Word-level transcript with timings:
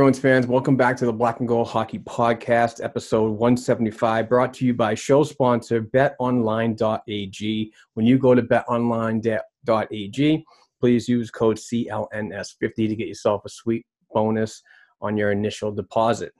Bruins 0.00 0.18
fans, 0.18 0.46
welcome 0.46 0.78
back 0.78 0.96
to 0.96 1.04
the 1.04 1.12
Black 1.12 1.40
and 1.40 1.46
Gold 1.46 1.68
Hockey 1.68 1.98
Podcast, 1.98 2.82
episode 2.82 3.32
175, 3.32 4.30
brought 4.30 4.54
to 4.54 4.64
you 4.64 4.72
by 4.72 4.94
show 4.94 5.22
sponsor 5.22 5.82
betonline.ag. 5.82 7.72
When 7.92 8.06
you 8.06 8.16
go 8.16 8.34
to 8.34 8.40
betonline.ag, 8.40 10.44
please 10.80 11.06
use 11.06 11.30
code 11.30 11.58
CLNS50 11.58 12.74
to 12.76 12.96
get 12.96 13.08
yourself 13.08 13.42
a 13.44 13.50
sweet 13.50 13.84
bonus 14.10 14.62
on 15.02 15.18
your 15.18 15.32
initial 15.32 15.70
deposit. 15.70 16.32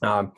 Um, 0.00 0.30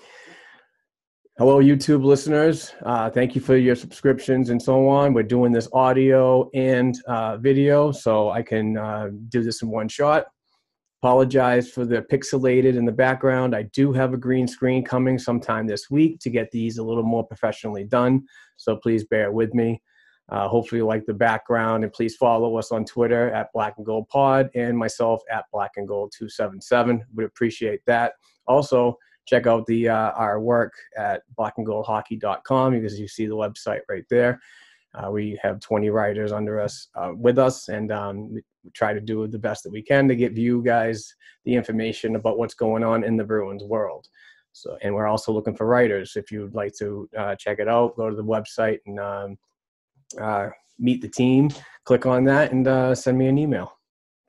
hello, 1.37 1.63
YouTube 1.63 2.07
listeners. 2.07 2.73
Uh, 2.87 3.11
thank 3.11 3.35
you 3.35 3.43
for 3.43 3.59
your 3.59 3.77
subscriptions 3.77 4.49
and 4.49 4.63
so 4.63 4.89
on. 4.89 5.13
We're 5.13 5.25
doing 5.25 5.53
this 5.53 5.69
audio 5.75 6.49
and 6.55 6.99
uh, 7.07 7.37
video, 7.37 7.93
so 7.93 8.31
I 8.31 8.41
can 8.41 8.79
uh, 8.79 9.11
do 9.29 9.43
this 9.43 9.61
in 9.61 9.69
one 9.69 9.89
shot 9.89 10.29
apologize 11.03 11.71
for 11.71 11.85
the 11.85 12.03
pixelated 12.03 12.77
in 12.77 12.85
the 12.85 12.93
background. 12.93 13.55
I 13.55 13.63
do 13.73 13.93
have 13.93 14.13
a 14.13 14.17
green 14.17 14.49
screen 14.49 14.85
coming 14.85 15.19
sometime 15.19 15.67
this 15.67 15.91
week 15.91 16.21
to 16.21 16.31
get 16.31 16.51
these 16.51 16.79
a 16.79 16.83
little 16.83 17.03
more 17.03 17.27
professionally 17.27 17.85
done. 17.85 18.25
So 18.57 18.77
please 18.77 19.05
bear 19.05 19.33
with 19.33 19.55
me. 19.55 19.83
Uh, 20.29 20.49
hopefully, 20.49 20.81
you 20.81 20.87
like 20.87 21.07
the 21.07 21.15
background, 21.15 21.85
and 21.85 21.93
please 21.93 22.17
follow 22.17 22.57
us 22.57 22.73
on 22.73 22.85
Twitter 22.85 23.31
at 23.31 23.53
Black 23.53 23.75
and 23.77 23.87
Gold 23.87 24.09
Pod 24.09 24.51
and 24.57 24.77
myself 24.77 25.23
at 25.31 25.45
Black 25.53 25.73
and 25.77 25.87
Gold 25.87 26.13
277. 26.19 27.05
Would 27.15 27.27
appreciate 27.27 27.81
that. 27.87 28.15
Also, 28.49 28.97
check 29.27 29.47
out 29.47 29.67
the 29.67 29.89
uh, 29.89 30.11
our 30.13 30.41
work 30.41 30.73
at 30.99 31.23
blackandgoldhockey.com 31.39 32.73
because 32.73 32.99
you 32.99 33.07
see 33.07 33.27
the 33.27 33.37
website 33.37 33.81
right 33.89 34.05
there. 34.11 34.41
Uh, 34.95 35.11
we 35.11 35.39
have 35.43 35.61
20 35.61 35.91
writers 35.91 36.33
under 36.33 36.59
us 36.59 36.89
uh, 36.97 37.13
with 37.15 37.39
us, 37.39 37.69
and 37.69 37.93
um, 37.93 38.35
we 38.67 38.73
try 38.73 38.93
to 38.93 39.01
do 39.01 39.27
the 39.27 39.39
best 39.39 39.63
that 39.63 39.73
we 39.73 39.81
can 39.81 40.09
to 40.09 40.17
give 40.17 40.37
you 40.37 40.63
guys 40.63 41.15
the 41.45 41.55
information 41.55 42.17
about 42.17 42.37
what's 42.37 42.55
going 42.55 42.85
on 42.85 43.05
in 43.05 43.17
the 43.17 43.25
Bruins 43.25 43.63
world. 43.65 44.07
So, 44.53 44.77
and 44.83 44.95
we're 44.95 45.07
also 45.07 45.33
looking 45.33 45.55
for 45.55 45.67
writers. 45.67 46.17
If 46.17 46.33
you'd 46.33 46.55
like 46.55 46.75
to 46.79 47.09
uh, 47.17 47.37
check 47.37 47.59
it 47.61 47.69
out, 47.69 47.97
go 47.97 48.11
to 48.11 48.17
the 48.17 48.25
website 48.25 48.81
and 48.87 48.99
um, 48.99 49.39
uh, 50.21 50.49
meet 50.79 51.01
the 51.01 51.09
team. 51.09 51.51
Click 51.85 52.07
on 52.07 52.25
that 52.25 52.53
and 52.53 52.67
uh, 52.67 52.95
send 52.95 53.17
me 53.17 53.29
an 53.29 53.39
email. 53.39 53.73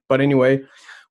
But 0.08 0.22
anyway, 0.22 0.62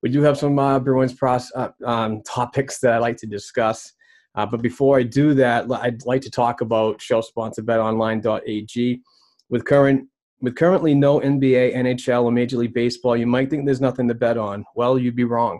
we 0.01 0.09
do 0.09 0.21
have 0.21 0.37
some 0.37 0.57
uh, 0.57 0.79
Bruins 0.79 1.13
pros- 1.13 1.51
uh, 1.55 1.69
um, 1.85 2.21
topics 2.23 2.79
that 2.79 2.93
I 2.93 2.97
like 2.99 3.17
to 3.17 3.27
discuss. 3.27 3.91
Uh, 4.35 4.45
but 4.45 4.61
before 4.61 4.99
I 4.99 5.03
do 5.03 5.33
that, 5.33 5.69
I'd 5.71 6.05
like 6.05 6.21
to 6.21 6.31
talk 6.31 6.61
about 6.61 7.01
show 7.01 7.21
sponsor 7.21 7.63
betonline.ag. 7.63 9.01
With 9.49 9.65
current 9.65 10.07
with 10.41 10.55
currently 10.55 10.93
no 10.93 11.19
NBA, 11.19 11.75
NHL, 11.75 12.23
or 12.23 12.31
Major 12.31 12.57
League 12.57 12.73
Baseball, 12.73 13.17
you 13.17 13.25
might 13.25 13.49
think 13.49 13.65
there's 13.65 13.81
nothing 13.81 14.07
to 14.07 14.13
bet 14.13 14.37
on. 14.37 14.65
Well, 14.75 14.97
you'd 14.97 15.15
be 15.15 15.23
wrong. 15.23 15.59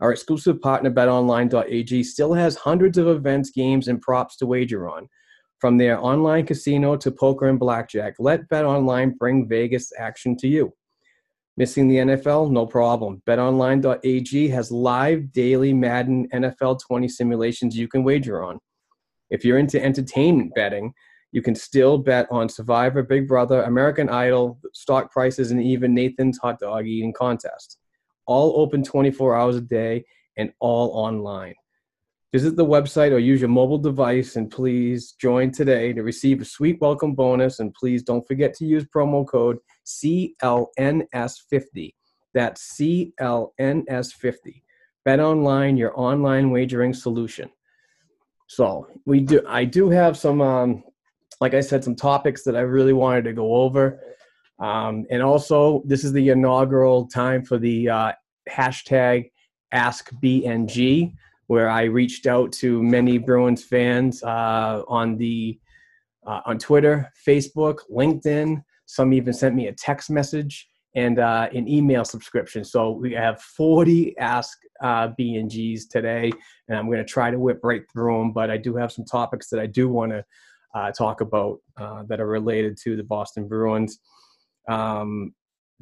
Our 0.00 0.12
exclusive 0.12 0.60
partner, 0.60 0.90
betonline.ag, 0.90 2.04
still 2.04 2.32
has 2.32 2.56
hundreds 2.56 2.98
of 2.98 3.08
events, 3.08 3.50
games, 3.50 3.88
and 3.88 4.00
props 4.00 4.36
to 4.36 4.46
wager 4.46 4.88
on. 4.88 5.08
From 5.58 5.76
their 5.76 5.98
online 5.98 6.46
casino 6.46 6.96
to 6.96 7.10
poker 7.10 7.48
and 7.48 7.58
blackjack, 7.58 8.14
let 8.20 8.48
BetOnline 8.48 9.18
bring 9.18 9.48
Vegas 9.48 9.90
action 9.98 10.36
to 10.36 10.46
you. 10.46 10.72
Missing 11.56 11.88
the 11.88 11.96
NFL? 11.96 12.52
No 12.52 12.64
problem. 12.64 13.20
BetOnline.ag 13.26 14.48
has 14.48 14.70
live 14.70 15.32
daily 15.32 15.72
Madden 15.72 16.28
NFL 16.32 16.78
20 16.86 17.08
simulations 17.08 17.76
you 17.76 17.88
can 17.88 18.04
wager 18.04 18.44
on. 18.44 18.60
If 19.30 19.44
you're 19.44 19.58
into 19.58 19.82
entertainment 19.84 20.54
betting, 20.54 20.94
you 21.32 21.42
can 21.42 21.54
still 21.54 21.98
bet 21.98 22.26
on 22.30 22.48
Survivor, 22.48 23.02
Big 23.02 23.28
Brother, 23.28 23.62
American 23.62 24.08
Idol, 24.08 24.58
stock 24.72 25.12
prices, 25.12 25.50
and 25.50 25.62
even 25.62 25.94
Nathan's 25.94 26.38
hot 26.38 26.58
dog 26.58 26.86
eating 26.86 27.12
contest. 27.12 27.76
All 28.26 28.58
open 28.60 28.82
24 28.82 29.36
hours 29.36 29.56
a 29.56 29.60
day 29.60 30.06
and 30.36 30.52
all 30.60 30.90
online. 30.90 31.54
Visit 32.32 32.56
the 32.56 32.64
website 32.64 33.12
or 33.12 33.18
use 33.18 33.40
your 33.40 33.48
mobile 33.48 33.78
device 33.78 34.36
and 34.36 34.50
please 34.50 35.12
join 35.12 35.50
today 35.50 35.94
to 35.94 36.02
receive 36.02 36.42
a 36.42 36.44
sweet 36.44 36.78
welcome 36.80 37.14
bonus. 37.14 37.58
And 37.58 37.72
please 37.72 38.02
don't 38.02 38.26
forget 38.28 38.52
to 38.54 38.66
use 38.66 38.84
promo 38.84 39.26
code 39.26 39.56
CLNS50. 39.86 41.94
That's 42.34 42.78
CLNS50. 42.78 44.62
Bet 45.06 45.20
online, 45.20 45.78
your 45.78 45.98
online 45.98 46.50
wagering 46.50 46.92
solution. 46.92 47.48
So 48.46 48.88
we 49.06 49.20
do. 49.20 49.40
I 49.48 49.64
do 49.64 49.88
have 49.88 50.18
some, 50.18 50.42
um, 50.42 50.84
like 51.40 51.54
I 51.54 51.60
said, 51.60 51.84
some 51.84 51.94
topics 51.94 52.42
that 52.44 52.56
I 52.56 52.60
really 52.60 52.92
wanted 52.92 53.24
to 53.24 53.32
go 53.32 53.54
over, 53.54 54.00
um, 54.58 55.06
and 55.10 55.22
also 55.22 55.82
this 55.86 56.04
is 56.04 56.12
the 56.12 56.30
inaugural 56.30 57.06
time 57.06 57.44
for 57.44 57.58
the 57.58 57.88
uh, 57.88 58.12
hashtag 58.50 59.30
AskBNG, 59.72 61.14
where 61.46 61.68
I 61.70 61.84
reached 61.84 62.26
out 62.26 62.52
to 62.54 62.82
many 62.82 63.18
Bruins 63.18 63.64
fans 63.64 64.22
uh, 64.22 64.82
on 64.88 65.16
the 65.16 65.58
uh, 66.26 66.40
on 66.44 66.58
Twitter, 66.58 67.10
Facebook, 67.26 67.78
LinkedIn. 67.90 68.62
Some 68.86 69.12
even 69.12 69.32
sent 69.32 69.54
me 69.54 69.68
a 69.68 69.72
text 69.72 70.10
message 70.10 70.68
and 70.94 71.18
uh, 71.18 71.48
an 71.54 71.68
email 71.68 72.04
subscription. 72.04 72.64
So 72.64 72.90
we 72.90 73.12
have 73.12 73.40
40 73.40 74.18
Ask 74.18 74.58
uh, 74.82 75.08
BNGs 75.18 75.88
today, 75.90 76.32
and 76.68 76.76
I'm 76.76 76.86
going 76.86 76.98
to 76.98 77.04
try 77.04 77.30
to 77.30 77.38
whip 77.38 77.60
right 77.62 77.82
through 77.92 78.18
them. 78.18 78.32
But 78.32 78.50
I 78.50 78.56
do 78.56 78.74
have 78.76 78.92
some 78.92 79.04
topics 79.04 79.48
that 79.50 79.60
I 79.60 79.66
do 79.66 79.88
want 79.88 80.12
to 80.12 80.24
uh, 80.78 80.92
talk 80.92 81.20
about 81.20 81.58
uh, 81.76 82.04
that 82.08 82.20
are 82.20 82.26
related 82.26 82.78
to 82.84 82.96
the 82.96 83.02
Boston 83.02 83.48
Bruins. 83.48 83.98
Um, 84.68 85.34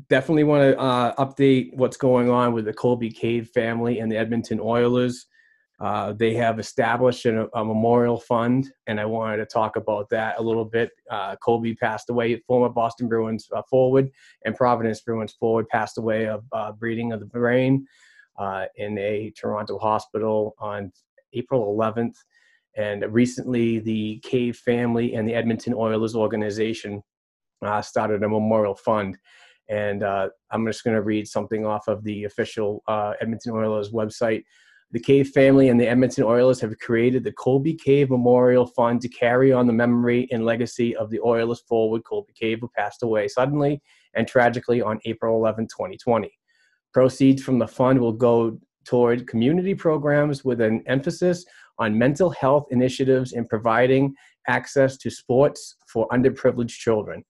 definitely 0.08 0.44
want 0.44 0.62
to 0.62 0.78
uh, 0.78 1.14
update 1.16 1.74
what's 1.74 1.96
going 1.96 2.30
on 2.30 2.52
with 2.52 2.64
the 2.64 2.72
Colby 2.72 3.10
Cave 3.10 3.50
family 3.52 3.98
and 4.00 4.10
the 4.10 4.16
Edmonton 4.16 4.58
Oilers. 4.60 5.26
Uh, 5.78 6.14
they 6.14 6.32
have 6.32 6.58
established 6.58 7.26
a, 7.26 7.46
a, 7.54 7.62
memorial 7.62 8.18
fund, 8.18 8.66
and 8.86 8.98
I 8.98 9.04
wanted 9.04 9.36
to 9.38 9.44
talk 9.44 9.76
about 9.76 10.08
that 10.08 10.38
a 10.38 10.42
little 10.42 10.64
bit. 10.64 10.90
Uh, 11.10 11.36
Colby 11.36 11.74
passed 11.74 12.08
away, 12.08 12.42
former 12.46 12.70
Boston 12.70 13.08
Bruins 13.08 13.46
uh, 13.54 13.60
forward, 13.68 14.08
and 14.46 14.56
Providence 14.56 15.02
Bruins 15.02 15.34
forward 15.38 15.68
passed 15.68 15.98
away 15.98 16.28
of 16.28 16.44
bleeding 16.80 17.12
of 17.12 17.20
the 17.20 17.26
brain. 17.26 17.86
in 18.76 18.96
a 18.96 19.30
Toronto 19.36 19.78
hospital 19.78 20.54
on 20.58 20.90
April 21.34 21.76
11th. 21.76 22.14
And 22.76 23.04
recently, 23.08 23.78
the 23.78 24.20
Cave 24.22 24.56
family 24.56 25.14
and 25.14 25.26
the 25.26 25.34
Edmonton 25.34 25.74
Oilers 25.74 26.14
organization 26.14 27.02
uh, 27.64 27.80
started 27.80 28.22
a 28.22 28.28
memorial 28.28 28.74
fund. 28.74 29.16
And 29.68 30.02
uh, 30.02 30.28
I'm 30.50 30.66
just 30.66 30.84
going 30.84 30.94
to 30.94 31.02
read 31.02 31.26
something 31.26 31.66
off 31.66 31.88
of 31.88 32.04
the 32.04 32.24
official 32.24 32.82
uh, 32.86 33.14
Edmonton 33.20 33.52
Oilers 33.52 33.90
website. 33.90 34.44
The 34.92 35.00
Cave 35.00 35.30
family 35.30 35.68
and 35.68 35.80
the 35.80 35.88
Edmonton 35.88 36.24
Oilers 36.24 36.60
have 36.60 36.78
created 36.78 37.24
the 37.24 37.32
Colby 37.32 37.74
Cave 37.74 38.10
Memorial 38.10 38.66
Fund 38.66 39.00
to 39.00 39.08
carry 39.08 39.52
on 39.52 39.66
the 39.66 39.72
memory 39.72 40.28
and 40.30 40.44
legacy 40.44 40.94
of 40.94 41.10
the 41.10 41.18
Oilers 41.20 41.60
forward 41.68 42.04
Colby 42.04 42.32
Cave, 42.34 42.58
who 42.60 42.70
passed 42.76 43.02
away 43.02 43.26
suddenly 43.26 43.82
and 44.14 44.28
tragically 44.28 44.80
on 44.80 45.00
April 45.04 45.36
11, 45.36 45.64
2020. 45.64 46.30
Proceeds 46.92 47.42
from 47.42 47.58
the 47.58 47.66
fund 47.66 47.98
will 47.98 48.12
go 48.12 48.58
toward 48.84 49.26
community 49.26 49.74
programs 49.74 50.44
with 50.44 50.60
an 50.60 50.82
emphasis 50.86 51.44
on 51.78 51.98
mental 51.98 52.30
health 52.30 52.66
initiatives 52.70 53.32
and 53.32 53.48
providing 53.48 54.14
access 54.48 54.96
to 54.98 55.10
sports 55.10 55.76
for 55.92 56.08
underprivileged 56.08 56.70
children. 56.70 57.24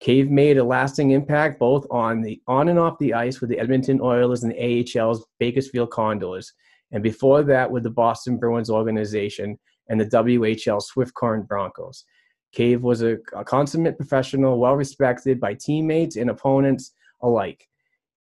Cave 0.00 0.30
made 0.30 0.58
a 0.58 0.64
lasting 0.64 1.12
impact 1.12 1.58
both 1.58 1.86
on 1.90 2.20
the 2.20 2.40
on 2.46 2.68
and 2.68 2.78
off 2.78 2.98
the 2.98 3.14
ice 3.14 3.40
with 3.40 3.50
the 3.50 3.58
Edmonton 3.58 4.00
Oilers 4.00 4.42
and 4.42 4.52
the 4.52 4.84
AHL's 4.84 5.26
Bakersfield 5.38 5.90
Condors 5.90 6.52
and 6.92 7.02
before 7.02 7.42
that 7.42 7.70
with 7.70 7.82
the 7.82 7.90
Boston 7.90 8.38
Bruins 8.38 8.70
organization 8.70 9.58
and 9.88 10.00
the 10.00 10.06
WHL 10.06 10.82
Swift 10.82 11.14
Current 11.14 11.48
Broncos. 11.48 12.04
Cave 12.52 12.82
was 12.82 13.02
a, 13.02 13.16
a 13.34 13.44
consummate 13.44 13.96
professional, 13.96 14.58
well 14.58 14.74
respected 14.74 15.40
by 15.40 15.54
teammates 15.54 16.16
and 16.16 16.30
opponents 16.30 16.92
alike. 17.22 17.68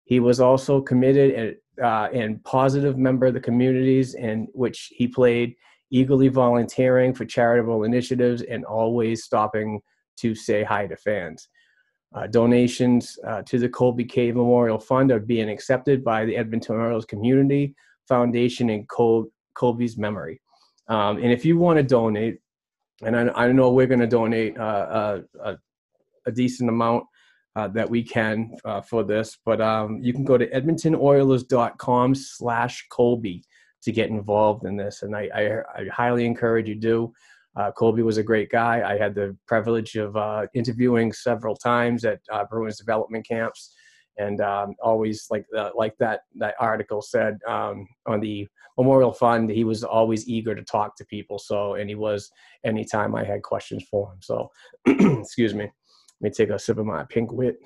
He 0.06 0.20
was 0.20 0.40
also 0.40 0.82
committed 0.82 1.58
uh, 1.82 2.10
and 2.14 2.44
positive 2.44 2.98
member 2.98 3.28
of 3.28 3.34
the 3.34 3.40
communities 3.40 4.16
in 4.16 4.48
which 4.54 4.92
he 4.96 5.08
played, 5.08 5.56
eagerly 5.92 6.28
volunteering 6.28 7.14
for 7.14 7.26
charitable 7.26 7.84
initiatives 7.84 8.42
and 8.44 8.66
always 8.66 9.24
stopping 9.24 9.80
to 10.18 10.36
say 10.36 10.64
hi 10.64 10.88
to 10.88 10.96
fans. 10.96 11.48
Uh, 12.16 12.28
donations 12.28 13.18
uh, 13.28 13.42
to 13.42 13.58
the 13.58 13.70
Colby 13.70 14.06
Cave 14.06 14.36
Memorial 14.36 14.80
Fund 14.80 15.12
are 15.12 15.20
being 15.20 15.50
accepted 15.50 16.04
by 16.04 16.26
the 16.26 16.38
Edmonton 16.38 16.80
Oilers 16.80 17.06
community 17.06 17.74
Foundation 18.08 18.70
in 18.70 18.86
Col- 18.86 19.32
Colby's 19.56 19.98
memory. 19.98 20.40
Um, 20.88 21.18
and 21.18 21.32
if 21.32 21.44
you 21.44 21.58
want 21.58 21.78
to 21.78 21.84
donate, 21.84 22.40
and 23.04 23.16
I, 23.16 23.30
I 23.46 23.52
know 23.52 23.72
we're 23.72 23.88
going 23.88 24.00
to 24.00 24.08
donate 24.08 24.58
uh, 24.58 25.22
a, 25.44 25.58
a, 26.26 26.32
decent 26.32 26.70
amount 26.70 27.06
uh, 27.56 27.68
that 27.70 27.90
we 27.90 28.04
can 28.04 28.52
uh, 28.66 28.82
for 28.82 29.04
this, 29.04 29.38
but 29.46 29.62
um, 29.62 30.00
you 30.02 30.14
can 30.14 30.24
go 30.24 30.38
to 30.38 30.50
edmontonoilers.com 30.50 32.16
slash 32.16 32.86
Colby 32.90 33.44
to 33.84 33.92
get 33.92 34.10
involved 34.10 34.66
in 34.66 34.78
this. 34.78 35.04
And 35.04 35.16
I, 35.16 35.30
I, 35.36 35.82
I 35.82 35.88
highly 35.92 36.26
encourage 36.26 36.68
you 36.68 36.76
do. 36.76 37.14
Uh, 37.56 37.72
Colby 37.72 38.02
was 38.02 38.18
a 38.18 38.24
great 38.24 38.50
guy. 38.50 38.82
I 38.90 38.98
had 38.98 39.14
the 39.14 39.38
privilege 39.48 39.96
of 39.96 40.16
uh, 40.16 40.48
interviewing 40.56 41.14
several 41.14 41.56
times 41.56 42.06
at 42.06 42.20
uh, 42.32 42.46
Bruins 42.50 42.78
development 42.78 43.28
camps 43.28 43.76
and 44.18 44.42
um, 44.42 44.76
always 44.82 45.28
like 45.30 45.46
the, 45.52 45.72
like 45.76 45.96
that 46.00 46.22
that 46.36 46.56
article 46.60 47.02
said 47.02 47.40
um, 47.48 47.88
on 48.06 48.20
the 48.20 48.48
memorial 48.78 49.14
fund 49.14 49.50
he 49.50 49.64
was 49.64 49.84
always 49.84 50.28
eager 50.28 50.56
to 50.56 50.64
talk 50.64 50.96
to 50.96 51.06
people 51.06 51.38
so 51.40 51.76
and 51.76 51.90
he 51.90 51.96
was 51.96 52.30
anytime 52.64 53.16
i 53.16 53.24
had 53.24 53.44
questions 53.44 53.84
for 53.90 54.12
him 54.12 54.18
so 54.22 54.50
excuse 54.88 55.54
me 55.54 55.70
me 56.24 56.30
take 56.30 56.50
a 56.50 56.58
sip 56.58 56.78
of 56.78 56.86
my 56.86 57.04
pink 57.06 57.32
wit 57.32 57.58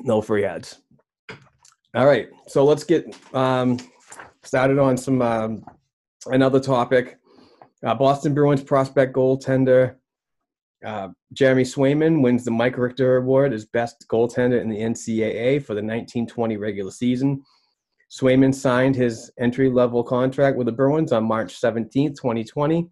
no 0.00 0.20
free 0.20 0.44
ads 0.44 0.80
all 1.94 2.06
right 2.06 2.28
so 2.46 2.64
let's 2.64 2.84
get 2.84 3.16
um, 3.34 3.78
started 4.42 4.78
on 4.78 4.96
some 4.96 5.22
um, 5.22 5.64
another 6.26 6.60
topic 6.60 7.18
uh, 7.84 7.94
boston 7.94 8.34
bruins 8.34 8.62
prospect 8.62 9.14
goaltender 9.14 9.96
uh, 10.84 11.08
Jeremy 11.32 11.64
Swayman 11.64 12.22
wins 12.22 12.44
the 12.44 12.50
Mike 12.50 12.76
Richter 12.76 13.16
Award 13.16 13.52
as 13.52 13.64
best 13.64 14.06
goaltender 14.08 14.60
in 14.60 14.68
the 14.68 14.78
NCAA 14.78 15.60
for 15.60 15.74
the 15.74 15.82
1920 15.82 16.56
regular 16.58 16.90
season. 16.90 17.42
Swayman 18.10 18.54
signed 18.54 18.94
his 18.94 19.30
entry 19.38 19.68
level 19.68 20.04
contract 20.04 20.56
with 20.56 20.66
the 20.66 20.72
Bruins 20.72 21.12
on 21.12 21.24
March 21.24 21.56
17, 21.56 22.10
2020. 22.10 22.88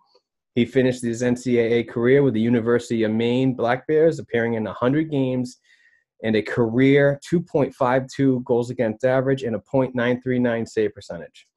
He 0.54 0.64
finished 0.64 1.02
his 1.02 1.22
NCAA 1.22 1.88
career 1.88 2.22
with 2.22 2.34
the 2.34 2.40
University 2.40 3.02
of 3.02 3.10
Maine 3.10 3.54
Black 3.54 3.86
Bears, 3.88 4.20
appearing 4.20 4.54
in 4.54 4.64
100 4.64 5.10
games 5.10 5.58
and 6.22 6.36
a 6.36 6.42
career 6.42 7.18
2.52 7.28 8.44
goals 8.44 8.70
against 8.70 9.04
average 9.04 9.42
and 9.42 9.56
a 9.56 9.58
.939 9.58 10.68
save 10.68 10.94
percentage. 10.94 11.48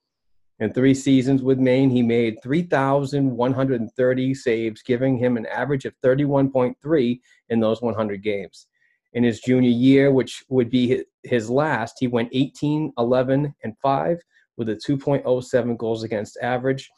In 0.59 0.73
three 0.73 0.95
seasons 0.95 1.43
with 1.43 1.59
Maine, 1.59 1.91
he 1.91 2.01
made 2.01 2.41
3,130 2.41 4.33
saves, 4.33 4.81
giving 4.81 5.15
him 5.17 5.37
an 5.37 5.45
average 5.45 5.85
of 5.85 5.93
31.3 6.03 7.19
in 7.49 7.59
those 7.59 7.83
100 7.83 8.23
games. 8.23 8.65
In 9.13 9.23
his 9.23 9.39
junior 9.39 9.69
year, 9.69 10.11
which 10.11 10.43
would 10.49 10.71
be 10.71 11.03
his 11.23 11.49
last, 11.51 11.97
he 11.99 12.07
went 12.07 12.29
18, 12.33 12.91
11, 12.97 13.53
and 13.63 13.77
5 13.83 14.19
with 14.57 14.69
a 14.69 14.75
2.07 14.75 15.77
goals 15.77 16.03
against 16.03 16.39
average 16.41 16.89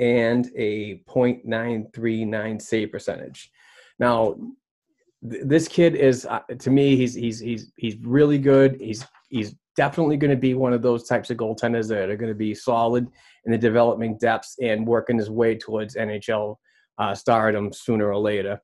and 0.00 0.50
a 0.56 1.02
.939 1.08 2.60
save 2.60 2.90
percentage. 2.90 3.50
Now, 3.98 4.34
th- 5.30 5.42
this 5.44 5.68
kid 5.68 5.94
is 5.94 6.26
uh, 6.26 6.40
to 6.58 6.70
me 6.70 6.96
he's 6.96 7.14
he's 7.14 7.38
he's 7.38 7.70
he's 7.76 7.96
really 7.98 8.38
good. 8.38 8.80
He's 8.80 9.06
he's 9.28 9.54
definitely 9.76 10.16
going 10.16 10.30
to 10.30 10.36
be 10.36 10.54
one 10.54 10.72
of 10.72 10.82
those 10.82 11.06
types 11.06 11.30
of 11.30 11.36
goaltenders 11.36 11.88
that 11.88 12.10
are 12.10 12.16
going 12.16 12.32
to 12.32 12.34
be 12.34 12.54
solid 12.54 13.06
in 13.44 13.52
the 13.52 13.58
development 13.58 14.18
depths 14.18 14.56
and 14.60 14.86
working 14.86 15.18
his 15.18 15.30
way 15.30 15.56
towards 15.56 15.94
NHL 15.94 16.56
uh, 16.98 17.14
stardom 17.14 17.72
sooner 17.72 18.08
or 18.08 18.18
later. 18.18 18.60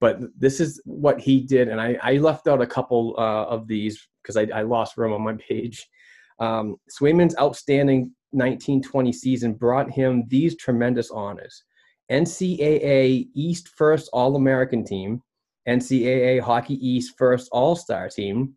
But 0.00 0.20
this 0.38 0.60
is 0.60 0.80
what 0.84 1.20
he 1.20 1.40
did, 1.40 1.68
and 1.68 1.80
I, 1.80 1.98
I 2.02 2.12
left 2.18 2.46
out 2.46 2.62
a 2.62 2.66
couple 2.66 3.14
uh, 3.18 3.44
of 3.44 3.66
these 3.66 4.08
because 4.22 4.36
I, 4.36 4.46
I, 4.54 4.62
lost 4.62 4.96
room 4.96 5.12
on 5.12 5.22
my 5.22 5.34
page. 5.34 5.88
Um, 6.38 6.76
Swayman's 6.88 7.34
outstanding 7.36 8.12
1920 8.32 9.12
season 9.12 9.54
brought 9.54 9.90
him 9.90 10.24
these 10.28 10.56
tremendous 10.56 11.10
honors: 11.10 11.64
NCAA 12.10 13.28
East 13.34 13.68
First 13.68 14.10
All 14.12 14.36
American 14.36 14.84
Team, 14.84 15.22
NCAA 15.68 16.40
Hockey 16.40 16.74
East 16.74 17.14
First 17.18 17.48
All 17.52 17.76
Star 17.76 18.08
Team, 18.08 18.54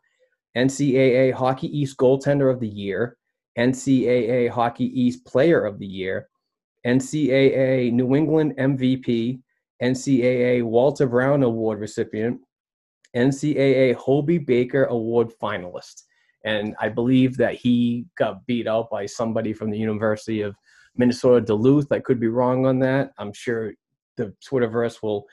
NCAA 0.58 1.34
Hockey 1.34 1.68
East 1.68 1.98
Goaltender 1.98 2.52
of 2.54 2.60
the 2.60 2.68
Year, 2.68 3.18
NCAA 3.58 4.50
Hockey 4.50 4.86
East 4.86 5.26
Player 5.26 5.66
of 5.66 5.80
the 5.80 5.88
Year, 5.88 6.30
NCAA 6.86 7.92
New 7.92 8.16
England 8.16 8.56
MVP, 8.58 9.42
NCAA 9.82 10.64
Walter 10.64 11.08
Brown 11.08 11.44
Award 11.44 11.80
recipient, 11.80 12.40
NCAA 13.16 13.96
Hobey 13.96 14.38
Baker 14.38 14.86
Award 14.86 15.32
finalist. 15.42 16.04
And 16.44 16.76
I 16.80 16.90
believe 16.90 17.38
that 17.38 17.56
he 17.56 18.06
got 18.18 18.46
beat 18.46 18.68
out 18.68 18.90
by 18.90 19.06
somebody 19.06 19.54
from 19.54 19.70
the 19.70 19.78
University 19.78 20.42
of 20.42 20.56
Minnesota 20.96 21.42
Duluth. 21.46 21.92
I 21.92 22.00
could 22.00 22.20
be 22.20 22.28
wrong 22.28 22.66
on 22.66 22.80
that. 22.80 23.12
I'm 23.18 23.34
sure 23.34 23.74
the 24.18 24.34
Twitterverse 24.48 25.02
will 25.02 25.26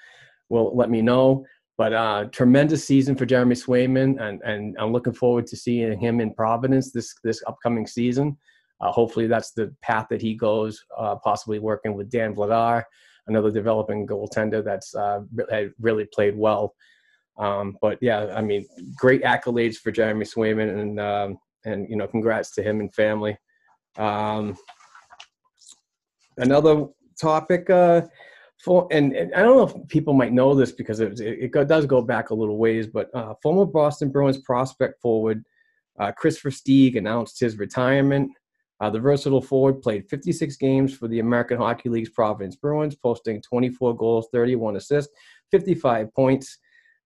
will 0.49 0.75
let 0.77 0.91
me 0.91 1.03
know. 1.03 1.45
But 1.77 1.93
uh, 1.93 2.25
tremendous 2.33 2.85
season 2.85 3.15
for 3.15 3.25
Jeremy 3.25 3.55
Swayman, 3.55 4.21
and, 4.21 4.43
and 4.43 4.77
I'm 4.81 4.93
looking 4.93 5.13
forward 5.13 5.47
to 5.47 5.57
seeing 5.57 5.97
him 5.99 6.21
in 6.21 6.35
Providence 6.35 6.91
this 6.91 7.15
this 7.23 7.43
upcoming 7.47 7.87
season. 7.87 8.37
Uh, 8.81 8.93
hopefully, 8.93 9.27
that's 9.27 9.53
the 9.53 9.75
path 9.83 10.07
that 10.11 10.21
he 10.21 10.35
goes, 10.35 10.85
uh, 10.97 11.17
possibly 11.17 11.59
working 11.59 11.95
with 11.95 12.11
Dan 12.11 12.35
Vladar, 12.35 12.85
another 13.27 13.51
developing 13.51 14.07
goaltender 14.07 14.65
that's 14.65 14.95
uh, 14.95 15.21
really 15.81 16.05
played 16.13 16.37
well. 16.37 16.75
Um, 17.39 17.77
but 17.81 17.99
yeah, 18.01 18.33
I 18.35 18.43
mean, 18.43 18.67
great 18.97 19.23
accolades 19.23 19.77
for 19.77 19.91
Jeremy 19.91 20.25
Swayman, 20.25 20.81
and 20.81 21.01
um, 21.01 21.39
and 21.65 21.89
you 21.89 21.97
know, 21.97 22.07
congrats 22.07 22.53
to 22.55 22.63
him 22.63 22.81
and 22.81 22.93
family. 22.95 23.37
Um, 23.97 24.57
another 26.37 26.87
topic 27.21 27.71
uh, 27.71 28.03
for 28.65 28.89
and, 28.91 29.13
and, 29.15 29.35
I 29.35 29.43
don't 29.43 29.57
know 29.57 29.81
if 29.81 29.89
people 29.89 30.15
might 30.15 30.33
know 30.33 30.55
this 30.55 30.73
because 30.73 31.01
it, 31.01 31.21
it, 31.21 31.55
it 31.55 31.69
does 31.69 31.87
go 31.87 32.03
back 32.03 32.31
a 32.31 32.35
little 32.35 32.59
ways, 32.59 32.87
but 32.87 33.09
uh, 33.15 33.35
former 33.43 33.67
Boston 33.67 34.11
Bruins 34.11 34.39
prospect 34.39 35.01
forward 35.01 35.45
uh, 35.99 36.13
Kris 36.13 36.41
Versteeg 36.41 36.97
announced 36.97 37.41
his 37.41 37.59
retirement. 37.59 38.31
Uh, 38.81 38.89
the 38.89 39.01
versatile 39.01 39.43
forward 39.43 39.83
played 39.83 40.09
56 40.09 40.57
games 40.57 40.95
for 40.95 41.09
the 41.09 41.19
American 41.19 41.59
Hockey 41.59 41.89
League's 41.89 42.11
Providence 42.11 42.55
Bruins, 42.55 42.95
posting 42.95 43.43
24 43.43 43.97
goals, 43.97 44.29
31 44.33 44.77
assists, 44.77 45.13
55 45.51 46.15
points. 46.15 46.59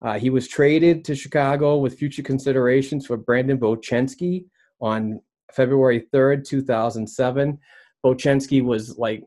Uh, 0.03 0.19
he 0.19 0.31
was 0.31 0.49
traded 0.49 1.05
to 1.05 1.15
Chicago 1.15 1.77
with 1.77 1.99
future 1.99 2.23
considerations 2.23 3.07
for 3.07 3.17
Brandon 3.17 3.59
Bochenski 3.59 4.45
on 4.81 5.21
February 5.53 6.07
3rd, 6.13 6.45
2007. 6.45 7.59
Bochenski 8.05 8.65
was 8.65 8.99
like 8.99 9.23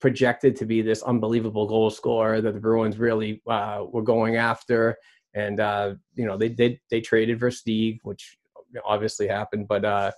projected 0.00 0.54
to 0.56 0.66
be 0.66 0.82
this 0.82 1.02
unbelievable 1.02 1.66
goal 1.66 1.88
scorer 1.88 2.42
that 2.42 2.52
the 2.52 2.60
Bruins 2.60 2.98
really 2.98 3.42
uh, 3.48 3.84
were 3.90 4.02
going 4.02 4.36
after. 4.36 4.96
And 5.34 5.60
uh, 5.60 5.94
you 6.14 6.26
know 6.26 6.36
they 6.36 6.48
they 6.48 6.80
they 6.90 7.00
traded 7.00 7.40
Versteeg, 7.40 7.98
which 8.02 8.36
obviously 8.84 9.28
happened, 9.28 9.68
but 9.68 9.84
uh, 9.84 10.10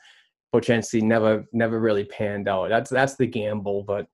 Bochenski 0.55 1.03
never 1.03 1.45
never 1.53 1.79
really 1.79 2.05
panned 2.05 2.49
out. 2.49 2.69
That's 2.69 2.91
that's 2.91 3.17
the 3.17 3.27
gamble. 3.27 3.83
But 3.83 4.07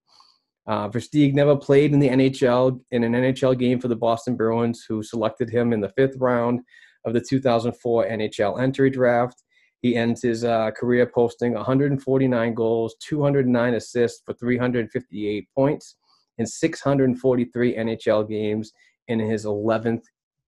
uh, 0.67 0.89
Versteeg 0.89 1.35
never 1.35 1.57
played 1.57 1.93
in 1.93 2.01
the 2.01 2.09
NHL 2.09 2.81
in 2.91 3.05
an 3.05 3.13
NHL 3.13 3.59
game 3.59 3.81
for 3.81 3.89
the 3.89 3.97
Boston 3.97 4.37
Bruins, 4.37 4.85
who 4.89 5.03
selected 5.03 5.49
him 5.49 5.73
in 5.73 5.81
the 5.81 5.91
fifth 5.91 6.17
round 6.19 6.61
of 7.05 7.13
the 7.13 7.21
2004 7.21 8.07
NHL 8.07 8.61
entry 8.61 8.91
draft. 8.91 9.43
He 9.83 9.95
ends 9.95 10.23
his 10.23 10.43
uh, 10.43 10.73
career 10.73 11.07
posting 11.07 11.55
149 11.55 12.55
goals, 12.55 12.97
209 13.01 13.75
assists 13.75 14.23
for 14.25 14.35
358 14.35 15.49
points 15.55 15.97
in 16.39 16.47
643 16.47 17.77
NHL 17.77 18.29
games 18.29 18.73
in 19.09 19.21
his 19.21 19.45
11th 19.45 20.03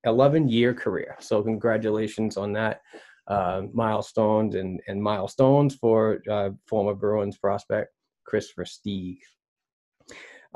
11 0.05 0.49
year 0.49 0.73
career. 0.75 1.17
So 1.21 1.43
congratulations 1.43 2.37
on 2.37 2.53
that 2.55 2.81
uh, 3.27 3.63
milestones 3.73 4.55
and, 4.55 4.81
and 4.89 5.03
milestones 5.03 5.75
for 5.75 6.23
uh, 6.31 6.51
former 6.67 6.95
Bruins 6.95 7.37
prospect 7.37 7.93
Kris 8.25 8.53
Versteeg. 8.59 9.19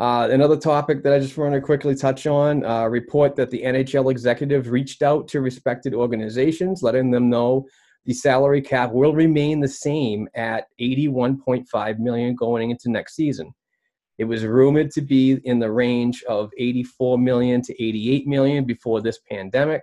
Uh, 0.02 0.28
another 0.32 0.56
topic 0.56 1.04
that 1.04 1.12
I 1.12 1.21
just 1.21 1.38
want 1.38 1.54
to 1.54 1.61
quickly 1.61 1.94
touch 1.94 2.26
on 2.26 2.64
uh, 2.64 2.87
report 2.87 3.37
that 3.37 3.52
the 3.52 3.62
NHL 3.62 4.11
executive 4.11 4.68
reached 4.68 5.00
out 5.00 5.28
to 5.28 5.40
respected 5.40 5.94
organizations, 5.94 6.82
letting 6.82 7.12
them 7.12 7.30
know 7.30 7.68
the 8.04 8.12
salary 8.12 8.61
cap 8.62 8.90
will 8.90 9.14
remain 9.14 9.61
the 9.61 9.68
same 9.68 10.28
at 10.35 10.64
81.5 10.80 12.00
million 12.00 12.35
going 12.35 12.73
into 12.73 12.90
next 12.90 13.14
season. 13.14 13.54
It 14.18 14.25
was 14.25 14.44
rumored 14.44 14.90
to 14.90 15.02
be 15.02 15.38
in 15.44 15.61
the 15.61 15.71
range 15.71 16.25
of 16.25 16.50
84 16.59 17.18
million 17.18 17.62
to 17.62 17.73
88 17.73 18.26
million 18.26 18.64
before 18.64 19.02
this 19.02 19.21
pandemic. 19.30 19.82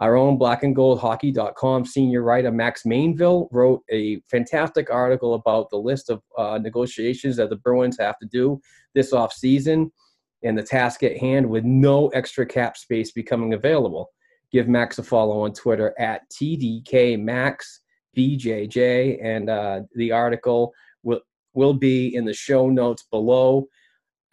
Our 0.00 0.16
own 0.16 0.36
blackandgoldhockey.com 0.38 1.84
senior 1.84 2.22
writer 2.22 2.50
Max 2.50 2.84
Mainville 2.84 3.48
wrote 3.52 3.82
a 3.90 4.22
fantastic 4.30 4.88
article 4.90 5.34
about 5.34 5.68
the 5.68 5.76
list 5.76 6.08
of 6.08 6.22
uh, 6.38 6.58
negotiations 6.58 7.36
that 7.36 7.50
the 7.50 7.56
Bruins 7.56 7.98
have 8.00 8.18
to 8.20 8.26
do 8.26 8.58
this 8.94 9.12
offseason 9.12 9.90
and 10.42 10.56
the 10.56 10.62
task 10.62 11.02
at 11.02 11.18
hand 11.18 11.46
with 11.46 11.64
no 11.64 12.08
extra 12.08 12.46
cap 12.46 12.78
space 12.78 13.12
becoming 13.12 13.52
available. 13.52 14.08
Give 14.50 14.68
Max 14.68 14.98
a 14.98 15.02
follow 15.02 15.44
on 15.44 15.52
Twitter 15.52 15.94
at 15.98 16.22
TDKMaxBJJ, 16.30 19.18
and 19.22 19.50
uh, 19.50 19.82
the 19.94 20.12
article 20.12 20.72
will, 21.02 21.20
will 21.52 21.74
be 21.74 22.14
in 22.14 22.24
the 22.24 22.32
show 22.32 22.70
notes 22.70 23.04
below 23.10 23.66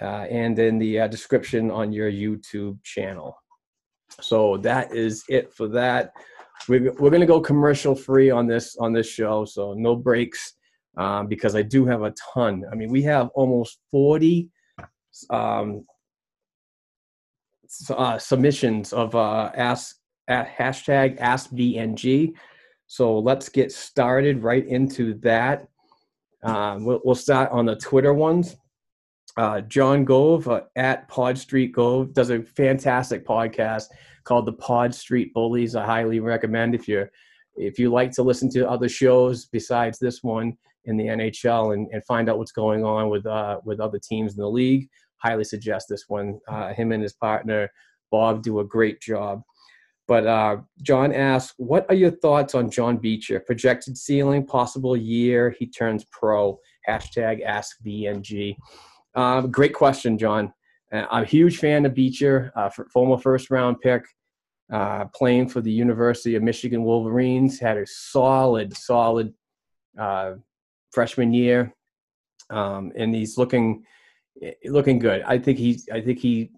uh, 0.01 0.27
and 0.29 0.57
in 0.57 0.79
the 0.79 1.01
uh, 1.01 1.07
description 1.07 1.69
on 1.69 1.91
your 1.91 2.09
YouTube 2.09 2.81
channel. 2.83 3.37
So 4.21 4.57
that 4.57 4.95
is 4.95 5.23
it 5.29 5.53
for 5.53 5.67
that. 5.69 6.11
We're, 6.67 6.91
we're 6.93 7.11
going 7.11 7.21
to 7.21 7.27
go 7.27 7.39
commercial 7.39 7.95
free 7.95 8.31
on 8.31 8.47
this 8.47 8.75
on 8.77 8.91
this 8.93 9.07
show, 9.07 9.45
so 9.45 9.73
no 9.73 9.95
breaks 9.95 10.53
um, 10.97 11.27
because 11.27 11.55
I 11.55 11.61
do 11.61 11.85
have 11.85 12.01
a 12.01 12.13
ton. 12.33 12.63
I 12.71 12.75
mean, 12.75 12.89
we 12.89 13.03
have 13.03 13.29
almost 13.35 13.79
forty 13.91 14.49
um, 15.29 15.85
uh, 17.89 18.17
submissions 18.17 18.91
of 18.91 19.13
uh, 19.13 19.51
ask 19.55 19.97
at 20.27 20.49
hashtag 20.49 21.19
AskBNG. 21.19 22.33
So 22.87 23.19
let's 23.19 23.49
get 23.49 23.71
started 23.71 24.43
right 24.43 24.65
into 24.65 25.13
that. 25.15 25.67
Um, 26.43 26.85
we'll, 26.85 27.01
we'll 27.03 27.15
start 27.15 27.51
on 27.51 27.65
the 27.65 27.75
Twitter 27.75 28.13
ones. 28.13 28.55
Uh, 29.37 29.61
John 29.61 30.03
Gove 30.03 30.47
uh, 30.47 30.61
at 30.75 31.07
Pod 31.07 31.37
Street 31.37 31.71
Gove 31.71 32.13
does 32.13 32.31
a 32.31 32.41
fantastic 32.41 33.25
podcast 33.25 33.85
called 34.23 34.45
the 34.45 34.53
Pod 34.53 34.93
Street 34.93 35.33
Bullies. 35.33 35.75
I 35.75 35.85
highly 35.85 36.19
recommend 36.19 36.73
if 36.73 36.87
you're 36.87 37.09
if 37.55 37.79
you 37.79 37.89
like 37.89 38.11
to 38.11 38.23
listen 38.23 38.49
to 38.51 38.69
other 38.69 38.89
shows 38.89 39.45
besides 39.45 39.97
this 39.97 40.21
one 40.21 40.55
in 40.85 40.95
the 40.95 41.05
NHL 41.05 41.73
and, 41.73 41.87
and 41.91 42.05
find 42.05 42.29
out 42.29 42.37
what's 42.37 42.51
going 42.51 42.83
on 42.83 43.09
with 43.09 43.25
uh, 43.25 43.59
with 43.63 43.79
other 43.79 43.99
teams 43.99 44.33
in 44.33 44.41
the 44.41 44.49
league. 44.49 44.87
Highly 45.17 45.43
suggest 45.43 45.87
this 45.89 46.05
one. 46.07 46.39
Uh, 46.47 46.73
him 46.73 46.91
and 46.91 47.03
his 47.03 47.13
partner 47.13 47.69
Bob 48.11 48.41
do 48.43 48.59
a 48.59 48.65
great 48.65 49.01
job. 49.01 49.41
But 50.07 50.25
uh, 50.25 50.57
John 50.81 51.13
asks, 51.13 51.53
what 51.57 51.85
are 51.89 51.95
your 51.95 52.11
thoughts 52.11 52.55
on 52.55 52.71
John 52.71 52.97
Beecher? 52.97 53.41
Projected 53.41 53.97
ceiling, 53.97 54.45
possible 54.45 54.95
year 54.95 55.53
he 55.59 55.67
turns 55.67 56.05
pro. 56.05 56.57
Hashtag 56.87 57.45
AskBNG. 57.45 58.55
Uh, 59.17 59.41
great 59.41 59.73
question, 59.73 60.15
John. 60.15 60.53
Uh, 60.93 61.07
I'm 61.09 61.23
a 61.23 61.25
huge 61.25 61.57
fan 61.57 61.87
of 61.87 61.95
Beecher, 61.95 62.51
uh, 62.55 62.69
former 62.93 63.17
first 63.17 63.49
round 63.49 63.81
pick, 63.81 64.05
uh, 64.71 65.05
playing 65.05 65.49
for 65.49 65.59
the 65.59 65.71
University 65.71 66.35
of 66.35 66.43
Michigan 66.43 66.83
Wolverines. 66.83 67.59
Had 67.59 67.77
a 67.77 67.87
solid, 67.87 68.77
solid 68.77 69.33
uh, 69.97 70.33
freshman 70.91 71.33
year, 71.33 71.73
um, 72.51 72.91
and 72.95 73.15
he's 73.15 73.39
looking 73.39 73.83
looking 74.65 74.99
good. 74.99 75.23
I 75.23 75.39
think 75.39 75.57
he's 75.57 75.89
I 75.91 75.99
think 75.99 76.19
he 76.19 76.51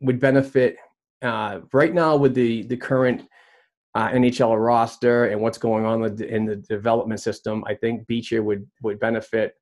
would 0.00 0.20
benefit 0.20 0.76
uh, 1.20 1.60
right 1.72 1.92
now 1.92 2.14
with 2.14 2.32
the 2.32 2.62
the 2.62 2.76
current 2.76 3.26
uh, 3.96 4.10
NHL 4.10 4.56
roster 4.64 5.24
and 5.24 5.40
what's 5.40 5.58
going 5.58 5.84
on 5.84 6.04
in 6.22 6.46
the 6.46 6.56
development 6.56 7.20
system. 7.20 7.64
I 7.66 7.74
think 7.74 8.06
Beecher 8.06 8.44
would 8.44 8.68
would 8.82 9.00
benefit 9.00 9.56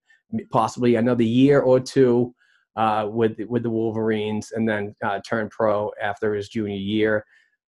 possibly 0.50 0.96
another 0.96 1.22
year 1.22 1.60
or 1.60 1.80
two 1.80 2.34
uh, 2.76 3.06
with 3.10 3.38
with 3.48 3.62
the 3.62 3.70
Wolverines, 3.70 4.52
and 4.52 4.68
then 4.68 4.94
uh, 5.02 5.20
turn 5.26 5.48
pro 5.48 5.90
after 6.00 6.34
his 6.34 6.48
junior 6.48 6.76
year. 6.76 7.24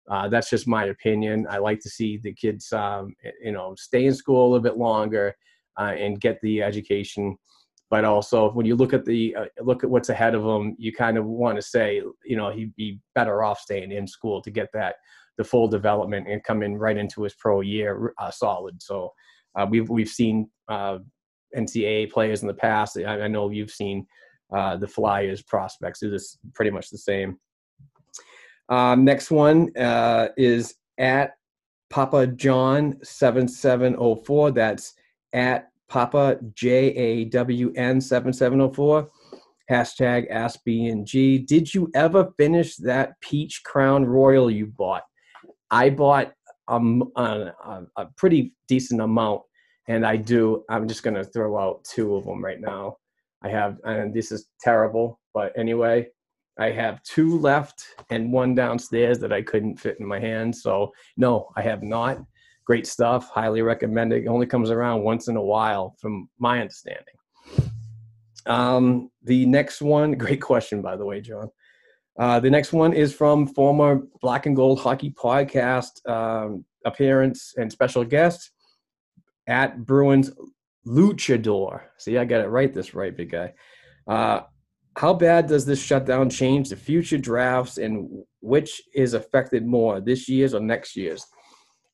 Uh, 0.10 0.28
that's 0.30 0.50
just 0.50 0.68
my 0.68 0.86
opinion. 0.86 1.46
I 1.50 1.58
like 1.58 1.80
to 1.82 1.90
see 1.90 2.18
the 2.18 2.34
kids, 2.34 2.72
um, 2.72 3.14
you 3.44 3.52
know, 3.52 3.76
stay 3.78 4.06
in 4.06 4.14
school 4.14 4.42
a 4.42 4.48
little 4.48 4.64
bit 4.64 4.78
longer 4.78 5.36
uh, 5.78 5.94
and 5.98 6.22
get 6.22 6.40
the 6.42 6.62
education. 6.62 7.38
But 7.90 8.06
also, 8.06 8.52
when 8.52 8.66
you 8.66 8.76
look 8.76 8.94
at 8.94 9.06
the 9.06 9.36
uh, 9.36 9.46
look 9.62 9.84
at 9.84 9.90
what's 9.90 10.10
ahead 10.10 10.36
of 10.36 10.44
him, 10.44 10.76
you 10.78 10.94
kind 10.94 11.18
of 11.18 11.26
want 11.26 11.58
to 11.58 11.62
say, 11.62 12.02
you 12.26 12.36
know, 12.36 12.52
he'd 12.52 12.76
be 12.76 13.00
better 13.16 13.44
off 13.44 13.60
staying 13.60 13.92
in 13.92 14.08
school 14.08 14.42
to 14.42 14.52
get 14.52 14.70
that 14.74 14.96
the 15.38 15.44
full 15.44 15.68
development 15.68 16.28
and 16.28 16.44
come 16.44 16.64
in 16.64 16.76
right 16.78 16.98
into 16.98 17.24
his 17.24 17.34
pro 17.36 17.62
year 17.62 18.14
uh, 18.18 18.32
solid. 18.32 18.82
So 18.82 19.14
we've 19.70 19.90
we've 19.90 20.10
seen 20.10 20.50
NCAA 21.56 22.12
players 22.12 22.42
in 22.42 22.48
the 22.48 22.54
past. 22.54 22.98
I, 22.98 23.22
I 23.22 23.28
know 23.28 23.50
you've 23.50 23.72
seen 23.72 24.06
uh, 24.56 24.78
the 24.78 24.88
Flyers 24.88 25.42
prospects 25.42 26.00
do 26.00 26.10
this 26.10 26.38
pretty 26.54 26.72
much 26.72 26.90
the 26.90 26.98
same. 26.98 27.38
Um, 28.70 29.06
next 29.06 29.32
one 29.32 29.76
uh, 29.78 30.30
is 30.38 30.76
at 30.98 31.32
Papa 31.90 32.28
John 32.28 32.98
seven 33.04 33.48
seven 33.48 33.94
zero 33.94 34.04
oh 34.04 34.16
four. 34.16 34.52
That's 34.52 34.94
at 35.34 35.70
Papa 35.88 36.38
J 36.54 36.70
A 36.96 37.26
W 37.26 37.72
N 37.76 38.02
seven 38.02 38.34
seven 38.34 38.60
zero 38.60 38.70
oh 38.70 38.74
four. 38.74 39.10
Hashtag 39.72 40.32
AskBNG. 40.32 41.46
Did 41.46 41.74
you 41.74 41.92
ever 41.94 42.32
finish 42.38 42.78
that 42.78 43.20
peach 43.20 43.64
crown 43.64 44.06
royal 44.06 44.50
you 44.50 44.68
bought? 44.68 45.04
I 45.70 45.90
bought 45.90 46.32
a, 46.70 47.52
a 47.98 48.06
pretty 48.16 48.54
decent 48.68 49.02
amount 49.02 49.42
and 49.88 50.06
I 50.06 50.18
do. 50.18 50.64
I'm 50.70 50.88
just 50.88 51.04
gonna 51.04 51.24
throw 51.24 51.58
out 51.58 51.84
two 51.84 52.16
of 52.16 52.26
them 52.26 52.44
right 52.44 52.60
now. 52.60 52.98
I 53.44 53.50
have, 53.50 53.78
and 53.84 54.14
this 54.14 54.32
is 54.32 54.48
terrible, 54.62 55.20
but 55.34 55.54
anyway, 55.58 56.08
I 56.60 56.72
have 56.72 57.04
two 57.04 57.38
left 57.40 57.84
and 58.10 58.32
one 58.32 58.56
downstairs 58.56 59.20
that 59.20 59.32
I 59.32 59.42
couldn't 59.42 59.80
fit 59.80 60.00
in 60.00 60.08
my 60.08 60.20
hand. 60.20 60.56
So 60.56 60.92
no, 61.16 61.50
I 61.56 61.62
have 61.62 61.84
not. 61.84 62.20
Great 62.66 62.88
stuff. 62.88 63.30
Highly 63.30 63.62
recommend 63.62 64.12
it. 64.12 64.24
it 64.24 64.28
only 64.28 64.48
comes 64.48 64.72
around 64.72 65.04
once 65.04 65.28
in 65.28 65.38
a 65.38 65.42
while, 65.42 65.96
from 66.00 66.30
my 66.40 66.60
understanding. 66.60 67.14
Um, 68.48 69.12
the 69.24 69.46
next 69.46 69.82
one, 69.82 70.12
great 70.18 70.42
question, 70.42 70.82
by 70.82 70.96
the 70.96 71.06
way, 71.06 71.22
John. 71.22 71.50
Uh, 72.20 72.40
the 72.40 72.50
next 72.50 72.74
one 72.74 72.94
is 72.94 73.14
from 73.14 73.48
former 73.48 74.02
Black 74.22 74.48
and 74.48 74.56
Gold 74.56 74.80
Hockey 74.80 75.12
Podcast 75.12 76.06
um, 76.10 76.66
appearance 76.84 77.54
and 77.58 77.72
special 77.72 78.04
guest 78.04 78.52
at 79.48 79.86
Bruins 79.86 80.32
Luchador. 80.86 81.82
See, 81.98 82.18
I 82.18 82.26
got 82.26 82.42
it 82.42 82.48
right 82.48 82.74
this 82.74 82.94
right, 82.94 83.16
big 83.16 83.32
guy. 83.32 83.54
Uh, 84.08 84.42
how 84.96 85.14
bad 85.14 85.48
does 85.48 85.66
this 85.66 85.82
shutdown 85.82 86.30
change 86.30 86.70
the 86.70 86.76
future 86.76 87.18
drafts 87.18 87.78
and 87.78 88.10
which 88.42 88.82
is 88.96 89.14
affected 89.14 89.66
more, 89.66 90.02
this 90.02 90.28
year's 90.28 90.54
or 90.54 90.60
next 90.60 90.96
year's? 90.96 91.26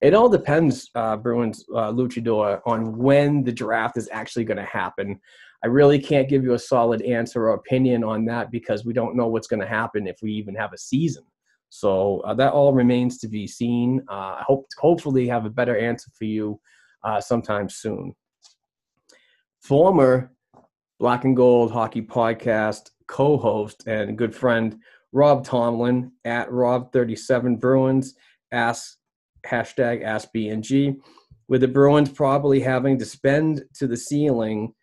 It 0.02 0.14
all 0.14 0.30
depends, 0.30 0.90
uh, 0.96 1.18
Bruins 1.18 1.66
uh, 1.74 1.92
Luchador, 1.92 2.62
on 2.66 2.98
when 2.98 3.44
the 3.44 3.52
draft 3.52 3.98
is 3.98 4.10
actually 4.12 4.44
going 4.44 4.58
to 4.58 4.64
happen. 4.66 5.20
I 5.64 5.68
really 5.68 5.98
can't 5.98 6.28
give 6.28 6.44
you 6.44 6.54
a 6.54 6.60
solid 6.60 7.02
answer 7.04 7.48
or 7.48 7.54
opinion 7.54 8.04
on 8.04 8.26
that 8.26 8.52
because 8.52 8.86
we 8.86 8.94
don't 8.94 9.16
know 9.16 9.28
what's 9.28 9.48
going 9.48 9.62
to 9.62 9.68
happen 9.68 10.08
if 10.08 10.18
we 10.22 10.32
even 10.34 10.56
have 10.56 10.74
a 10.74 10.78
season. 10.78 11.24
So 11.70 12.20
uh, 12.20 12.34
that 12.36 12.54
all 12.54 12.74
remains 12.74 13.18
to 13.20 13.28
be 13.28 13.48
seen. 13.48 14.04
Uh, 14.10 14.36
I 14.40 14.44
hope 14.46 14.68
hopefully 14.78 15.28
have 15.28 15.46
a 15.46 15.50
better 15.50 15.78
answer 15.78 16.12
for 16.18 16.26
you 16.26 16.60
uh, 17.04 17.22
sometime 17.22 17.70
soon. 17.70 18.14
Former 19.62 20.32
Black 21.00 21.26
and 21.26 21.36
Gold 21.36 21.72
Hockey 21.72 22.02
Podcast 22.02 22.92
co 23.08 23.38
host 23.38 23.84
and 23.88 24.18
good 24.18 24.36
friend 24.36 24.80
Rob 25.12 25.46
Tomlin 25.46 26.12
at 26.26 26.50
Rob37 26.50 27.60
Bruins 27.60 28.16
asks 28.52 28.98
hashtag 29.46 30.04
AskBNG. 30.04 30.98
with 31.50 31.62
the 31.62 31.68
Bruins 31.68 32.10
probably 32.10 32.62
having 32.62 32.98
to 32.98 33.06
spend 33.06 33.64
to 33.76 33.86
the 33.86 33.98
ceiling 33.98 34.74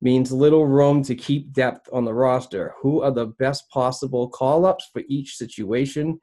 means 0.00 0.32
little 0.32 0.66
room 0.66 1.02
to 1.02 1.14
keep 1.14 1.52
depth 1.52 1.88
on 1.92 2.04
the 2.04 2.14
roster. 2.14 2.74
Who 2.80 3.02
are 3.02 3.10
the 3.10 3.26
best 3.26 3.68
possible 3.70 4.28
call 4.28 4.64
ups 4.66 4.88
for 4.92 5.02
each 5.08 5.36
situation? 5.36 6.18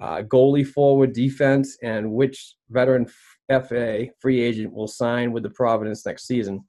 Uh, 0.00 0.22
goalie, 0.22 0.66
forward, 0.66 1.12
defense, 1.12 1.78
and 1.82 2.12
which 2.12 2.56
veteran 2.70 3.06
FA 3.50 4.08
free 4.20 4.40
agent 4.40 4.72
will 4.72 4.88
sign 4.88 5.32
with 5.32 5.42
the 5.42 5.50
Providence 5.50 6.04
next 6.06 6.26
season? 6.26 6.64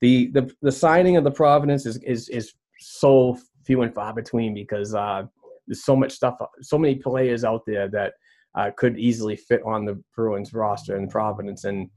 The 0.00 0.30
the, 0.32 0.50
the 0.62 0.72
signing 0.72 1.16
of 1.16 1.24
the 1.24 1.30
Providence 1.30 1.86
is, 1.86 1.98
is 1.98 2.28
is 2.28 2.52
so 2.80 3.38
few 3.64 3.82
and 3.82 3.94
far 3.94 4.14
between 4.14 4.54
because 4.54 4.94
uh, 4.94 5.24
there's 5.66 5.84
so 5.84 5.94
much 5.94 6.12
stuff, 6.12 6.36
so 6.62 6.78
many 6.78 6.96
players 6.96 7.44
out 7.44 7.62
there 7.66 7.88
that 7.88 8.14
uh, 8.54 8.70
could 8.76 8.98
easily 8.98 9.36
fit 9.36 9.62
on 9.64 9.84
the 9.84 10.02
Bruins 10.14 10.52
roster 10.52 10.96
in 10.96 11.08
Providence, 11.08 11.64
and 11.64 11.88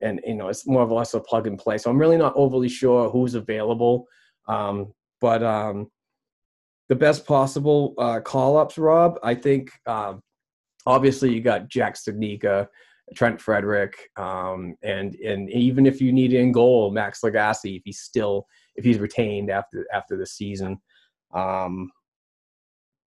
and 0.00 0.20
you 0.26 0.34
know 0.34 0.48
it's 0.48 0.66
more 0.66 0.82
or 0.82 0.92
less 0.92 1.14
a 1.14 1.20
plug 1.20 1.46
and 1.46 1.58
play. 1.58 1.78
So 1.78 1.90
I'm 1.90 1.98
really 1.98 2.18
not 2.18 2.34
overly 2.36 2.68
sure 2.68 3.08
who's 3.08 3.34
available, 3.34 4.06
um, 4.48 4.92
but 5.20 5.42
um, 5.42 5.90
the 6.88 6.94
best 6.94 7.26
possible 7.26 7.94
uh, 7.98 8.20
call 8.20 8.56
ups, 8.56 8.76
Rob. 8.76 9.18
I 9.22 9.34
think 9.34 9.70
um, 9.86 10.22
obviously 10.86 11.32
you 11.32 11.40
got 11.40 11.68
Jack 11.68 11.96
Studnicka, 11.96 12.68
Trent 13.14 13.40
Frederick, 13.40 14.10
um, 14.16 14.76
and 14.82 15.14
and 15.16 15.50
even 15.50 15.86
if 15.86 16.00
you 16.00 16.12
need 16.12 16.32
in 16.32 16.52
goal, 16.52 16.90
Max 16.90 17.20
Lagacé, 17.20 17.76
if 17.76 17.82
he's 17.84 18.00
still 18.00 18.46
if 18.76 18.84
he's 18.84 18.98
retained 18.98 19.50
after 19.50 19.86
after 19.92 20.16
the 20.16 20.26
season. 20.26 20.80
Um, 21.32 21.90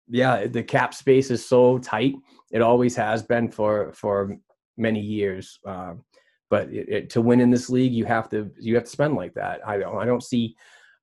yeah, 0.08 0.48
the 0.48 0.64
cap 0.64 0.94
space 0.94 1.32
is 1.32 1.46
so 1.46 1.80
tight. 1.80 2.16
It 2.52 2.62
always 2.62 2.96
has 2.96 3.24
been 3.24 3.50
for 3.50 3.92
for 3.94 4.38
many 4.78 5.02
years. 5.02 5.60
Um, 5.66 6.04
but 6.50 6.70
it, 6.70 6.90
it, 6.90 7.10
to 7.12 7.22
win 7.22 7.42
in 7.42 7.52
this 7.52 7.70
league, 7.70 7.92
you 7.92 8.06
have 8.06 8.30
to 8.30 8.52
you 8.60 8.76
have 8.76 8.86
to 8.86 8.90
spend 8.90 9.16
like 9.16 9.34
that. 9.34 9.68
I 9.68 9.78
don't 9.78 9.98
I 9.98 10.06
don't 10.06 10.24
see 10.24 10.56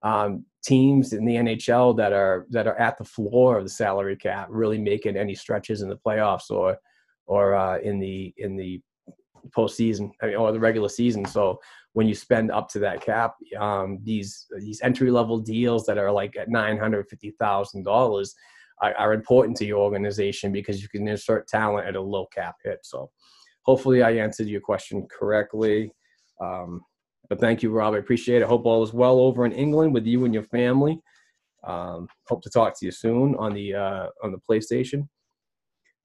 um, 0.03 0.45
teams 0.65 1.13
in 1.13 1.25
the 1.25 1.35
NHL 1.35 1.97
that 1.97 2.13
are 2.13 2.47
that 2.51 2.67
are 2.67 2.79
at 2.79 2.97
the 2.99 3.05
floor 3.05 3.59
of 3.59 3.65
the 3.65 3.71
salary 3.71 4.17
cap 4.17 4.49
really 4.51 4.79
making 4.79 5.17
any 5.17 5.35
stretches 5.35 5.83
in 5.83 5.89
the 5.89 5.99
playoffs 6.07 6.51
or 6.51 6.79
or 7.27 7.55
uh, 7.55 7.79
in 7.79 7.99
the 7.99 8.35
in 8.37 8.57
the 8.57 8.81
postseason 9.51 10.11
I 10.23 10.27
mean, 10.27 10.37
or 10.37 10.53
the 10.53 10.61
regular 10.61 10.89
season. 10.89 11.25
So 11.25 11.61
when 11.93 12.09
you 12.09 12.15
spend 12.15 12.51
up 12.51 12.69
to 12.71 12.79
that 12.81 13.01
cap, 13.01 13.35
um, 13.59 13.99
these 14.03 14.47
these 14.59 14.81
entry 14.83 15.11
level 15.11 15.39
deals 15.39 15.87
that 15.87 15.99
are 15.99 16.11
like 16.11 16.37
at 16.37 16.49
nine 16.49 16.79
hundred 16.79 17.09
fifty 17.09 17.31
thousand 17.39 17.85
dollars 17.85 18.35
are, 18.81 19.15
important 19.15 19.57
to 19.57 19.65
your 19.65 19.79
organization 19.79 20.53
because 20.53 20.83
you 20.83 20.89
can 20.89 21.07
insert 21.09 21.49
talent 21.49 21.87
at 21.87 21.97
a 21.97 22.01
low 22.01 22.27
cap 22.27 22.57
hit. 22.65 22.81
So 22.83 23.11
hopefully 23.63 24.03
I 24.03 24.13
answered 24.13 24.49
your 24.49 24.61
question 24.61 25.07
correctly. 25.11 25.93
Um, 26.41 26.83
but 27.29 27.41
thank 27.41 27.63
you, 27.63 27.71
Rob. 27.71 27.95
I 27.95 27.99
appreciate 27.99 28.43
it. 28.43 28.49
Hope 28.49 28.67
all 28.67 28.83
is 28.83 28.93
well 28.93 29.21
over 29.21 29.47
in 29.47 29.53
England 29.53 29.95
with 29.95 30.07
you 30.07 30.25
and 30.25 30.35
your 30.35 30.43
family. 30.43 31.01
Um, 31.67 32.09
hope 32.29 32.43
to 32.43 32.51
talk 32.51 32.79
to 32.79 32.85
you 32.85 32.93
soon 32.93 33.35
on 33.37 33.55
the 33.55 33.75
uh, 33.75 34.07
on 34.23 34.33
the 34.33 34.39
PlayStation. 34.49 35.09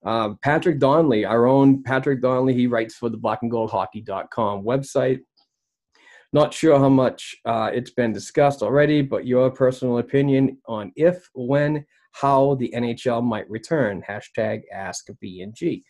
Uh, 0.05 0.33
Patrick 0.41 0.79
Donnelly, 0.79 1.25
our 1.25 1.45
own 1.45 1.83
Patrick 1.83 2.21
Donnelly, 2.21 2.53
he 2.53 2.67
writes 2.67 2.95
for 2.95 3.09
the 3.09 3.17
blackandgoldhockey.com 3.17 4.63
website. 4.63 5.19
Not 6.31 6.53
sure 6.53 6.77
how 6.77 6.89
much 6.89 7.35
uh, 7.45 7.71
it's 7.73 7.91
been 7.91 8.13
discussed 8.13 8.61
already, 8.61 9.01
but 9.01 9.25
your 9.25 9.49
personal 9.49 9.97
opinion 9.97 10.57
on 10.67 10.91
if, 10.95 11.27
when, 11.33 11.85
how 12.11 12.55
the 12.55 12.71
NHL 12.75 13.23
might 13.23 13.49
return. 13.49 14.03
Hashtag 14.07 14.61
ask 14.71 15.07
B&G. 15.19 15.83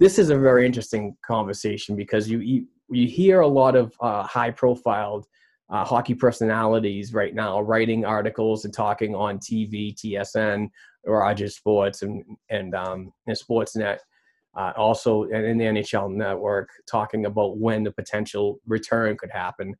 This 0.00 0.18
is 0.18 0.30
a 0.30 0.38
very 0.38 0.64
interesting 0.64 1.16
conversation 1.26 1.96
because 1.96 2.28
you, 2.28 2.38
you, 2.38 2.66
you 2.90 3.08
hear 3.08 3.40
a 3.40 3.48
lot 3.48 3.76
of 3.76 3.92
uh, 4.00 4.22
high 4.22 4.50
profiled 4.50 5.26
uh, 5.70 5.84
hockey 5.84 6.14
personalities 6.14 7.12
right 7.14 7.34
now 7.34 7.60
writing 7.60 8.04
articles 8.04 8.64
and 8.64 8.74
talking 8.74 9.14
on 9.14 9.38
TV, 9.38 9.94
TSN, 9.94 10.68
Rogers 11.06 11.56
Sports, 11.56 12.02
and, 12.02 12.24
and, 12.50 12.74
um, 12.74 13.12
and 13.26 13.36
Sportsnet. 13.36 13.98
Uh, 14.56 14.72
also 14.76 15.24
in 15.24 15.58
the 15.58 15.64
NHL 15.64 16.14
network, 16.14 16.68
talking 16.88 17.26
about 17.26 17.58
when 17.58 17.82
the 17.82 17.90
potential 17.90 18.60
return 18.68 19.16
could 19.16 19.30
happen. 19.32 19.74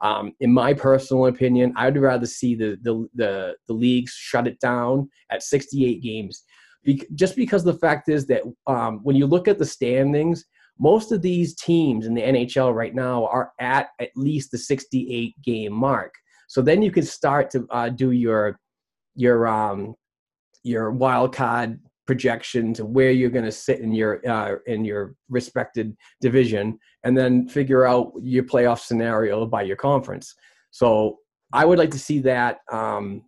Um, 0.00 0.34
in 0.40 0.52
my 0.52 0.74
personal 0.74 1.26
opinion, 1.26 1.72
I'd 1.76 1.98
rather 1.98 2.26
see 2.26 2.54
the, 2.54 2.78
the 2.82 3.08
the 3.14 3.56
the 3.66 3.72
leagues 3.72 4.12
shut 4.12 4.46
it 4.46 4.60
down 4.60 5.08
at 5.30 5.42
68 5.42 6.02
games, 6.02 6.44
Be- 6.84 7.06
just 7.14 7.34
because 7.36 7.64
the 7.64 7.74
fact 7.74 8.08
is 8.08 8.26
that 8.26 8.42
um, 8.66 9.00
when 9.02 9.16
you 9.16 9.26
look 9.26 9.48
at 9.48 9.58
the 9.58 9.64
standings, 9.64 10.44
most 10.78 11.10
of 11.10 11.20
these 11.20 11.56
teams 11.56 12.06
in 12.06 12.14
the 12.14 12.22
NHL 12.22 12.72
right 12.74 12.94
now 12.94 13.26
are 13.26 13.52
at 13.58 13.88
at 13.98 14.10
least 14.14 14.52
the 14.52 14.58
68 14.58 15.34
game 15.42 15.72
mark. 15.72 16.14
So 16.46 16.62
then 16.62 16.80
you 16.80 16.92
can 16.92 17.02
start 17.02 17.50
to 17.50 17.66
uh, 17.70 17.88
do 17.88 18.12
your 18.12 18.60
your 19.16 19.48
um, 19.48 19.96
your 20.62 20.90
wild 20.90 21.34
card 21.34 21.80
projections 22.06 22.80
of 22.80 22.88
where 22.88 23.10
you're 23.10 23.28
going 23.28 23.44
to 23.44 23.52
sit 23.52 23.80
in 23.80 23.92
your 23.92 24.26
uh, 24.26 24.56
in 24.66 24.84
your 24.84 25.14
respected 25.28 25.96
division, 26.20 26.78
and 27.04 27.16
then 27.16 27.48
figure 27.48 27.84
out 27.86 28.12
your 28.20 28.44
playoff 28.44 28.80
scenario 28.80 29.46
by 29.46 29.62
your 29.62 29.76
conference. 29.76 30.34
So 30.70 31.18
I 31.52 31.64
would 31.64 31.78
like 31.78 31.90
to 31.92 31.98
see 31.98 32.18
that. 32.20 32.60
Um, 32.72 33.24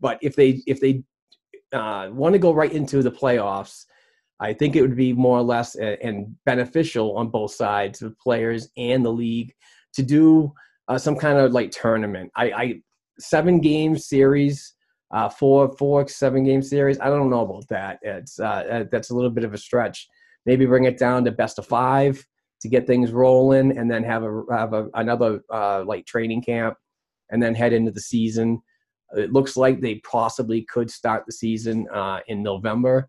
but 0.00 0.18
if 0.22 0.34
they 0.36 0.62
if 0.66 0.80
they 0.80 1.02
uh, 1.72 2.08
want 2.12 2.32
to 2.32 2.38
go 2.38 2.52
right 2.52 2.72
into 2.72 3.02
the 3.02 3.12
playoffs, 3.12 3.84
I 4.40 4.54
think 4.54 4.74
it 4.74 4.82
would 4.82 4.96
be 4.96 5.12
more 5.12 5.38
or 5.38 5.42
less 5.42 5.76
a, 5.76 6.02
and 6.04 6.34
beneficial 6.44 7.16
on 7.16 7.28
both 7.28 7.52
sides, 7.52 8.00
the 8.00 8.14
players 8.22 8.68
and 8.76 9.04
the 9.04 9.12
league, 9.12 9.52
to 9.94 10.02
do 10.02 10.52
uh, 10.88 10.98
some 10.98 11.16
kind 11.16 11.38
of 11.38 11.52
like 11.52 11.70
tournament. 11.70 12.32
I, 12.36 12.44
I 12.50 12.80
seven 13.20 13.60
game 13.60 13.96
series 13.96 14.74
uh, 15.10 15.28
four, 15.28 15.74
four, 15.76 16.06
seven 16.08 16.44
game 16.44 16.62
series. 16.62 17.00
I 17.00 17.08
don't 17.08 17.30
know 17.30 17.42
about 17.42 17.68
that. 17.68 17.98
It's 18.02 18.38
uh, 18.38 18.44
uh, 18.44 18.84
that's 18.90 19.10
a 19.10 19.14
little 19.14 19.30
bit 19.30 19.44
of 19.44 19.54
a 19.54 19.58
stretch. 19.58 20.08
Maybe 20.46 20.66
bring 20.66 20.84
it 20.84 20.98
down 20.98 21.24
to 21.24 21.32
best 21.32 21.58
of 21.58 21.66
five 21.66 22.24
to 22.62 22.68
get 22.68 22.86
things 22.86 23.12
rolling, 23.12 23.76
and 23.76 23.90
then 23.90 24.04
have 24.04 24.22
a 24.22 24.42
have 24.50 24.72
a, 24.72 24.88
another 24.94 25.40
uh, 25.52 25.82
like 25.84 26.06
training 26.06 26.42
camp, 26.42 26.76
and 27.30 27.42
then 27.42 27.54
head 27.54 27.72
into 27.72 27.90
the 27.90 28.00
season. 28.00 28.60
It 29.16 29.32
looks 29.32 29.56
like 29.56 29.80
they 29.80 29.96
possibly 29.96 30.62
could 30.62 30.90
start 30.90 31.24
the 31.26 31.32
season 31.32 31.88
uh, 31.92 32.20
in 32.28 32.42
November 32.42 33.08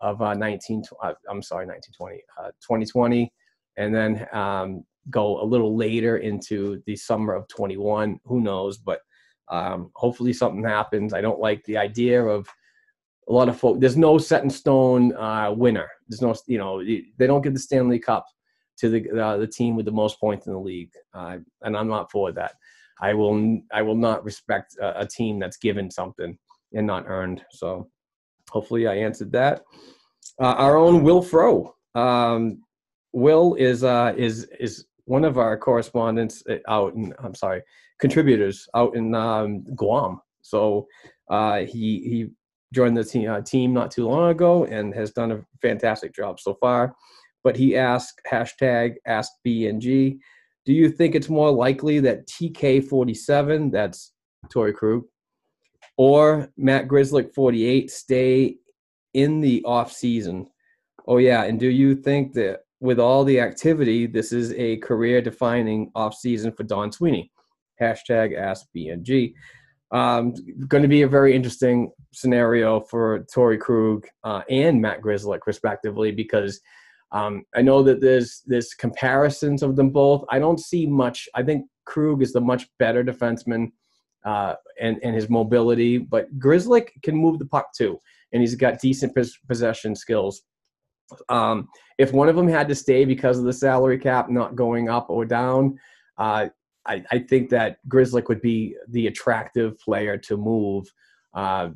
of 0.00 0.20
uh, 0.20 0.34
19. 0.34 0.82
Uh, 1.02 1.12
I'm 1.30 1.42
sorry, 1.42 1.66
1920, 1.66 2.22
2020, 2.60 3.32
and 3.76 3.94
then 3.94 4.26
um, 4.32 4.84
go 5.10 5.40
a 5.40 5.46
little 5.46 5.76
later 5.76 6.16
into 6.16 6.82
the 6.86 6.96
summer 6.96 7.34
of 7.34 7.46
21. 7.46 8.18
Who 8.24 8.40
knows? 8.40 8.78
But 8.78 9.00
um, 9.48 9.90
hopefully 9.94 10.32
something 10.32 10.64
happens. 10.64 11.12
I 11.12 11.20
don't 11.20 11.40
like 11.40 11.64
the 11.64 11.76
idea 11.76 12.22
of 12.22 12.48
a 13.28 13.32
lot 13.32 13.48
of 13.48 13.58
folks. 13.58 13.80
There's 13.80 13.96
no 13.96 14.18
set 14.18 14.44
in 14.44 14.50
stone 14.50 15.14
uh, 15.16 15.52
winner. 15.56 15.88
There's 16.08 16.22
no, 16.22 16.34
you 16.46 16.58
know, 16.58 16.82
they 16.82 17.26
don't 17.26 17.42
give 17.42 17.54
the 17.54 17.60
Stanley 17.60 17.98
Cup 17.98 18.26
to 18.78 18.88
the 18.88 19.10
uh, 19.10 19.36
the 19.36 19.46
team 19.46 19.74
with 19.74 19.86
the 19.86 19.92
most 19.92 20.20
points 20.20 20.46
in 20.46 20.52
the 20.52 20.58
league, 20.58 20.92
uh, 21.14 21.38
and 21.62 21.76
I'm 21.76 21.88
not 21.88 22.10
for 22.10 22.32
that. 22.32 22.52
I 23.00 23.14
will 23.14 23.60
I 23.72 23.82
will 23.82 23.96
not 23.96 24.24
respect 24.24 24.76
a, 24.80 25.00
a, 25.00 25.06
team 25.06 25.38
that's 25.38 25.56
given 25.56 25.90
something 25.90 26.38
and 26.72 26.86
not 26.86 27.04
earned. 27.06 27.42
So 27.50 27.88
hopefully 28.50 28.86
I 28.86 28.94
answered 28.94 29.32
that. 29.32 29.62
Uh, 30.40 30.54
our 30.54 30.76
own 30.76 31.02
Will 31.02 31.22
Fro. 31.22 31.74
Um, 31.94 32.62
Will 33.12 33.54
is 33.54 33.82
uh, 33.82 34.14
is 34.16 34.44
is 34.60 34.86
one 35.04 35.24
of 35.24 35.38
our 35.38 35.56
correspondents 35.56 36.42
uh, 36.48 36.58
out 36.68 36.94
in 36.94 37.14
I'm 37.18 37.34
sorry 37.34 37.62
contributors 37.98 38.68
out 38.74 38.96
in 38.96 39.14
um, 39.14 39.64
Guam. 39.74 40.20
So 40.42 40.86
uh, 41.28 41.60
he 41.60 42.00
he 42.00 42.26
joined 42.74 42.96
the 42.96 43.04
team, 43.04 43.30
uh, 43.30 43.40
team 43.40 43.72
not 43.72 43.90
too 43.90 44.08
long 44.08 44.30
ago 44.30 44.64
and 44.64 44.94
has 44.94 45.12
done 45.12 45.32
a 45.32 45.44
fantastic 45.62 46.14
job 46.14 46.40
so 46.40 46.54
far. 46.54 46.94
But 47.44 47.56
he 47.56 47.76
asked 47.76 48.20
hashtag 48.30 48.94
ask 49.06 49.30
BNG, 49.46 50.18
do 50.64 50.72
you 50.72 50.90
think 50.90 51.14
it's 51.14 51.28
more 51.28 51.50
likely 51.50 52.00
that 52.00 52.26
TK47, 52.26 53.70
that's 53.70 54.12
Torey 54.52 54.74
Krug, 54.74 55.04
or 55.96 56.50
Matt 56.56 56.88
Grzelcyk 56.88 57.32
48 57.32 57.90
stay 57.90 58.56
in 59.14 59.40
the 59.40 59.62
off 59.64 59.92
season? 59.92 60.48
Oh 61.06 61.18
yeah, 61.18 61.44
and 61.44 61.58
do 61.58 61.68
you 61.68 61.94
think 61.94 62.32
that 62.34 62.62
with 62.80 62.98
all 62.98 63.24
the 63.24 63.40
activity, 63.40 64.06
this 64.06 64.32
is 64.32 64.52
a 64.54 64.76
career 64.78 65.22
defining 65.22 65.90
off 65.94 66.14
season 66.14 66.52
for 66.52 66.64
Don 66.64 66.90
Sweeney? 66.90 67.30
Hashtag 67.80 68.38
AskBNG. 68.38 69.34
Um, 69.92 70.34
going 70.66 70.82
to 70.82 70.88
be 70.88 71.02
a 71.02 71.08
very 71.08 71.34
interesting 71.34 71.92
scenario 72.12 72.80
for 72.80 73.24
Torey 73.34 73.58
Krug 73.58 74.06
uh, 74.24 74.42
and 74.50 74.80
Matt 74.80 75.00
Grzelcyk, 75.00 75.40
respectively, 75.46 76.10
because 76.10 76.60
um, 77.12 77.44
I 77.54 77.62
know 77.62 77.82
that 77.84 78.00
there's 78.00 78.42
there's 78.46 78.74
comparisons 78.74 79.62
of 79.62 79.76
them 79.76 79.90
both. 79.90 80.24
I 80.30 80.38
don't 80.38 80.60
see 80.60 80.86
much. 80.86 81.28
I 81.34 81.42
think 81.42 81.66
Krug 81.84 82.22
is 82.22 82.32
the 82.32 82.40
much 82.40 82.66
better 82.78 83.04
defenseman 83.04 83.70
uh, 84.24 84.54
and 84.80 84.98
and 85.04 85.14
his 85.14 85.30
mobility, 85.30 85.98
but 85.98 86.36
Grzelcyk 86.38 86.88
can 87.02 87.16
move 87.16 87.38
the 87.38 87.46
puck 87.46 87.68
too, 87.76 87.98
and 88.32 88.42
he's 88.42 88.56
got 88.56 88.80
decent 88.80 89.16
possession 89.46 89.94
skills. 89.94 90.42
Um, 91.28 91.68
if 91.98 92.12
one 92.12 92.28
of 92.28 92.34
them 92.34 92.48
had 92.48 92.68
to 92.68 92.74
stay 92.74 93.04
because 93.04 93.38
of 93.38 93.44
the 93.44 93.52
salary 93.52 93.98
cap 93.98 94.28
not 94.28 94.56
going 94.56 94.88
up 94.88 95.08
or 95.08 95.24
down, 95.24 95.78
uh, 96.18 96.48
I, 96.86 97.04
I, 97.10 97.18
think 97.18 97.50
that 97.50 97.78
Grzelcyk 97.88 98.28
would 98.28 98.40
be 98.40 98.76
the 98.88 99.06
attractive 99.06 99.78
player 99.78 100.16
to 100.18 100.36
move 100.36 100.86
uh, 101.34 101.70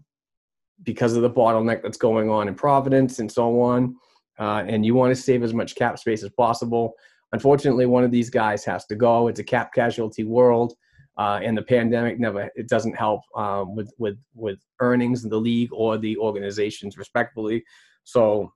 because 0.83 1.17
of 1.17 1.23
the 1.23 1.31
bottleneck 1.31 1.83
that's 1.83 1.99
going 1.99 2.31
on 2.31 2.49
in 2.49 2.55
Providence 2.55 3.19
and 3.19 3.31
so 3.31 3.61
on. 3.61 3.97
Uh, 4.39 4.65
and 4.67 4.87
you 4.87 4.95
want 4.95 5.15
to 5.15 5.21
save 5.21 5.43
as 5.43 5.53
much 5.53 5.75
cap 5.75 5.99
space 5.99 6.23
as 6.23 6.31
possible. 6.31 6.95
Unfortunately, 7.33 7.87
one 7.87 8.05
of 8.05 8.11
these 8.11 8.31
guys 8.31 8.65
has 8.65 8.87
to 8.87 8.97
go. 8.97 9.29
It's 9.29 9.41
a 9.41 9.45
cap 9.45 9.73
casualty 9.75 10.25
world, 10.25 10.73
uh, 11.19 11.41
and 11.43 11.57
the 11.57 11.63
pandemic 11.63 12.19
never 12.19 12.51
it 12.57 12.69
doesn't 12.69 12.97
help 12.97 13.21
um, 13.37 13.77
with 13.77 13.93
with 13.99 14.19
with 14.35 14.59
earnings 14.81 15.25
in 15.25 15.31
the 15.31 15.39
league 15.39 15.71
or 15.73 15.99
the 15.99 16.17
organizations, 16.17 16.97
respectively. 16.97 17.63
So 18.05 18.51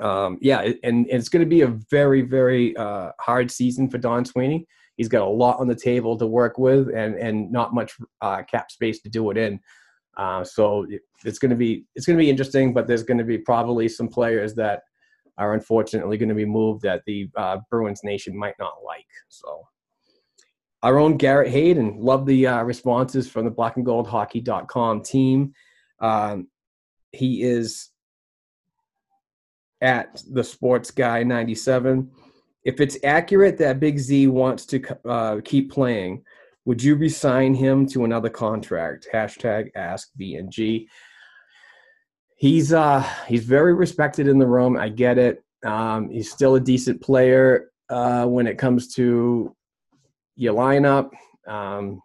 um, 0.00 0.38
yeah, 0.40 0.60
and, 0.60 0.76
and 0.82 1.06
it's 1.08 1.28
going 1.28 1.44
to 1.44 1.48
be 1.48 1.62
a 1.62 1.78
very, 1.90 2.22
very 2.22 2.76
uh, 2.76 3.12
hard 3.20 3.50
season 3.50 3.88
for 3.88 3.98
Don 3.98 4.24
Sweeney. 4.24 4.66
He's 4.98 5.08
got 5.08 5.22
a 5.22 5.30
lot 5.30 5.58
on 5.60 5.68
the 5.68 5.74
table 5.74 6.18
to 6.18 6.26
work 6.26 6.58
with, 6.58 6.88
and 6.88 7.14
and 7.14 7.50
not 7.50 7.72
much 7.72 7.96
uh, 8.20 8.42
cap 8.42 8.70
space 8.70 9.00
to 9.02 9.08
do 9.08 9.30
it 9.30 9.38
in. 9.38 9.58
Uh, 10.18 10.42
so 10.42 10.84
it, 10.90 11.00
it's 11.24 11.38
going 11.38 11.50
to 11.50 11.56
be 11.56 11.86
it's 11.94 12.04
going 12.04 12.18
to 12.18 12.22
be 12.22 12.28
interesting, 12.28 12.74
but 12.74 12.86
there's 12.86 13.04
going 13.04 13.18
to 13.18 13.24
be 13.24 13.38
probably 13.38 13.88
some 13.88 14.08
players 14.08 14.54
that 14.56 14.82
are 15.38 15.54
unfortunately 15.54 16.18
going 16.18 16.28
to 16.28 16.34
be 16.34 16.44
moved 16.44 16.82
that 16.82 17.02
the 17.06 17.30
uh, 17.36 17.58
Bruins 17.70 18.00
nation 18.02 18.36
might 18.36 18.56
not 18.58 18.74
like. 18.84 19.06
So 19.28 19.66
our 20.82 20.98
own 20.98 21.16
Garrett 21.16 21.50
Hayden, 21.50 21.96
love 21.98 22.26
the 22.26 22.48
uh, 22.48 22.62
responses 22.64 23.30
from 23.30 23.44
the 23.44 23.50
Black 23.50 23.76
and 23.76 23.86
Gold 23.86 24.08
Hockey.com 24.08 25.02
team. 25.02 25.52
Um, 26.00 26.48
he 27.12 27.42
is 27.42 27.90
at 29.80 30.20
the 30.30 30.42
sports 30.42 30.90
guy 30.90 31.22
97 31.22 32.10
if 32.68 32.80
it's 32.80 32.98
accurate 33.02 33.56
that 33.58 33.80
big 33.80 33.98
z 33.98 34.26
wants 34.26 34.66
to 34.66 34.76
uh, 35.08 35.40
keep 35.44 35.72
playing 35.72 36.22
would 36.68 36.82
you 36.82 36.96
resign 36.96 37.54
him 37.54 37.86
to 37.86 38.04
another 38.04 38.28
contract? 38.28 39.08
Hashtag 39.10 39.70
ask 39.74 40.10
bng 40.20 40.86
he's 42.36 42.72
uh 42.72 43.02
he's 43.26 43.44
very 43.44 43.74
respected 43.74 44.28
in 44.28 44.38
the 44.38 44.46
room. 44.46 44.76
I 44.76 44.88
get 44.88 45.18
it. 45.18 45.42
Um, 45.64 46.08
he's 46.08 46.30
still 46.30 46.54
a 46.54 46.60
decent 46.60 47.00
player 47.02 47.70
uh, 47.90 48.26
when 48.26 48.46
it 48.46 48.58
comes 48.58 48.94
to 48.94 49.54
your 50.36 50.54
lineup. 50.54 51.10
Um, 51.46 52.00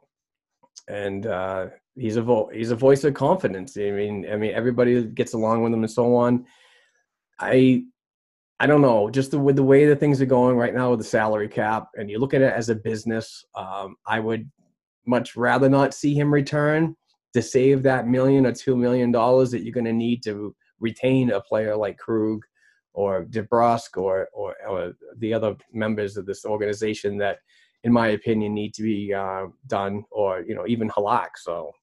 and 0.88 1.26
uh, 1.28 1.68
he's 1.96 2.16
a 2.16 2.22
vo- 2.22 2.50
he's 2.54 2.72
a 2.72 2.76
voice 2.76 3.04
of 3.04 3.14
confidence. 3.14 3.78
I 3.78 3.92
mean 3.92 4.26
i 4.32 4.36
mean 4.36 4.54
everybody 4.54 5.04
gets 5.04 5.34
along 5.34 5.64
with 5.64 5.74
him 5.74 5.84
and 5.84 5.92
so 5.92 6.16
on. 6.16 6.46
I 7.40 7.84
I 8.64 8.66
don't 8.66 8.80
know, 8.80 9.10
just 9.10 9.32
the, 9.32 9.40
with 9.40 9.58
the 9.58 9.64
way 9.64 9.86
that 9.88 10.00
things 10.00 10.22
are 10.22 10.26
going 10.26 10.56
right 10.56 10.74
now 10.74 10.92
with 10.92 11.00
the 11.00 11.06
salary 11.06 11.50
cap, 11.50 11.90
and 11.96 12.10
you 12.10 12.18
look 12.18 12.34
at 12.34 12.42
it 12.42 12.54
as 12.54 12.70
a 12.70 12.76
business, 12.76 13.44
um, 13.56 13.98
I 14.08 14.22
would 14.22 14.50
much 15.06 15.36
rather 15.36 15.68
not 15.68 15.94
see 15.94 16.14
him 16.14 16.34
return 16.34 16.96
to 17.34 17.42
save 17.42 17.84
that 17.84 18.08
million 18.08 18.46
or 18.46 18.54
two 18.54 18.78
million 18.78 19.12
dollars 19.12 19.52
that 19.52 19.64
you're 19.64 19.74
going 19.74 19.84
to 19.84 19.92
need 19.92 20.24
to 20.24 20.56
retain 20.80 21.32
a 21.32 21.42
player 21.42 21.76
like 21.76 21.98
Krug 21.98 22.40
or 22.94 23.26
DeBrusk 23.26 23.98
or, 23.98 24.30
or, 24.32 24.56
or 24.66 24.94
the 25.18 25.34
other 25.34 25.58
members 25.74 26.16
of 26.16 26.26
this 26.26 26.46
organization 26.46 27.18
that, 27.18 27.40
in 27.84 27.92
my 27.92 28.08
opinion, 28.12 28.54
need 28.54 28.74
to 28.76 28.84
be 28.84 29.14
uh, 29.14 29.48
done, 29.68 30.06
or 30.10 30.40
you 30.48 30.56
know 30.56 30.66
even 30.68 30.90
Halak. 30.90 31.32
So 31.36 31.74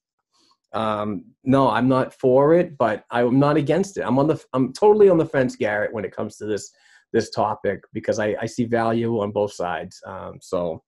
um, 0.73 1.25
no, 1.45 1.71
I'm 1.71 1.89
not 1.89 2.15
for 2.15 2.55
it, 2.55 2.79
but 2.79 3.05
I'm 3.11 3.39
not 3.39 3.57
against 3.57 3.97
it. 3.97 4.03
I'm 4.03 4.19
on 4.19 4.29
the 4.29 4.43
I'm 4.53 4.73
totally 4.73 5.09
on 5.09 5.19
the 5.19 5.27
fence, 5.27 5.57
Garrett, 5.57 5.93
when 5.93 6.05
it 6.05 6.15
comes 6.15 6.37
to 6.37 6.47
this 6.47 6.73
this 7.13 7.31
topic 7.31 7.83
because 7.93 8.19
I, 8.19 8.37
I 8.41 8.47
see 8.47 8.65
value 8.65 9.21
on 9.21 9.33
both 9.33 9.53
sides. 9.53 10.01
Um, 10.07 10.39
so, 10.41 10.83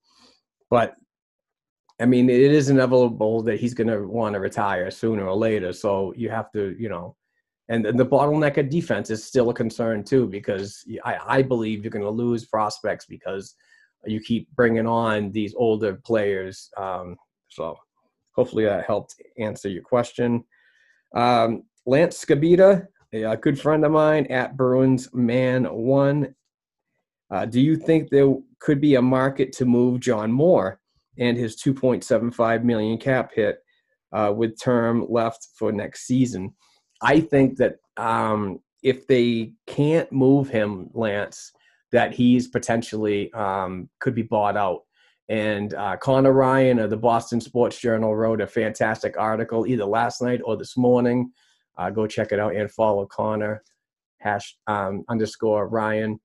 but 0.70 0.94
I 2.00 2.06
mean, 2.06 2.30
it 2.30 2.40
is 2.40 2.70
inevitable 2.70 3.42
that 3.42 3.60
he's 3.60 3.74
going 3.74 3.88
to 3.88 4.06
want 4.06 4.34
to 4.34 4.40
retire 4.40 4.90
sooner 4.90 5.26
or 5.26 5.36
later. 5.36 5.72
So 5.72 6.12
you 6.16 6.30
have 6.30 6.50
to, 6.52 6.74
you 6.78 6.88
know, 6.88 7.16
and, 7.68 7.84
the 7.84 8.06
bottleneck 8.06 8.56
of 8.58 8.68
defense 8.68 9.10
is 9.10 9.24
still 9.24 9.50
a 9.50 9.54
concern 9.54 10.04
too 10.04 10.26
because 10.26 10.84
I, 11.04 11.18
I 11.26 11.42
believe 11.42 11.82
you're 11.82 11.90
going 11.90 12.04
to 12.04 12.10
lose 12.10 12.46
prospects 12.46 13.06
because 13.06 13.54
you 14.04 14.20
keep 14.20 14.48
bringing 14.54 14.86
on 14.86 15.30
these 15.30 15.54
older 15.56 15.94
players. 15.94 16.70
Um, 16.76 17.16
so 17.48 17.76
hopefully 18.34 18.64
that 18.64 18.86
helped 18.86 19.14
answer 19.38 19.68
your 19.68 19.82
question. 19.82 20.44
Um, 21.14 21.64
Lance 21.86 22.24
Scabita, 22.24 22.86
a 23.12 23.36
good 23.36 23.60
friend 23.60 23.84
of 23.84 23.92
mine 23.92 24.26
at 24.26 24.56
Bruins 24.56 25.12
Man 25.12 25.64
One. 25.64 26.34
Uh, 27.30 27.46
do 27.46 27.60
you 27.60 27.76
think 27.76 28.10
there 28.10 28.34
could 28.60 28.80
be 28.80 28.94
a 28.94 29.02
market 29.02 29.52
to 29.52 29.64
move 29.64 30.00
John 30.00 30.30
Moore 30.30 30.80
and 31.18 31.36
his 31.36 31.56
2.75 31.56 32.62
million 32.62 32.98
cap 32.98 33.32
hit 33.34 33.58
uh, 34.12 34.32
with 34.34 34.60
term 34.60 35.06
left 35.08 35.48
for 35.56 35.72
next 35.72 36.06
season? 36.06 36.54
I 37.02 37.20
think 37.20 37.56
that 37.56 37.76
um, 37.96 38.60
if 38.82 39.06
they 39.06 39.52
can't 39.66 40.10
move 40.12 40.48
him, 40.48 40.90
Lance, 40.94 41.52
that 41.90 42.14
he's 42.14 42.48
potentially 42.48 43.32
um, 43.32 43.88
could 44.00 44.14
be 44.14 44.22
bought 44.22 44.56
out. 44.56 44.82
And 45.28 45.74
uh, 45.74 45.96
Conor 45.96 46.32
Ryan 46.32 46.78
of 46.78 46.90
the 46.90 46.96
Boston 46.96 47.40
Sports 47.40 47.80
Journal 47.80 48.14
wrote 48.14 48.40
a 48.40 48.46
fantastic 48.46 49.16
article 49.16 49.66
either 49.66 49.84
last 49.84 50.20
night 50.20 50.40
or 50.44 50.56
this 50.56 50.76
morning. 50.76 51.30
Uh, 51.78 51.90
go 51.90 52.06
check 52.06 52.32
it 52.32 52.40
out 52.40 52.54
and 52.54 52.70
follow 52.70 53.06
Conor 53.06 53.62
hash 54.18 54.56
um, 54.66 55.04
underscore 55.08 55.68
Ryan 55.68 56.20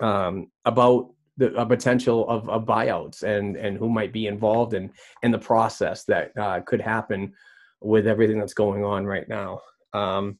um, 0.00 0.48
about 0.64 1.10
the 1.38 1.64
potential 1.66 2.28
of, 2.28 2.48
of, 2.48 2.64
buyouts 2.64 3.22
and 3.22 3.56
and 3.56 3.78
who 3.78 3.88
might 3.88 4.12
be 4.12 4.26
involved 4.26 4.74
in 4.74 4.90
in 5.22 5.30
the 5.30 5.38
process 5.38 6.04
that 6.04 6.32
uh, 6.36 6.60
could 6.66 6.80
happen 6.80 7.32
with 7.80 8.08
everything 8.08 8.40
that's 8.40 8.54
going 8.54 8.84
on 8.84 9.06
right 9.06 9.28
now. 9.28 9.60
Um, 9.94 10.38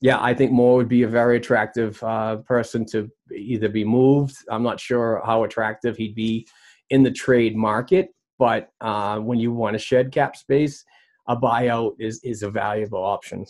yeah, 0.00 0.22
I 0.22 0.34
think 0.34 0.52
Moore 0.52 0.76
would 0.76 0.88
be 0.88 1.02
a 1.02 1.08
very 1.08 1.38
attractive 1.38 2.00
uh, 2.02 2.36
person 2.36 2.86
to 2.86 3.10
either 3.34 3.68
be 3.68 3.84
moved. 3.84 4.36
I'm 4.48 4.62
not 4.62 4.78
sure 4.78 5.20
how 5.24 5.44
attractive 5.44 5.96
he'd 5.96 6.14
be 6.14 6.46
in 6.90 7.02
the 7.02 7.10
trade 7.10 7.56
market. 7.56 8.10
But 8.38 8.70
uh, 8.80 9.18
when 9.18 9.38
you 9.38 9.52
want 9.52 9.74
to 9.74 9.78
shed 9.78 10.12
cap 10.12 10.36
space, 10.36 10.84
a 11.28 11.36
buyout 11.36 11.96
is 11.98 12.20
is 12.22 12.42
a 12.42 12.50
valuable 12.50 13.02
option. 13.02 13.46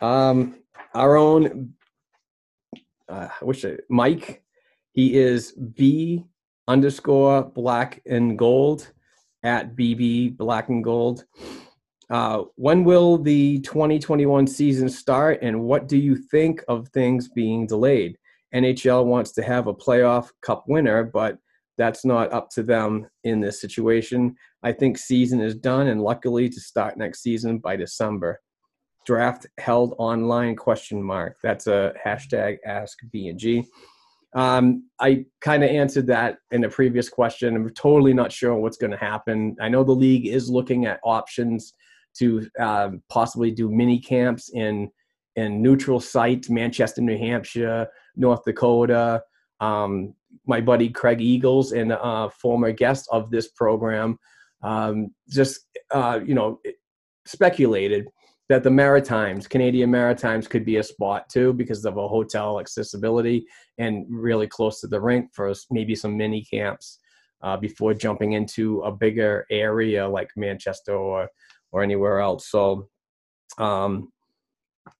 Um, 0.00 0.56
our 0.94 1.16
own, 1.16 1.74
uh, 3.08 3.28
I 3.40 3.44
wish 3.44 3.64
I, 3.64 3.76
Mike, 3.88 4.42
he 4.92 5.16
is 5.16 5.52
B 5.52 6.24
underscore 6.68 7.42
black 7.42 8.02
and 8.06 8.38
gold 8.38 8.92
at 9.42 9.76
BB 9.76 10.36
black 10.36 10.68
and 10.68 10.82
gold. 10.84 11.24
Uh, 12.10 12.42
when 12.56 12.82
will 12.82 13.18
the 13.18 13.60
2021 13.60 14.46
season 14.46 14.88
start, 14.88 15.38
and 15.42 15.60
what 15.60 15.86
do 15.86 15.96
you 15.96 16.16
think 16.16 16.62
of 16.66 16.88
things 16.88 17.28
being 17.28 17.66
delayed? 17.66 18.18
NHL 18.54 19.04
wants 19.04 19.32
to 19.32 19.42
have 19.42 19.66
a 19.66 19.74
playoff 19.74 20.30
cup 20.42 20.64
winner, 20.66 21.04
but 21.04 21.38
that's 21.78 22.04
not 22.04 22.32
up 22.32 22.50
to 22.50 22.62
them 22.62 23.06
in 23.24 23.40
this 23.40 23.60
situation. 23.60 24.34
I 24.62 24.72
think 24.72 24.98
season 24.98 25.40
is 25.40 25.54
done, 25.54 25.86
and 25.86 26.02
luckily 26.02 26.48
to 26.48 26.60
start 26.60 26.98
next 26.98 27.22
season 27.22 27.58
by 27.58 27.76
December. 27.76 28.40
Draft 29.06 29.46
held 29.58 29.94
online 29.98 30.56
question 30.56 31.02
mark. 31.02 31.36
That's 31.42 31.66
a 31.66 31.94
hashtag 32.04 32.58
ask 32.66 32.98
BNG. 33.14 33.64
Um, 34.34 34.88
I 35.00 35.24
kind 35.40 35.64
of 35.64 35.70
answered 35.70 36.06
that 36.08 36.36
in 36.50 36.64
a 36.64 36.68
previous 36.68 37.08
question. 37.08 37.56
I'm 37.56 37.70
totally 37.70 38.12
not 38.12 38.30
sure 38.30 38.54
what's 38.56 38.76
going 38.76 38.92
to 38.92 38.96
happen. 38.96 39.56
I 39.60 39.68
know 39.68 39.82
the 39.82 39.92
league 39.92 40.26
is 40.26 40.50
looking 40.50 40.86
at 40.86 41.00
options 41.02 41.72
to 42.18 42.46
um, 42.58 43.02
possibly 43.08 43.50
do 43.50 43.70
mini 43.70 43.98
camps 43.98 44.50
in 44.50 44.90
in 45.36 45.62
neutral 45.62 46.00
sites, 46.00 46.50
Manchester, 46.50 47.00
New 47.00 47.16
Hampshire, 47.16 47.86
North 48.16 48.44
Dakota. 48.44 49.22
Um, 49.60 50.14
my 50.46 50.60
buddy 50.60 50.88
Craig 50.88 51.20
Eagles 51.20 51.72
and 51.72 51.92
a 51.92 52.30
former 52.30 52.72
guest 52.72 53.08
of 53.12 53.30
this 53.30 53.48
program 53.48 54.18
um, 54.62 55.14
just 55.28 55.60
uh, 55.92 56.20
you 56.24 56.34
know 56.34 56.60
speculated 57.26 58.08
that 58.48 58.64
the 58.64 58.70
Maritimes, 58.70 59.46
Canadian 59.46 59.90
Maritimes, 59.90 60.48
could 60.48 60.64
be 60.64 60.78
a 60.78 60.82
spot 60.82 61.28
too 61.28 61.52
because 61.52 61.84
of 61.84 61.96
a 61.96 62.08
hotel 62.08 62.58
accessibility 62.58 63.46
and 63.78 64.04
really 64.08 64.48
close 64.48 64.80
to 64.80 64.88
the 64.88 65.00
rink 65.00 65.30
for 65.32 65.52
maybe 65.70 65.94
some 65.94 66.16
mini 66.16 66.42
camps 66.42 66.98
uh, 67.42 67.56
before 67.56 67.94
jumping 67.94 68.32
into 68.32 68.80
a 68.80 68.90
bigger 68.90 69.46
area 69.50 70.06
like 70.06 70.30
Manchester 70.36 70.96
or 70.96 71.28
or 71.72 71.82
anywhere 71.82 72.18
else. 72.18 72.50
So, 72.50 72.88
um, 73.58 74.10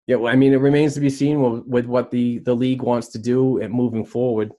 yeah, 0.06 0.24
I 0.24 0.36
mean, 0.36 0.52
it 0.52 0.60
remains 0.60 0.94
to 0.94 1.00
be 1.00 1.10
seen 1.10 1.64
with, 1.68 1.86
what 1.86 2.10
the 2.10 2.38
the 2.40 2.54
league 2.54 2.82
wants 2.82 3.08
to 3.08 3.18
do 3.18 3.60
and 3.60 3.72
moving 3.72 4.04
forward. 4.04 4.52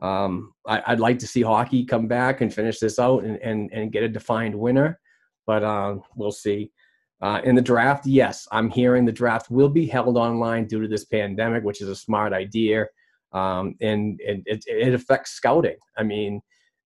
Um, 0.00 0.52
I, 0.66 0.82
would 0.90 1.00
like 1.00 1.18
to 1.20 1.26
see 1.26 1.42
hockey 1.42 1.84
come 1.84 2.08
back 2.08 2.40
and 2.40 2.52
finish 2.52 2.80
this 2.80 2.98
out 2.98 3.22
and, 3.24 3.36
and, 3.36 3.70
and 3.72 3.92
get 3.92 4.02
a 4.02 4.08
defined 4.08 4.54
winner, 4.54 4.98
but 5.46 5.62
uh, 5.62 5.96
we'll 6.16 6.32
see. 6.32 6.72
Uh, 7.20 7.40
in 7.44 7.54
the 7.54 7.62
draft, 7.62 8.04
yes, 8.04 8.48
I'm 8.50 8.68
hearing 8.68 9.04
the 9.04 9.12
draft 9.12 9.48
will 9.48 9.68
be 9.68 9.86
held 9.86 10.16
online 10.16 10.66
due 10.66 10.82
to 10.82 10.88
this 10.88 11.04
pandemic, 11.04 11.62
which 11.62 11.80
is 11.80 11.88
a 11.88 11.94
smart 11.94 12.32
idea. 12.32 12.86
Um, 13.32 13.76
and, 13.80 14.20
and 14.26 14.42
it, 14.44 14.64
it, 14.66 14.92
affects 14.92 15.30
scouting. 15.30 15.76
I 15.96 16.02
mean, 16.02 16.40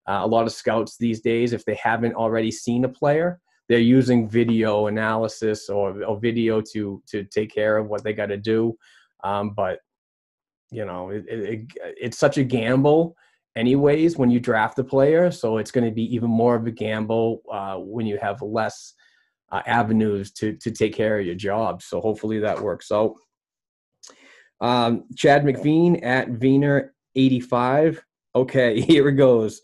uh, 0.07 0.21
a 0.23 0.27
lot 0.27 0.47
of 0.47 0.53
scouts 0.53 0.97
these 0.97 1.21
days, 1.21 1.55
if 1.55 1.65
they 1.65 1.75
haven't 1.75 2.15
already 2.15 2.51
seen 2.51 2.85
a 2.85 2.89
player, 2.89 3.41
they're 3.69 3.79
using 3.79 4.29
video 4.29 4.87
analysis 4.87 5.69
or, 5.69 6.03
or 6.05 6.19
video 6.19 6.61
to 6.61 7.03
to 7.07 7.25
take 7.25 7.53
care 7.53 7.77
of 7.79 7.89
what 7.89 8.05
they 8.05 8.13
got 8.13 8.27
to 8.27 8.37
do. 8.37 8.77
Um, 9.25 9.51
but 9.51 9.81
you 10.71 10.85
know, 10.85 11.11
it, 11.11 11.25
it, 11.29 11.73
it's 11.79 12.19
such 12.19 12.39
a 12.39 12.45
gamble, 12.45 13.17
anyways, 13.57 14.17
when 14.17 14.31
you 14.31 14.41
draft 14.41 14.79
a 14.79 14.85
player. 14.85 15.31
So 15.31 15.59
it's 15.59 15.71
going 15.71 15.85
to 15.85 15.95
be 15.95 16.15
even 16.15 16.31
more 16.31 16.57
of 16.57 16.67
a 16.67 16.71
gamble 16.71 17.43
uh, 17.51 17.77
when 17.77 18.07
you 18.07 18.19
have 18.21 18.43
less 18.43 18.95
uh, 19.53 19.63
avenues 19.67 20.33
to 20.33 20.55
to 20.55 20.71
take 20.71 20.95
care 20.95 21.19
of 21.19 21.27
your 21.27 21.35
job. 21.35 21.83
So 21.83 22.01
hopefully 22.01 22.41
that 22.41 22.61
works 22.61 22.91
out. 22.91 23.15
Um, 24.61 25.05
Chad 25.17 25.45
McVean 25.45 26.05
at 26.05 26.29
Veener85. 26.29 27.99
Okay, 28.35 28.81
here 28.83 29.09
it 29.09 29.13
goes. 29.13 29.61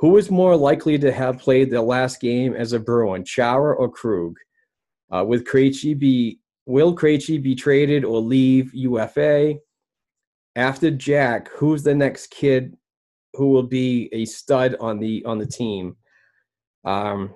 Who 0.00 0.16
is 0.16 0.30
more 0.30 0.56
likely 0.56 0.96
to 0.98 1.12
have 1.12 1.38
played 1.38 1.70
the 1.70 1.82
last 1.82 2.20
game 2.20 2.54
as 2.54 2.72
a 2.72 2.78
Bruin, 2.78 3.24
Chara 3.24 3.74
or 3.74 3.90
Krug? 3.90 4.36
Uh, 5.10 5.24
with 5.24 5.44
Krejci 5.46 5.98
be 5.98 6.38
will 6.66 6.94
Krejci 6.94 7.42
be 7.42 7.54
traded 7.54 8.04
or 8.04 8.20
leave 8.20 8.72
UFA? 8.74 9.54
After 10.54 10.90
Jack, 10.90 11.48
who's 11.50 11.82
the 11.82 11.94
next 11.94 12.28
kid 12.30 12.76
who 13.34 13.50
will 13.50 13.64
be 13.64 14.08
a 14.12 14.24
stud 14.24 14.76
on 14.80 14.98
the 14.98 15.24
on 15.24 15.38
the 15.38 15.46
team? 15.46 15.96
Um, 16.84 17.34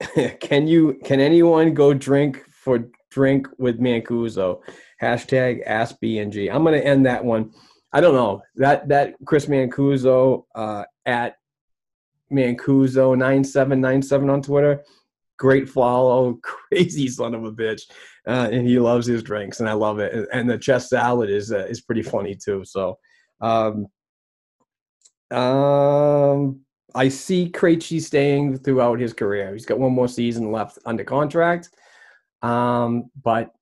can 0.40 0.66
you 0.66 0.98
can 1.04 1.20
anyone 1.20 1.74
go 1.74 1.92
drink 1.92 2.44
for 2.52 2.90
drink 3.10 3.48
with 3.58 3.80
Mancuso? 3.80 4.60
Hashtag 5.02 5.60
ask 5.66 5.96
BNG. 6.02 6.54
I'm 6.54 6.64
gonna 6.64 6.78
end 6.78 7.04
that 7.04 7.24
one. 7.24 7.52
I 7.94 8.00
don't 8.00 8.14
know 8.14 8.42
that 8.56 8.88
that 8.88 9.14
Chris 9.24 9.46
Mancuso 9.46 10.46
uh, 10.56 10.82
at 11.06 11.36
Mancuso 12.30 13.16
nine 13.16 13.44
seven 13.44 13.80
nine 13.80 14.02
seven 14.02 14.28
on 14.28 14.42
Twitter. 14.42 14.82
Great 15.38 15.68
follow, 15.68 16.34
crazy 16.42 17.06
son 17.06 17.34
of 17.34 17.44
a 17.44 17.52
bitch, 17.52 17.82
uh, 18.26 18.48
and 18.50 18.66
he 18.66 18.80
loves 18.80 19.06
his 19.06 19.22
drinks, 19.22 19.60
and 19.60 19.68
I 19.68 19.74
love 19.74 20.00
it. 20.00 20.28
And, 20.32 20.50
the 20.50 20.58
chest 20.58 20.90
salad 20.90 21.30
is 21.30 21.52
uh, 21.52 21.66
is 21.66 21.82
pretty 21.82 22.02
funny 22.02 22.34
too. 22.34 22.64
So, 22.64 22.98
um, 23.40 23.86
um, 25.30 26.60
I 26.96 27.08
see 27.08 27.48
Krejci 27.48 28.00
staying 28.00 28.58
throughout 28.58 28.98
his 28.98 29.12
career. 29.12 29.52
He's 29.52 29.66
got 29.66 29.78
one 29.78 29.92
more 29.92 30.08
season 30.08 30.50
left 30.50 30.78
under 30.84 31.04
contract, 31.04 31.70
um, 32.42 33.08
but 33.22 33.52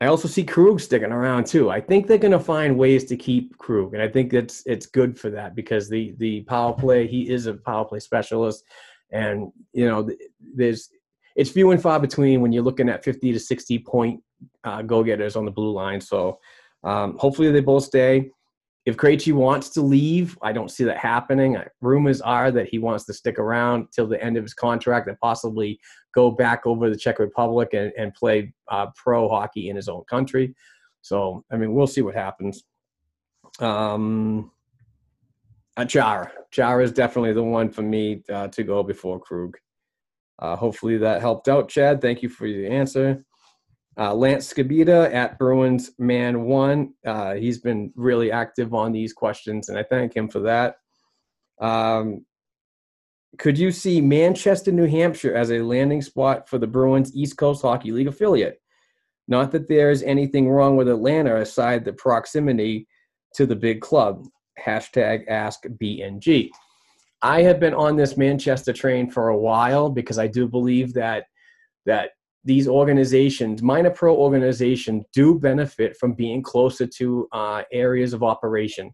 I 0.00 0.06
also 0.06 0.28
see 0.28 0.44
Krug 0.44 0.80
sticking 0.80 1.12
around 1.12 1.46
too. 1.46 1.70
I 1.70 1.80
think 1.80 2.06
they're 2.06 2.16
going 2.16 2.32
to 2.32 2.40
find 2.40 2.78
ways 2.78 3.04
to 3.04 3.16
keep 3.16 3.58
Krug, 3.58 3.92
and 3.92 4.02
I 4.02 4.08
think 4.08 4.32
it's 4.32 4.62
it's 4.64 4.86
good 4.86 5.18
for 5.18 5.28
that 5.30 5.54
because 5.54 5.90
the 5.90 6.14
the 6.18 6.40
power 6.42 6.72
play 6.72 7.06
he 7.06 7.30
is 7.30 7.46
a 7.46 7.54
power 7.54 7.84
play 7.84 8.00
specialist, 8.00 8.64
and 9.12 9.52
you 9.72 9.86
know 9.86 10.08
there's 10.54 10.88
it's 11.36 11.50
few 11.50 11.70
and 11.70 11.82
far 11.82 12.00
between 12.00 12.40
when 12.40 12.52
you're 12.52 12.62
looking 12.62 12.88
at 12.88 13.04
50 13.04 13.32
to 13.32 13.38
60 13.38 13.78
point 13.80 14.20
uh, 14.64 14.82
go 14.82 15.04
getters 15.04 15.36
on 15.36 15.44
the 15.44 15.50
blue 15.50 15.72
line. 15.72 16.00
So 16.00 16.38
um, 16.82 17.16
hopefully 17.18 17.50
they 17.52 17.60
both 17.60 17.84
stay. 17.84 18.30
If 18.86 18.96
Krejci 18.96 19.32
wants 19.32 19.68
to 19.70 19.82
leave, 19.82 20.38
I 20.42 20.52
don't 20.52 20.70
see 20.70 20.84
that 20.84 20.96
happening. 20.96 21.58
Rumors 21.80 22.20
are 22.22 22.50
that 22.50 22.68
he 22.68 22.78
wants 22.78 23.04
to 23.04 23.12
stick 23.12 23.38
around 23.38 23.88
till 23.92 24.06
the 24.06 24.22
end 24.22 24.36
of 24.36 24.42
his 24.42 24.54
contract 24.54 25.08
and 25.08 25.18
possibly 25.20 25.78
go 26.14 26.30
back 26.30 26.66
over 26.66 26.86
to 26.86 26.92
the 26.92 26.98
Czech 26.98 27.18
Republic 27.18 27.70
and, 27.74 27.92
and 27.98 28.14
play 28.14 28.52
uh, 28.68 28.86
pro 28.96 29.28
hockey 29.28 29.68
in 29.68 29.76
his 29.76 29.88
own 29.88 30.02
country. 30.08 30.54
So, 31.02 31.44
I 31.52 31.56
mean, 31.56 31.74
we'll 31.74 31.86
see 31.86 32.02
what 32.02 32.14
happens. 32.14 32.64
Um, 33.60 34.50
uh, 35.76 35.84
Chara. 35.84 36.32
Chara 36.50 36.82
is 36.82 36.92
definitely 36.92 37.32
the 37.32 37.42
one 37.42 37.70
for 37.70 37.82
me 37.82 38.22
uh, 38.32 38.48
to 38.48 38.62
go 38.62 38.82
before 38.82 39.20
Krug. 39.20 39.56
Uh, 40.38 40.56
hopefully 40.56 40.96
that 40.98 41.20
helped 41.20 41.48
out, 41.48 41.68
Chad. 41.68 42.00
Thank 42.00 42.22
you 42.22 42.28
for 42.28 42.46
your 42.46 42.70
answer. 42.72 43.24
Uh, 43.98 44.14
Lance 44.14 44.52
Scabita 44.52 45.12
at 45.12 45.38
Bruins 45.38 45.90
Man 45.98 46.42
One. 46.42 46.94
Uh, 47.06 47.34
he's 47.34 47.58
been 47.58 47.92
really 47.96 48.30
active 48.30 48.72
on 48.72 48.92
these 48.92 49.12
questions, 49.12 49.68
and 49.68 49.78
I 49.78 49.82
thank 49.82 50.14
him 50.14 50.28
for 50.28 50.40
that. 50.40 50.76
Um, 51.60 52.24
could 53.38 53.58
you 53.58 53.70
see 53.70 54.00
Manchester, 54.00 54.72
New 54.72 54.86
Hampshire 54.86 55.34
as 55.34 55.50
a 55.50 55.62
landing 55.62 56.02
spot 56.02 56.48
for 56.48 56.58
the 56.58 56.66
Bruins 56.66 57.14
East 57.14 57.36
Coast 57.36 57.62
Hockey 57.62 57.92
League 57.92 58.08
affiliate? 58.08 58.60
Not 59.28 59.52
that 59.52 59.68
there's 59.68 60.02
anything 60.02 60.48
wrong 60.48 60.76
with 60.76 60.88
Atlanta 60.88 61.40
aside 61.40 61.84
the 61.84 61.92
proximity 61.92 62.88
to 63.34 63.46
the 63.46 63.56
big 63.56 63.80
club. 63.80 64.26
Hashtag 64.58 65.28
ask 65.28 65.62
BNG. 65.80 66.50
I 67.22 67.42
have 67.42 67.60
been 67.60 67.74
on 67.74 67.96
this 67.96 68.16
Manchester 68.16 68.72
train 68.72 69.10
for 69.10 69.28
a 69.28 69.38
while 69.38 69.88
because 69.88 70.18
I 70.18 70.26
do 70.26 70.48
believe 70.48 70.94
that 70.94 71.26
that 71.86 72.10
these 72.44 72.66
organizations, 72.66 73.62
minor 73.62 73.90
pro 73.90 74.16
organizations, 74.16 75.04
do 75.12 75.38
benefit 75.38 75.96
from 75.96 76.14
being 76.14 76.42
closer 76.42 76.86
to 76.86 77.28
uh, 77.32 77.62
areas 77.72 78.12
of 78.12 78.22
operation. 78.22 78.90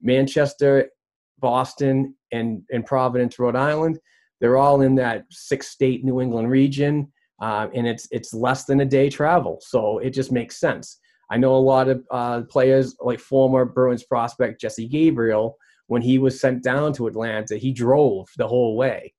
Manchester, 0.00 0.90
Boston, 1.38 2.14
and, 2.32 2.62
and 2.70 2.86
Providence, 2.86 3.38
Rhode 3.38 3.56
Island, 3.56 3.98
they're 4.40 4.58
all 4.58 4.82
in 4.82 4.94
that 4.96 5.24
six 5.30 5.68
state 5.68 6.04
New 6.04 6.20
England 6.20 6.50
region, 6.50 7.12
uh, 7.40 7.68
and 7.74 7.86
it's 7.86 8.06
it's 8.10 8.34
less 8.34 8.64
than 8.64 8.80
a 8.80 8.84
day 8.84 9.08
travel, 9.08 9.58
so 9.62 9.98
it 9.98 10.10
just 10.10 10.30
makes 10.30 10.60
sense. 10.60 10.98
I 11.30 11.38
know 11.38 11.56
a 11.56 11.58
lot 11.58 11.88
of 11.88 12.04
uh, 12.10 12.42
players, 12.42 12.94
like 13.00 13.18
former 13.18 13.64
Bruins 13.64 14.04
prospect 14.04 14.60
Jesse 14.60 14.86
Gabrielle, 14.86 15.56
when 15.88 16.02
he 16.02 16.18
was 16.18 16.40
sent 16.40 16.62
down 16.62 16.92
to 16.94 17.06
Atlanta, 17.06 17.56
he 17.56 17.72
drove 17.72 18.28
the 18.36 18.46
whole 18.46 18.76
way. 18.76 19.12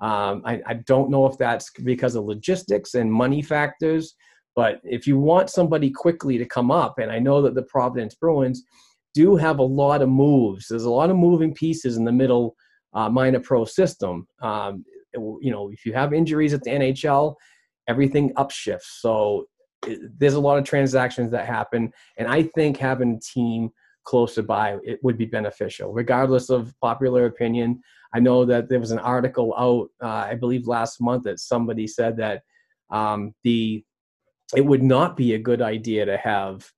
Um, 0.00 0.42
I, 0.44 0.60
I 0.66 0.74
don't 0.74 1.10
know 1.10 1.26
if 1.26 1.38
that's 1.38 1.70
because 1.82 2.14
of 2.14 2.24
logistics 2.24 2.94
and 2.94 3.12
money 3.12 3.42
factors, 3.42 4.14
but 4.56 4.80
if 4.84 5.06
you 5.06 5.18
want 5.18 5.50
somebody 5.50 5.90
quickly 5.90 6.38
to 6.38 6.44
come 6.44 6.70
up, 6.70 6.98
and 6.98 7.10
I 7.10 7.18
know 7.18 7.42
that 7.42 7.54
the 7.54 7.62
Providence 7.62 8.14
Bruins 8.14 8.62
do 9.14 9.36
have 9.36 9.58
a 9.58 9.64
lot 9.64 10.02
of 10.02 10.08
moves. 10.08 10.66
There's 10.68 10.84
a 10.84 10.90
lot 10.90 11.10
of 11.10 11.16
moving 11.16 11.54
pieces 11.54 11.96
in 11.96 12.04
the 12.04 12.12
middle 12.12 12.56
uh, 12.92 13.08
minor 13.08 13.40
pro 13.40 13.64
system. 13.64 14.26
Um, 14.42 14.84
you 15.14 15.50
know, 15.50 15.70
if 15.70 15.86
you 15.86 15.92
have 15.92 16.12
injuries 16.12 16.52
at 16.52 16.62
the 16.62 16.70
NHL, 16.70 17.34
everything 17.88 18.32
upshifts. 18.34 19.00
So 19.00 19.46
it, 19.86 20.00
there's 20.18 20.34
a 20.34 20.40
lot 20.40 20.58
of 20.58 20.64
transactions 20.64 21.30
that 21.30 21.46
happen, 21.46 21.92
and 22.18 22.28
I 22.28 22.44
think 22.54 22.76
having 22.76 23.16
a 23.16 23.20
team 23.20 23.70
closer 24.04 24.42
by 24.42 24.76
it 24.84 24.98
would 25.02 25.16
be 25.16 25.24
beneficial, 25.24 25.92
regardless 25.92 26.50
of 26.50 26.74
popular 26.80 27.26
opinion. 27.26 27.80
I 28.14 28.20
know 28.20 28.44
that 28.44 28.68
there 28.68 28.80
was 28.80 28.92
an 28.92 29.00
article 29.00 29.54
out, 29.58 29.88
uh, 30.02 30.26
I 30.30 30.36
believe 30.36 30.68
last 30.68 31.00
month, 31.00 31.24
that 31.24 31.40
somebody 31.40 31.86
said 31.86 32.16
that 32.18 32.42
um, 32.90 33.34
the 33.42 33.84
it 34.54 34.64
would 34.64 34.82
not 34.82 35.16
be 35.16 35.34
a 35.34 35.38
good 35.38 35.60
idea 35.60 36.04
to 36.04 36.16
have 36.16 36.70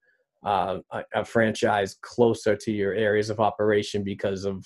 uh, 0.45 0.79
a, 0.93 1.03
a, 1.15 1.25
franchise 1.25 1.97
closer 2.01 2.57
to 2.57 2.73
your 2.73 2.95
areas 2.95 3.29
of 3.29 3.41
operation 3.41 4.05
because 4.05 4.45
of 4.45 4.65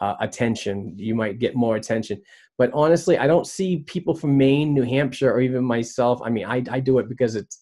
uh, 0.00 0.14
attention. 0.20 0.94
You 0.96 1.14
might 1.14 1.38
get 1.38 1.54
more 1.54 1.76
attention. 1.76 2.20
But 2.58 2.70
honestly, 2.72 3.18
I 3.18 3.26
don't 3.26 3.46
see 3.46 3.84
people 3.86 4.14
from 4.14 4.36
Maine, 4.36 4.74
New 4.74 4.82
Hampshire, 4.82 5.32
or 5.32 5.40
even 5.40 5.64
myself. 5.64 6.20
I 6.24 6.30
mean, 6.30 6.46
I, 6.46 6.64
I 6.70 6.80
do 6.80 6.98
it 6.98 7.08
because 7.08 7.36
it's, 7.36 7.60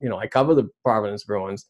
you 0.00 0.08
know, 0.08 0.18
I 0.18 0.26
cover 0.26 0.54
the 0.54 0.68
Providence 0.84 1.24
Bruins. 1.24 1.66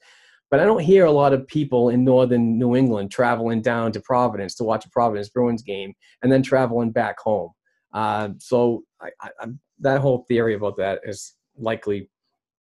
But 0.50 0.60
I 0.60 0.64
don't 0.64 0.80
hear 0.80 1.04
a 1.04 1.12
lot 1.12 1.32
of 1.32 1.46
people 1.46 1.90
in 1.90 2.04
northern 2.04 2.58
New 2.58 2.74
England 2.74 3.10
traveling 3.10 3.60
down 3.60 3.92
to 3.92 4.00
Providence 4.00 4.54
to 4.56 4.64
watch 4.64 4.86
a 4.86 4.90
Providence 4.90 5.28
Bruins 5.28 5.62
game 5.62 5.92
and 6.22 6.32
then 6.32 6.42
traveling 6.42 6.90
back 6.90 7.18
home. 7.18 7.50
Uh, 7.92 8.30
so 8.38 8.82
I, 9.00 9.10
I, 9.20 9.46
that 9.80 10.00
whole 10.00 10.24
theory 10.28 10.54
about 10.54 10.76
that 10.78 11.00
is 11.04 11.34
likely 11.56 12.10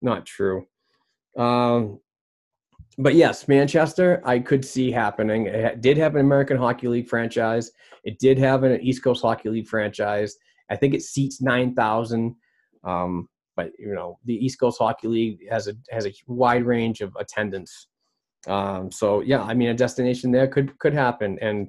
not 0.02 0.26
true. 0.26 0.66
Um, 1.38 2.00
but 2.98 3.16
yes, 3.16 3.48
Manchester, 3.48 4.22
I 4.26 4.40
could 4.40 4.66
see 4.66 4.92
happening. 4.92 5.46
It 5.46 5.80
did 5.80 5.98
have 5.98 6.16
an 6.16 6.22
American 6.22 6.58
Hockey 6.58 6.90
League 6.90 7.08
franchise. 7.08 7.72
It 8.04 8.20
did 8.20 8.38
have 8.38 8.64
an 8.64 8.82
East 8.82 9.04
Coast 9.04 9.22
Hockey 9.22 9.50
League 9.50 9.68
franchise. 9.68 10.36
I 10.70 10.76
think 10.76 10.94
it 10.94 11.02
seats 11.02 11.42
nine 11.42 11.76
thousand. 11.76 12.36
Um, 12.84 13.30
but 13.60 13.72
you 13.78 13.94
know 13.94 14.18
the 14.24 14.34
East 14.46 14.58
Coast 14.58 14.78
Hockey 14.80 15.10
League 15.10 15.40
has 15.50 15.68
a 15.68 15.74
has 15.90 16.06
a 16.06 16.14
wide 16.28 16.64
range 16.64 17.02
of 17.02 17.14
attendance. 17.20 17.88
Um, 18.48 18.90
so 18.90 19.20
yeah, 19.20 19.42
I 19.44 19.54
mean 19.54 19.70
a 19.70 19.74
destination 19.74 20.32
there 20.32 20.48
could 20.48 20.80
could 20.80 20.94
happen, 20.94 21.38
and 21.42 21.68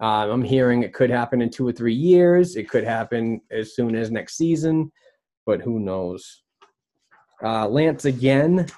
uh, 0.00 0.30
I'm 0.32 0.44
hearing 0.44 0.84
it 0.84 0.94
could 0.94 1.10
happen 1.10 1.42
in 1.42 1.50
two 1.50 1.66
or 1.66 1.72
three 1.72 1.94
years. 2.12 2.54
It 2.54 2.68
could 2.68 2.84
happen 2.84 3.40
as 3.50 3.74
soon 3.74 3.96
as 3.96 4.12
next 4.12 4.36
season, 4.36 4.92
but 5.44 5.60
who 5.60 5.80
knows? 5.80 6.44
Uh, 7.42 7.66
Lance 7.66 8.04
again. 8.04 8.68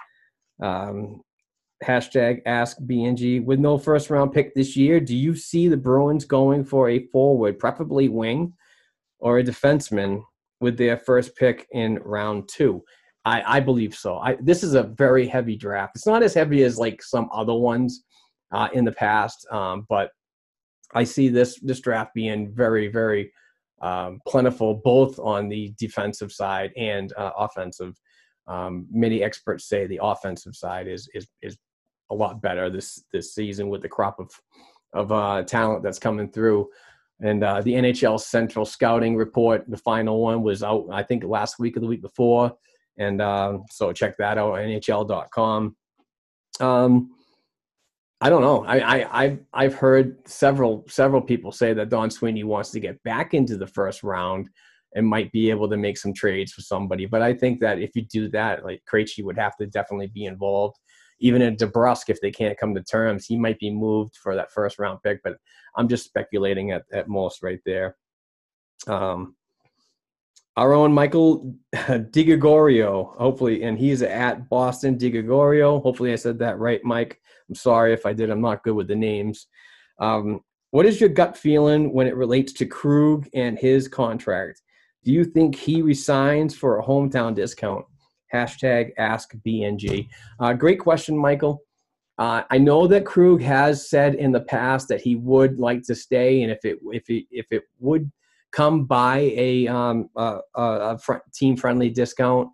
Um, 0.62 1.20
hashtag 1.84 2.40
ask 2.46 2.78
BNG 2.78 3.44
with 3.44 3.58
no 3.58 3.76
first 3.76 4.08
round 4.08 4.32
pick 4.32 4.54
this 4.54 4.74
year. 4.74 5.00
Do 5.00 5.14
you 5.14 5.36
see 5.36 5.68
the 5.68 5.76
Bruins 5.76 6.24
going 6.24 6.64
for 6.64 6.88
a 6.88 7.06
forward, 7.08 7.58
preferably 7.58 8.08
wing, 8.08 8.54
or 9.18 9.38
a 9.38 9.44
defenseman 9.44 10.22
with 10.64 10.78
their 10.78 10.96
first 10.96 11.36
pick 11.36 11.68
in 11.72 11.96
round 11.96 12.48
two. 12.48 12.82
I, 13.26 13.56
I 13.56 13.60
believe 13.60 13.94
so. 13.94 14.16
I, 14.16 14.38
this 14.40 14.62
is 14.62 14.72
a 14.72 14.82
very 14.82 15.26
heavy 15.26 15.56
draft. 15.56 15.92
It's 15.94 16.06
not 16.06 16.22
as 16.22 16.32
heavy 16.32 16.62
as 16.62 16.78
like 16.78 17.02
some 17.02 17.28
other 17.34 17.52
ones 17.52 18.02
uh, 18.50 18.68
in 18.72 18.86
the 18.86 18.92
past, 18.92 19.46
um, 19.52 19.84
but 19.90 20.08
I 20.94 21.04
see 21.04 21.28
this 21.28 21.60
this 21.60 21.80
draft 21.80 22.14
being 22.14 22.50
very 22.54 22.88
very 22.88 23.30
um, 23.82 24.20
plentiful, 24.26 24.80
both 24.82 25.18
on 25.18 25.50
the 25.50 25.74
defensive 25.78 26.32
side 26.32 26.72
and 26.78 27.12
uh, 27.18 27.32
offensive. 27.36 27.94
Um, 28.46 28.86
many 28.90 29.22
experts 29.22 29.68
say 29.68 29.86
the 29.86 30.00
offensive 30.02 30.56
side 30.56 30.88
is 30.88 31.10
is 31.14 31.26
is 31.42 31.58
a 32.10 32.14
lot 32.14 32.40
better 32.40 32.70
this 32.70 33.04
this 33.12 33.34
season 33.34 33.68
with 33.68 33.82
the 33.82 33.88
crop 33.96 34.18
of 34.18 34.30
of 34.94 35.12
uh, 35.12 35.42
talent 35.42 35.82
that's 35.82 35.98
coming 35.98 36.30
through. 36.30 36.68
And 37.24 37.42
uh, 37.42 37.62
the 37.62 37.72
NHL 37.72 38.20
Central 38.20 38.66
Scouting 38.66 39.16
Report, 39.16 39.64
the 39.66 39.78
final 39.78 40.20
one 40.20 40.42
was 40.42 40.62
out, 40.62 40.86
I 40.92 41.02
think, 41.02 41.24
last 41.24 41.58
week 41.58 41.74
or 41.74 41.80
the 41.80 41.86
week 41.86 42.02
before. 42.02 42.52
And 42.98 43.22
uh, 43.22 43.58
so 43.70 43.92
check 43.94 44.18
that 44.18 44.36
out, 44.36 44.52
NHL.com. 44.56 45.74
Um, 46.60 47.10
I 48.20 48.28
don't 48.28 48.42
know. 48.42 48.64
I, 48.64 48.78
I 48.78 49.24
I've 49.24 49.38
I've 49.54 49.74
heard 49.74 50.28
several 50.28 50.84
several 50.86 51.20
people 51.20 51.50
say 51.50 51.72
that 51.72 51.88
Don 51.88 52.10
Sweeney 52.10 52.44
wants 52.44 52.70
to 52.72 52.80
get 52.80 53.02
back 53.04 53.34
into 53.34 53.56
the 53.56 53.66
first 53.66 54.02
round 54.02 54.48
and 54.94 55.06
might 55.06 55.32
be 55.32 55.50
able 55.50 55.68
to 55.70 55.76
make 55.76 55.98
some 55.98 56.14
trades 56.14 56.52
for 56.52 56.60
somebody. 56.60 57.06
But 57.06 57.22
I 57.22 57.34
think 57.34 57.58
that 57.60 57.80
if 57.80 57.90
you 57.96 58.02
do 58.02 58.28
that, 58.30 58.64
like 58.64 58.82
Krejci 58.90 59.24
would 59.24 59.38
have 59.38 59.56
to 59.56 59.66
definitely 59.66 60.06
be 60.08 60.26
involved. 60.26 60.76
Even 61.24 61.40
at 61.40 61.58
DeBrusk, 61.58 62.10
if 62.10 62.20
they 62.20 62.30
can't 62.30 62.58
come 62.58 62.74
to 62.74 62.82
terms, 62.82 63.24
he 63.24 63.38
might 63.38 63.58
be 63.58 63.70
moved 63.70 64.14
for 64.16 64.34
that 64.34 64.52
first 64.52 64.78
round 64.78 64.98
pick. 65.02 65.22
But 65.24 65.38
I'm 65.74 65.88
just 65.88 66.04
speculating 66.04 66.72
at, 66.72 66.82
at 66.92 67.08
most 67.08 67.42
right 67.42 67.60
there. 67.64 67.96
Um, 68.86 69.34
our 70.58 70.74
own 70.74 70.92
Michael 70.92 71.56
DiGregorio, 71.74 73.16
hopefully, 73.16 73.62
and 73.62 73.78
he's 73.78 74.02
at 74.02 74.50
Boston 74.50 74.98
DiGregorio. 74.98 75.82
Hopefully, 75.82 76.12
I 76.12 76.16
said 76.16 76.38
that 76.40 76.58
right, 76.58 76.84
Mike. 76.84 77.18
I'm 77.48 77.54
sorry 77.54 77.94
if 77.94 78.04
I 78.04 78.12
did. 78.12 78.28
I'm 78.28 78.42
not 78.42 78.62
good 78.62 78.74
with 78.74 78.88
the 78.88 78.94
names. 78.94 79.46
Um, 79.98 80.40
what 80.72 80.84
is 80.84 81.00
your 81.00 81.08
gut 81.08 81.38
feeling 81.38 81.94
when 81.94 82.06
it 82.06 82.16
relates 82.16 82.52
to 82.54 82.66
Krug 82.66 83.28
and 83.32 83.58
his 83.58 83.88
contract? 83.88 84.60
Do 85.04 85.12
you 85.12 85.24
think 85.24 85.54
he 85.54 85.80
resigns 85.80 86.54
for 86.54 86.78
a 86.78 86.84
hometown 86.84 87.34
discount? 87.34 87.86
Hashtag 88.34 88.90
ask 88.98 89.34
BNG. 89.46 90.08
Uh, 90.40 90.52
great 90.52 90.80
question, 90.80 91.16
Michael. 91.16 91.62
Uh, 92.18 92.42
I 92.50 92.58
know 92.58 92.86
that 92.88 93.06
Krug 93.06 93.40
has 93.42 93.88
said 93.88 94.16
in 94.16 94.32
the 94.32 94.40
past 94.40 94.88
that 94.88 95.00
he 95.00 95.16
would 95.16 95.58
like 95.58 95.82
to 95.82 95.94
stay, 95.94 96.42
and 96.42 96.50
if 96.52 96.64
it 96.64 96.78
if 96.92 97.08
it 97.08 97.24
if 97.30 97.46
it 97.50 97.62
would 97.78 98.10
come 98.52 98.84
by 98.84 99.32
a, 99.36 99.66
um, 99.66 100.08
a, 100.16 100.38
a 100.54 100.98
team 101.34 101.56
friendly 101.56 101.90
discount, 101.90 102.48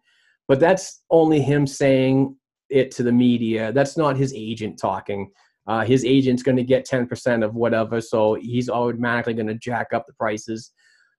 but 0.49 0.59
that's 0.59 1.03
only 1.11 1.43
him 1.43 1.67
saying 1.67 2.35
it 2.71 2.91
to 2.93 3.03
the 3.03 3.13
media. 3.13 3.71
That's 3.73 3.99
not 3.99 4.17
his 4.17 4.33
agent 4.35 4.79
talking. 4.81 5.31
Uh, 5.67 5.85
his 5.85 6.05
agent's 6.05 6.43
going 6.43 6.57
to 6.57 6.65
get 6.65 6.89
10% 6.89 7.45
of 7.45 7.55
whatever, 7.55 8.01
so 8.01 8.35
he's 8.35 8.71
automatically 8.71 9.35
going 9.35 9.47
to 9.47 9.55
jack 9.55 9.89
up 9.93 10.07
the 10.07 10.15
prices. 10.15 10.73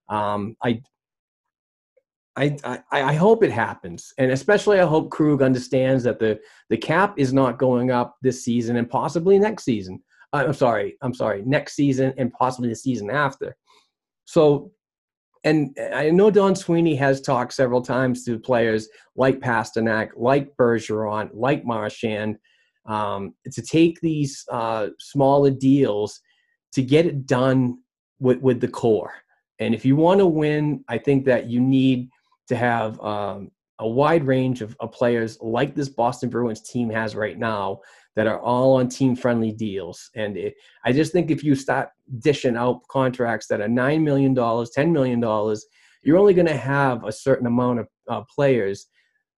Um, 0.08 0.56
I, 0.64 0.82
I, 2.36 2.56
I, 2.64 2.80
I 2.90 3.14
hope 3.14 3.44
it 3.44 3.52
happens, 3.52 4.14
and 4.16 4.30
especially 4.30 4.80
I 4.80 4.86
hope 4.86 5.10
Krug 5.10 5.42
understands 5.42 6.02
that 6.04 6.18
the 6.18 6.40
the 6.70 6.78
cap 6.78 7.14
is 7.18 7.32
not 7.32 7.58
going 7.58 7.90
up 7.90 8.16
this 8.22 8.42
season 8.42 8.76
and 8.76 8.88
possibly 8.88 9.38
next 9.38 9.64
season. 9.64 10.02
Uh, 10.32 10.44
I'm 10.46 10.54
sorry, 10.54 10.96
I'm 11.02 11.12
sorry, 11.12 11.42
next 11.44 11.74
season 11.74 12.14
and 12.16 12.32
possibly 12.32 12.70
the 12.70 12.76
season 12.76 13.10
after. 13.10 13.54
So, 14.24 14.72
and 15.44 15.76
I 15.92 16.08
know 16.08 16.30
Don 16.30 16.56
Sweeney 16.56 16.94
has 16.96 17.20
talked 17.20 17.52
several 17.52 17.82
times 17.82 18.24
to 18.24 18.38
players 18.38 18.88
like 19.14 19.40
Pastrnak, 19.40 20.10
like 20.16 20.56
Bergeron, 20.56 21.28
like 21.34 21.66
Marchand, 21.66 22.38
um, 22.86 23.34
to 23.50 23.60
take 23.60 24.00
these 24.00 24.44
uh, 24.50 24.88
smaller 24.98 25.50
deals 25.50 26.18
to 26.72 26.82
get 26.82 27.04
it 27.04 27.26
done 27.26 27.78
with, 28.20 28.38
with 28.38 28.60
the 28.60 28.68
core. 28.68 29.12
And 29.58 29.74
if 29.74 29.84
you 29.84 29.96
want 29.96 30.20
to 30.20 30.26
win, 30.26 30.82
I 30.88 30.96
think 30.96 31.26
that 31.26 31.50
you 31.50 31.60
need 31.60 32.08
to 32.48 32.56
have 32.56 33.00
um, 33.00 33.50
a 33.78 33.88
wide 33.88 34.26
range 34.26 34.62
of, 34.62 34.76
of, 34.80 34.92
players 34.92 35.38
like 35.40 35.74
this 35.74 35.88
Boston 35.88 36.28
Bruins 36.28 36.60
team 36.60 36.90
has 36.90 37.14
right 37.14 37.38
now 37.38 37.80
that 38.14 38.26
are 38.26 38.40
all 38.40 38.74
on 38.74 38.88
team 38.88 39.16
friendly 39.16 39.52
deals. 39.52 40.10
And 40.14 40.36
it, 40.36 40.54
I 40.84 40.92
just 40.92 41.12
think 41.12 41.30
if 41.30 41.42
you 41.42 41.54
start 41.54 41.88
dishing 42.18 42.56
out 42.56 42.86
contracts 42.88 43.46
that 43.48 43.60
are 43.60 43.68
$9 43.68 44.02
million, 44.02 44.34
$10 44.34 44.92
million, 44.92 45.56
you're 46.02 46.18
only 46.18 46.34
going 46.34 46.46
to 46.46 46.56
have 46.56 47.04
a 47.04 47.12
certain 47.12 47.46
amount 47.46 47.80
of 47.80 47.88
uh, 48.08 48.22
players 48.34 48.86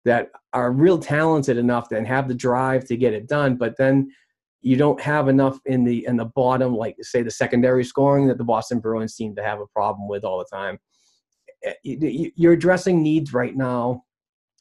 that 0.05 0.31
are 0.53 0.73
real 0.73 0.99
talented 0.99 1.57
enough 1.57 1.93
and 1.93 2.07
have 2.07 2.29
the 2.29 2.35
drive 2.35 2.85
to 2.87 2.97
get 2.97 3.13
it 3.13 3.29
done. 3.29 3.57
But 3.57 3.77
then 3.79 4.11
you 4.63 4.77
don't 4.77 5.01
have 5.01 5.29
enough 5.29 5.59
in 5.67 5.85
the 5.85 6.07
in 6.07 6.17
the 6.17 6.27
bottom, 6.37 6.75
like 6.75 6.97
say 7.01 7.23
the 7.23 7.31
secondary 7.31 7.85
scoring 7.85 8.29
that 8.29 8.39
the 8.39 8.45
Boston 8.45 8.79
Bruins 8.79 9.15
seem 9.15 9.35
to 9.37 9.43
have 9.43 9.61
a 9.61 9.67
problem 9.67 10.09
with 10.09 10.25
all 10.25 10.39
the 10.39 10.57
time. 10.57 10.79
You're 11.83 12.53
addressing 12.53 13.03
needs 13.03 13.33
right 13.33 13.57
now 13.57 14.05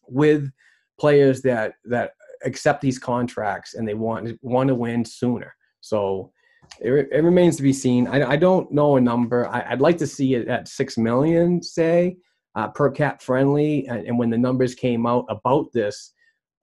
with 0.08 0.52
players 1.00 1.42
that 1.42 1.74
that 1.86 2.12
accept 2.44 2.82
these 2.82 3.00
contracts 3.00 3.74
and 3.76 3.88
they 3.88 3.94
want 3.94 4.38
want 4.42 4.68
to 4.68 4.76
win 4.76 5.06
sooner. 5.06 5.56
So 5.82 6.32
it, 6.80 7.10
it 7.12 7.24
remains 7.24 7.58
to 7.58 7.64
be 7.64 7.74
seen. 7.74 8.08
I, 8.08 8.32
I 8.32 8.36
don't 8.38 8.72
know 8.72 8.96
a 8.96 9.02
number. 9.02 9.48
I, 9.48 9.72
would 9.72 9.82
like 9.82 9.98
to 9.98 10.08
see 10.08 10.36
it 10.36 10.48
at 10.48 10.68
six 10.68 10.98
million, 10.98 11.62
say, 11.62 12.18
uh, 12.56 12.70
per 12.70 12.92
cap 12.92 13.22
friendly. 13.22 13.88
And, 13.88 14.08
and, 14.08 14.20
when 14.20 14.30
the 14.30 14.38
numbers 14.38 14.76
came 14.76 15.06
out 15.06 15.26
about 15.30 15.72
this 15.74 16.14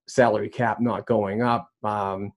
salary 0.06 0.48
cap 0.48 0.80
not 0.80 1.06
going 1.06 1.42
up, 1.42 1.68
um, 1.84 2.32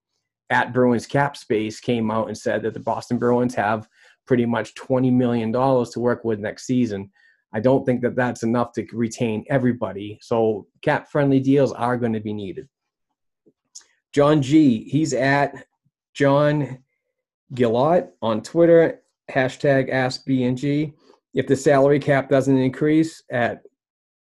at 0.49 0.73
Bruins 0.73 1.07
cap 1.07 1.37
space 1.37 1.79
came 1.79 2.11
out 2.11 2.27
and 2.27 2.37
said 2.37 2.61
that 2.63 2.73
the 2.73 2.79
Boston 2.79 3.17
Bruins 3.17 3.55
have 3.55 3.87
pretty 4.27 4.45
much 4.45 4.75
twenty 4.75 5.09
million 5.09 5.51
dollars 5.51 5.89
to 5.91 5.99
work 5.99 6.25
with 6.25 6.39
next 6.39 6.65
season. 6.65 7.09
I 7.53 7.59
don't 7.59 7.85
think 7.85 8.01
that 8.01 8.15
that's 8.15 8.43
enough 8.43 8.71
to 8.73 8.85
retain 8.93 9.45
everybody. 9.49 10.17
So 10.21 10.67
cap 10.81 11.09
friendly 11.11 11.39
deals 11.39 11.73
are 11.73 11.97
going 11.97 12.13
to 12.13 12.19
be 12.19 12.33
needed. 12.33 12.67
John 14.13 14.41
G. 14.41 14.89
He's 14.89 15.13
at 15.13 15.65
John 16.13 16.79
Gillot 17.53 18.09
on 18.21 18.41
Twitter. 18.41 19.01
Hashtag 19.29 19.91
AskBNG. 19.91 20.93
If 21.33 21.47
the 21.47 21.55
salary 21.55 21.99
cap 21.99 22.29
doesn't 22.29 22.57
increase 22.57 23.23
at 23.31 23.61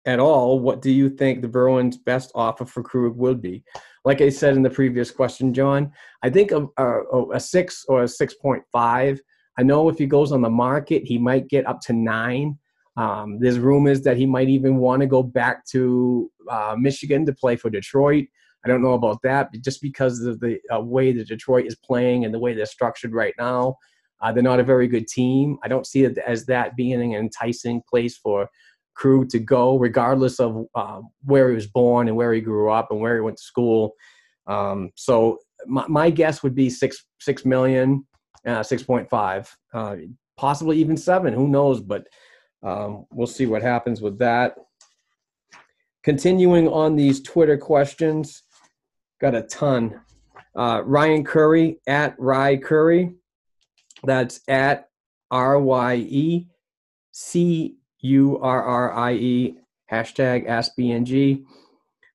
at 0.06 0.20
all, 0.20 0.60
what 0.60 0.82
do 0.82 0.92
you 0.92 1.10
think 1.10 1.42
the 1.42 1.48
Bruins' 1.48 1.98
best 1.98 2.32
offer 2.34 2.66
for 2.66 2.82
Krug 2.82 3.16
would 3.18 3.42
be? 3.42 3.64
Like 4.06 4.22
I 4.22 4.30
said 4.30 4.56
in 4.56 4.64
the 4.64 4.70
previous 4.70 5.12
question, 5.12 5.54
John, 5.54 5.92
I 6.24 6.30
think 6.30 6.52
a, 6.52 6.64
a, 6.78 6.82
uh, 6.82 7.02
oh, 7.12 7.32
a 7.34 7.40
six 7.40 7.86
or 7.88 8.04
a 8.04 8.08
six 8.08 8.34
point 8.34 8.64
five. 8.72 9.20
I 9.58 9.64
know 9.64 9.90
if 9.90 9.98
he 9.98 10.08
goes 10.08 10.32
on 10.32 10.42
the 10.42 10.50
market, 10.50 11.04
he 11.04 11.18
might 11.18 11.50
get 11.50 11.68
up 11.68 11.82
to 11.82 11.94
nine. 11.94 12.58
Um, 13.00 13.40
there's 13.40 13.60
rumors 13.60 14.02
that 14.02 14.18
he 14.18 14.26
might 14.26 14.50
even 14.50 14.76
want 14.76 15.00
to 15.00 15.08
go 15.08 15.24
back 15.24 15.66
to 15.68 16.30
uh, 16.52 16.76
Michigan 16.78 17.26
to 17.26 17.34
play 17.34 17.56
for 17.56 17.70
Detroit. 17.70 18.26
I 18.66 18.68
don't 18.68 18.82
know 18.82 18.94
about 18.94 19.22
that, 19.24 19.54
just 19.64 19.82
because 19.82 20.20
of 20.20 20.42
the 20.42 20.60
uh, 20.70 20.82
way 20.82 21.14
that 21.14 21.30
Detroit 21.30 21.66
is 21.66 21.76
playing 21.76 22.26
and 22.26 22.34
the 22.34 22.40
way 22.40 22.54
they're 22.54 22.66
structured 22.66 23.14
right 23.14 23.34
now, 23.40 23.78
uh, 24.22 24.34
they're 24.34 24.44
not 24.44 24.60
a 24.60 24.66
very 24.66 24.90
good 24.90 25.08
team. 25.08 25.58
I 25.64 25.70
don't 25.70 25.88
see 25.88 26.04
it 26.04 26.18
as 26.18 26.46
that 26.48 26.76
being 26.76 27.02
an 27.02 27.14
enticing 27.14 27.82
place 27.90 28.18
for 28.18 28.50
Krug 28.96 29.30
to 29.30 29.40
go, 29.40 29.78
regardless 29.78 30.42
of 30.42 30.66
uh, 30.76 31.00
where 31.24 31.48
he 31.48 31.56
was 31.56 31.68
born 31.68 32.10
and 32.10 32.18
where 32.18 32.34
he 32.34 32.42
grew 32.42 32.70
up 32.70 32.92
and 32.92 33.00
where 33.00 33.16
he 33.16 33.22
went 33.22 33.38
to 33.38 33.44
school. 33.44 33.94
Um, 34.46 34.92
so 34.96 35.38
my, 35.66 35.86
my, 35.88 36.10
guess 36.10 36.44
would 36.44 36.56
be 36.56 36.70
six 36.70 37.06
six 37.22 37.46
million, 37.46 38.06
uh, 38.46 38.62
six 38.62 38.84
point 38.84 39.10
five, 39.10 39.50
uh, 39.74 39.96
possibly 40.36 40.78
even 40.80 40.98
seven. 40.98 41.34
Who 41.34 41.48
knows? 41.48 41.80
But 41.80 42.08
um, 42.64 43.06
we'll 43.12 43.28
see 43.28 43.46
what 43.46 43.62
happens 43.62 44.02
with 44.02 44.20
that. 44.20 44.56
Continuing 46.04 46.68
on 46.68 46.96
these 46.96 47.22
Twitter 47.22 47.58
questions, 47.58 48.44
got 49.22 49.36
a 49.36 49.44
ton. 49.44 50.00
Uh, 50.56 50.82
Ryan 50.86 51.24
Curry 51.24 51.80
at 51.88 52.16
Rye 52.18 52.58
Curry. 52.58 53.14
That's 54.04 54.42
at 54.48 54.90
R 55.32 55.60
Y 55.60 55.96
E 55.96 56.48
C 57.12 57.76
U 58.00 58.40
R 58.40 58.64
R 58.64 58.94
I 58.94 59.14
E. 59.14 59.58
Hashtag 59.92 60.48
AskBNG. 60.48 61.44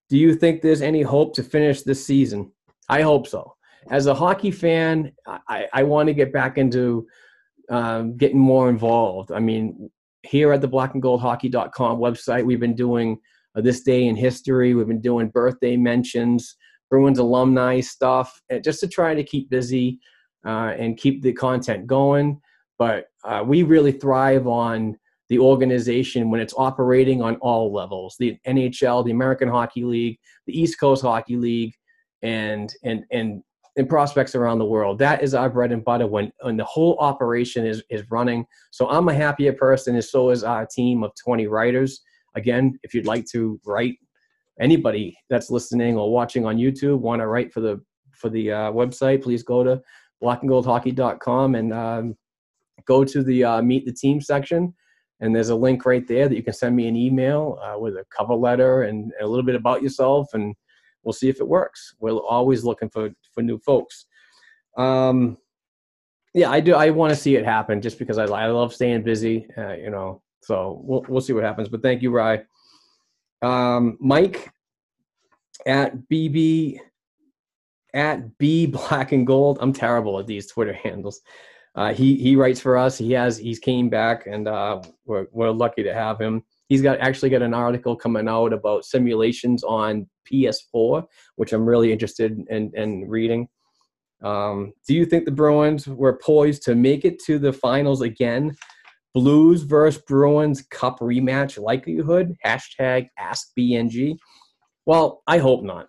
Do 0.08 0.18
you 0.18 0.34
think 0.34 0.62
there's 0.62 0.82
any 0.82 1.02
hope 1.02 1.34
to 1.34 1.42
finish 1.42 1.82
this 1.82 2.04
season? 2.04 2.52
I 2.88 3.02
hope 3.02 3.26
so. 3.26 3.56
As 3.90 4.06
a 4.06 4.14
hockey 4.14 4.50
fan, 4.50 5.12
I, 5.26 5.66
I 5.72 5.82
want 5.82 6.06
to 6.06 6.14
get 6.14 6.32
back 6.32 6.56
into 6.56 7.06
um, 7.68 8.16
getting 8.16 8.38
more 8.38 8.68
involved. 8.68 9.32
I 9.32 9.40
mean, 9.40 9.90
here 10.24 10.52
at 10.52 10.60
the 10.60 10.68
blackandgoldhockey.com 10.68 11.98
website, 11.98 12.44
we've 12.44 12.60
been 12.60 12.74
doing 12.74 13.18
uh, 13.56 13.60
this 13.60 13.82
day 13.82 14.06
in 14.06 14.16
history. 14.16 14.74
We've 14.74 14.88
been 14.88 15.00
doing 15.00 15.28
birthday 15.28 15.76
mentions. 15.76 16.56
Bruins 16.90 17.18
alumni 17.18 17.80
stuff, 17.80 18.40
just 18.62 18.80
to 18.80 18.88
try 18.88 19.14
to 19.14 19.24
keep 19.24 19.50
busy 19.50 19.98
uh, 20.46 20.74
and 20.78 20.96
keep 20.96 21.22
the 21.22 21.32
content 21.32 21.86
going. 21.86 22.40
But 22.78 23.06
uh, 23.24 23.42
we 23.46 23.62
really 23.62 23.92
thrive 23.92 24.46
on 24.46 24.92
the 24.92 24.98
the 25.34 25.38
organization 25.38 26.30
when 26.30 26.40
it's 26.40 26.54
operating 26.56 27.22
on 27.22 27.36
all 27.36 27.72
levels 27.72 28.14
the 28.18 28.36
NHL, 28.46 29.04
the 29.04 29.10
American 29.10 29.48
Hockey 29.48 29.84
League, 29.84 30.18
the 30.46 30.58
East 30.58 30.78
Coast 30.78 31.02
Hockey 31.02 31.36
League, 31.36 31.74
and 32.22 32.72
and 32.84 33.04
and 33.10 33.42
and 33.76 33.88
prospects 33.88 34.34
around 34.34 34.58
the 34.58 34.64
world. 34.64 34.98
That 34.98 35.22
is 35.22 35.34
our 35.34 35.50
bread 35.50 35.72
and 35.72 35.84
butter 35.84 36.06
when, 36.06 36.30
when 36.40 36.56
the 36.56 36.64
whole 36.64 36.96
operation 37.00 37.66
is, 37.66 37.82
is 37.90 38.02
running. 38.10 38.46
So 38.70 38.88
I'm 38.88 39.08
a 39.08 39.14
happier 39.14 39.52
person, 39.52 39.94
and 39.94 40.04
so 40.04 40.30
is 40.30 40.44
our 40.44 40.66
team 40.66 41.02
of 41.02 41.12
20 41.22 41.46
writers. 41.48 42.00
Again, 42.36 42.78
if 42.82 42.94
you'd 42.94 43.06
like 43.06 43.26
to 43.32 43.60
write, 43.64 43.96
anybody 44.60 45.16
that's 45.28 45.50
listening 45.50 45.96
or 45.96 46.12
watching 46.12 46.46
on 46.46 46.56
YouTube 46.56 47.00
want 47.00 47.20
to 47.20 47.26
write 47.26 47.52
for 47.52 47.60
the 47.60 47.80
for 48.12 48.28
the 48.28 48.52
uh, 48.52 48.72
website, 48.72 49.22
please 49.22 49.42
go 49.42 49.64
to 49.64 49.82
blackandgoldhockey.com 50.22 51.56
and 51.56 51.72
um, 51.72 52.16
go 52.86 53.04
to 53.04 53.22
the 53.22 53.44
uh, 53.44 53.62
meet 53.62 53.84
the 53.84 53.92
team 53.92 54.20
section. 54.20 54.72
And 55.20 55.34
there's 55.34 55.48
a 55.48 55.54
link 55.54 55.86
right 55.86 56.06
there 56.06 56.28
that 56.28 56.34
you 56.34 56.42
can 56.42 56.52
send 56.52 56.76
me 56.76 56.86
an 56.86 56.96
email 56.96 57.58
uh, 57.62 57.78
with 57.78 57.94
a 57.94 58.04
cover 58.16 58.34
letter 58.34 58.82
and 58.82 59.12
a 59.20 59.26
little 59.26 59.44
bit 59.44 59.54
about 59.54 59.82
yourself, 59.82 60.28
and 60.34 60.54
we'll 61.02 61.12
see 61.12 61.28
if 61.28 61.40
it 61.40 61.48
works. 61.48 61.94
We're 61.98 62.12
always 62.12 62.64
looking 62.64 62.90
for 62.90 63.10
for 63.34 63.42
new 63.42 63.58
folks. 63.58 64.06
Um, 64.76 65.38
yeah, 66.34 66.50
I 66.50 66.60
do. 66.60 66.74
I 66.74 66.90
want 66.90 67.10
to 67.10 67.16
see 67.16 67.36
it 67.36 67.44
happen 67.44 67.80
just 67.80 67.98
because 67.98 68.18
I 68.18 68.24
I 68.24 68.46
love 68.46 68.74
staying 68.74 69.02
busy. 69.02 69.46
Uh, 69.56 69.74
you 69.74 69.90
know, 69.90 70.22
so 70.42 70.80
we'll 70.82 71.04
we'll 71.08 71.20
see 71.20 71.32
what 71.32 71.44
happens. 71.44 71.68
But 71.68 71.82
thank 71.82 72.02
you, 72.02 72.10
Rye. 72.10 72.42
Um, 73.42 73.96
Mike 74.00 74.50
at 75.66 75.96
BB 76.10 76.78
at 77.94 78.36
B 78.38 78.66
Black 78.66 79.12
and 79.12 79.26
Gold. 79.26 79.58
I'm 79.60 79.72
terrible 79.72 80.18
at 80.18 80.26
these 80.26 80.48
Twitter 80.48 80.72
handles. 80.84 81.20
Uh, 81.76 81.92
he 81.92 82.16
he 82.16 82.36
writes 82.36 82.60
for 82.60 82.76
us. 82.76 82.98
He 82.98 83.12
has 83.12 83.38
he's 83.38 83.58
came 83.58 83.88
back, 83.88 84.26
and 84.26 84.48
uh, 84.48 84.82
we're 85.04 85.26
we're 85.32 85.50
lucky 85.50 85.82
to 85.82 85.94
have 85.94 86.20
him. 86.20 86.44
He's 86.74 86.82
got 86.82 86.98
actually 86.98 87.30
got 87.30 87.40
an 87.40 87.54
article 87.54 87.94
coming 87.94 88.26
out 88.26 88.52
about 88.52 88.84
simulations 88.84 89.62
on 89.62 90.08
PS4, 90.28 91.04
which 91.36 91.52
I'm 91.52 91.64
really 91.64 91.92
interested 91.92 92.36
in, 92.50 92.72
in 92.74 93.08
reading. 93.08 93.46
Um, 94.24 94.72
do 94.88 94.92
you 94.92 95.06
think 95.06 95.24
the 95.24 95.30
Bruins 95.30 95.86
were 95.86 96.18
poised 96.18 96.64
to 96.64 96.74
make 96.74 97.04
it 97.04 97.20
to 97.26 97.38
the 97.38 97.52
finals 97.52 98.00
again? 98.00 98.56
Blues 99.14 99.62
versus 99.62 100.02
Bruins 100.08 100.62
Cup 100.62 100.98
rematch 100.98 101.62
likelihood? 101.62 102.34
Hashtag 102.44 103.06
AskBNG. 103.20 104.16
Well, 104.84 105.22
I 105.28 105.38
hope 105.38 105.62
not. 105.62 105.86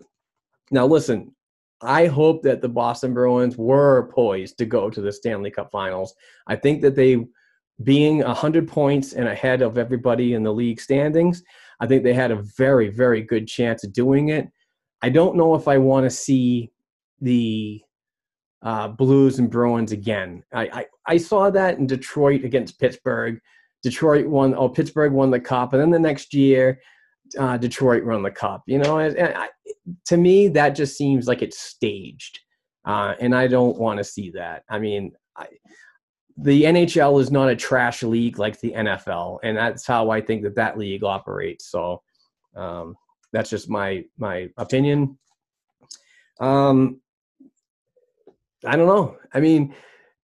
Now, 0.70 0.86
listen, 0.86 1.34
I 1.82 2.06
hope 2.06 2.44
that 2.44 2.62
the 2.62 2.70
Boston 2.70 3.16
Bruins 3.16 3.58
were 3.58 4.12
poised 4.14 4.60
to 4.60 4.68
go 4.68 4.92
to 4.92 5.02
the 5.02 5.12
Stanley 5.12 5.50
Cup 5.50 5.72
Finals. 5.72 6.14
I 6.46 6.56
think 6.56 6.84
that 6.84 6.96
they, 6.96 7.26
being 7.84 8.20
100 8.20 8.68
points 8.68 9.14
and 9.14 9.28
ahead 9.28 9.62
of 9.62 9.78
everybody 9.78 10.34
in 10.34 10.44
the 10.44 10.54
league 10.54 10.80
standings, 10.80 11.44
I 11.80 11.88
think 11.88 12.04
they 12.04 12.14
had 12.14 12.32
a 12.32 12.42
very, 12.58 12.90
very 12.90 13.22
good 13.22 13.48
chance 13.48 13.84
of 13.84 13.94
doing 13.94 14.30
it. 14.30 14.48
I 15.02 15.10
don't 15.10 15.36
know 15.36 15.56
if 15.56 15.68
I 15.68 15.78
want 15.78 16.06
to 16.06 16.10
see 16.10 16.72
the 17.22 17.82
uh, 18.62 18.88
Blues 18.88 19.40
and 19.40 19.50
Bruins 19.50 19.92
again. 19.92 20.44
I, 20.54 20.64
I, 20.64 20.86
I 21.06 21.18
saw 21.18 21.50
that 21.52 21.78
in 21.78 21.86
Detroit 21.86 22.44
against 22.44 22.80
Pittsburgh. 22.80 23.40
Detroit 23.84 24.26
won, 24.26 24.56
oh, 24.56 24.70
Pittsburgh 24.70 25.12
won 25.12 25.30
the 25.30 25.40
cup. 25.40 25.74
And 25.74 25.82
then 25.82 25.92
the 25.92 26.00
next 26.00 26.34
year, 26.34 26.80
uh, 27.38 27.58
Detroit 27.58 28.06
won 28.06 28.24
the 28.24 28.32
cup. 28.32 28.64
You 28.66 28.80
know, 28.80 29.00
and, 29.00 29.16
and 29.16 29.36
I, 29.36 29.50
to 30.06 30.18
me, 30.18 30.48
that 30.50 30.70
just 30.70 30.98
seems 30.98 31.28
like 31.28 31.42
it's 31.42 31.60
staged. 31.60 32.40
Uh, 32.86 33.16
and 33.20 33.36
I 33.36 33.48
don't 33.48 33.78
want 33.78 33.98
to 33.98 34.04
see 34.04 34.32
that. 34.32 34.64
I 34.70 34.80
mean, 34.80 35.12
I, 35.36 35.48
the 36.38 36.64
NHL 36.64 37.22
is 37.22 37.32
not 37.32 37.50
a 37.50 37.56
trash 37.56 38.04
league 38.04 38.40
like 38.40 38.60
the 38.60 38.72
NFL, 38.72 39.40
and 39.44 39.58
that's 39.58 39.86
how 39.86 40.10
I 40.10 40.22
think 40.22 40.44
that 40.44 40.56
that 40.56 40.78
league 40.78 41.04
operates. 41.04 41.70
So 41.70 42.02
um, 42.56 42.96
that's 43.32 43.50
just 43.50 43.70
my 43.70 44.04
my 44.18 44.50
opinion. 44.58 45.18
Um, 46.40 47.00
I 48.66 48.76
don't 48.76 48.88
know. 48.88 49.18
I 49.34 49.40
mean, 49.40 49.74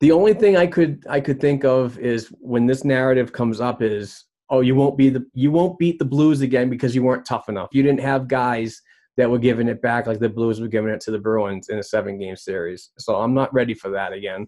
the 0.01 0.11
only 0.11 0.33
thing 0.33 0.57
I 0.57 0.67
could 0.67 1.05
I 1.09 1.21
could 1.21 1.39
think 1.39 1.63
of 1.63 1.97
is 1.99 2.33
when 2.39 2.65
this 2.65 2.83
narrative 2.83 3.31
comes 3.31 3.61
up 3.61 3.81
is 3.81 4.25
oh 4.49 4.61
you 4.61 4.75
won't 4.75 4.97
be 4.97 5.09
the 5.09 5.25
you 5.33 5.51
won't 5.51 5.79
beat 5.79 5.99
the 5.99 6.05
Blues 6.05 6.41
again 6.41 6.69
because 6.69 6.93
you 6.93 7.03
weren't 7.03 7.25
tough 7.25 7.47
enough. 7.47 7.69
You 7.71 7.83
didn't 7.83 8.01
have 8.01 8.27
guys 8.27 8.81
that 9.17 9.29
were 9.29 9.39
giving 9.39 9.67
it 9.67 9.81
back 9.81 10.07
like 10.07 10.19
the 10.19 10.29
Blues 10.29 10.59
were 10.59 10.67
giving 10.67 10.91
it 10.91 11.01
to 11.01 11.11
the 11.11 11.19
Bruins 11.19 11.69
in 11.69 11.79
a 11.79 11.83
seven 11.83 12.17
game 12.17 12.35
series. 12.35 12.91
So 12.97 13.15
I'm 13.15 13.33
not 13.33 13.53
ready 13.53 13.73
for 13.73 13.91
that 13.91 14.13
again. 14.13 14.47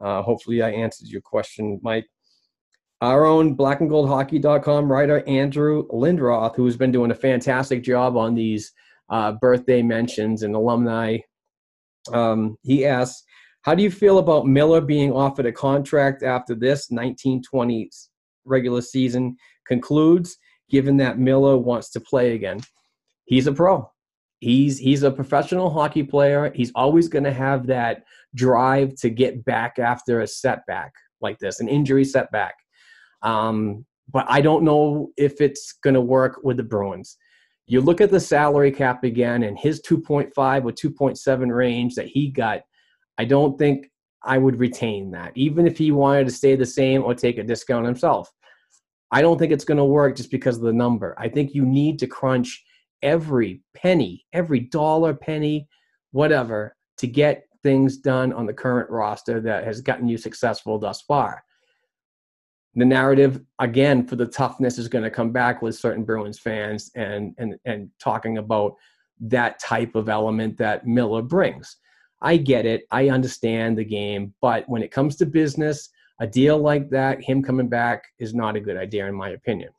Uh, 0.00 0.22
hopefully, 0.22 0.62
I 0.62 0.70
answered 0.70 1.08
your 1.08 1.22
question, 1.22 1.80
Mike. 1.82 2.06
Our 3.00 3.26
own 3.26 3.56
blackandgoldhockey.com 3.56 4.90
writer, 4.90 5.22
Andrew 5.26 5.86
Lindroth, 5.88 6.56
who's 6.56 6.76
been 6.76 6.92
doing 6.92 7.10
a 7.10 7.14
fantastic 7.14 7.82
job 7.82 8.16
on 8.16 8.34
these 8.34 8.72
uh, 9.10 9.32
birthday 9.32 9.82
mentions 9.82 10.42
and 10.42 10.54
alumni, 10.54 11.18
um, 12.12 12.56
he 12.62 12.86
asks, 12.86 13.22
How 13.62 13.74
do 13.74 13.82
you 13.82 13.90
feel 13.90 14.18
about 14.18 14.46
Miller 14.46 14.80
being 14.80 15.12
offered 15.12 15.46
a 15.46 15.52
contract 15.52 16.22
after 16.22 16.54
this 16.54 16.90
1920 16.90 17.90
regular 18.44 18.80
season 18.80 19.36
concludes, 19.66 20.36
given 20.70 20.96
that 20.98 21.18
Miller 21.18 21.58
wants 21.58 21.90
to 21.90 22.00
play 22.00 22.34
again? 22.34 22.60
He's 23.26 23.46
a 23.46 23.52
pro. 23.52 23.90
He's 24.40 24.78
he's 24.78 25.02
a 25.02 25.10
professional 25.10 25.70
hockey 25.70 26.02
player. 26.02 26.52
He's 26.54 26.72
always 26.74 27.08
going 27.08 27.24
to 27.24 27.32
have 27.32 27.66
that 27.66 28.04
drive 28.36 28.94
to 28.96 29.10
get 29.10 29.44
back 29.44 29.78
after 29.80 30.20
a 30.20 30.26
setback 30.26 30.92
like 31.20 31.38
this, 31.38 31.58
an 31.60 31.68
injury 31.68 32.04
setback. 32.04 32.54
Um, 33.22 33.84
but 34.12 34.26
I 34.28 34.40
don't 34.40 34.62
know 34.62 35.10
if 35.16 35.40
it's 35.40 35.72
going 35.82 35.94
to 35.94 36.00
work 36.00 36.40
with 36.44 36.58
the 36.58 36.62
Bruins. 36.62 37.16
You 37.66 37.80
look 37.80 38.00
at 38.00 38.12
the 38.12 38.20
salary 38.20 38.70
cap 38.70 39.02
again 39.02 39.42
and 39.42 39.58
his 39.58 39.82
2.5 39.82 40.30
or 40.36 40.72
2.7 40.72 41.54
range 41.54 41.96
that 41.96 42.06
he 42.06 42.28
got. 42.28 42.60
I 43.18 43.24
don't 43.24 43.58
think 43.58 43.90
I 44.22 44.38
would 44.38 44.60
retain 44.60 45.10
that, 45.12 45.32
even 45.34 45.66
if 45.66 45.76
he 45.76 45.90
wanted 45.90 46.26
to 46.26 46.32
stay 46.32 46.54
the 46.54 46.66
same 46.66 47.02
or 47.02 47.14
take 47.14 47.38
a 47.38 47.42
discount 47.42 47.86
himself. 47.86 48.30
I 49.10 49.22
don't 49.22 49.38
think 49.38 49.52
it's 49.52 49.64
going 49.64 49.78
to 49.78 49.84
work 49.84 50.16
just 50.16 50.30
because 50.30 50.56
of 50.56 50.62
the 50.62 50.72
number. 50.72 51.14
I 51.18 51.28
think 51.28 51.54
you 51.54 51.64
need 51.64 51.98
to 52.00 52.06
crunch 52.06 52.64
every 53.02 53.62
penny, 53.74 54.24
every 54.32 54.60
dollar, 54.60 55.14
penny, 55.14 55.68
whatever, 56.12 56.76
to 56.98 57.06
get 57.06 57.45
things 57.66 57.96
done 57.96 58.32
on 58.32 58.46
the 58.46 58.52
current 58.52 58.88
roster 58.88 59.40
that 59.40 59.64
has 59.64 59.80
gotten 59.80 60.06
you 60.06 60.16
successful 60.16 60.78
thus 60.78 61.00
far. 61.02 61.42
The 62.76 62.84
narrative, 62.84 63.40
again, 63.58 64.06
for 64.06 64.14
the 64.14 64.26
toughness 64.26 64.78
is 64.78 64.86
going 64.86 65.02
to 65.02 65.10
come 65.10 65.32
back 65.32 65.62
with 65.62 65.74
certain 65.74 66.04
Bruins 66.04 66.38
fans 66.38 66.92
and, 66.94 67.34
and, 67.38 67.56
and 67.64 67.90
talking 67.98 68.38
about 68.38 68.76
that 69.18 69.58
type 69.58 69.96
of 69.96 70.08
element 70.08 70.56
that 70.58 70.86
Miller 70.86 71.22
brings. 71.22 71.78
I 72.22 72.36
get 72.36 72.66
it. 72.66 72.84
I 72.92 73.08
understand 73.08 73.76
the 73.76 73.84
game. 73.84 74.32
But 74.40 74.68
when 74.68 74.84
it 74.84 74.92
comes 74.92 75.16
to 75.16 75.26
business, 75.26 75.88
a 76.20 76.26
deal 76.28 76.58
like 76.58 76.88
that, 76.90 77.20
him 77.20 77.42
coming 77.42 77.68
back, 77.68 78.04
is 78.20 78.32
not 78.32 78.54
a 78.54 78.60
good 78.60 78.76
idea, 78.76 79.08
in 79.08 79.14
my 79.16 79.30
opinion. 79.30 79.70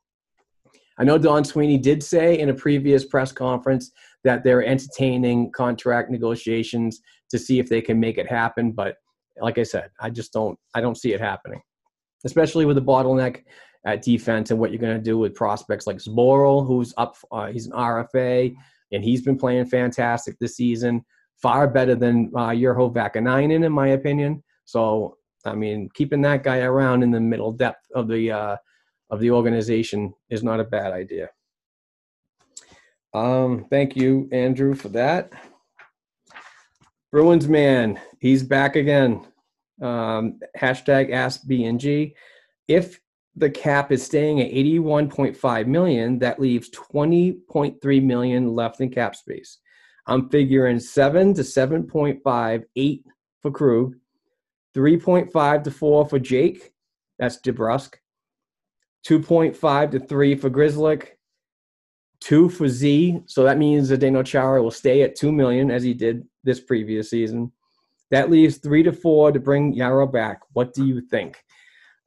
I 0.97 1.05
know 1.05 1.17
Don 1.17 1.45
Sweeney 1.45 1.77
did 1.77 2.03
say 2.03 2.37
in 2.37 2.49
a 2.49 2.53
previous 2.53 3.05
press 3.05 3.31
conference 3.31 3.91
that 4.23 4.43
they're 4.43 4.65
entertaining 4.65 5.51
contract 5.51 6.09
negotiations 6.09 7.01
to 7.29 7.39
see 7.39 7.59
if 7.59 7.69
they 7.69 7.81
can 7.81 7.99
make 7.99 8.17
it 8.17 8.29
happen. 8.29 8.71
But 8.71 8.95
like 9.41 9.57
I 9.57 9.63
said, 9.63 9.89
I 9.99 10.09
just 10.09 10.33
don't 10.33 10.57
I 10.73 10.81
don't 10.81 10.97
see 10.97 11.13
it 11.13 11.21
happening, 11.21 11.61
especially 12.25 12.65
with 12.65 12.75
the 12.75 12.81
bottleneck 12.81 13.43
at 13.85 14.01
defense 14.01 14.51
and 14.51 14.59
what 14.59 14.71
you're 14.71 14.81
going 14.81 14.97
to 14.97 15.03
do 15.03 15.17
with 15.17 15.35
prospects 15.35 15.87
like 15.87 15.97
Zboril, 15.97 16.65
who's 16.65 16.93
up. 16.97 17.15
Uh, 17.31 17.47
he's 17.47 17.67
an 17.67 17.73
RFA 17.73 18.55
and 18.91 19.03
he's 19.03 19.21
been 19.21 19.37
playing 19.37 19.65
fantastic 19.65 20.37
this 20.39 20.55
season, 20.55 21.05
far 21.41 21.67
better 21.67 21.95
than 21.95 22.31
uh, 22.35 22.49
Urho 22.49 22.93
Vaakanainen 22.93 23.63
in 23.63 23.71
my 23.71 23.89
opinion. 23.89 24.43
So 24.65 25.17
I 25.45 25.55
mean, 25.55 25.89
keeping 25.93 26.21
that 26.21 26.43
guy 26.43 26.59
around 26.59 27.03
in 27.03 27.11
the 27.11 27.19
middle 27.19 27.51
depth 27.51 27.85
of 27.95 28.07
the 28.07 28.31
uh, 28.31 28.57
of 29.09 29.19
the 29.19 29.31
organization 29.31 30.13
is 30.29 30.43
not 30.43 30.59
a 30.59 30.65
bad 30.65 30.91
idea. 30.91 31.29
Um, 33.17 33.65
thank 33.71 33.95
you, 33.95 34.29
Andrew, 34.31 34.75
for 34.75 34.89
that. 34.89 35.31
Bruins 37.11 37.47
man, 37.47 37.99
he's 38.19 38.43
back 38.43 38.75
again. 38.75 39.25
Um, 39.81 40.39
hashtag 40.55 41.09
AskBNG. 41.11 42.13
If 42.67 42.99
the 43.35 43.49
cap 43.49 43.91
is 43.91 44.03
staying 44.03 44.41
at 44.41 44.51
81.5 44.51 45.65
million, 45.67 46.19
that 46.19 46.39
leaves 46.39 46.69
20.3 46.69 48.03
million 48.03 48.53
left 48.53 48.81
in 48.81 48.89
cap 48.89 49.15
space. 49.15 49.59
I'm 50.05 50.29
figuring 50.29 50.79
7 50.79 51.33
to 51.33 51.41
7.5, 51.41 52.63
8 52.75 53.05
for 53.41 53.51
Krug, 53.51 53.95
3.5 54.75 55.63
to 55.63 55.71
4 55.71 56.07
for 56.07 56.19
Jake, 56.19 56.71
that's 57.17 57.39
DeBrusk, 57.41 57.95
2.5 59.07 59.91
to 59.91 59.99
3 59.99 60.35
for 60.35 60.49
Grzelcyk, 60.49 61.07
2 62.21 62.49
for 62.49 62.67
Z. 62.67 63.21
So 63.25 63.43
that 63.43 63.57
means 63.57 63.91
Zdeno 63.91 64.25
Chara 64.25 64.61
will 64.61 64.71
stay 64.71 65.01
at 65.03 65.15
2 65.15 65.31
million 65.31 65.71
as 65.71 65.83
he 65.83 65.93
did 65.93 66.23
this 66.43 66.59
previous 66.59 67.09
season. 67.09 67.51
That 68.11 68.31
leaves 68.31 68.57
3 68.57 68.83
to 68.83 68.93
4 68.93 69.31
to 69.33 69.39
bring 69.39 69.75
Jaro 69.75 70.11
back. 70.11 70.39
What 70.53 70.73
do 70.73 70.85
you 70.85 71.01
think? 71.01 71.37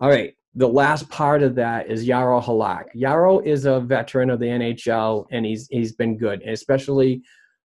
All 0.01 0.09
right. 0.09 0.35
the 0.55 0.69
last 0.69 1.09
part 1.11 1.43
of 1.43 1.55
that 1.55 1.89
is 1.89 2.09
Jaro 2.09 2.43
Halak. 2.43 2.87
Jaro 2.97 3.45
is 3.45 3.67
a 3.67 3.81
veteran 3.81 4.31
of 4.31 4.41
the 4.41 4.47
NHL, 4.47 5.27
and 5.31 5.47
he's 5.47 5.69
he's 5.71 5.93
been 5.93 6.17
good, 6.17 6.43
especially 6.43 7.23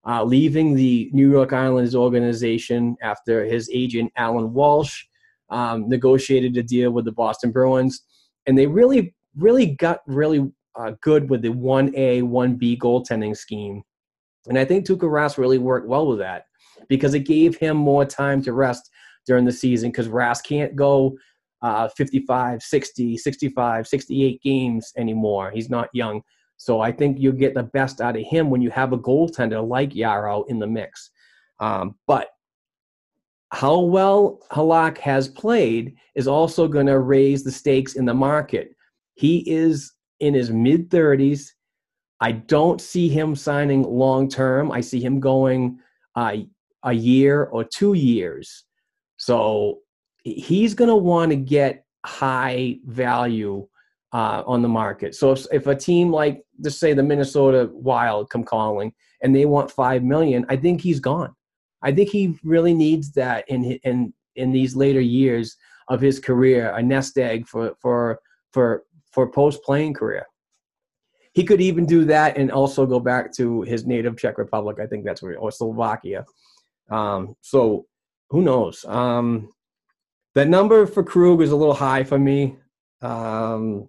uh, 0.08 0.24
leaving 0.24 0.76
the 0.76 1.10
New 1.14 1.32
York 1.32 1.52
Islanders 1.54 1.96
organization 1.96 2.96
after 3.02 3.43
his 3.43 3.70
agent 3.74 4.12
Alan 4.18 4.54
Walsh 4.54 5.04
um, 5.50 5.89
negotiated 5.89 6.56
a 6.58 6.64
deal 6.64 6.91
with 6.91 7.06
the 7.06 7.12
Boston 7.12 7.52
Bruins, 7.52 8.04
and 8.46 8.58
they 8.58 8.68
really 8.68 9.16
really 9.38 9.68
got 9.68 10.00
really 10.06 10.52
uh, 10.78 10.91
good 11.01 11.30
with 11.30 11.41
the 11.41 11.49
one 11.49 11.93
A 11.95 12.21
one 12.21 12.55
B 12.55 12.78
goaltending 12.78 13.36
scheme, 13.36 13.84
and 14.47 14.57
I 14.57 14.65
think 14.65 14.86
Tuukka 14.86 15.03
Rask 15.03 15.38
really 15.38 15.57
worked 15.57 15.88
well 15.88 16.07
with 16.07 16.19
that 16.19 16.45
because 16.89 17.13
it 17.13 17.21
gave 17.21 17.55
him 17.57 17.78
more 17.78 18.05
time 18.05 18.41
to 18.43 18.53
rest 18.53 18.89
during 19.26 19.45
the 19.45 19.51
season 19.51 19.91
because 19.91 20.07
Rask 20.07 20.43
can't 20.43 20.76
go 20.76 21.17
uh, 21.61 21.89
55, 21.89 22.61
60, 22.61 23.17
65, 23.17 23.88
68 23.88 24.41
games 24.43 24.91
anymore. 24.97 25.51
He's 25.51 25.69
not 25.69 25.89
young. 25.93 26.21
So 26.57 26.80
I 26.80 26.91
think 26.91 27.19
you 27.19 27.32
get 27.32 27.53
the 27.53 27.63
best 27.63 28.01
out 28.01 28.15
of 28.15 28.23
him 28.23 28.49
when 28.49 28.61
you 28.61 28.69
have 28.71 28.93
a 28.93 28.97
goaltender 28.97 29.67
like 29.67 29.91
Jaro 29.91 30.47
in 30.47 30.59
the 30.59 30.67
mix. 30.67 31.09
Um, 31.59 31.95
but 32.07 32.30
how 33.51 33.80
well 33.80 34.39
Halak 34.51 34.97
has 34.99 35.28
played 35.28 35.95
is 36.13 36.28
also 36.28 36.67
going 36.67 36.88
to 36.88 36.99
raise 36.99 37.43
the 37.43 37.51
stakes 37.51 37.95
in 37.95 38.05
the 38.05 38.13
market. 38.13 38.76
He 39.15 39.49
is 39.49 39.93
in 40.26 40.34
his 40.34 40.51
mid 40.51 40.89
30s. 40.89 41.51
I 42.21 42.32
don't 42.32 42.80
see 42.80 43.09
him 43.09 43.36
signing 43.36 43.84
long 43.84 44.30
term. 44.30 44.71
I 44.71 44.82
see 44.82 45.01
him 45.01 45.19
going 45.19 45.80
uh, 46.15 46.38
a 46.84 46.93
year 46.93 47.45
or 47.45 47.63
two 47.63 47.93
years. 47.93 48.63
So 49.17 49.80
he's 50.23 50.73
going 50.73 50.89
to 50.89 50.95
want 50.95 51.32
to 51.32 51.36
get 51.36 51.86
high 52.05 52.80
value 52.86 53.67
uh, 54.13 54.43
on 54.45 54.61
the 54.61 54.67
market. 54.67 55.13
So 55.13 55.32
if, 55.32 55.45
if 55.51 55.67
a 55.67 55.76
team 55.76 56.11
like, 56.11 56.43
let's 56.59 56.78
say 56.78 56.93
the 56.93 57.03
Minnesota 57.03 57.69
Wild 57.73 58.30
come 58.30 58.43
calling 58.43 58.93
and 59.21 59.36
they 59.36 59.45
want 59.45 59.71
five 59.71 60.03
million, 60.03 60.45
I 60.47 60.55
think 60.55 60.82
he's 60.82 60.99
gone. 60.99 61.36
I 61.82 61.91
think 61.91 62.09
he 62.09 62.39
really 62.43 62.73
needs 62.73 63.11
that 63.11 63.45
in 63.49 63.63
in 63.84 64.13
in 64.36 64.51
these 64.51 64.76
later 64.76 65.01
years 65.01 65.55
of 65.88 66.01
his 66.01 66.19
career, 66.19 66.71
a 66.71 66.82
nest 66.82 67.17
egg 67.17 67.47
for 67.47 67.76
for 67.80 68.19
for 68.51 68.85
for 69.16 69.32
post 69.32 69.63
playing 69.63 69.93
career. 69.93 70.28
He 71.34 71.43
could 71.43 71.61
even 71.61 71.86
do 71.86 72.05
that 72.05 72.38
and 72.38 72.51
also 72.51 72.86
go 72.86 72.99
back 72.99 73.34
to 73.36 73.61
his 73.63 73.86
native 73.86 74.18
Czech 74.18 74.38
Republic. 74.38 74.78
I 74.80 74.86
think 74.86 75.05
that's 75.05 75.24
where, 75.24 75.38
or 75.38 75.51
Slovakia. 75.51 76.26
Um, 76.91 77.36
so 77.41 77.88
who 78.30 78.41
knows? 78.41 78.86
Um, 78.86 79.49
that 80.36 80.49
number 80.49 80.86
for 80.86 81.03
Krug 81.03 81.41
is 81.41 81.51
a 81.51 81.55
little 81.55 81.74
high 81.74 82.03
for 82.03 82.20
me. 82.20 82.57
Um, 83.01 83.88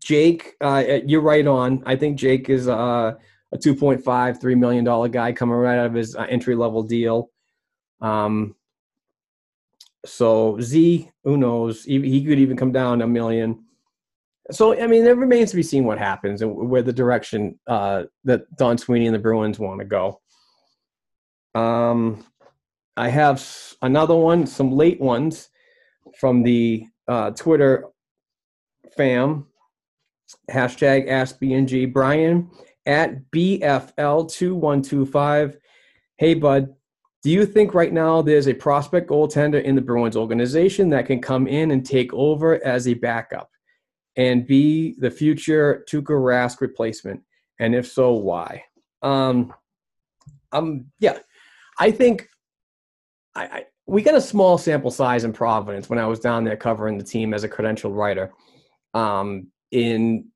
Jake, 0.00 0.54
uh, 0.60 0.84
you're 1.06 1.22
right 1.22 1.46
on. 1.46 1.82
I 1.86 1.96
think 1.96 2.18
Jake 2.18 2.50
is 2.50 2.68
uh, 2.68 3.14
a 3.52 3.56
2.5, 3.56 4.02
$3 4.02 4.58
million 4.58 5.10
guy 5.10 5.32
coming 5.32 5.56
right 5.56 5.78
out 5.78 5.86
of 5.86 5.94
his 5.94 6.14
uh, 6.14 6.26
entry 6.28 6.54
level 6.54 6.82
deal. 6.82 7.30
Um, 8.00 8.54
so 10.04 10.60
Z, 10.60 11.10
who 11.24 11.36
knows? 11.38 11.84
He, 11.84 12.00
he 12.02 12.24
could 12.24 12.38
even 12.38 12.56
come 12.56 12.72
down 12.72 13.02
a 13.02 13.06
million. 13.06 13.64
So, 14.50 14.80
I 14.80 14.86
mean, 14.86 15.04
it 15.04 15.16
remains 15.16 15.50
to 15.50 15.56
be 15.56 15.62
seen 15.62 15.84
what 15.84 15.98
happens 15.98 16.40
and 16.40 16.54
where 16.54 16.80
the 16.82 16.92
direction 16.92 17.58
uh, 17.66 18.04
that 18.24 18.56
Don 18.56 18.78
Sweeney 18.78 19.06
and 19.06 19.14
the 19.14 19.18
Bruins 19.18 19.58
want 19.58 19.80
to 19.80 19.84
go. 19.84 20.22
Um, 21.54 22.24
I 22.96 23.10
have 23.10 23.46
another 23.82 24.16
one, 24.16 24.46
some 24.46 24.72
late 24.72 24.98
ones 25.00 25.50
from 26.18 26.42
the 26.42 26.86
uh, 27.06 27.32
Twitter 27.32 27.84
fam. 28.96 29.44
Hashtag 30.50 31.06
AskBNG. 31.08 31.92
Brian 31.92 32.50
at 32.86 33.30
BFL2125. 33.30 35.56
Hey, 36.16 36.32
bud. 36.34 36.74
Do 37.22 37.30
you 37.30 37.44
think 37.44 37.74
right 37.74 37.92
now 37.92 38.22
there's 38.22 38.48
a 38.48 38.54
prospect 38.54 39.10
goaltender 39.10 39.62
in 39.62 39.74
the 39.74 39.82
Bruins 39.82 40.16
organization 40.16 40.88
that 40.90 41.06
can 41.06 41.20
come 41.20 41.46
in 41.46 41.70
and 41.72 41.84
take 41.84 42.14
over 42.14 42.64
as 42.64 42.88
a 42.88 42.94
backup 42.94 43.50
and 44.18 44.46
be 44.46 44.96
the 44.98 45.10
future 45.10 45.86
Tuukka 45.88 46.10
Rask 46.10 46.60
replacement? 46.60 47.22
And 47.58 47.74
if 47.74 47.86
so, 47.86 48.12
why? 48.12 48.64
Um, 49.00 49.54
um, 50.52 50.86
yeah, 51.00 51.18
I 51.78 51.90
think 51.90 52.28
I, 53.34 53.44
I 53.44 53.64
we 53.86 54.02
got 54.02 54.14
a 54.14 54.20
small 54.20 54.58
sample 54.58 54.90
size 54.90 55.24
in 55.24 55.32
Providence 55.32 55.88
when 55.88 55.98
I 55.98 56.06
was 56.06 56.20
down 56.20 56.44
there 56.44 56.56
covering 56.56 56.98
the 56.98 57.04
team 57.04 57.32
as 57.32 57.42
a 57.42 57.48
credentialed 57.48 57.96
writer. 57.96 58.32
Um, 58.92 59.48
in, 59.70 60.26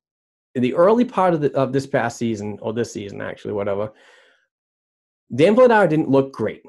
in 0.55 0.63
the 0.63 0.75
early 0.75 1.05
part 1.05 1.35
of, 1.35 1.43
the, 1.43 1.53
of 1.55 1.73
this 1.73 1.87
past 1.87 2.17
season, 2.17 2.59
or 2.63 2.73
this 2.73 2.93
season 2.93 3.21
actually, 3.21 3.53
whatever, 3.53 3.93
Dan 5.35 5.55
Vladar 5.55 5.89
didn't 5.89 6.09
look 6.09 6.33
great. 6.33 6.63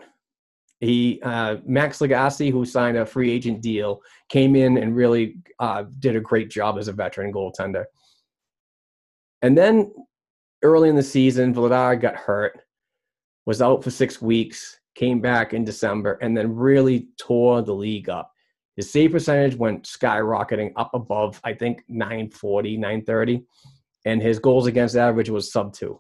He 0.84 1.20
uh, 1.24 1.58
Max 1.66 2.00
Lagacé, 2.00 2.52
who 2.52 2.66
signed 2.66 2.98
a 2.98 3.06
free 3.06 3.32
agent 3.32 3.62
deal, 3.62 4.02
came 4.30 4.56
in 4.56 4.78
and 4.78 4.96
really 4.96 5.38
uh, 5.60 5.86
did 6.00 6.16
a 6.16 6.22
great 6.22 6.50
job 6.50 6.78
as 6.78 6.88
a 6.88 6.94
veteran 6.94 7.32
goaltender. 7.32 7.86
And 9.42 9.58
then 9.58 9.94
early 10.62 10.90
in 10.90 10.96
the 10.96 11.04
season, 11.04 11.54
Vladar 11.54 12.00
got 12.00 12.16
hurt, 12.16 12.60
was 13.46 13.62
out 13.62 13.84
for 13.84 13.92
six 13.92 14.22
weeks 14.22 14.80
came 14.96 15.20
back 15.20 15.54
in 15.54 15.64
December, 15.64 16.18
and 16.22 16.36
then 16.36 16.56
really 16.56 17.08
tore 17.18 17.62
the 17.62 17.74
league 17.74 18.10
up. 18.10 18.32
His 18.76 18.92
save 18.92 19.12
percentage 19.12 19.56
went 19.56 19.84
skyrocketing 19.84 20.72
up 20.76 20.92
above, 20.94 21.40
I 21.44 21.54
think, 21.54 21.84
940, 21.88 22.78
930, 22.78 23.44
and 24.06 24.22
his 24.22 24.40
goals 24.40 24.68
against 24.68 24.96
average 24.96 25.30
was 25.30 25.52
sub 25.52 25.74
two. 25.74 26.00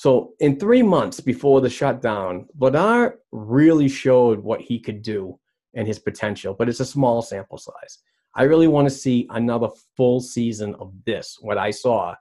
So 0.00 0.32
in 0.40 0.58
three 0.58 0.82
months 0.82 1.20
before 1.20 1.60
the 1.60 1.68
shutdown, 1.68 2.46
Vladar 2.58 3.16
really 3.32 3.86
showed 3.86 4.40
what 4.40 4.62
he 4.62 4.80
could 4.80 5.02
do 5.02 5.38
and 5.74 5.86
his 5.86 5.98
potential, 5.98 6.54
but 6.58 6.70
it's 6.70 6.80
a 6.80 6.86
small 6.86 7.20
sample 7.20 7.58
size. 7.58 7.98
I 8.34 8.44
really 8.44 8.66
want 8.66 8.88
to 8.88 8.94
see 8.94 9.26
another 9.28 9.68
full 9.98 10.20
season 10.20 10.74
of 10.76 10.94
this, 11.04 11.36
what 11.42 11.58
I 11.58 11.70
saw. 11.70 12.14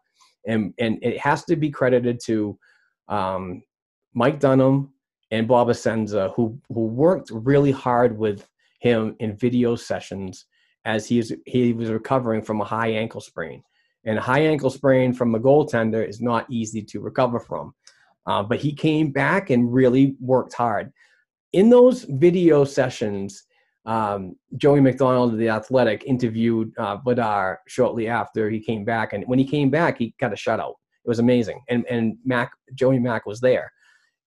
And, 0.46 0.74
and 0.78 1.00
it 1.02 1.20
has 1.20 1.46
to 1.46 1.56
be 1.56 1.70
credited 1.70 2.20
to 2.26 2.60
um, 3.08 3.64
Mike 4.14 4.42
Dunham, 4.42 4.92
and 5.32 5.48
Bob 5.48 5.70
Essensa, 5.70 6.34
who 6.36 6.60
who 6.68 6.86
worked 6.86 7.32
really 7.32 7.72
hard 7.72 8.18
with 8.18 8.46
him 8.82 9.16
in 9.20 9.38
video 9.38 9.78
sessions 9.78 10.46
as 10.84 11.08
he 11.08 11.18
was 11.18 11.32
he 11.46 11.72
was 11.72 11.92
recovering 11.92 12.42
from 12.42 12.60
a 12.60 12.66
high 12.66 12.90
ankle 12.90 13.22
sprain. 13.22 13.64
And 14.06 14.18
a 14.18 14.22
high 14.22 14.42
ankle 14.42 14.70
sprain 14.70 15.14
from 15.14 15.36
a 15.36 15.40
goaltender 15.40 16.08
is 16.08 16.22
not 16.22 16.46
easy 16.50 16.82
to 16.84 17.00
recover 17.00 17.40
from. 17.40 17.74
Uh, 18.26 18.44
but 18.44 18.60
he 18.60 18.74
came 18.74 19.12
back 19.12 19.50
and 19.50 19.74
really 19.74 20.16
worked 20.20 20.54
hard. 20.54 20.92
In 21.54 21.70
those 21.70 22.04
video 22.04 22.64
sessions, 22.64 23.44
um, 23.86 24.36
Joey 24.58 24.82
McDonald 24.82 25.34
of 25.34 25.40
The 25.40 25.50
Athletic 25.50 26.04
interviewed 26.06 26.72
uh, 26.78 26.98
Vladar 27.00 27.58
shortly 27.68 28.08
after 28.08 28.50
he 28.50 28.60
came 28.60 28.86
back. 28.86 29.14
And 29.14 29.24
when 29.26 29.40
he 29.40 29.46
came 29.46 29.70
back, 29.70 29.98
he 29.98 30.14
got 30.20 30.34
a 30.34 30.36
shutout. 30.36 30.76
It 31.04 31.08
was 31.08 31.20
amazing. 31.20 31.62
And, 31.70 31.86
and 31.88 32.18
Mac, 32.24 32.52
Joey 32.76 33.00
Mack 33.00 33.26
was 33.26 33.40
there 33.40 33.72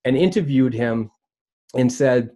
and 0.05 0.17
interviewed 0.17 0.75
him 0.75 1.11
and 1.77 1.93
said 1.93 2.31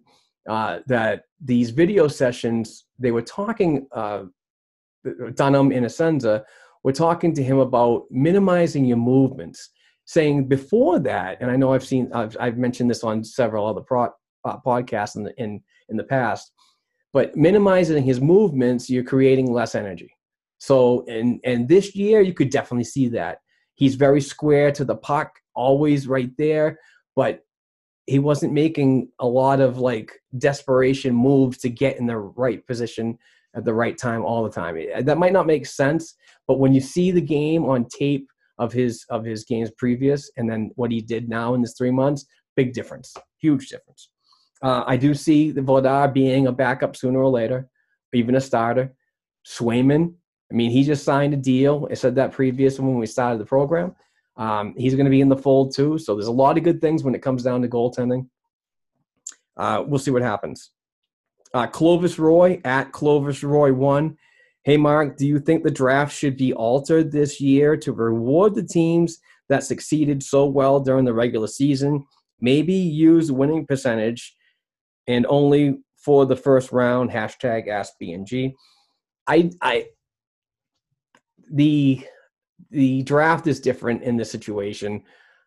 uh, 0.49 0.80
that 0.87 1.22
these 1.45 1.70
video 1.70 2.09
sessions 2.09 2.84
they 2.99 3.11
were 3.11 3.22
talking 3.22 3.87
uh, 3.93 4.24
Dunham 5.34 5.72
and 5.72 5.87
Essensa 5.87 6.45
were 6.87 6.93
talking 6.93 7.34
to 7.34 7.43
him 7.43 7.59
about 7.59 8.05
minimizing 8.12 8.84
your 8.84 8.97
movements, 8.97 9.70
saying 10.05 10.47
before 10.47 11.01
that, 11.01 11.37
and 11.41 11.51
I 11.51 11.57
know 11.57 11.72
I've 11.72 11.84
seen 11.84 12.09
I've, 12.14 12.37
I've 12.39 12.59
mentioned 12.59 12.89
this 12.89 13.03
on 13.03 13.24
several 13.24 13.66
other 13.66 13.80
pro, 13.80 14.05
uh, 14.45 14.59
podcasts 14.64 15.16
in 15.16 15.24
the 15.24 15.34
in 15.37 15.61
in 15.89 15.97
the 15.97 16.05
past, 16.05 16.53
but 17.12 17.37
minimizing 17.37 18.05
his 18.05 18.20
movements, 18.20 18.89
you're 18.89 19.03
creating 19.03 19.53
less 19.53 19.74
energy. 19.74 20.12
So 20.59 21.05
and 21.09 21.41
and 21.43 21.68
this 21.68 21.97
year 21.97 22.20
you 22.20 22.32
could 22.32 22.51
definitely 22.51 22.84
see 22.84 23.09
that 23.09 23.39
he's 23.74 23.97
very 23.97 24.20
square 24.20 24.70
to 24.70 24.84
the 24.84 24.95
puck, 24.95 25.32
always 25.57 26.07
right 26.07 26.30
there, 26.39 26.78
but 27.16 27.41
he 28.07 28.20
wasn't 28.20 28.53
making 28.53 29.09
a 29.18 29.26
lot 29.26 29.59
of 29.59 29.78
like 29.78 30.12
desperation 30.39 31.16
moves 31.16 31.59
to 31.59 31.68
get 31.68 31.97
in 31.99 32.07
the 32.07 32.16
right 32.16 32.64
position 32.64 33.18
at 33.57 33.64
the 33.64 33.74
right 33.74 33.96
time 33.96 34.24
all 34.24 34.44
the 34.44 34.50
time. 34.50 34.78
That 35.00 35.18
might 35.18 35.32
not 35.32 35.46
make 35.46 35.66
sense, 35.66 36.14
but 36.46 36.59
when 36.59 36.72
you 36.72 36.80
see 36.80 37.11
the 37.11 37.20
game 37.20 37.64
on 37.64 37.86
tape 37.86 38.28
of 38.59 38.72
his 38.72 39.04
of 39.11 39.24
his 39.24 39.44
games 39.44 39.70
previous 39.76 40.30
and 40.36 40.48
then 40.48 40.70
what 40.76 40.90
he 40.90 41.00
did 41.00 41.28
now 41.28 41.54
in 41.54 41.62
this 41.62 41.74
three 41.76 41.90
months, 41.90 42.26
big 42.54 42.72
difference, 42.72 43.14
huge 43.38 43.68
difference. 43.68 44.11
Uh, 44.62 44.84
I 44.86 44.96
do 44.96 45.14
see 45.14 45.50
the 45.50 45.61
Vladar 45.61 46.12
being 46.12 46.46
a 46.46 46.52
backup 46.52 46.96
sooner 46.96 47.20
or 47.20 47.30
later, 47.30 47.68
even 48.14 48.36
a 48.36 48.40
starter. 48.40 48.94
Swayman, 49.46 50.14
I 50.50 50.54
mean, 50.54 50.70
he 50.70 50.82
just 50.82 51.04
signed 51.04 51.34
a 51.34 51.36
deal. 51.36 51.86
I 51.90 51.94
said 51.94 52.14
that 52.16 52.32
previous 52.32 52.80
when 52.80 52.96
we 52.96 53.07
started 53.07 53.38
the 53.38 53.44
program. 53.44 53.94
Um, 54.36 54.74
he's 54.76 54.94
going 54.94 55.07
to 55.07 55.11
be 55.11 55.20
in 55.20 55.28
the 55.28 55.36
fold 55.36 55.74
too. 55.74 55.98
So 55.98 56.14
there's 56.14 56.26
a 56.26 56.32
lot 56.32 56.59
of 56.59 56.64
good 56.64 56.80
things 56.80 57.04
when 57.04 57.14
it 57.14 57.22
comes 57.22 57.42
down 57.42 57.62
to 57.62 57.68
goaltending. 57.68 58.28
Uh, 59.57 59.82
we'll 59.86 59.98
see 59.98 60.11
what 60.11 60.22
happens. 60.22 60.70
Uh, 61.57 61.66
Clovis 61.66 62.18
Roy 62.18 62.61
at 62.66 62.92
Clovis 62.92 63.42
Roy 63.42 63.72
one. 63.72 64.18
Hey, 64.64 64.76
Mark, 64.76 65.16
do 65.16 65.26
you 65.26 65.40
think 65.40 65.64
the 65.64 65.70
draft 65.70 66.14
should 66.14 66.36
be 66.36 66.52
altered 66.52 67.11
this 67.11 67.40
year 67.40 67.78
to 67.78 67.92
reward 67.92 68.54
the 68.54 68.62
teams 68.62 69.20
that 69.48 69.64
succeeded 69.64 70.22
so 70.22 70.44
well 70.44 70.80
during 70.80 71.07
the 71.07 71.14
regular 71.14 71.46
season? 71.46 72.04
Maybe 72.42 72.74
use 72.74 73.32
winning 73.32 73.66
percentage 73.66 74.36
and 75.07 75.24
only 75.30 75.78
for 75.96 76.26
the 76.26 76.36
first 76.36 76.72
round. 76.72 77.09
Hashtag 77.09 77.68
Ask 77.68 77.94
BNG. 78.02 78.52
I, 79.26 79.50
I, 79.62 79.86
the, 81.50 82.07
the 82.70 83.02
draft 83.04 83.46
is 83.46 83.61
different 83.61 84.02
in 84.02 84.18
this 84.18 84.30
situation. 84.30 85.02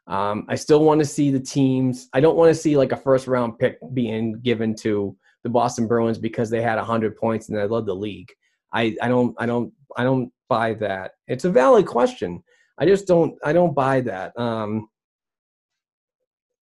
Um, 0.07 0.47
I 0.49 0.55
still 0.55 0.83
want 0.83 1.01
to 1.01 1.05
see 1.05 1.29
the 1.29 1.39
teams. 1.39 2.09
I 2.13 2.19
don't 2.19 2.35
want 2.35 2.49
to 2.49 2.59
see 2.59 2.75
like 2.75 2.93
a 2.93 2.97
first 2.97 3.27
round 3.27 3.59
pick 3.59 3.77
being 3.93 4.39
given 4.39 4.73
to 4.77 5.15
the 5.43 5.49
Boston 5.49 5.87
Bruins 5.87 6.17
because 6.17 6.49
they 6.49 6.61
had 6.61 6.77
100 6.77 7.15
points 7.17 7.49
and 7.49 7.57
they 7.57 7.65
led 7.65 7.85
the 7.85 7.95
league. 7.95 8.31
I, 8.73 8.95
I 9.01 9.07
don't 9.07 9.35
I 9.39 9.45
don't 9.45 9.73
I 9.97 10.03
don't 10.03 10.31
buy 10.47 10.73
that. 10.75 11.13
It's 11.27 11.45
a 11.45 11.49
valid 11.49 11.85
question. 11.85 12.43
I 12.77 12.85
just 12.85 13.07
don't 13.07 13.35
I 13.43 13.53
don't 13.53 13.73
buy 13.73 14.01
that. 14.01 14.37
Um, 14.39 14.89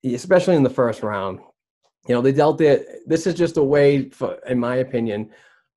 especially 0.06 0.56
in 0.56 0.64
the 0.64 0.70
first 0.70 1.04
round. 1.04 1.40
You 2.08 2.16
know, 2.16 2.22
they 2.22 2.32
dealt 2.32 2.62
it. 2.62 2.88
This 3.06 3.28
is 3.28 3.34
just 3.34 3.58
a 3.58 3.64
way, 3.64 4.10
for, 4.10 4.38
in 4.48 4.60
my 4.60 4.78
opinion, 4.78 5.30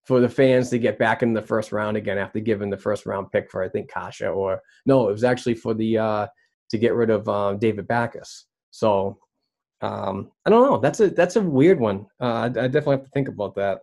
for 0.04 0.20
the 0.20 0.28
fans 0.28 0.70
to 0.70 0.78
get 0.78 0.98
back 0.98 1.22
in 1.22 1.32
the 1.32 1.42
first 1.42 1.72
round 1.72 1.96
again 1.96 2.18
after 2.18 2.38
giving 2.38 2.70
the 2.70 2.76
first 2.76 3.04
round 3.06 3.32
pick 3.32 3.50
for 3.50 3.62
I 3.62 3.68
think 3.68 3.90
Kase 3.92 4.22
or 4.22 4.60
no, 4.86 5.08
it 5.08 5.12
was 5.12 5.24
actually 5.24 5.54
for 5.54 5.74
the 5.74 5.98
uh, 5.98 6.26
to 6.70 6.78
get 6.78 6.94
rid 6.94 7.10
of 7.10 7.28
uh, 7.28 7.54
David 7.54 7.88
Backes. 7.88 8.46
So 8.70 9.18
um, 9.82 10.30
I 10.44 10.50
don't 10.50 10.68
know. 10.68 10.78
That's 10.78 11.00
a 11.00 11.10
that's 11.10 11.36
a 11.36 11.40
weird 11.40 11.80
one. 11.80 12.06
Uh, 12.20 12.24
I, 12.24 12.44
I, 12.44 12.48
definitely 12.48 12.96
have 12.96 13.04
to 13.04 13.10
think 13.10 13.28
about 13.28 13.54
that. 13.54 13.80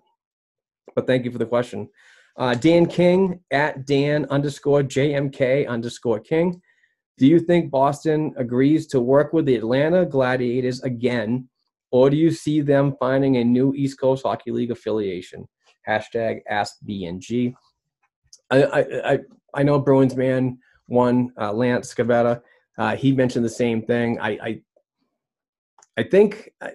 But 0.95 1.07
thank 1.07 1.25
you 1.25 1.31
for 1.31 1.39
the 1.39 1.45
question. 1.45 1.89
Uh, 2.37 2.53
Dan 2.53 2.85
King 2.85 3.39
at 3.51 3.85
Dan 3.87 4.27
underscore 4.29 4.83
JMK 4.83 5.67
underscore 5.67 6.19
King. 6.19 6.61
Do 7.17 7.25
you 7.25 7.39
think 7.39 7.71
Boston 7.71 8.33
agrees 8.37 8.85
to 8.87 9.01
work 9.01 9.33
with 9.33 9.45
the 9.45 9.55
Atlanta 9.55 10.05
Gladiators 10.05 10.83
again, 10.83 11.49
or 11.89 12.11
do 12.11 12.17
you 12.17 12.29
see 12.29 12.61
them 12.61 12.95
finding 12.99 13.37
a 13.37 13.43
new 13.43 13.73
East 13.73 13.99
Coast 13.99 14.23
Hockey 14.23 14.51
League 14.51 14.71
affiliation? 14.71 15.47
Hashtag 15.87 16.41
Ask 16.47 16.75
BNG. 16.87 17.55
I 18.51 18.63
I 18.63 19.11
I, 19.13 19.19
I 19.55 19.63
know 19.63 19.79
Bruins 19.79 20.15
man 20.15 20.59
one 20.85 21.31
uh, 21.39 21.51
Lance 21.51 21.93
Scavetta. 21.93 22.41
Uh, 22.77 22.95
he 22.95 23.11
mentioned 23.11 23.43
the 23.43 23.49
same 23.49 23.81
thing. 23.81 24.19
I, 24.19 24.29
I 24.29 24.61
I 25.97 26.03
think 26.03 26.51
uh, 26.61 26.69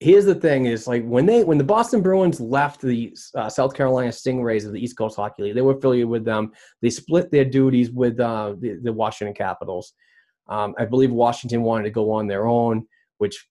here's 0.00 0.24
the 0.24 0.34
thing: 0.34 0.66
is 0.66 0.86
like 0.86 1.04
when 1.04 1.26
they 1.26 1.44
when 1.44 1.58
the 1.58 1.64
Boston 1.64 2.02
Bruins 2.02 2.40
left 2.40 2.80
the 2.80 3.16
uh, 3.34 3.48
South 3.48 3.74
Carolina 3.74 4.10
Stingrays 4.10 4.66
of 4.66 4.72
the 4.72 4.80
East 4.80 4.98
Coast 4.98 5.16
Hockey 5.16 5.44
League, 5.44 5.54
they 5.54 5.62
were 5.62 5.76
affiliated 5.76 6.08
with 6.08 6.24
them. 6.24 6.52
They 6.82 6.90
split 6.90 7.30
their 7.30 7.44
duties 7.44 7.90
with 7.90 8.18
uh, 8.18 8.54
the, 8.58 8.80
the, 8.82 8.92
Washington 8.92 9.34
Capitals. 9.34 9.94
Um, 10.48 10.74
I 10.78 10.84
believe 10.84 11.10
Washington 11.10 11.62
wanted 11.62 11.84
to 11.84 11.90
go 11.90 12.10
on 12.10 12.26
their 12.26 12.46
own, 12.46 12.86
which 13.18 13.46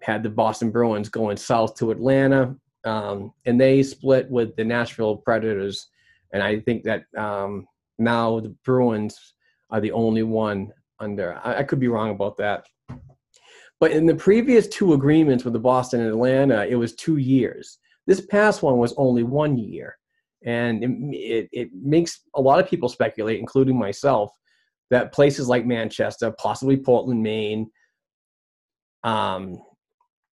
had 0.00 0.22
the 0.22 0.30
Boston 0.30 0.70
Bruins 0.70 1.08
going 1.08 1.36
south 1.36 1.74
to 1.76 1.90
Atlanta, 1.90 2.56
um, 2.84 3.32
and 3.44 3.60
they 3.60 3.82
split 3.82 4.30
with 4.30 4.54
the 4.56 4.64
Nashville 4.64 5.16
Predators. 5.16 5.88
And 6.32 6.42
I 6.42 6.60
think 6.60 6.84
that 6.84 7.04
um, 7.16 7.66
now 7.98 8.40
the 8.40 8.54
Bruins 8.64 9.34
are 9.70 9.80
the 9.80 9.92
only 9.92 10.22
one 10.22 10.72
under. 11.00 11.40
I, 11.44 11.58
I 11.58 11.62
could 11.64 11.80
be 11.80 11.88
wrong 11.88 12.10
about 12.10 12.36
that 12.38 12.66
but 13.84 13.92
in 13.92 14.06
the 14.06 14.14
previous 14.14 14.66
two 14.66 14.94
agreements 14.94 15.44
with 15.44 15.52
the 15.52 15.58
Boston 15.58 16.00
and 16.00 16.08
Atlanta, 16.08 16.64
it 16.64 16.74
was 16.74 16.94
two 16.94 17.18
years. 17.18 17.76
This 18.06 18.22
past 18.22 18.62
one 18.62 18.78
was 18.78 18.94
only 18.96 19.24
one 19.24 19.58
year. 19.58 19.98
And 20.42 20.82
it, 20.82 20.90
it, 21.14 21.48
it 21.52 21.68
makes 21.74 22.22
a 22.34 22.40
lot 22.40 22.58
of 22.58 22.66
people 22.66 22.88
speculate, 22.88 23.38
including 23.38 23.78
myself, 23.78 24.30
that 24.88 25.12
places 25.12 25.50
like 25.50 25.66
Manchester, 25.66 26.34
possibly 26.38 26.78
Portland, 26.78 27.22
Maine, 27.22 27.70
um, 29.02 29.58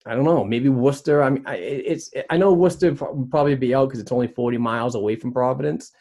I 0.06 0.14
don't 0.14 0.24
know, 0.24 0.44
maybe 0.44 0.70
Worcester. 0.70 1.22
I 1.22 1.28
mean, 1.28 1.44
it's 1.46 2.10
I 2.30 2.38
know 2.38 2.54
Worcester 2.54 2.92
would 2.92 3.30
probably 3.30 3.54
be 3.54 3.74
out 3.74 3.90
because 3.90 4.00
it's 4.00 4.12
only 4.12 4.28
40 4.28 4.56
miles 4.56 4.94
away 4.94 5.16
from 5.16 5.30
Providence, 5.30 5.92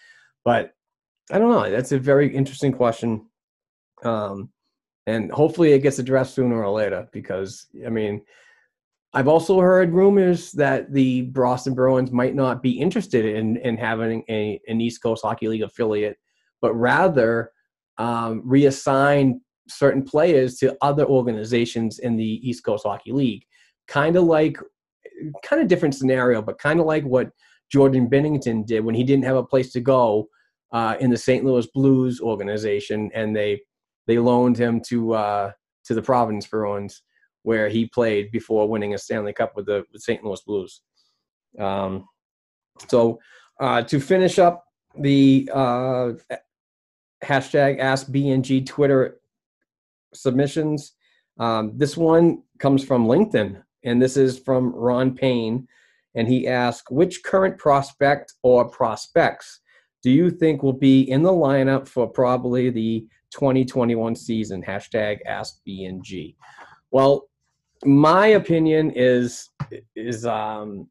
but 0.46 0.72
I 1.30 1.38
don't 1.38 1.52
know. 1.52 1.70
That's 1.70 1.92
a 1.92 2.00
very 2.00 2.34
interesting 2.34 2.72
question. 2.72 3.28
Um, 4.06 4.52
and 5.08 5.32
hopefully 5.32 5.74
it 5.74 5.80
gets 5.80 6.00
addressed 6.00 6.36
sooner 6.36 6.64
or 6.64 6.72
later 6.72 7.08
because 7.12 7.68
I 7.86 7.90
mean, 7.90 8.22
I've 9.14 9.28
also 9.28 9.60
heard 9.60 9.94
rumors 9.94 10.52
that 10.54 10.94
the 10.94 11.24
Boston 11.24 11.74
Bruins 11.74 12.12
might 12.12 12.36
not 12.36 12.62
be 12.62 12.80
interested 12.80 13.26
in 13.26 13.58
in 13.58 13.78
having 13.78 14.24
a 14.30 14.60
an 14.68 14.82
East 14.82 15.02
Coast 15.02 15.24
Hockey 15.24 15.48
League 15.48 15.64
affiliate, 15.64 16.18
but 16.62 16.74
rather 16.74 17.52
um, 17.98 18.42
reassign 18.46 19.40
certain 19.68 20.04
players 20.04 20.58
to 20.58 20.78
other 20.82 21.06
organizations 21.06 22.00
in 22.00 22.18
the 22.18 22.48
East 22.48 22.64
Coast 22.64 22.86
Hockey 22.86 23.12
League, 23.12 23.46
kind 23.88 24.16
of 24.16 24.24
like, 24.24 24.58
kind 25.44 25.62
of 25.62 25.68
different 25.68 25.96
scenario, 25.96 26.42
but 26.42 26.60
kind 26.60 26.80
of 26.80 26.86
like 26.86 27.04
what 27.04 27.30
Jordan 27.72 28.10
Binnington 28.10 28.66
did 28.66 28.84
when 28.84 28.96
he 28.96 29.04
didn't 29.04 29.26
have 29.26 29.38
a 29.38 29.44
place 29.44 29.72
to 29.74 29.80
go 29.80 30.28
uh, 30.72 30.96
in 31.00 31.10
the 31.10 31.18
St. 31.18 31.46
Louis 31.46 31.68
Blues 31.74 32.20
organization, 32.20 33.10
and 33.14 33.36
they 33.36 33.62
they 34.08 34.18
loaned 34.18 34.58
him 34.58 34.82
to 34.88 35.14
uh, 35.14 35.52
to 35.86 35.94
the 35.94 36.02
Providence 36.02 36.48
Bruins, 36.48 37.04
where 37.44 37.70
he 37.70 37.86
played 37.88 38.32
before 38.32 38.68
winning 38.68 38.94
a 38.94 38.98
Stanley 38.98 39.34
Cup 39.34 39.56
with 39.56 39.66
the 39.66 39.86
with 39.92 40.02
St. 40.02 40.24
Louis 40.24 40.42
Blues. 40.42 40.82
Um, 41.60 42.08
so 42.88 43.20
uh, 43.60 43.82
to 43.84 44.00
finish 44.00 44.40
up 44.40 44.66
the 44.98 45.50
uh, 45.54 46.14
hashtag 47.24 47.80
Ask 47.80 48.08
BNG 48.08 48.66
Twitter 48.66 49.20
submissions, 50.14 50.94
um, 51.40 51.78
this 51.78 51.96
one 51.96 52.44
comes 52.60 52.84
from 52.84 53.08
LinkedIn, 53.08 53.62
and 53.84 54.02
this 54.02 54.18
is 54.18 54.40
from 54.40 54.74
Ron 54.74 55.16
Payne, 55.16 55.68
and 56.16 56.28
he 56.28 56.48
asked, 56.48 56.92
"Which 56.92 57.24
current 57.24 57.58
prospect 57.58 58.34
or 58.44 58.68
prospects 58.70 59.62
do 60.04 60.10
you 60.10 60.32
think 60.32 60.64
will 60.64 60.74
be 60.74 61.02
in 61.02 61.22
the 61.22 61.32
lineup 61.32 61.88
for 61.88 62.08
probably 62.08 62.70
the 62.70 63.06
2021 63.32 64.16
season. 64.16 64.64
Hashtag 64.64 65.20
Ask 65.26 65.60
BNG. 65.68 66.36
Well, 66.92 67.28
my 67.84 68.28
opinion 68.28 68.92
is 68.92 69.50
is 69.96 70.26
um 70.26 70.88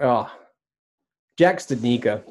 oh 0.00 0.30
Jack 1.38 1.58
Studnicka. 1.58 2.22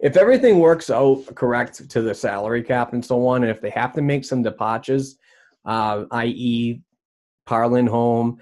If 0.00 0.16
everything 0.16 0.58
works 0.58 0.90
out 0.90 1.24
correct 1.34 1.88
to 1.90 2.02
the 2.02 2.14
salary 2.14 2.62
cap 2.62 2.92
and 2.92 3.04
so 3.04 3.26
on, 3.26 3.42
and 3.42 3.50
if 3.50 3.60
they 3.60 3.70
have 3.70 3.92
to 3.94 4.02
make 4.02 4.24
some 4.24 4.42
departures, 4.42 5.16
uh, 5.64 6.04
i.e., 6.10 6.82
Par 7.46 7.68
Lindholm, 7.68 8.38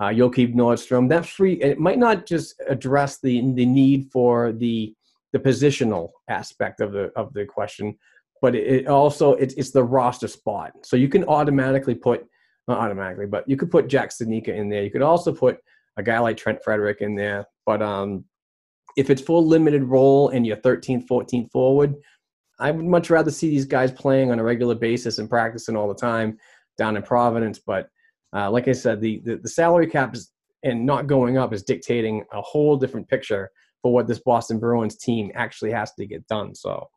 uh, 0.00 0.08
Joakim 0.08 0.54
Nordstrom, 0.54 1.08
that 1.08 1.26
free 1.26 1.54
it 1.54 1.78
might 1.78 1.98
not 1.98 2.26
just 2.26 2.60
address 2.68 3.18
the 3.20 3.40
the 3.54 3.66
need 3.66 4.10
for 4.12 4.52
the 4.52 4.94
the 5.32 5.38
positional 5.38 6.10
aspect 6.28 6.80
of 6.80 6.92
the 6.92 7.12
of 7.16 7.32
the 7.32 7.44
question, 7.44 7.96
but 8.42 8.54
it 8.54 8.86
also 8.86 9.34
it's, 9.34 9.54
it's 9.54 9.70
the 9.70 9.82
roster 9.82 10.28
spot. 10.28 10.72
So 10.82 10.96
you 10.96 11.08
can 11.08 11.24
automatically 11.24 11.94
put 11.94 12.26
not 12.68 12.78
automatically, 12.78 13.26
but 13.26 13.48
you 13.48 13.56
could 13.56 13.70
put 13.70 13.88
Jack 13.88 14.10
Studnicka 14.10 14.48
in 14.48 14.68
there. 14.68 14.82
You 14.82 14.90
could 14.90 15.02
also 15.02 15.32
put 15.32 15.58
a 15.96 16.02
guy 16.02 16.18
like 16.18 16.36
Trent 16.36 16.62
Frederic 16.62 17.00
in 17.00 17.14
there. 17.14 17.46
But 17.64 17.82
um, 17.82 18.24
if 18.96 19.10
it's 19.10 19.22
full 19.22 19.46
limited 19.46 19.84
role 19.84 20.30
and 20.30 20.46
you're 20.46 20.56
13th, 20.56 21.06
14th 21.06 21.50
forward, 21.50 21.94
I 22.58 22.70
would 22.70 22.84
much 22.84 23.10
rather 23.10 23.30
see 23.30 23.50
these 23.50 23.66
guys 23.66 23.92
playing 23.92 24.30
on 24.30 24.38
a 24.38 24.44
regular 24.44 24.74
basis 24.74 25.18
and 25.18 25.28
practicing 25.28 25.76
all 25.76 25.88
the 25.88 25.94
time 25.94 26.38
down 26.78 26.96
in 26.96 27.02
Providence. 27.02 27.58
But 27.58 27.88
uh, 28.34 28.50
like 28.50 28.68
I 28.68 28.72
said, 28.72 29.00
the, 29.00 29.20
the, 29.24 29.36
the 29.36 29.48
salary 29.48 29.86
cap 29.86 30.14
is, 30.14 30.32
and 30.62 30.84
not 30.84 31.06
going 31.06 31.38
up 31.38 31.52
is 31.52 31.62
dictating 31.62 32.24
a 32.32 32.40
whole 32.40 32.76
different 32.76 33.08
picture 33.08 33.50
for 33.82 33.92
what 33.92 34.06
this 34.06 34.18
Boston 34.18 34.58
Bruins 34.58 34.96
team 34.96 35.30
actually 35.34 35.70
has 35.70 35.92
to 35.94 36.06
get 36.06 36.26
done. 36.26 36.54
So 36.54 36.88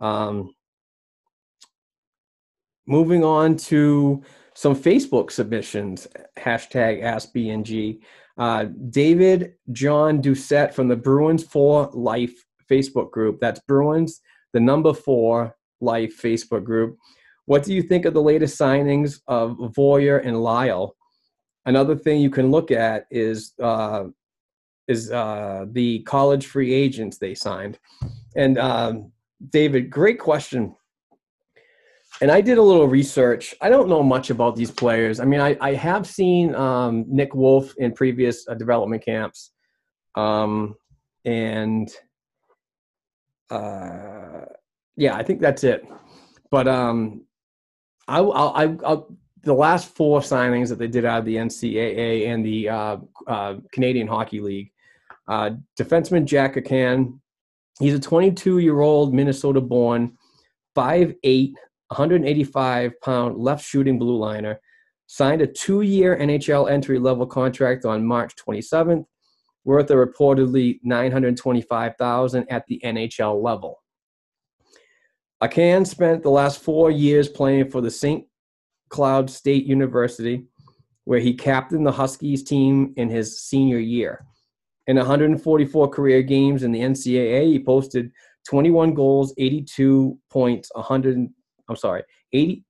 um, 0.00 0.52
moving 2.90 3.22
on 3.22 3.56
to 3.56 4.22
some 4.54 4.74
Facebook 4.74 5.30
submissions. 5.30 6.08
Hashtag 6.36 7.02
AskBNG. 7.02 8.00
Uh, 8.36 8.64
David 8.90 9.54
John 9.72 10.20
Doucette 10.20 10.74
from 10.74 10.88
the 10.88 10.96
Bruins 10.96 11.44
for 11.44 11.88
Life 11.94 12.44
Facebook 12.68 13.10
group. 13.12 13.38
That's 13.40 13.60
Bruins, 13.60 14.20
the 14.52 14.60
number 14.60 14.92
four 14.92 15.54
Life 15.80 16.20
Facebook 16.20 16.64
group. 16.64 16.98
What 17.46 17.62
do 17.62 17.72
you 17.72 17.82
think 17.82 18.04
of 18.04 18.14
the 18.14 18.22
latest 18.22 18.58
signings 18.58 19.20
of 19.28 19.56
Voyer 19.76 20.24
and 20.24 20.42
Lyle? 20.42 20.96
Another 21.66 21.94
thing 21.94 22.20
you 22.20 22.30
can 22.30 22.50
look 22.50 22.70
at 22.70 23.06
is 23.10 23.52
uh, 23.62 24.04
is 24.88 25.12
uh, 25.12 25.66
the 25.70 26.00
college 26.00 26.46
free 26.46 26.74
agents 26.74 27.18
they 27.18 27.34
signed. 27.34 27.78
And 28.34 28.58
um, 28.58 29.12
David, 29.50 29.90
great 29.90 30.18
question 30.18 30.74
and 32.20 32.30
I 32.30 32.40
did 32.40 32.58
a 32.58 32.62
little 32.62 32.86
research. 32.86 33.54
I 33.60 33.68
don't 33.70 33.88
know 33.88 34.02
much 34.02 34.30
about 34.30 34.56
these 34.56 34.70
players. 34.70 35.20
I 35.20 35.24
mean, 35.24 35.40
I, 35.40 35.56
I 35.60 35.74
have 35.74 36.06
seen 36.06 36.54
um, 36.54 37.04
Nick 37.08 37.34
Wolf 37.34 37.74
in 37.78 37.92
previous 37.92 38.46
uh, 38.48 38.54
development 38.54 39.04
camps, 39.04 39.52
um, 40.16 40.76
and 41.24 41.90
uh, 43.50 44.44
yeah, 44.96 45.16
I 45.16 45.22
think 45.22 45.40
that's 45.40 45.64
it. 45.64 45.86
But 46.50 46.68
um, 46.68 47.24
I, 48.06 48.20
I, 48.20 48.64
I, 48.64 48.76
I, 48.86 48.98
the 49.42 49.54
last 49.54 49.94
four 49.94 50.20
signings 50.20 50.68
that 50.68 50.78
they 50.78 50.88
did 50.88 51.04
out 51.04 51.20
of 51.20 51.24
the 51.24 51.36
NCAA 51.36 52.28
and 52.28 52.44
the 52.44 52.68
uh, 52.68 52.96
uh, 53.26 53.54
Canadian 53.72 54.06
Hockey 54.06 54.40
League, 54.40 54.72
uh, 55.28 55.50
defenseman 55.78 56.24
Jack 56.26 56.56
Ahcan, 56.56 57.18
he's 57.78 57.94
a 57.94 58.00
22 58.00 58.58
year 58.58 58.80
old 58.80 59.14
Minnesota 59.14 59.60
born, 59.60 60.16
5'8, 60.76 61.54
185 61.90 62.92
pound 63.00 63.36
left 63.36 63.64
shooting 63.64 63.98
blue 63.98 64.16
liner, 64.16 64.60
signed 65.06 65.42
a 65.42 65.46
two 65.46 65.82
year 65.82 66.16
NHL 66.16 66.70
entry 66.70 66.98
level 66.98 67.26
contract 67.26 67.84
on 67.84 68.06
March 68.06 68.34
27th, 68.36 69.04
worth 69.64 69.90
a 69.90 69.94
reportedly 69.94 70.78
925000 70.84 72.46
at 72.48 72.64
the 72.68 72.80
NHL 72.84 73.42
level. 73.42 73.82
Ahcan 75.42 75.86
spent 75.86 76.22
the 76.22 76.30
last 76.30 76.62
four 76.62 76.90
years 76.90 77.28
playing 77.28 77.70
for 77.70 77.80
the 77.80 77.90
St. 77.90 78.24
Cloud 78.90 79.30
State 79.30 79.64
University, 79.64 80.46
where 81.04 81.18
he 81.20 81.34
captained 81.34 81.86
the 81.86 81.92
Huskies 81.92 82.42
team 82.42 82.92
in 82.96 83.08
his 83.08 83.40
senior 83.40 83.78
year. 83.78 84.24
In 84.86 84.96
144 84.96 85.88
career 85.88 86.22
games 86.22 86.62
in 86.62 86.72
the 86.72 86.80
NCAA, 86.80 87.46
he 87.46 87.64
posted 87.64 88.10
21 88.48 88.94
goals, 88.94 89.32
82 89.38 90.18
points, 90.30 90.70
100. 90.74 91.28
I'm 91.70 91.76
sorry, 91.76 92.02
80, 92.32 92.64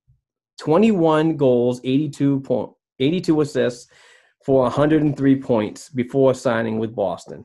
21 0.59 1.35
goals, 1.35 1.81
82 1.83 2.39
point, 2.41 2.69
82 2.99 3.41
assists 3.41 3.91
for 4.45 4.61
103 4.61 5.41
points 5.41 5.89
before 5.89 6.35
signing 6.35 6.77
with 6.77 6.95
Boston. 6.95 7.43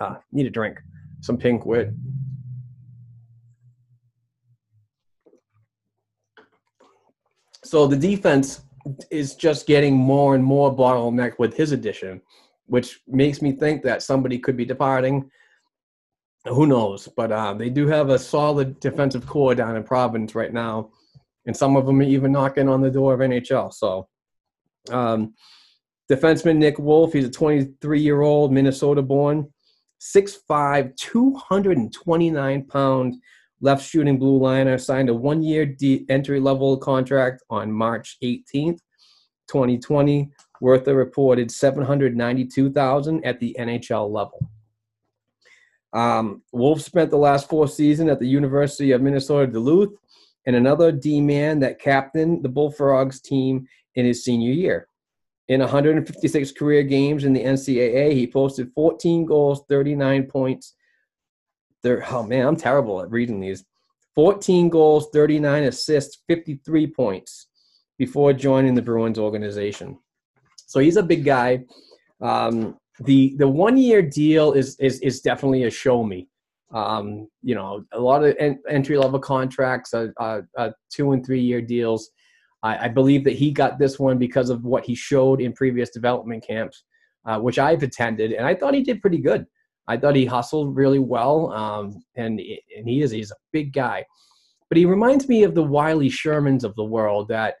Ah, 0.00 0.20
need 0.32 0.46
a 0.46 0.50
drink, 0.50 0.80
some 1.20 1.38
pink 1.38 1.64
wit. 1.64 1.90
So 7.62 7.86
the 7.86 7.96
defense 7.96 8.62
is 9.10 9.36
just 9.36 9.68
getting 9.68 9.94
more 9.96 10.34
and 10.34 10.42
more 10.42 10.74
bottleneck 10.74 11.38
with 11.38 11.56
his 11.56 11.70
addition, 11.70 12.20
which 12.66 13.00
makes 13.06 13.40
me 13.40 13.52
think 13.52 13.84
that 13.84 14.02
somebody 14.02 14.38
could 14.38 14.56
be 14.56 14.64
departing. 14.64 15.30
Who 16.48 16.66
knows? 16.66 17.08
But 17.16 17.32
uh, 17.32 17.54
they 17.54 17.70
do 17.70 17.86
have 17.86 18.08
a 18.10 18.18
solid 18.18 18.78
defensive 18.80 19.26
core 19.26 19.54
down 19.54 19.76
in 19.76 19.82
Providence 19.82 20.34
right 20.34 20.52
now, 20.52 20.90
and 21.46 21.56
some 21.56 21.76
of 21.76 21.86
them 21.86 22.00
are 22.00 22.04
even 22.04 22.32
knocking 22.32 22.68
on 22.68 22.80
the 22.80 22.90
door 22.90 23.14
of 23.14 23.20
NHL. 23.20 23.72
So, 23.72 24.08
um, 24.90 25.34
defenseman 26.10 26.56
Nick 26.56 26.78
Wolf, 26.78 27.12
he's 27.12 27.26
a 27.26 27.30
23 27.30 28.00
year 28.00 28.22
old 28.22 28.52
Minnesota 28.52 29.02
born, 29.02 29.52
6'5, 30.00 30.96
229 30.96 32.64
pound 32.66 33.16
left 33.60 33.84
shooting 33.84 34.18
blue 34.18 34.38
liner, 34.38 34.78
signed 34.78 35.08
a 35.08 35.14
one 35.14 35.42
year 35.42 35.66
de- 35.66 36.04
entry 36.08 36.38
level 36.38 36.76
contract 36.76 37.42
on 37.50 37.72
March 37.72 38.18
18th, 38.22 38.80
2020, 39.48 40.30
worth 40.60 40.86
a 40.86 40.94
reported 40.94 41.50
792000 41.50 43.24
at 43.24 43.40
the 43.40 43.56
NHL 43.58 44.10
level. 44.10 44.38
Um, 45.92 46.42
Wolf 46.52 46.80
spent 46.80 47.10
the 47.10 47.16
last 47.16 47.48
four 47.48 47.68
seasons 47.68 48.10
at 48.10 48.18
the 48.18 48.28
University 48.28 48.92
of 48.92 49.02
Minnesota 49.02 49.50
Duluth 49.50 49.94
and 50.46 50.54
another 50.54 50.92
D 50.92 51.20
man 51.20 51.60
that 51.60 51.80
captained 51.80 52.42
the 52.42 52.48
Bulldogs 52.48 53.20
team 53.20 53.66
in 53.94 54.04
his 54.04 54.24
senior 54.24 54.52
year. 54.52 54.88
In 55.48 55.60
156 55.60 56.52
career 56.52 56.82
games 56.82 57.24
in 57.24 57.32
the 57.32 57.44
NCAA, 57.44 58.12
he 58.12 58.26
posted 58.26 58.72
14 58.74 59.24
goals, 59.26 59.62
39 59.68 60.24
points, 60.26 60.74
they're, 61.82 62.04
oh 62.10 62.24
man, 62.24 62.46
I'm 62.46 62.56
terrible 62.56 63.00
at 63.00 63.10
reading 63.10 63.40
these. 63.40 63.64
14 64.16 64.68
goals, 64.70 65.08
39 65.12 65.64
assists, 65.64 66.22
53 66.26 66.88
points 66.88 67.46
before 67.98 68.32
joining 68.32 68.74
the 68.74 68.82
Bruins 68.82 69.18
organization. 69.18 69.98
So 70.66 70.80
he's 70.80 70.96
a 70.96 71.02
big 71.02 71.24
guy. 71.24 71.64
Um, 72.20 72.76
the 73.00 73.34
the 73.38 73.48
one 73.48 73.76
year 73.76 74.02
deal 74.02 74.52
is 74.52 74.76
is 74.80 75.00
is 75.00 75.20
definitely 75.20 75.64
a 75.64 75.70
show 75.70 76.02
me. 76.04 76.28
Um, 76.72 77.28
you 77.42 77.54
know, 77.54 77.84
a 77.92 78.00
lot 78.00 78.24
of 78.24 78.34
en- 78.40 78.60
entry 78.68 78.98
level 78.98 79.20
contracts, 79.20 79.94
uh, 79.94 80.08
uh, 80.18 80.40
uh, 80.58 80.70
two 80.90 81.12
and 81.12 81.24
three 81.24 81.40
year 81.40 81.60
deals. 81.60 82.10
I, 82.62 82.86
I, 82.86 82.88
believe 82.88 83.22
that 83.24 83.34
he 83.34 83.52
got 83.52 83.78
this 83.78 84.00
one 84.00 84.18
because 84.18 84.50
of 84.50 84.64
what 84.64 84.84
he 84.84 84.94
showed 84.96 85.40
in 85.40 85.52
previous 85.52 85.90
development 85.90 86.44
camps, 86.44 86.82
uh, 87.24 87.38
which 87.38 87.60
I've 87.60 87.84
attended, 87.84 88.32
and 88.32 88.44
I 88.46 88.54
thought 88.54 88.74
he 88.74 88.82
did 88.82 89.00
pretty 89.00 89.18
good. 89.18 89.46
I 89.86 89.96
thought 89.96 90.16
he 90.16 90.24
hustled 90.24 90.74
really 90.74 90.98
well, 90.98 91.52
um, 91.52 92.02
and 92.16 92.40
and 92.40 92.88
he 92.88 93.02
is 93.02 93.12
he's 93.12 93.30
a 93.30 93.36
big 93.52 93.72
guy, 93.72 94.04
but 94.68 94.76
he 94.76 94.86
reminds 94.86 95.28
me 95.28 95.44
of 95.44 95.54
the 95.54 95.62
Wiley 95.62 96.10
Shermans 96.10 96.64
of 96.64 96.74
the 96.74 96.84
world. 96.84 97.28
That 97.28 97.56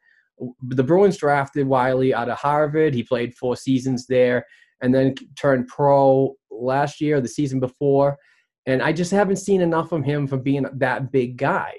the 0.62 0.82
Bruins 0.82 1.16
drafted 1.16 1.66
Wiley 1.66 2.12
out 2.12 2.28
of 2.28 2.38
Harvard. 2.38 2.94
He 2.94 3.04
played 3.04 3.34
four 3.34 3.54
seasons 3.54 4.06
there, 4.06 4.44
and 4.80 4.94
then 4.94 5.14
turned 5.36 5.68
pro 5.68 6.34
last 6.50 7.00
year, 7.00 7.20
the 7.20 7.28
season 7.28 7.60
before. 7.60 8.18
And 8.66 8.82
I 8.82 8.92
just 8.92 9.10
haven't 9.10 9.36
seen 9.36 9.60
enough 9.60 9.92
of 9.92 10.04
him 10.04 10.26
from 10.26 10.42
being 10.42 10.66
that 10.74 11.12
big 11.12 11.36
guy. 11.36 11.72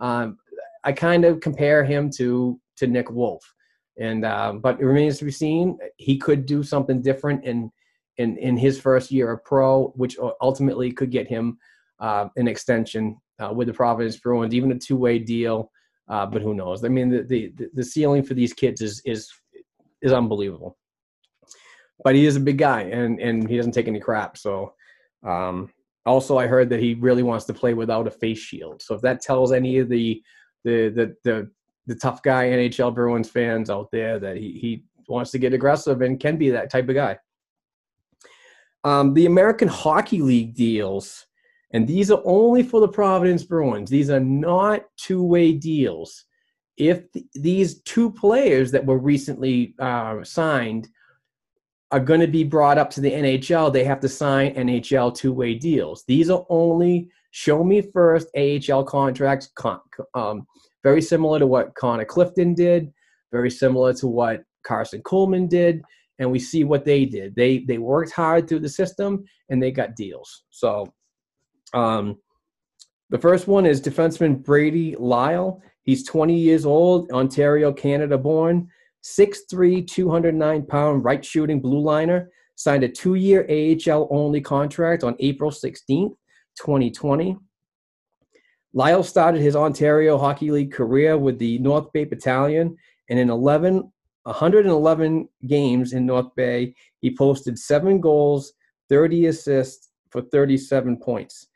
Um, 0.00 0.38
I 0.84 0.92
kind 0.92 1.24
of 1.24 1.40
compare 1.40 1.84
him 1.84 2.10
to 2.16 2.58
to 2.76 2.86
Nick 2.86 3.10
Wolf, 3.10 3.42
and 3.98 4.24
um, 4.24 4.60
but 4.60 4.80
it 4.80 4.84
remains 4.86 5.18
to 5.18 5.26
be 5.26 5.30
seen. 5.30 5.78
He 5.98 6.16
could 6.16 6.46
do 6.46 6.62
something 6.62 7.02
different 7.02 7.44
and 7.44 7.70
in, 8.20 8.36
in 8.36 8.56
his 8.56 8.78
first 8.78 9.10
year 9.10 9.32
of 9.32 9.44
pro, 9.44 9.88
which 9.96 10.18
ultimately 10.42 10.92
could 10.92 11.10
get 11.10 11.26
him 11.26 11.58
uh, 12.00 12.28
an 12.36 12.48
extension 12.48 13.18
uh, 13.38 13.50
with 13.52 13.66
the 13.66 13.72
Providence 13.72 14.18
Bruins, 14.18 14.54
even 14.54 14.72
a 14.72 14.78
two 14.78 14.96
way 14.96 15.18
deal. 15.18 15.70
Uh, 16.06 16.26
but 16.26 16.42
who 16.42 16.54
knows? 16.54 16.84
I 16.84 16.88
mean, 16.88 17.08
the, 17.08 17.22
the 17.22 17.68
the 17.72 17.84
ceiling 17.84 18.22
for 18.22 18.34
these 18.34 18.52
kids 18.52 18.80
is 18.80 19.00
is 19.04 19.32
is 20.02 20.12
unbelievable. 20.12 20.76
But 22.02 22.14
he 22.14 22.24
is 22.24 22.36
a 22.36 22.40
big 22.40 22.58
guy, 22.58 22.82
and 22.82 23.20
and 23.20 23.48
he 23.48 23.56
doesn't 23.56 23.72
take 23.72 23.88
any 23.88 24.00
crap. 24.00 24.36
So, 24.36 24.74
um, 25.22 25.70
also 26.06 26.38
I 26.38 26.46
heard 26.46 26.70
that 26.70 26.80
he 26.80 26.94
really 26.94 27.22
wants 27.22 27.44
to 27.46 27.54
play 27.54 27.74
without 27.74 28.06
a 28.06 28.10
face 28.10 28.38
shield. 28.38 28.82
So 28.82 28.94
if 28.94 29.02
that 29.02 29.20
tells 29.20 29.52
any 29.52 29.78
of 29.78 29.88
the 29.88 30.22
the 30.64 30.88
the 30.88 31.16
the, 31.24 31.50
the 31.86 31.94
tough 31.94 32.22
guy 32.22 32.46
NHL 32.46 32.94
Bruins 32.94 33.28
fans 33.28 33.70
out 33.70 33.90
there 33.90 34.18
that 34.18 34.36
he 34.36 34.52
he 34.52 34.84
wants 35.08 35.30
to 35.32 35.38
get 35.38 35.52
aggressive 35.52 36.02
and 36.02 36.20
can 36.20 36.36
be 36.36 36.50
that 36.50 36.70
type 36.70 36.88
of 36.88 36.94
guy. 36.94 37.18
Um, 38.84 39.12
the 39.12 39.26
American 39.26 39.68
Hockey 39.68 40.22
League 40.22 40.54
deals, 40.54 41.26
and 41.72 41.86
these 41.86 42.10
are 42.10 42.22
only 42.24 42.62
for 42.62 42.80
the 42.80 42.88
Providence 42.88 43.44
Bruins. 43.44 43.90
These 43.90 44.10
are 44.10 44.20
not 44.20 44.84
two 44.96 45.22
way 45.22 45.52
deals. 45.52 46.24
If 46.78 47.12
th- 47.12 47.26
these 47.34 47.82
two 47.82 48.10
players 48.10 48.70
that 48.70 48.86
were 48.86 48.96
recently 48.96 49.74
uh, 49.78 50.24
signed 50.24 50.88
are 51.92 52.00
going 52.00 52.20
to 52.20 52.28
be 52.28 52.44
brought 52.44 52.78
up 52.78 52.90
to 52.90 53.00
the 53.00 53.10
NHL, 53.10 53.72
they 53.72 53.84
have 53.84 54.00
to 54.00 54.08
sign 54.08 54.54
NHL 54.54 55.14
two 55.14 55.32
way 55.32 55.54
deals. 55.54 56.04
These 56.06 56.30
are 56.30 56.44
only 56.48 57.08
show 57.32 57.64
me 57.64 57.82
first 57.82 58.28
AHL 58.36 58.84
contracts, 58.84 59.50
con- 59.54 59.80
um, 60.14 60.46
very 60.82 61.02
similar 61.02 61.38
to 61.38 61.46
what 61.46 61.74
Connor 61.74 62.04
Clifton 62.04 62.54
did, 62.54 62.92
very 63.32 63.50
similar 63.50 63.92
to 63.94 64.06
what 64.06 64.44
Karson 64.66 65.02
Kuhlman 65.02 65.48
did 65.48 65.82
and 66.20 66.30
we 66.30 66.38
see 66.38 66.64
what 66.64 66.84
they 66.84 67.04
did. 67.04 67.34
They 67.34 67.60
they 67.60 67.78
worked 67.78 68.12
hard 68.12 68.46
through 68.46 68.60
the 68.60 68.68
system 68.68 69.24
and 69.48 69.60
they 69.60 69.72
got 69.72 69.96
deals. 69.96 70.44
So 70.50 70.92
um, 71.74 72.18
the 73.08 73.18
first 73.18 73.48
one 73.48 73.66
is 73.66 73.80
defenseman 73.80 74.44
Brady 74.44 74.94
Lyle. 74.98 75.60
He's 75.82 76.06
20 76.06 76.38
years 76.38 76.66
old, 76.66 77.10
Ontario, 77.10 77.72
Canada 77.72 78.18
born, 78.18 78.68
6'3, 79.04 79.86
209 79.86 80.66
pound 80.66 81.04
right 81.04 81.24
shooting 81.24 81.60
blue 81.60 81.80
liner. 81.80 82.30
Signed 82.56 82.84
a 82.84 82.88
two 82.88 83.14
year 83.14 83.46
AHL 83.48 84.08
only 84.10 84.40
contract 84.40 85.02
on 85.02 85.16
April 85.18 85.50
16th, 85.50 86.14
2020. 86.58 87.36
Lyle 88.72 89.02
started 89.02 89.40
his 89.40 89.56
Ontario 89.56 90.18
Hockey 90.18 90.50
League 90.50 90.72
career 90.72 91.16
with 91.16 91.38
the 91.38 91.58
North 91.58 91.92
Bay 91.92 92.04
Battalion, 92.04 92.76
and 93.08 93.18
in 93.18 93.30
11 93.30 93.90
111 94.24 95.28
games 95.46 95.92
in 95.92 96.06
North 96.06 96.34
Bay. 96.36 96.74
He 97.00 97.16
posted 97.16 97.58
seven 97.58 98.00
goals, 98.00 98.52
30 98.88 99.26
assists 99.26 99.88
for 100.10 100.22
37 100.22 100.98
points. 100.98 101.46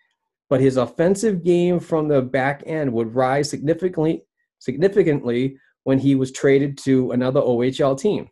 But 0.48 0.60
his 0.60 0.76
offensive 0.76 1.42
game 1.42 1.80
from 1.80 2.08
the 2.08 2.22
back 2.22 2.62
end 2.66 2.92
would 2.92 3.14
rise 3.14 3.50
significantly, 3.50 4.24
significantly 4.58 5.56
when 5.84 5.98
he 5.98 6.14
was 6.14 6.32
traded 6.32 6.76
to 6.78 7.12
another 7.12 7.40
OHL 7.40 7.98
team. 7.98 8.28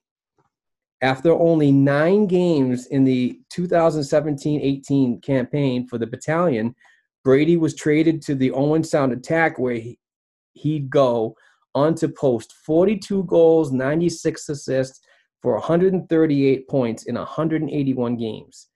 After 1.00 1.32
only 1.32 1.72
nine 1.72 2.26
games 2.26 2.86
in 2.86 3.04
the 3.04 3.40
2017 3.50 4.60
18 4.60 5.20
campaign 5.20 5.86
for 5.86 5.98
the 5.98 6.06
battalion, 6.06 6.74
Brady 7.24 7.56
was 7.56 7.74
traded 7.74 8.22
to 8.22 8.34
the 8.34 8.50
Owen 8.52 8.84
Sound 8.84 9.12
Attack, 9.12 9.58
where 9.58 9.74
he, 9.74 9.98
he'd 10.52 10.90
go 10.90 11.36
on 11.74 11.94
to 11.96 12.08
post 12.08 12.52
42 12.64 13.24
goals, 13.24 13.72
96 13.72 14.48
assists 14.48 15.00
for 15.40 15.54
138 15.54 16.68
points 16.68 17.04
in 17.04 17.16
181 17.16 18.16
games. 18.16 18.68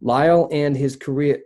Lyle 0.00 0.48
and 0.52 0.76
his 0.76 0.96
career 0.96 1.40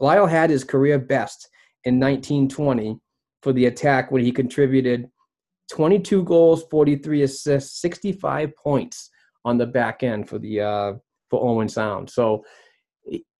Lyle 0.00 0.26
had 0.26 0.50
his 0.50 0.64
career 0.64 0.98
best 0.98 1.48
in 1.84 2.00
1920 2.00 2.98
for 3.42 3.52
the 3.52 3.66
attack 3.66 4.10
when 4.10 4.24
he 4.24 4.32
contributed 4.32 5.08
22 5.72 6.24
goals, 6.24 6.64
43 6.70 7.22
assists, 7.22 7.80
65 7.80 8.54
points 8.56 9.08
on 9.46 9.56
the 9.56 9.66
back 9.66 10.02
end 10.02 10.28
for 10.28 10.38
the 10.38 10.60
uh, 10.60 10.92
for 11.30 11.42
Owen 11.42 11.68
Sound. 11.68 12.10
So 12.10 12.44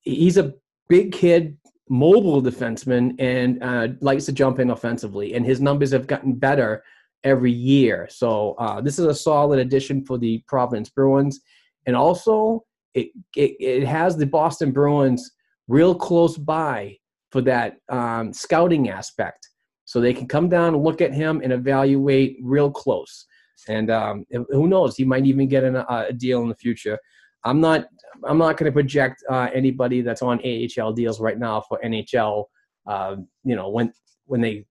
he's 0.01 0.39
a 0.39 0.55
big 0.89 1.13
kid, 1.13 1.59
mobile 1.91 2.43
defenseman, 2.43 3.15
and 3.19 3.63
uh, 3.63 3.89
likes 4.01 4.25
to 4.27 4.33
jump 4.33 4.61
in 4.61 4.71
offensively. 4.71 5.35
And 5.35 5.45
his 5.45 5.61
numbers 5.61 5.93
have 5.93 6.07
gotten 6.07 6.33
better 6.33 6.83
every 7.23 7.53
year. 7.53 8.09
So 8.11 8.55
uh, 8.59 8.81
this 8.81 8.99
is 8.99 9.05
a 9.05 9.15
solid 9.15 9.59
addition 9.59 10.03
for 10.03 10.17
the 10.17 10.43
Providence 10.49 10.89
Bruins, 10.89 11.39
and 11.85 11.95
also 11.95 12.65
it 12.95 13.11
it, 13.37 13.57
it 13.61 13.87
has 13.87 14.17
the 14.17 14.27
Boston 14.27 14.73
Bruins 14.73 15.33
real 15.69 15.95
close 15.95 16.39
by 16.39 16.97
for 17.31 17.43
that 17.43 17.77
um, 17.91 18.33
scouting 18.33 18.89
aspect. 18.89 19.51
So 19.93 20.01
they 20.01 20.15
can 20.15 20.27
come 20.27 20.49
down 20.49 20.73
and 20.73 20.83
look 20.83 21.03
at 21.03 21.13
him 21.13 21.43
and 21.45 21.53
evaluate 21.53 22.39
real 22.41 22.71
close. 22.71 23.27
And 23.69 23.91
um, 23.91 24.25
who 24.49 24.67
knows? 24.67 24.97
He 24.97 25.05
might 25.05 25.27
even 25.27 25.49
get 25.49 25.65
an, 25.65 25.77
a 25.77 26.15
deal 26.15 26.41
in 26.41 26.49
the 26.49 26.55
future. 26.55 26.99
I'm 27.45 27.61
not. 27.61 27.89
I'm 28.25 28.39
not 28.39 28.57
going 28.57 28.71
to 28.71 28.73
project 28.73 29.23
uh, 29.29 29.51
anybody 29.53 30.01
that's 30.01 30.23
on 30.23 30.41
AHL 30.41 30.95
deals 30.95 31.21
right 31.21 31.39
now 31.39 31.61
for 31.69 31.79
NHL. 31.85 32.45
Uh, 32.87 33.17
you 33.45 33.55
know, 33.55 33.69
when 33.69 33.93
when 34.25 34.41
they 34.41 34.65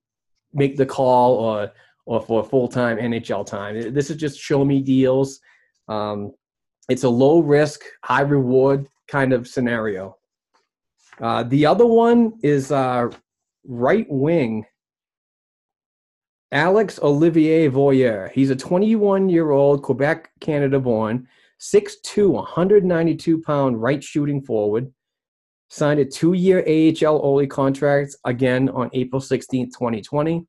make 0.53 0.75
the 0.75 0.87
call 0.87 1.35
or 1.35 1.71
or 2.07 2.19
for 2.19 2.43
full 2.43 2.67
time 2.67 2.97
NHL 2.97 3.45
time. 3.45 3.93
This 3.93 4.09
is 4.09 4.17
just 4.17 4.39
show 4.39 4.65
me 4.65 4.81
deals. 4.81 5.39
Um, 5.87 6.31
it's 6.89 7.03
a 7.03 7.09
low 7.09 7.41
risk, 7.41 7.81
high 8.03 8.21
reward 8.21 8.87
kind 9.07 9.33
of 9.33 9.47
scenario. 9.47 10.17
Uh, 11.21 11.43
the 11.43 11.67
other 11.67 11.85
one 11.85 12.33
is 12.41 12.71
uh, 12.71 13.07
right 13.67 14.07
wing 14.09 14.65
Alex 16.53 16.99
Olivier 17.01 17.69
Voyer. 17.69 18.29
He's 18.31 18.49
a 18.49 18.55
21 18.55 19.29
year 19.29 19.51
old 19.51 19.83
Quebec, 19.83 20.31
Canada 20.41 20.79
born, 20.79 21.27
6'2, 21.61 22.29
192 22.29 23.41
pound 23.41 23.81
right 23.81 24.03
shooting 24.03 24.41
forward. 24.41 24.91
Signed 25.69 26.01
a 26.01 26.05
two 26.05 26.33
year 26.33 26.59
AHL 26.67 27.21
Oli 27.23 27.47
contract 27.47 28.17
again 28.25 28.67
on 28.69 28.89
April 28.91 29.21
16, 29.21 29.67
2020. 29.67 30.45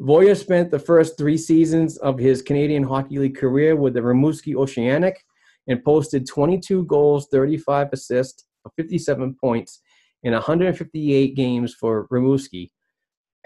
Voyer 0.00 0.36
spent 0.36 0.70
the 0.70 0.78
first 0.78 1.18
three 1.18 1.36
seasons 1.36 1.96
of 1.98 2.16
his 2.16 2.40
Canadian 2.40 2.84
Hockey 2.84 3.18
League 3.18 3.36
career 3.36 3.74
with 3.74 3.94
the 3.94 4.00
Rimouski 4.00 4.54
Oceanic 4.54 5.20
and 5.66 5.82
posted 5.84 6.28
22 6.28 6.84
goals, 6.84 7.26
35 7.32 7.88
assists, 7.92 8.44
57 8.76 9.36
points 9.40 9.80
in 10.22 10.32
158 10.32 11.34
games 11.34 11.74
for 11.74 12.06
Rimouski. 12.08 12.70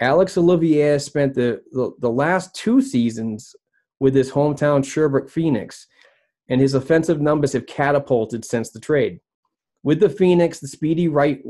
Alex 0.01 0.37
Olivier 0.37 0.99
spent 0.99 1.33
the, 1.33 1.61
the, 1.71 1.91
the, 1.99 2.09
last 2.09 2.53
two 2.53 2.81
seasons 2.81 3.55
with 3.99 4.13
his 4.13 4.31
hometown 4.31 4.83
Sherbrooke 4.83 5.29
Phoenix, 5.29 5.87
and 6.49 6.59
his 6.59 6.73
offensive 6.73 7.21
numbers 7.21 7.53
have 7.53 7.65
catapulted 7.65 8.43
since 8.43 8.71
the 8.71 8.79
trade. 8.79 9.19
With 9.83 9.99
the 9.99 10.09
Phoenix, 10.09 10.59
the 10.59 10.67
speedy 10.67 11.07
right, 11.07 11.41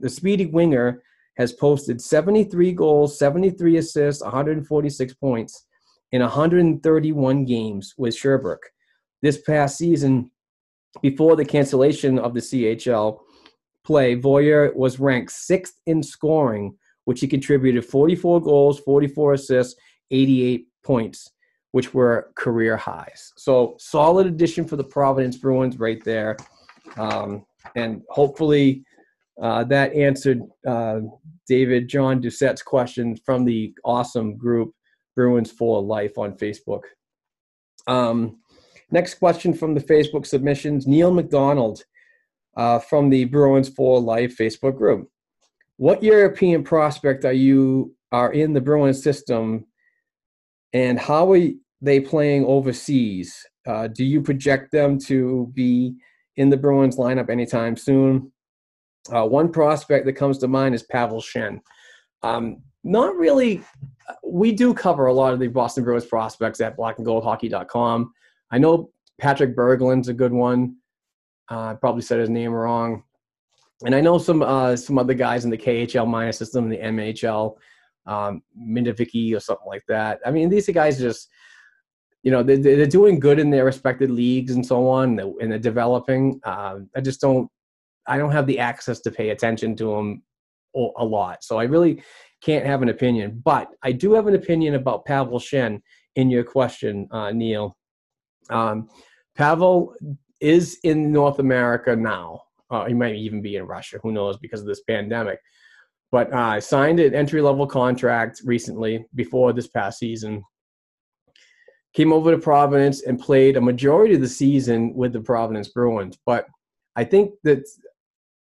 the 0.00 0.10
speedy 0.10 0.46
winger 0.46 1.02
has 1.36 1.52
posted 1.52 2.00
73 2.00 2.72
goals, 2.72 3.18
73 3.18 3.76
assists, 3.76 4.22
146 4.22 5.14
points 5.14 5.66
in 6.10 6.20
131 6.20 7.44
games 7.44 7.94
with 7.96 8.14
Sherbrooke. 8.14 8.70
This 9.22 9.40
past 9.40 9.78
season, 9.78 10.30
before 11.00 11.36
the 11.36 11.44
cancellation 11.44 12.18
of 12.18 12.34
the 12.34 12.40
CHL 12.40 13.20
play, 13.84 14.16
Voyer 14.16 14.74
was 14.74 15.00
ranked 15.00 15.32
sixth 15.32 15.78
in 15.86 16.02
scoring 16.02 16.76
which 17.04 17.20
he 17.20 17.26
contributed 17.26 17.84
44 17.84 18.40
goals, 18.40 18.78
44 18.80 19.34
assists, 19.34 19.80
88 20.10 20.66
points, 20.84 21.28
which 21.72 21.94
were 21.94 22.32
career 22.36 22.76
highs. 22.76 23.32
So 23.36 23.76
solid 23.78 24.26
addition 24.26 24.66
for 24.66 24.76
the 24.76 24.84
Providence 24.84 25.36
Bruins 25.36 25.78
right 25.78 26.02
there. 26.04 26.36
Um, 26.96 27.44
and 27.76 28.02
hopefully 28.10 28.84
uh, 29.40 29.64
that 29.64 29.94
answered 29.94 30.42
uh, 30.66 31.00
David 31.48 31.88
John 31.88 32.20
Doucette's 32.20 32.62
question 32.62 33.16
from 33.24 33.44
the 33.44 33.74
awesome 33.84 34.36
group 34.36 34.74
Bruins 35.16 35.50
for 35.50 35.82
Life 35.82 36.18
on 36.18 36.36
Facebook. 36.36 36.82
Um, 37.86 38.40
next 38.90 39.14
question 39.14 39.54
from 39.54 39.74
the 39.74 39.80
Facebook 39.80 40.26
submissions 40.26 40.86
Neil 40.86 41.12
McDonald 41.12 41.82
uh, 42.56 42.78
from 42.78 43.08
the 43.08 43.24
Bruins 43.24 43.68
for 43.68 44.00
Life 44.00 44.36
Facebook 44.36 44.76
group 44.76 45.08
what 45.82 46.00
European 46.00 46.62
prospect 46.62 47.24
are 47.24 47.32
you 47.32 47.92
are 48.12 48.32
in 48.32 48.52
the 48.52 48.60
Bruins 48.60 49.02
system, 49.02 49.66
and 50.72 50.96
how 50.96 51.32
are 51.32 51.48
they 51.80 51.98
playing 51.98 52.44
overseas? 52.44 53.44
Uh, 53.66 53.88
do 53.88 54.04
you 54.04 54.22
project 54.22 54.70
them 54.70 54.96
to 54.96 55.50
be 55.54 55.96
in 56.36 56.50
the 56.50 56.56
Bruins 56.56 56.98
lineup 56.98 57.28
anytime 57.28 57.76
soon? 57.76 58.30
Uh, 59.12 59.26
one 59.26 59.50
prospect 59.50 60.06
that 60.06 60.12
comes 60.12 60.38
to 60.38 60.46
mind 60.46 60.72
is 60.76 60.84
Pavel 60.84 61.20
Shen. 61.20 61.60
Um, 62.22 62.62
not 62.84 63.16
really. 63.16 63.60
We 64.24 64.52
do 64.52 64.72
cover 64.72 65.06
a 65.06 65.12
lot 65.12 65.32
of 65.32 65.40
the 65.40 65.48
Boston 65.48 65.82
Bruins 65.82 66.06
prospects 66.06 66.60
at 66.60 66.76
blackandgoldhockey.com. 66.76 68.12
I 68.52 68.58
know 68.58 68.92
Patrick 69.20 69.56
Berglund's 69.56 70.06
a 70.06 70.14
good 70.14 70.32
one. 70.32 70.76
Uh, 71.50 71.72
I 71.72 71.74
probably 71.74 72.02
said 72.02 72.20
his 72.20 72.30
name 72.30 72.52
wrong 72.52 73.02
and 73.84 73.94
I 73.94 74.00
know 74.00 74.18
some 74.18 74.42
uh, 74.42 74.76
some 74.76 74.98
other 74.98 75.14
guys 75.14 75.44
in 75.44 75.50
the 75.50 75.58
KHL 75.58 76.06
minor 76.06 76.32
system, 76.32 76.68
the 76.68 76.78
MHL, 76.78 77.56
um, 78.06 78.42
Mindovicki 78.58 79.36
or 79.36 79.40
something 79.40 79.66
like 79.66 79.84
that. 79.88 80.20
I 80.24 80.30
mean, 80.30 80.48
these 80.48 80.68
guys 80.68 80.98
just, 80.98 81.28
you 82.22 82.30
know, 82.30 82.42
they're, 82.42 82.56
they're 82.56 82.86
doing 82.86 83.20
good 83.20 83.38
in 83.38 83.50
their 83.50 83.64
respected 83.64 84.10
leagues 84.10 84.52
and 84.52 84.64
so 84.64 84.88
on, 84.88 85.18
and 85.18 85.50
they're 85.50 85.58
developing. 85.58 86.40
Uh, 86.44 86.80
I 86.96 87.00
just 87.00 87.20
don't, 87.20 87.48
I 88.06 88.18
don't 88.18 88.32
have 88.32 88.46
the 88.46 88.58
access 88.58 89.00
to 89.00 89.10
pay 89.10 89.30
attention 89.30 89.76
to 89.76 89.96
them 89.96 90.22
a 90.74 91.04
lot, 91.04 91.44
so 91.44 91.58
I 91.58 91.64
really 91.64 92.02
can't 92.42 92.66
have 92.66 92.82
an 92.82 92.88
opinion. 92.88 93.40
But 93.44 93.68
I 93.82 93.92
do 93.92 94.12
have 94.14 94.26
an 94.26 94.34
opinion 94.34 94.74
about 94.74 95.04
Pavel 95.04 95.38
Shen 95.38 95.82
in 96.16 96.30
your 96.30 96.44
question, 96.44 97.08
uh, 97.10 97.30
Neil. 97.30 97.76
Um, 98.50 98.88
Pavel 99.36 99.94
is 100.40 100.78
in 100.82 101.12
North 101.12 101.38
America 101.38 101.94
now. 101.94 102.42
Uh, 102.72 102.86
he 102.86 102.94
might 102.94 103.14
even 103.14 103.42
be 103.42 103.56
in 103.56 103.66
Russia. 103.66 104.00
Who 104.02 104.10
knows 104.10 104.38
because 104.38 104.60
of 104.60 104.66
this 104.66 104.82
pandemic. 104.82 105.38
But 106.10 106.32
uh, 106.32 106.36
I 106.36 106.58
signed 106.58 107.00
an 107.00 107.14
entry 107.14 107.42
level 107.42 107.66
contract 107.66 108.42
recently 108.44 109.04
before 109.14 109.52
this 109.52 109.68
past 109.68 109.98
season. 109.98 110.42
Came 111.94 112.12
over 112.12 112.30
to 112.30 112.38
Providence 112.38 113.02
and 113.02 113.20
played 113.20 113.56
a 113.56 113.60
majority 113.60 114.14
of 114.14 114.22
the 114.22 114.28
season 114.28 114.94
with 114.94 115.12
the 115.12 115.20
Providence 115.20 115.68
Bruins. 115.68 116.18
But 116.24 116.46
I 116.96 117.04
think 117.04 117.32
that 117.44 117.64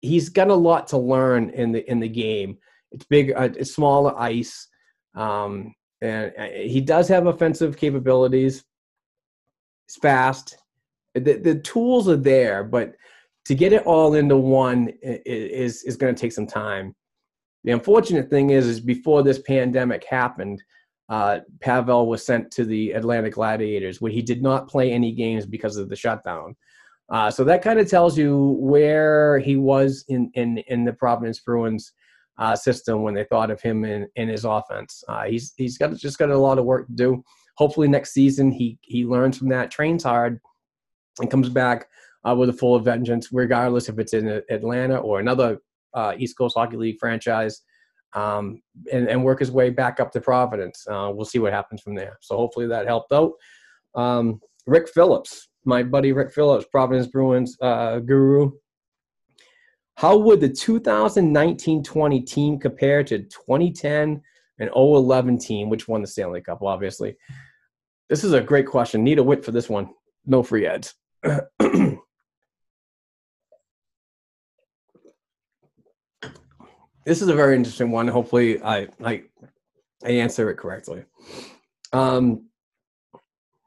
he's 0.01 0.29
got 0.29 0.49
a 0.49 0.55
lot 0.55 0.89
to 0.89 0.99
learn 0.99 1.51
in 1.51 1.72
the 1.72 1.91
in 1.91 2.01
the 2.01 2.09
game. 2.09 2.59
It's 2.93 3.07
big, 3.07 3.33
uh, 3.33 3.51
it's 3.57 3.74
smaller 3.74 4.18
ice, 4.18 4.68
um, 5.14 5.74
and 6.01 6.33
uh, 6.39 6.45
he 6.45 6.81
does 6.81 7.09
have 7.09 7.26
offensive 7.26 7.76
capabilities. 7.76 8.64
He's 9.87 9.97
fast. 9.97 10.59
The 11.14 11.35
the 11.39 11.57
tools 11.57 12.09
are 12.09 12.16
there, 12.16 12.64
but 12.64 12.95
to 13.49 13.55
get 13.55 13.72
it 13.72 13.86
all 13.86 14.14
into 14.14 14.36
one 14.36 14.92
is 15.03 15.82
is 15.82 15.96
going 15.96 16.14
to 16.14 16.20
take 16.20 16.32
some 16.32 16.46
time. 16.46 16.94
The 17.64 17.72
unfortunate 17.72 18.28
thing 18.28 18.51
is, 18.51 18.66
is 18.66 18.78
before 18.78 19.22
this 19.22 19.38
pandemic 19.40 20.05
happened, 20.05 20.62
uh, 21.09 21.40
Pavel 21.61 22.09
was 22.09 22.24
sent 22.24 22.51
to 22.53 22.66
the 22.66 22.92
Atlanta 22.92 23.30
Gladiators, 23.30 24.03
where 24.03 24.12
he 24.12 24.20
did 24.20 24.42
not 24.42 24.68
play 24.68 24.92
any 24.92 25.12
games 25.12 25.46
because 25.46 25.78
of 25.78 25.88
the 25.88 25.96
shutdown. 25.96 26.55
Uh, 27.09 27.30
so 27.30 27.42
that 27.42 27.62
kind 27.62 27.80
of 27.80 27.88
tells 27.88 28.18
you 28.18 28.59
where 28.61 29.38
he 29.38 29.57
was 29.57 30.05
in 30.09 30.30
in 30.34 30.59
in 30.68 30.84
the 30.84 30.92
Providence 30.92 31.40
Bruins 31.40 31.94
uh, 32.36 32.55
system 32.55 33.03
when 33.03 33.14
they 33.14 33.24
thought 33.24 33.51
of 33.51 33.62
him 33.62 33.82
in, 33.86 34.07
in 34.16 34.28
his 34.28 34.44
offense. 34.44 35.03
Uh, 35.09 35.24
he's 35.24 35.55
he's 35.57 35.78
got 35.78 35.96
just 35.96 36.18
got 36.18 36.28
a 36.28 36.36
lot 36.36 36.59
of 36.59 36.66
work 36.66 36.86
to 36.86 36.92
do. 36.92 37.24
Hopefully 37.57 37.88
next 37.88 38.12
season 38.12 38.53
he 38.53 38.78
he 38.82 39.07
learns 39.07 39.38
from 39.38 39.49
that, 39.49 39.70
trains 39.70 40.05
hard, 40.05 40.38
and 41.18 41.30
comes 41.30 41.49
back 41.49 41.88
uh, 42.25 42.35
with 42.35 42.49
a 42.49 42.53
full 42.53 42.75
of 42.75 42.85
vengeance, 42.85 43.29
regardless 43.33 43.89
if 43.89 43.99
it's 43.99 44.12
in 44.12 44.43
Atlanta 44.51 44.97
or 44.97 45.21
another 45.21 45.59
uh, 45.95 46.14
East 46.16 46.37
Coast 46.37 46.57
Hockey 46.57 46.77
League 46.77 46.99
franchise, 46.99 47.62
um, 48.14 48.62
and, 48.93 49.09
and, 49.09 49.23
work 49.23 49.41
his 49.41 49.51
way 49.51 49.69
back 49.69 50.01
up 50.01 50.11
to 50.12 50.21
Providence. 50.21 50.87
Uh, 50.91 51.11
we'll 51.14 51.27
see 51.27 51.39
what 51.39 51.53
happens 51.53 51.83
from 51.83 51.95
there. 51.95 52.19
So 52.23 52.37
hopefully 52.37 52.66
that 52.66 52.87
helped 52.87 53.12
out. 53.12 53.33
Um, 53.95 54.41
Rick 54.66 54.89
Phillips, 54.89 55.49
my 55.64 55.83
buddy 55.83 56.12
Rick 56.12 56.33
Phillips, 56.33 56.64
Providence 56.71 57.07
Bruins 57.07 57.57
uh, 57.61 57.99
guru. 57.99 58.53
How 59.97 60.16
would 60.16 60.41
the 60.41 60.49
2019-20 60.49 62.27
team 62.27 62.59
compare 62.59 63.03
to 63.05 63.19
2010 63.19 64.23
and 64.61 64.71
011 64.75 65.39
team, 65.39 65.69
which 65.69 65.89
won 65.89 66.01
the 66.01 66.07
Stanley 66.07 66.41
Cup, 66.41 66.62
obviously? 66.62 67.16
This 68.09 68.25
is 68.25 68.33
a 68.33 68.41
great 68.41 68.66
question. 68.66 69.05
Need 69.05 69.19
a 69.19 69.23
wit 69.23 69.45
for 69.45 69.53
this 69.53 69.69
one. 69.69 69.91
No 70.25 70.43
free 70.43 70.66
ads. 70.66 70.95
this 77.09 77.22
is 77.22 77.28
a 77.28 77.34
very 77.34 77.56
interesting 77.56 77.90
one. 77.90 78.06
Hopefully, 78.06 78.62
I 78.62 78.86
I, 79.02 79.22
I 80.04 80.11
answer 80.11 80.50
it 80.50 80.56
correctly. 80.56 81.04
Um, 81.94 82.48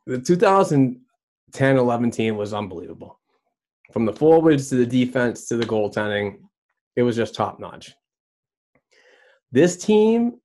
the 0.06 0.20
2010-11 0.20 2.14
team 2.14 2.38
was 2.38 2.54
unbelievable. 2.54 3.20
From 3.92 4.06
the 4.06 4.14
forwards 4.14 4.70
to 4.70 4.76
the 4.76 4.86
defense 4.86 5.48
to 5.48 5.58
the 5.58 5.66
goaltending, 5.66 6.38
it 6.96 7.02
was 7.02 7.16
just 7.16 7.34
top 7.34 7.60
notch. 7.60 7.96
This 9.52 9.76
team, 9.76 10.40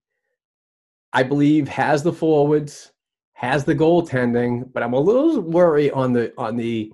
I 1.12 1.22
believe, 1.22 1.68
has 1.68 2.02
the 2.02 2.14
forwards, 2.14 2.92
has 3.34 3.64
the 3.64 3.74
goaltending, 3.74 4.72
but 4.72 4.82
I'm 4.82 4.94
a 4.94 4.98
little 4.98 5.42
worried 5.42 5.92
on 5.92 6.14
the 6.14 6.32
on 6.38 6.56
the 6.56 6.90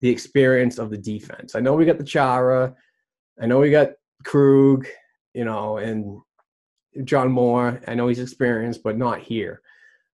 the 0.00 0.10
experience 0.10 0.78
of 0.78 0.90
the 0.90 0.98
defense. 0.98 1.54
I 1.54 1.60
know 1.60 1.74
we 1.74 1.86
got 1.86 1.98
the 1.98 2.04
Chara, 2.04 2.74
I 3.40 3.46
know 3.46 3.60
we 3.60 3.70
got 3.70 3.90
Krug, 4.24 4.86
you 5.34 5.44
know, 5.44 5.78
and 5.78 6.20
John 7.04 7.30
Moore. 7.30 7.80
I 7.86 7.94
know 7.94 8.08
he's 8.08 8.20
experienced, 8.20 8.82
but 8.82 8.96
not 8.96 9.20
here. 9.20 9.60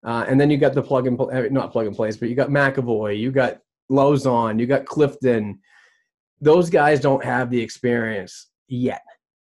Uh, 0.05 0.25
and 0.27 0.41
then 0.41 0.51
you 0.51 0.57
got 0.57 0.73
the 0.73 0.83
plug 0.83 1.07
and 1.07 1.16
play, 1.18 1.49
not 1.51 1.73
plug 1.73 1.87
and 1.87 1.95
plays, 1.95 2.16
but 2.16 2.29
you 2.29 2.35
got 2.35 2.49
McAvoy, 2.49 3.18
you 3.18 3.31
got 3.31 3.59
Lauzon, 3.91 4.59
you 4.59 4.66
got 4.66 4.87
Clifton. 4.87 5.59
Those 6.41 6.71
guys 6.71 7.01
don't 7.01 7.23
have 7.23 7.51
the 7.51 7.61
experience 7.61 8.49
yet. 8.68 9.03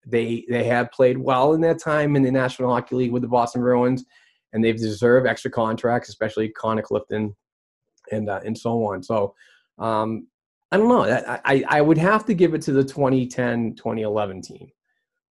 They 0.06 0.46
they 0.50 0.64
have 0.64 0.90
played 0.92 1.18
well 1.18 1.54
in 1.54 1.60
their 1.60 1.76
time 1.76 2.16
in 2.16 2.24
the 2.24 2.32
National 2.32 2.74
Hockey 2.74 2.96
League 2.96 3.12
with 3.12 3.24
the 3.24 3.28
Boston 3.28 3.62
Bruins, 3.62 4.06
and 4.54 4.64
they've 4.64 4.78
deserved 4.78 5.28
extra 5.28 5.52
contracts, 5.52 6.08
especially 6.08 6.48
Connor 6.50 6.82
Clifton, 6.82 7.36
and 8.14 8.30
uh, 8.30 8.40
and 8.46 8.58
so 8.58 8.86
on. 8.86 9.04
So 9.04 9.36
um, 9.80 10.28
I 10.72 10.78
don't 10.78 10.88
know. 10.88 11.04
I, 11.04 11.42
I 11.44 11.64
I 11.68 11.82
would 11.82 11.98
have 11.98 12.26
to 12.28 12.34
give 12.34 12.54
it 12.54 12.62
to 12.64 12.72
the 12.72 12.86
2010 12.86 13.76
2011 13.76 14.42
team, 14.44 14.70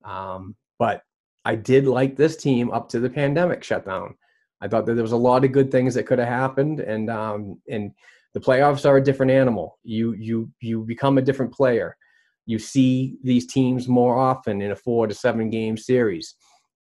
um, 0.04 0.56
but 0.80 1.04
I 1.46 1.56
did 1.56 1.88
like 1.88 2.16
this 2.16 2.38
team 2.38 2.72
up 2.72 2.90
to 2.90 3.00
the 3.00 3.10
pandemic 3.10 3.64
shutdown. 3.64 4.16
I 4.62 4.68
thought 4.68 4.86
that 4.86 4.94
there 4.94 5.04
was 5.04 5.12
a 5.12 5.18
lot 5.18 5.44
of 5.44 5.52
good 5.52 5.72
things 5.72 5.94
that 5.96 6.06
could 6.06 6.20
have 6.20 6.28
happened, 6.28 6.80
and 6.80 7.10
um, 7.10 7.60
and 7.70 7.92
the 8.34 8.40
playoffs 8.40 8.88
are 8.88 8.98
a 8.98 9.04
different 9.04 9.32
animal. 9.32 9.80
You 9.84 10.14
you 10.14 10.52
you 10.62 10.84
become 10.84 11.18
a 11.18 11.22
different 11.22 11.54
player. 11.54 11.98
You 12.46 12.60
see 12.60 13.18
these 13.24 13.48
teams 13.48 13.88
more 13.88 14.18
often 14.18 14.62
in 14.62 14.72
a 14.72 14.76
four 14.76 15.08
to 15.08 15.14
seven 15.14 15.50
game 15.50 15.78
series. 15.78 16.36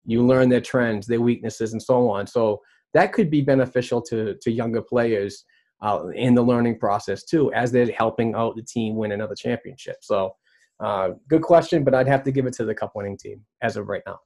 You 0.04 0.24
learn 0.24 0.48
their 0.48 0.60
trends, 0.60 1.06
their 1.06 1.20
weaknesses, 1.20 1.72
and 1.72 1.82
so 1.82 2.08
on. 2.08 2.26
So 2.26 2.60
that 2.94 3.12
could 3.12 3.30
be 3.30 3.42
beneficial 3.42 4.02
to 4.02 4.34
to 4.40 4.50
younger 4.50 4.82
players 4.82 5.44
uh, 5.80 6.08
in 6.14 6.34
the 6.34 6.42
learning 6.42 6.78
process 6.78 7.24
too, 7.24 7.52
as 7.52 7.70
they're 7.70 7.92
helping 7.92 8.34
out 8.34 8.56
the 8.56 8.62
team 8.62 8.96
win 8.96 9.12
another 9.12 9.34
championship. 9.34 9.96
So, 10.00 10.34
uh, 10.80 11.10
good 11.28 11.42
question, 11.42 11.84
but 11.84 11.94
I'd 11.94 12.08
have 12.08 12.22
to 12.24 12.32
give 12.32 12.46
it 12.46 12.54
to 12.54 12.64
the 12.64 12.74
cup 12.74 12.92
winning 12.94 13.16
team 13.16 13.44
as 13.62 13.76
of 13.76 13.88
right 13.88 14.02
now. 14.06 14.18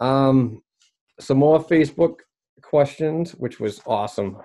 Um, 0.00 0.62
some 1.20 1.38
more 1.38 1.62
Facebook 1.62 2.16
questions, 2.62 3.32
which 3.32 3.60
was 3.60 3.80
awesome. 3.86 4.38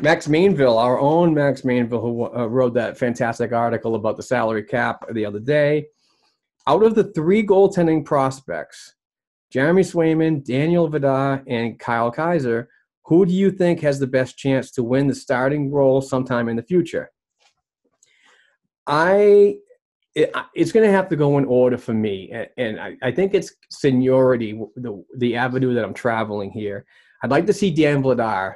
Max 0.00 0.28
Mainville, 0.28 0.78
our 0.78 0.98
own 0.98 1.34
Max 1.34 1.62
Mainville, 1.62 2.00
who 2.00 2.24
uh, 2.26 2.46
wrote 2.46 2.74
that 2.74 2.96
fantastic 2.96 3.52
article 3.52 3.94
about 3.96 4.16
the 4.16 4.22
salary 4.22 4.62
cap 4.62 5.04
the 5.12 5.24
other 5.24 5.40
day. 5.40 5.86
Out 6.66 6.84
of 6.84 6.94
the 6.94 7.04
three 7.12 7.44
goaltending 7.44 8.04
prospects, 8.04 8.94
Jeremy 9.50 9.82
Swayman, 9.82 10.44
Daniel 10.44 10.88
Vladar, 10.88 11.42
and 11.48 11.78
Kyle 11.78 12.10
Kaiser, 12.10 12.68
who 13.06 13.24
do 13.24 13.32
you 13.32 13.50
think 13.50 13.80
has 13.80 13.98
the 13.98 14.06
best 14.06 14.36
chance 14.36 14.70
to 14.72 14.84
win 14.84 15.06
the 15.06 15.14
starting 15.14 15.72
role 15.72 16.02
sometime 16.02 16.48
in 16.48 16.56
the 16.56 16.62
future? 16.62 17.10
I 18.88 19.56
it, 20.14 20.34
it's 20.54 20.72
going 20.72 20.84
to 20.84 20.96
have 20.96 21.08
to 21.10 21.16
go 21.16 21.38
in 21.38 21.44
order 21.44 21.78
for 21.78 21.94
me, 21.94 22.32
and 22.56 22.80
I, 22.80 22.96
I 23.02 23.12
think 23.12 23.34
it's 23.34 23.52
seniority, 23.70 24.60
the 24.74 25.04
the 25.16 25.36
avenue 25.36 25.74
that 25.74 25.84
I'm 25.84 25.94
traveling 25.94 26.50
here. 26.50 26.84
I'd 27.22 27.30
like 27.30 27.46
to 27.46 27.52
see 27.52 27.70
Dan 27.70 28.02
Vladar, 28.02 28.54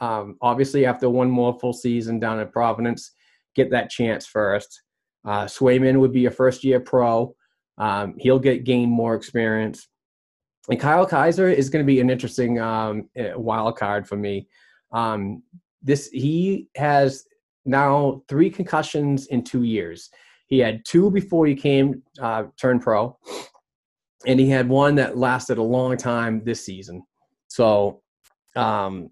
um, 0.00 0.36
obviously 0.40 0.86
after 0.86 1.10
one 1.10 1.30
more 1.30 1.58
full 1.58 1.72
season 1.72 2.18
down 2.18 2.40
in 2.40 2.48
Providence, 2.48 3.12
get 3.54 3.70
that 3.70 3.90
chance 3.90 4.26
first. 4.26 4.82
Uh, 5.24 5.44
Swayman 5.44 5.98
would 6.00 6.12
be 6.12 6.26
a 6.26 6.30
first 6.30 6.64
year 6.64 6.80
pro. 6.80 7.34
Um, 7.78 8.14
he'll 8.18 8.38
get 8.38 8.64
gain 8.64 8.88
more 8.88 9.14
experience. 9.14 9.88
And 10.68 10.78
Kyle 10.78 11.06
Kaiser 11.06 11.48
is 11.48 11.70
going 11.70 11.84
to 11.84 11.86
be 11.86 12.00
an 12.00 12.10
interesting 12.10 12.60
um, 12.60 13.08
eh, 13.16 13.32
wild 13.34 13.76
card 13.76 14.06
for 14.06 14.16
me. 14.16 14.46
Um, 14.92 15.42
this 15.82 16.08
he 16.08 16.68
has 16.76 17.24
now 17.64 18.22
three 18.28 18.50
concussions 18.50 19.26
in 19.26 19.44
two 19.44 19.62
years. 19.62 20.10
He 20.46 20.58
had 20.58 20.84
two 20.84 21.10
before 21.10 21.46
he 21.46 21.54
came 21.54 22.02
uh, 22.20 22.44
turned 22.58 22.82
pro, 22.82 23.16
and 24.26 24.38
he 24.38 24.48
had 24.48 24.68
one 24.68 24.94
that 24.96 25.16
lasted 25.16 25.58
a 25.58 25.62
long 25.62 25.96
time 25.96 26.42
this 26.44 26.64
season. 26.64 27.02
So, 27.48 28.02
um, 28.56 29.10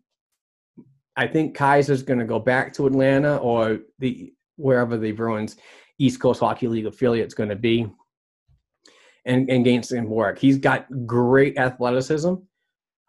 I 1.17 1.27
think 1.27 1.57
Kaiser's 1.57 2.03
going 2.03 2.19
to 2.19 2.25
go 2.25 2.39
back 2.39 2.73
to 2.75 2.87
Atlanta 2.87 3.37
or 3.39 3.79
the 3.99 4.33
wherever 4.57 4.97
the 4.97 5.13
Bruins 5.13 5.57
East 5.99 6.21
Coast 6.21 6.41
Hockey 6.41 6.69
League 6.69 6.87
affiliate's 6.87 7.35
going 7.35 7.49
to 7.49 7.57
be, 7.57 7.87
and 9.25 9.49
and 9.51 9.65
gain 9.65 9.83
some 9.83 10.09
work. 10.09 10.39
He's 10.39 10.59
got 10.59 10.87
great 11.07 11.59
athleticism. 11.59 12.35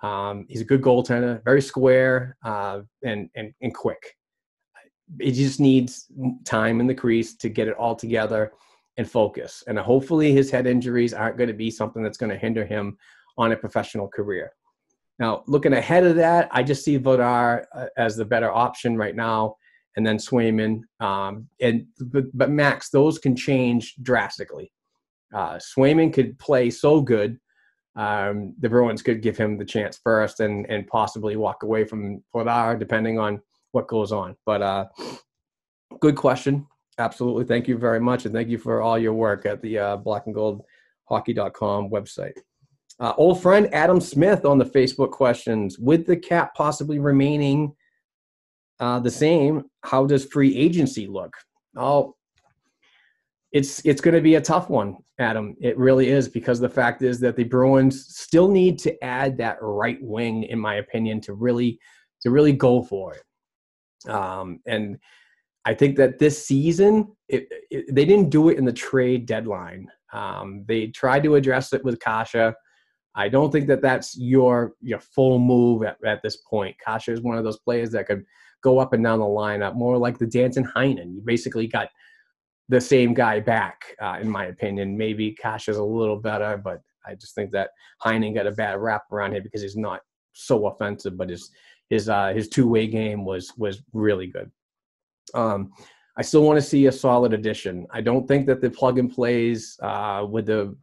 Um, 0.04 0.46
he's 0.50 0.62
a 0.62 0.66
good 0.66 0.82
goaltender, 0.82 1.44
very 1.44 1.62
square 1.62 2.38
uh, 2.44 2.82
and, 3.04 3.30
and 3.36 3.54
and 3.62 3.74
quick 3.74 4.16
it 5.20 5.32
just 5.32 5.60
needs 5.60 6.08
time 6.46 6.80
in 6.80 6.88
the 6.88 6.96
crease 6.96 7.36
to 7.38 7.50
get 7.50 7.68
it 7.68 7.76
all 7.76 7.96
together 7.96 8.52
and 8.98 9.10
focus. 9.10 9.64
And 9.68 9.78
hopefully, 9.78 10.32
his 10.32 10.52
head 10.52 10.68
injuries 10.68 11.14
aren't 11.14 11.38
going 11.38 11.48
to 11.48 11.54
be 11.54 11.72
something 11.72 12.04
that's 12.04 12.18
going 12.18 12.32
to 12.32 12.38
hinder 12.38 12.66
him 12.66 12.98
on 13.38 13.52
a 13.52 13.58
professional 13.58 14.08
career. 14.08 14.52
Now, 15.20 15.44
looking 15.48 15.74
ahead 15.74 16.04
of 16.04 16.16
that, 16.16 16.50
I 16.52 16.64
just 16.64 16.84
see 16.84 16.98
Vladar 16.98 17.66
uh, 17.76 17.88
as 17.98 18.16
the 18.16 18.26
better 18.26 18.52
option 18.52 18.98
right 18.98 19.16
now, 19.16 19.56
and 19.96 20.06
then 20.06 20.18
Swayman. 20.18 20.82
Um, 21.00 21.48
and 21.60 21.86
but, 22.00 22.26
but, 22.34 22.50
Max, 22.50 22.90
those 22.90 23.20
can 23.20 23.36
change 23.36 23.96
drastically. 24.02 24.72
Uh, 25.34 25.60
Swayman 25.60 26.12
could 26.12 26.38
play 26.40 26.70
so 26.70 27.02
good, 27.02 27.40
um, 27.96 28.54
the 28.60 28.70
Bruins 28.70 29.02
could 29.02 29.22
give 29.22 29.38
him 29.38 29.58
the 29.58 29.66
chance 29.66 30.00
first, 30.04 30.40
and 30.40 30.66
and 30.70 30.88
possibly 30.88 31.36
walk 31.36 31.64
away 31.64 31.84
from 31.84 32.24
Vladar, 32.34 32.80
depending 32.80 33.20
on 33.20 33.42
what 33.72 33.88
goes 33.88 34.12
on. 34.12 34.36
But 34.46 34.62
uh, 34.62 34.86
good 36.00 36.16
question. 36.16 36.68
Absolutely. 36.98 37.46
Thank 37.46 37.68
you 37.68 37.78
very 37.78 38.00
much. 38.00 38.26
And 38.26 38.34
thank 38.34 38.50
you 38.50 38.58
for 38.58 38.82
all 38.82 38.98
your 38.98 39.14
work 39.14 39.46
at 39.46 39.62
the 39.62 39.80
uh, 39.80 39.98
black 39.98 40.26
and 40.26 40.36
gold 40.36 40.64
hockey.com 41.06 41.90
website. 41.90 42.34
Uh, 43.00 43.14
old 43.18 43.42
friend 43.42 43.74
Adam 43.74 44.00
Smith 44.00 44.46
on 44.46 44.58
the 44.58 44.66
Facebook 44.66 45.12
questions 45.12 45.80
with 45.80 46.06
the 46.06 46.16
cap 46.16 46.54
possibly 46.54 47.00
remaining 47.00 47.74
uh, 48.80 49.00
the 49.00 49.12
same, 49.12 49.64
how 49.84 50.06
does 50.06 50.26
free 50.26 50.56
agency 50.58 51.08
look? 51.08 51.34
Oh, 51.78 52.16
it's 53.52 53.86
it's 53.86 54.02
going 54.02 54.16
to 54.16 54.22
be 54.22 54.36
a 54.36 54.42
tough 54.42 54.70
one, 54.70 54.98
Adam. 55.20 55.56
It 55.62 55.78
really 55.78 56.10
is 56.10 56.28
because 56.28 56.60
the 56.60 56.70
fact 56.70 57.02
is 57.02 57.20
that 57.20 57.36
the 57.36 57.44
Bruins 57.44 58.16
still 58.16 58.48
need 58.48 58.80
to 58.80 59.04
add 59.04 59.38
that 59.38 59.58
right 59.62 60.00
wing, 60.02 60.44
in 60.44 60.60
my 60.60 60.76
opinion, 60.76 61.22
to 61.22 61.34
really 61.34 61.80
to 62.22 62.32
really 62.32 62.54
go 62.54 62.82
for 62.82 63.14
it. 63.14 63.24
Um, 64.08 64.60
and 64.66 64.98
I 65.66 65.74
think 65.74 65.96
that 65.98 66.20
this 66.20 66.46
season, 66.46 67.16
it, 67.28 67.48
it, 67.70 67.94
they 67.94 68.06
didn't 68.06 68.30
do 68.30 68.50
it 68.50 68.58
in 68.58 68.66
the 68.66 68.74
trade 68.74 69.26
deadline. 69.26 69.88
Um, 70.14 70.66
they 70.68 70.88
tried 70.88 71.24
to 71.24 71.36
address 71.36 71.74
it 71.74 71.84
with 71.84 72.00
Kase. 72.00 72.54
I 73.14 73.30
don't 73.30 73.52
think 73.52 73.68
that 73.68 73.82
that's 73.82 74.18
your 74.18 74.74
your 74.82 75.00
full 75.00 75.38
move 75.38 75.84
at, 75.84 75.98
at 76.06 76.22
this 76.24 76.38
point. 76.38 76.76
Kase 76.86 77.10
is 77.10 77.22
one 77.22 77.38
of 77.38 77.44
those 77.44 77.60
players 77.60 77.92
that 77.92 78.08
could 78.08 78.24
go 78.64 78.80
up 78.80 78.94
and 78.94 79.04
down 79.04 79.20
the 79.20 79.26
lineup, 79.26 79.76
more 79.76 79.98
like 79.98 80.18
the 80.18 80.26
Danton 80.26 80.66
Heinen. 80.66 81.14
You 81.16 81.22
basically 81.24 81.68
got 81.68 81.90
the 82.70 82.80
same 82.80 83.14
guy 83.14 83.40
back, 83.40 83.82
uh, 84.02 84.18
in 84.22 84.30
my 84.30 84.46
opinion. 84.46 84.98
Maybe 84.98 85.36
Kase 85.42 85.68
is 85.68 85.78
a 85.78 85.84
little 85.84 86.18
better, 86.18 86.58
but 86.58 86.82
I 87.06 87.16
just 87.16 87.36
think 87.36 87.52
that 87.52 87.72
Heinen 88.04 88.34
got 88.34 88.48
a 88.48 88.52
bad 88.52 88.80
rap 88.80 89.04
around 89.12 89.34
here 89.34 89.42
because 89.42 89.62
he's 89.62 89.76
not 89.76 90.02
so 90.34 90.68
offensive, 90.68 91.18
but 91.18 91.30
his 91.30 91.52
his 91.92 92.08
uh, 92.10 92.30
his 92.34 92.48
two 92.48 92.68
way 92.68 92.88
game 92.88 93.24
was 93.26 93.54
was 93.58 93.84
really 93.94 94.26
good. 94.26 94.50
Um, 95.36 95.72
I 96.18 96.24
still 96.24 96.44
want 96.44 96.58
to 96.58 96.66
see 96.66 96.88
a 96.88 96.92
solid 96.92 97.34
addition. 97.34 97.86
I 97.92 98.02
don't 98.02 98.28
think 98.28 98.48
that 98.48 98.62
the 98.62 98.70
plug 98.70 98.98
and 98.98 99.12
plays 99.12 99.78
uh, 99.84 100.26
with 100.28 100.48
the 100.48 100.76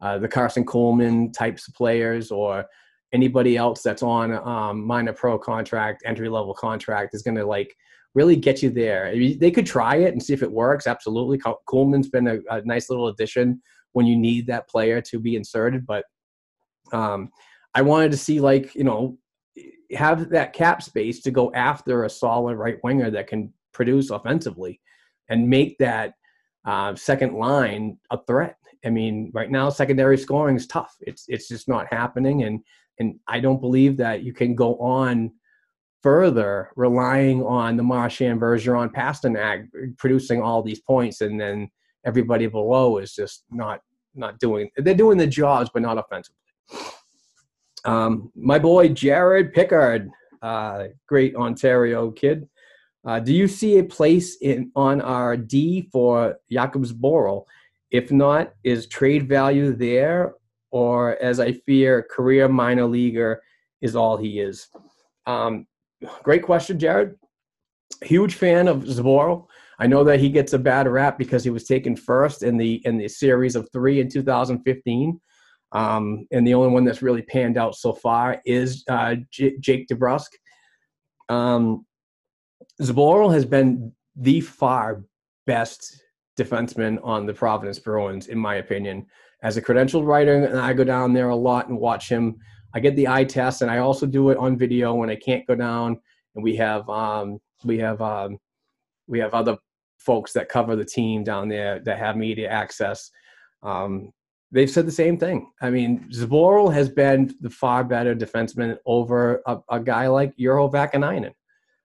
uh, 0.00 0.18
the 0.18 0.28
Karson 0.28 0.64
Kuhlman 0.64 1.32
types 1.32 1.68
of 1.68 1.74
players 1.74 2.30
or 2.30 2.64
anybody 3.12 3.56
else 3.56 3.82
that's 3.82 4.02
on 4.02 4.32
um, 4.32 4.84
minor 4.84 5.12
pro 5.12 5.38
contract, 5.38 6.02
entry 6.04 6.28
level 6.28 6.54
contract 6.54 7.14
is 7.14 7.22
going 7.22 7.36
to 7.36 7.46
like 7.46 7.74
really 8.14 8.36
get 8.36 8.62
you 8.62 8.70
there. 8.70 9.12
They 9.14 9.50
could 9.50 9.66
try 9.66 9.96
it 9.96 10.12
and 10.12 10.22
see 10.22 10.32
if 10.32 10.42
it 10.42 10.50
works. 10.50 10.86
Absolutely, 10.86 11.38
Kuhlman's 11.68 12.08
been 12.08 12.28
a, 12.28 12.38
a 12.50 12.62
nice 12.64 12.88
little 12.88 13.08
addition 13.08 13.60
when 13.92 14.06
you 14.06 14.16
need 14.16 14.46
that 14.46 14.68
player 14.68 15.02
to 15.02 15.18
be 15.18 15.36
inserted, 15.36 15.86
but 15.86 16.04
um, 16.92 17.30
I 17.74 17.82
wanted 17.82 18.10
to 18.12 18.16
see 18.16 18.40
like 18.40 18.74
you 18.74 18.84
know 18.84 19.18
have 19.94 20.30
that 20.30 20.52
cap 20.52 20.82
space 20.82 21.20
to 21.22 21.30
go 21.30 21.52
after 21.52 22.04
a 22.04 22.10
solid 22.10 22.56
right 22.56 22.78
winger 22.82 23.10
that 23.10 23.26
can 23.26 23.52
produce 23.72 24.10
offensively 24.10 24.80
and 25.28 25.48
make 25.48 25.76
that 25.78 26.14
uh, 26.64 26.94
second 26.94 27.34
line 27.34 27.98
a 28.10 28.18
threat. 28.26 28.56
I 28.84 28.90
mean, 28.90 29.30
right 29.34 29.50
now 29.50 29.68
secondary 29.70 30.18
scoring 30.18 30.56
is 30.56 30.66
tough. 30.66 30.94
It's 31.00 31.24
it's 31.28 31.48
just 31.48 31.68
not 31.68 31.92
happening, 31.92 32.44
and 32.44 32.60
and 32.98 33.18
I 33.26 33.40
don't 33.40 33.60
believe 33.60 33.96
that 33.98 34.22
you 34.22 34.32
can 34.32 34.54
go 34.54 34.76
on 34.76 35.32
further 36.02 36.70
relying 36.76 37.42
on 37.42 37.76
the 37.76 37.82
Marchand 37.82 38.40
Bergeron 38.40 38.92
Pastrnak 38.92 39.66
producing 39.98 40.40
all 40.40 40.62
these 40.62 40.80
points, 40.80 41.20
and 41.20 41.40
then 41.40 41.68
everybody 42.04 42.46
below 42.46 42.98
is 42.98 43.14
just 43.14 43.44
not 43.50 43.80
not 44.14 44.38
doing. 44.38 44.70
They're 44.76 44.94
doing 44.94 45.18
the 45.18 45.26
jobs, 45.26 45.70
but 45.72 45.82
not 45.82 45.98
offensively. 45.98 46.36
Um, 47.86 48.32
my 48.34 48.58
boy 48.58 48.88
Jared 48.88 49.54
Pickard, 49.54 50.10
uh, 50.42 50.88
great 51.06 51.36
Ontario 51.36 52.10
kid. 52.10 52.48
Uh, 53.06 53.20
do 53.20 53.32
you 53.32 53.46
see 53.46 53.78
a 53.78 53.84
place 53.84 54.36
in 54.42 54.72
on 54.74 55.00
our 55.00 55.36
D 55.36 55.88
for 55.92 56.36
Jakub 56.50 56.84
Zboril? 56.84 57.44
If 57.92 58.10
not, 58.10 58.52
is 58.64 58.88
trade 58.88 59.28
value 59.28 59.72
there, 59.72 60.34
or 60.72 61.16
as 61.22 61.38
I 61.38 61.52
fear, 61.52 62.04
career 62.10 62.48
minor 62.48 62.86
leaguer 62.86 63.40
is 63.80 63.94
all 63.94 64.16
he 64.16 64.40
is? 64.40 64.66
Um, 65.26 65.68
great 66.24 66.42
question, 66.42 66.80
Jared. 66.80 67.14
Huge 68.02 68.34
fan 68.34 68.66
of 68.66 68.78
Zboril. 68.82 69.46
I 69.78 69.86
know 69.86 70.02
that 70.02 70.18
he 70.18 70.28
gets 70.28 70.52
a 70.54 70.58
bad 70.58 70.88
rap 70.88 71.18
because 71.18 71.44
he 71.44 71.50
was 71.50 71.64
taken 71.64 71.94
first 71.94 72.42
in 72.42 72.56
the 72.56 72.82
in 72.84 72.98
the 72.98 73.08
series 73.08 73.54
of 73.54 73.68
three 73.72 74.00
in 74.00 74.10
2015. 74.10 75.20
Um, 75.72 76.26
and 76.30 76.46
the 76.46 76.54
only 76.54 76.72
one 76.72 76.84
that's 76.84 77.02
really 77.02 77.22
panned 77.22 77.58
out 77.58 77.74
so 77.74 77.92
far 77.92 78.40
is 78.44 78.84
uh, 78.88 79.16
J- 79.30 79.58
Jake 79.58 79.88
DeBrusk. 79.88 80.28
Um, 81.28 81.84
Zboril 82.80 83.32
has 83.32 83.44
been 83.44 83.92
the 84.14 84.40
far 84.40 85.02
best 85.46 86.02
defenseman 86.38 86.98
on 87.02 87.26
the 87.26 87.34
Providence 87.34 87.78
Bruins, 87.78 88.28
in 88.28 88.38
my 88.38 88.56
opinion. 88.56 89.06
As 89.42 89.56
a 89.56 89.62
credentialed 89.62 90.06
writer, 90.06 90.44
and 90.44 90.58
I 90.58 90.72
go 90.72 90.84
down 90.84 91.12
there 91.12 91.28
a 91.28 91.36
lot 91.36 91.68
and 91.68 91.78
watch 91.78 92.08
him. 92.08 92.36
I 92.74 92.80
get 92.80 92.96
the 92.96 93.08
eye 93.08 93.24
test, 93.24 93.62
and 93.62 93.70
I 93.70 93.78
also 93.78 94.06
do 94.06 94.30
it 94.30 94.38
on 94.38 94.56
video 94.56 94.94
when 94.94 95.10
I 95.10 95.16
can't 95.16 95.46
go 95.46 95.54
down. 95.54 95.98
And 96.34 96.42
we 96.42 96.56
have 96.56 96.88
um, 96.88 97.38
we 97.64 97.78
have 97.78 98.00
um, 98.00 98.38
we 99.06 99.18
have 99.18 99.34
other 99.34 99.56
folks 99.98 100.32
that 100.32 100.48
cover 100.48 100.76
the 100.76 100.84
team 100.84 101.24
down 101.24 101.48
there 101.48 101.80
that 101.80 101.98
have 101.98 102.16
media 102.16 102.48
access. 102.48 103.10
Um, 103.62 104.10
they've 104.52 104.70
said 104.70 104.86
the 104.86 104.92
same 104.92 105.18
thing. 105.18 105.50
I 105.60 105.70
mean, 105.70 106.08
Zboril 106.12 106.72
has 106.72 106.88
been 106.88 107.34
the 107.40 107.50
far 107.50 107.84
better 107.84 108.14
defenseman 108.14 108.78
over 108.86 109.42
a, 109.46 109.58
a 109.70 109.80
guy 109.80 110.06
like 110.06 110.36
Urho 110.36 110.72
Vaakanainen. 110.72 111.32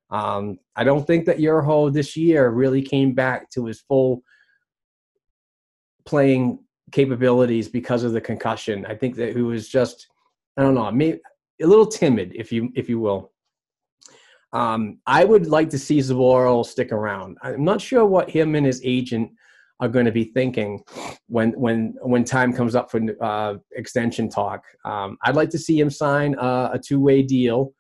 Um, 0.10 0.60
I 0.76 0.84
don't 0.84 1.08
think 1.08 1.26
that 1.26 1.38
Urho 1.38 1.92
this 1.92 2.16
year 2.18 2.50
really 2.50 2.82
came 2.82 3.14
back 3.14 3.50
to 3.52 3.66
his 3.66 3.82
full 3.82 4.24
playing 6.06 6.60
capabilities 6.92 7.70
because 7.70 8.04
of 8.04 8.12
the 8.12 8.22
concussion. 8.22 8.86
I 8.86 8.96
think 8.96 9.16
that 9.16 9.36
he 9.36 9.42
was 9.42 9.70
just, 9.70 10.08
I 10.58 10.64
don't 10.64 10.76
know, 10.76 10.92
maybe 10.92 11.20
a 11.62 11.68
little 11.68 11.86
timid, 11.86 12.34
if 12.36 12.52
you 12.52 12.72
if 12.76 12.90
you 12.90 13.00
will. 13.00 13.32
Um, 14.54 15.00
I 15.08 15.24
would 15.24 15.48
like 15.48 15.70
to 15.70 15.80
see 15.80 16.00
Zboril 16.00 16.66
stick 16.66 16.92
around. 16.92 17.38
I'm 17.42 17.64
not 17.64 17.80
sure 17.80 18.06
what 18.06 18.30
him 18.30 18.56
and 18.56 18.66
his 18.66 18.82
agent 18.84 19.32
are 19.82 19.90
going 19.90 20.06
to 20.06 20.12
be 20.12 20.26
thinking 20.26 20.82
when 21.28 21.52
when 21.54 21.96
when 22.02 22.24
time 22.24 22.54
comes 22.54 22.76
up 22.76 22.90
for 22.90 23.02
uh, 23.22 23.56
extension 23.76 24.30
talk. 24.30 24.64
Um, 24.86 25.18
I'd 25.24 25.36
like 25.36 25.50
to 25.50 25.58
see 25.58 25.80
him 25.80 25.90
sign 25.90 26.36
a, 26.40 26.72
a 26.74 26.80
two 26.80 27.00
way 27.00 27.24
deal 27.24 27.74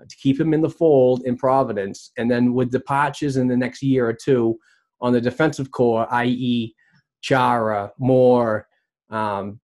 to 0.00 0.16
keep 0.16 0.40
him 0.40 0.52
in 0.52 0.62
the 0.62 0.70
fold 0.70 1.22
in 1.24 1.36
Providence, 1.36 2.10
and 2.16 2.30
then 2.30 2.54
with 2.54 2.72
departures 2.72 3.36
in 3.36 3.46
the 3.46 3.56
next 3.56 3.82
year 3.82 4.08
or 4.08 4.14
two 4.14 4.58
on 5.00 5.12
the 5.12 5.20
defensive 5.20 5.70
core, 5.70 6.12
i.e., 6.14 6.74
Chara, 7.20 7.92
Moore, 7.98 8.66
um, 9.10 9.60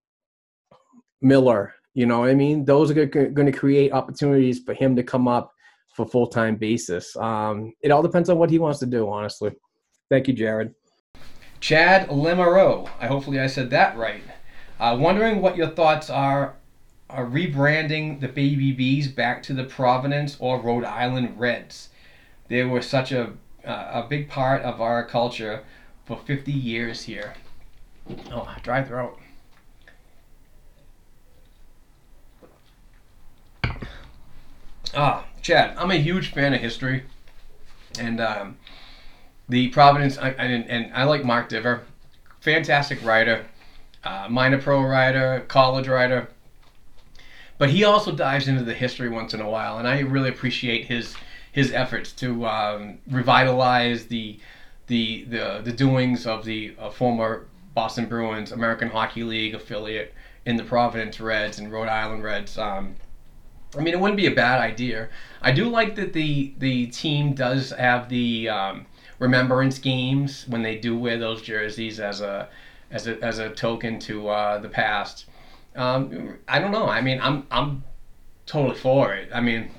Miller. 1.22 1.74
You 1.94 2.06
know 2.06 2.20
what 2.20 2.30
I 2.30 2.34
mean? 2.34 2.64
Those 2.64 2.90
are 2.90 3.06
going 3.06 3.34
to 3.34 3.52
create 3.52 3.92
opportunities 3.92 4.60
for 4.60 4.74
him 4.74 4.94
to 4.94 5.02
come 5.02 5.26
up 5.26 5.50
for 5.96 6.06
full 6.06 6.28
time 6.28 6.56
basis. 6.56 7.16
Um, 7.16 7.72
it 7.82 7.90
all 7.90 8.02
depends 8.02 8.28
on 8.30 8.38
what 8.38 8.50
he 8.50 8.58
wants 8.58 8.78
to 8.80 8.86
do, 8.86 9.08
honestly. 9.08 9.50
Thank 10.10 10.28
you, 10.28 10.34
Jared. 10.34 10.72
Chad 11.60 12.08
Limareau. 12.08 12.88
I 13.00 13.06
hopefully 13.06 13.40
I 13.40 13.46
said 13.46 13.70
that 13.70 13.96
right. 13.96 14.22
Uh, 14.78 14.96
wondering 14.98 15.40
what 15.40 15.56
your 15.56 15.68
thoughts 15.68 16.08
are 16.08 16.54
are 17.10 17.24
rebranding 17.24 18.20
the 18.20 18.28
Baby 18.28 18.70
Bees 18.70 19.08
back 19.08 19.42
to 19.44 19.54
the 19.54 19.64
Providence 19.64 20.36
or 20.38 20.60
Rhode 20.60 20.84
Island 20.84 21.38
Reds. 21.38 21.88
They 22.48 22.64
were 22.64 22.82
such 22.82 23.12
a 23.12 23.32
uh, 23.64 24.02
a 24.04 24.06
big 24.08 24.28
part 24.28 24.62
of 24.62 24.80
our 24.80 25.04
culture 25.04 25.64
for 26.04 26.16
50 26.16 26.52
years 26.52 27.02
here. 27.02 27.34
Oh, 28.30 28.54
dry 28.62 28.82
throat. 28.82 29.18
Ah, 34.94 35.26
Chad, 35.42 35.76
I'm 35.76 35.90
a 35.90 35.96
huge 35.96 36.32
fan 36.32 36.54
of 36.54 36.60
history, 36.60 37.04
and 37.98 38.20
um, 38.20 38.56
the 39.48 39.68
Providence, 39.68 40.18
and, 40.18 40.64
and 40.68 40.92
I 40.94 41.04
like 41.04 41.24
Mark 41.24 41.48
Divver, 41.48 41.80
fantastic 42.40 43.04
writer, 43.04 43.46
uh, 44.04 44.26
minor 44.28 44.58
pro 44.60 44.82
writer, 44.82 45.44
college 45.48 45.88
writer, 45.88 46.28
but 47.58 47.70
he 47.70 47.84
also 47.84 48.12
dives 48.12 48.46
into 48.46 48.62
the 48.62 48.74
history 48.74 49.08
once 49.08 49.34
in 49.34 49.40
a 49.40 49.48
while, 49.48 49.78
and 49.78 49.88
I 49.88 50.00
really 50.00 50.28
appreciate 50.28 50.86
his 50.86 51.14
his 51.50 51.72
efforts 51.72 52.12
to 52.12 52.46
um, 52.46 52.98
revitalize 53.10 54.06
the 54.06 54.38
the 54.86 55.24
the 55.24 55.60
the 55.64 55.72
doings 55.72 56.26
of 56.26 56.44
the 56.44 56.74
uh, 56.78 56.90
former 56.90 57.46
Boston 57.74 58.06
Bruins 58.06 58.52
American 58.52 58.88
Hockey 58.88 59.24
League 59.24 59.54
affiliate 59.54 60.14
in 60.46 60.56
the 60.56 60.64
Providence 60.64 61.20
Reds 61.20 61.58
and 61.58 61.72
Rhode 61.72 61.88
Island 61.88 62.22
Reds. 62.22 62.56
Um, 62.56 62.94
I 63.76 63.80
mean, 63.80 63.92
it 63.92 64.00
wouldn't 64.00 64.16
be 64.16 64.26
a 64.26 64.34
bad 64.34 64.60
idea. 64.60 65.08
I 65.42 65.52
do 65.52 65.68
like 65.68 65.96
that 65.96 66.12
the 66.12 66.54
the 66.58 66.86
team 66.86 67.34
does 67.34 67.70
have 67.70 68.08
the 68.08 68.48
um, 68.48 68.86
remembrance 69.18 69.78
games 69.78 70.46
when 70.48 70.62
they 70.62 70.76
do 70.76 70.96
wear 70.96 71.18
those 71.18 71.42
jerseys 71.42 72.00
as 72.00 72.20
a 72.20 72.48
as 72.90 73.06
a 73.06 73.22
as 73.22 73.38
a 73.38 73.50
token 73.50 73.98
to 74.00 74.28
uh, 74.28 74.58
the 74.58 74.68
past. 74.68 75.26
Um, 75.76 76.38
I 76.48 76.58
don't 76.58 76.72
know. 76.72 76.88
I 76.88 77.00
mean, 77.00 77.20
I'm 77.20 77.46
I'm 77.50 77.84
totally 78.46 78.76
for 78.76 79.14
it. 79.14 79.28
I 79.32 79.40
mean, 79.40 79.70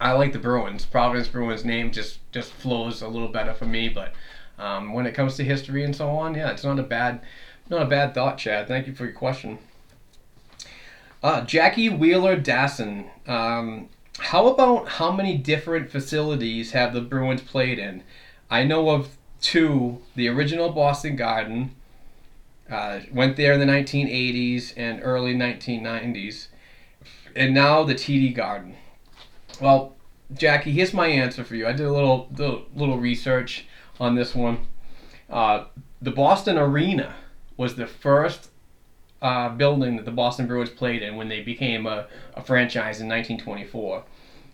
I 0.00 0.12
like 0.12 0.32
the 0.32 0.38
Bruins. 0.38 0.84
Providence 0.84 1.28
Bruins 1.28 1.64
name 1.64 1.90
just 1.90 2.20
just 2.32 2.52
flows 2.52 3.02
a 3.02 3.08
little 3.08 3.28
better 3.28 3.54
for 3.54 3.66
me. 3.66 3.88
But 3.88 4.12
um, 4.58 4.92
when 4.92 5.06
it 5.06 5.12
comes 5.12 5.36
to 5.36 5.44
history 5.44 5.84
and 5.84 5.94
so 5.94 6.08
on, 6.10 6.34
yeah, 6.34 6.50
it's 6.50 6.64
not 6.64 6.78
a 6.78 6.82
bad 6.82 7.20
not 7.68 7.82
a 7.82 7.86
bad 7.86 8.14
thought, 8.14 8.38
Chad. 8.38 8.68
Thank 8.68 8.86
you 8.86 8.94
for 8.94 9.04
your 9.04 9.14
question. 9.14 9.58
Uh, 11.22 11.40
Jackie 11.42 11.88
Wheeler 11.88 12.38
Dasson. 12.38 13.08
Um, 13.28 13.88
how 14.18 14.46
about 14.46 14.88
how 14.88 15.10
many 15.10 15.36
different 15.36 15.90
facilities 15.90 16.72
have 16.72 16.94
the 16.94 17.00
Bruins 17.00 17.42
played 17.42 17.78
in? 17.78 18.02
I 18.50 18.64
know 18.64 18.90
of 18.90 19.16
two. 19.40 20.02
The 20.14 20.28
original 20.28 20.70
Boston 20.70 21.16
Garden. 21.16 21.74
Uh, 22.70 23.00
went 23.12 23.36
there 23.36 23.52
in 23.52 23.60
the 23.60 23.66
1980s 23.66 24.72
and 24.76 25.00
early 25.02 25.34
1990s. 25.34 26.48
And 27.36 27.54
now 27.54 27.84
the 27.84 27.94
TD 27.94 28.34
Garden. 28.34 28.74
Well, 29.60 29.94
Jackie, 30.34 30.72
here's 30.72 30.92
my 30.92 31.06
answer 31.06 31.44
for 31.44 31.54
you. 31.54 31.66
I 31.66 31.72
did 31.72 31.86
a 31.86 31.92
little 31.92 32.28
little, 32.36 32.66
little 32.74 32.98
research 32.98 33.66
on 34.00 34.16
this 34.16 34.34
one. 34.34 34.66
Uh, 35.30 35.66
the 36.02 36.10
Boston 36.10 36.58
Arena 36.58 37.14
was 37.56 37.76
the 37.76 37.86
first 37.86 38.50
uh, 39.22 39.48
building 39.50 39.96
that 39.96 40.04
the 40.04 40.10
Boston 40.10 40.46
Bruins 40.46 40.70
played 40.70 41.02
in 41.02 41.16
when 41.16 41.28
they 41.28 41.40
became 41.42 41.86
a, 41.86 42.06
a 42.34 42.42
franchise 42.42 43.00
in 43.00 43.08
1924. 43.08 44.02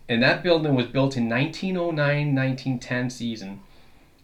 And 0.07 0.21
that 0.21 0.43
building 0.43 0.75
was 0.75 0.85
built 0.87 1.17
in 1.17 1.29
1909-1910 1.29 3.11
season 3.11 3.61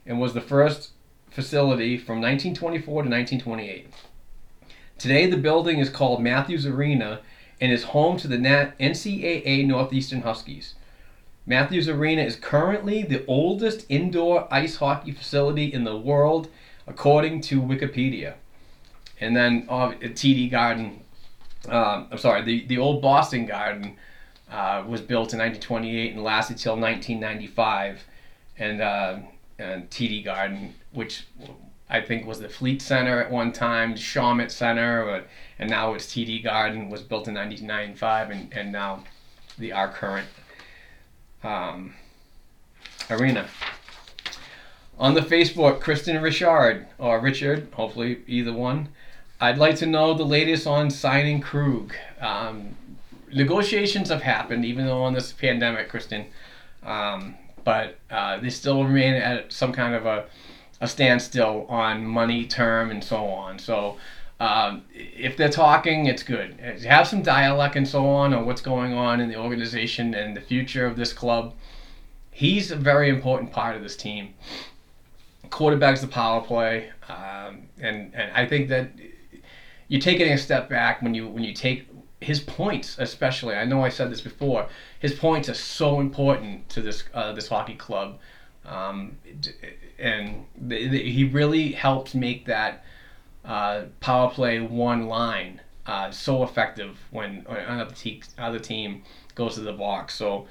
and 0.09 0.19
was 0.19 0.33
the 0.33 0.41
first 0.41 0.89
facility 1.29 1.95
from 1.95 2.19
1924 2.19 3.03
to 3.03 3.09
1928. 3.09 3.93
Today, 4.97 5.27
the 5.27 5.37
building 5.37 5.77
is 5.79 5.89
called 5.89 6.21
Matthews 6.21 6.65
Arena 6.65 7.21
and 7.61 7.71
is 7.71 7.83
home 7.83 8.17
to 8.17 8.27
the 8.27 8.37
NCAA 8.37 9.65
Northeastern 9.67 10.23
Huskies. 10.23 10.73
Matthews 11.45 11.87
Arena 11.87 12.23
is 12.23 12.35
currently 12.35 13.03
the 13.03 13.23
oldest 13.27 13.85
indoor 13.87 14.51
ice 14.51 14.77
hockey 14.77 15.11
facility 15.11 15.71
in 15.71 15.83
the 15.83 15.95
world, 15.95 16.49
according 16.87 17.41
to 17.41 17.61
Wikipedia. 17.61 18.33
And 19.21 19.37
then 19.37 19.67
uh, 19.69 19.91
TD 19.91 20.49
Garden, 20.49 21.01
uh, 21.69 22.05
I'm 22.11 22.17
sorry, 22.17 22.41
the, 22.41 22.65
the 22.65 22.79
old 22.79 23.01
Boston 23.01 23.45
Garden 23.45 23.95
uh, 24.51 24.83
was 24.87 25.01
built 25.01 25.33
in 25.33 25.39
1928 25.39 26.13
and 26.13 26.23
lasted 26.23 26.57
till 26.57 26.77
1995. 26.77 28.03
And 28.57 28.81
uh, 28.81 29.17
and 29.59 29.89
TD 29.89 30.23
Garden, 30.23 30.73
which 30.93 31.25
I 31.89 32.01
think 32.01 32.25
was 32.25 32.39
the 32.39 32.49
Fleet 32.49 32.81
Center 32.81 33.21
at 33.21 33.31
one 33.31 33.51
time, 33.51 33.95
Shawmut 33.95 34.51
Center, 34.51 35.25
and 35.57 35.69
now 35.69 35.93
it's 35.93 36.05
TD 36.05 36.43
Garden, 36.43 36.89
was 36.89 37.01
built 37.01 37.27
in 37.27 37.35
1995, 37.35 38.29
and, 38.29 38.53
and 38.53 38.71
now 38.71 39.03
the 39.57 39.71
our 39.73 39.89
current 39.89 40.27
um, 41.43 41.93
arena. 43.09 43.47
On 44.97 45.13
the 45.13 45.21
Facebook, 45.21 45.79
Kristen 45.79 46.21
Richard, 46.21 46.87
or 46.97 47.19
Richard, 47.19 47.69
hopefully 47.73 48.19
either 48.27 48.53
one, 48.53 48.89
I'd 49.41 49.57
like 49.57 49.77
to 49.77 49.85
know 49.85 50.13
the 50.13 50.25
latest 50.25 50.67
on 50.67 50.89
signing 50.89 51.39
Krug. 51.39 51.93
Um, 52.19 52.75
negotiations 53.33 54.09
have 54.09 54.21
happened, 54.21 54.65
even 54.65 54.85
though 54.85 55.01
on 55.03 55.13
this 55.13 55.31
pandemic, 55.31 55.89
Kristen. 55.89 56.25
Um, 56.83 57.35
but 57.63 57.99
uh, 58.09 58.39
they 58.39 58.49
still 58.49 58.83
remain 58.83 59.13
at 59.13 59.51
some 59.51 59.71
kind 59.71 59.95
of 59.95 60.05
a, 60.05 60.25
a 60.81 60.87
standstill 60.87 61.65
on 61.69 62.05
money, 62.05 62.45
term, 62.45 62.91
and 62.91 63.03
so 63.03 63.25
on. 63.25 63.59
So 63.59 63.97
um, 64.39 64.85
if 64.93 65.35
they're 65.35 65.49
talking, 65.49 66.05
it's 66.05 66.23
good. 66.23 66.59
Have 66.87 67.07
some 67.07 67.21
dialogue 67.21 67.75
and 67.75 67.87
so 67.87 68.07
on 68.07 68.33
on 68.33 68.45
what's 68.45 68.61
going 68.61 68.93
on 68.93 69.19
in 69.19 69.27
the 69.27 69.35
organization 69.35 70.13
and 70.13 70.35
the 70.35 70.41
future 70.41 70.85
of 70.85 70.95
this 70.95 71.11
club. 71.11 71.53
He's 72.31 72.71
a 72.71 72.75
very 72.77 73.09
important 73.09 73.51
part 73.51 73.75
of 73.75 73.83
this 73.83 73.97
team. 73.97 74.33
Quarterback's 75.49 76.01
the 76.01 76.07
power 76.07 76.41
play, 76.41 76.89
um, 77.09 77.63
and 77.81 78.13
and 78.13 78.31
I 78.33 78.45
think 78.45 78.69
that 78.69 78.91
you're 79.87 79.99
taking 79.99 80.31
a 80.31 80.37
step 80.37 80.69
back 80.69 81.01
when 81.01 81.13
you 81.13 81.27
when 81.27 81.43
you 81.43 81.53
take 81.53 81.87
his 82.21 82.39
points, 82.41 82.97
especially. 82.99 83.55
I 83.55 83.65
know 83.65 83.83
I 83.83 83.89
said 83.89 84.11
this 84.11 84.21
before. 84.21 84.67
His 84.99 85.13
points 85.13 85.49
are 85.49 85.53
so 85.53 85.99
important 85.99 86.69
to 86.69 86.81
this 86.81 87.03
uh, 87.13 87.33
this 87.33 87.47
hockey 87.47 87.75
club, 87.75 88.19
um, 88.65 89.17
and 89.97 90.45
he 90.69 91.29
really 91.31 91.71
helps 91.71 92.13
make 92.13 92.45
that 92.45 92.83
uh, 93.45 93.83
power 93.99 94.29
play 94.29 94.59
one 94.59 95.07
line 95.07 95.61
uh, 95.85 96.11
so 96.11 96.43
effective 96.43 96.99
when 97.09 97.45
another, 97.47 97.93
te- 97.95 98.21
other 98.37 98.59
team 98.59 99.03
goes 99.35 99.55
to 99.55 99.61
the 99.61 99.73
box. 99.73 100.13
So 100.13 100.47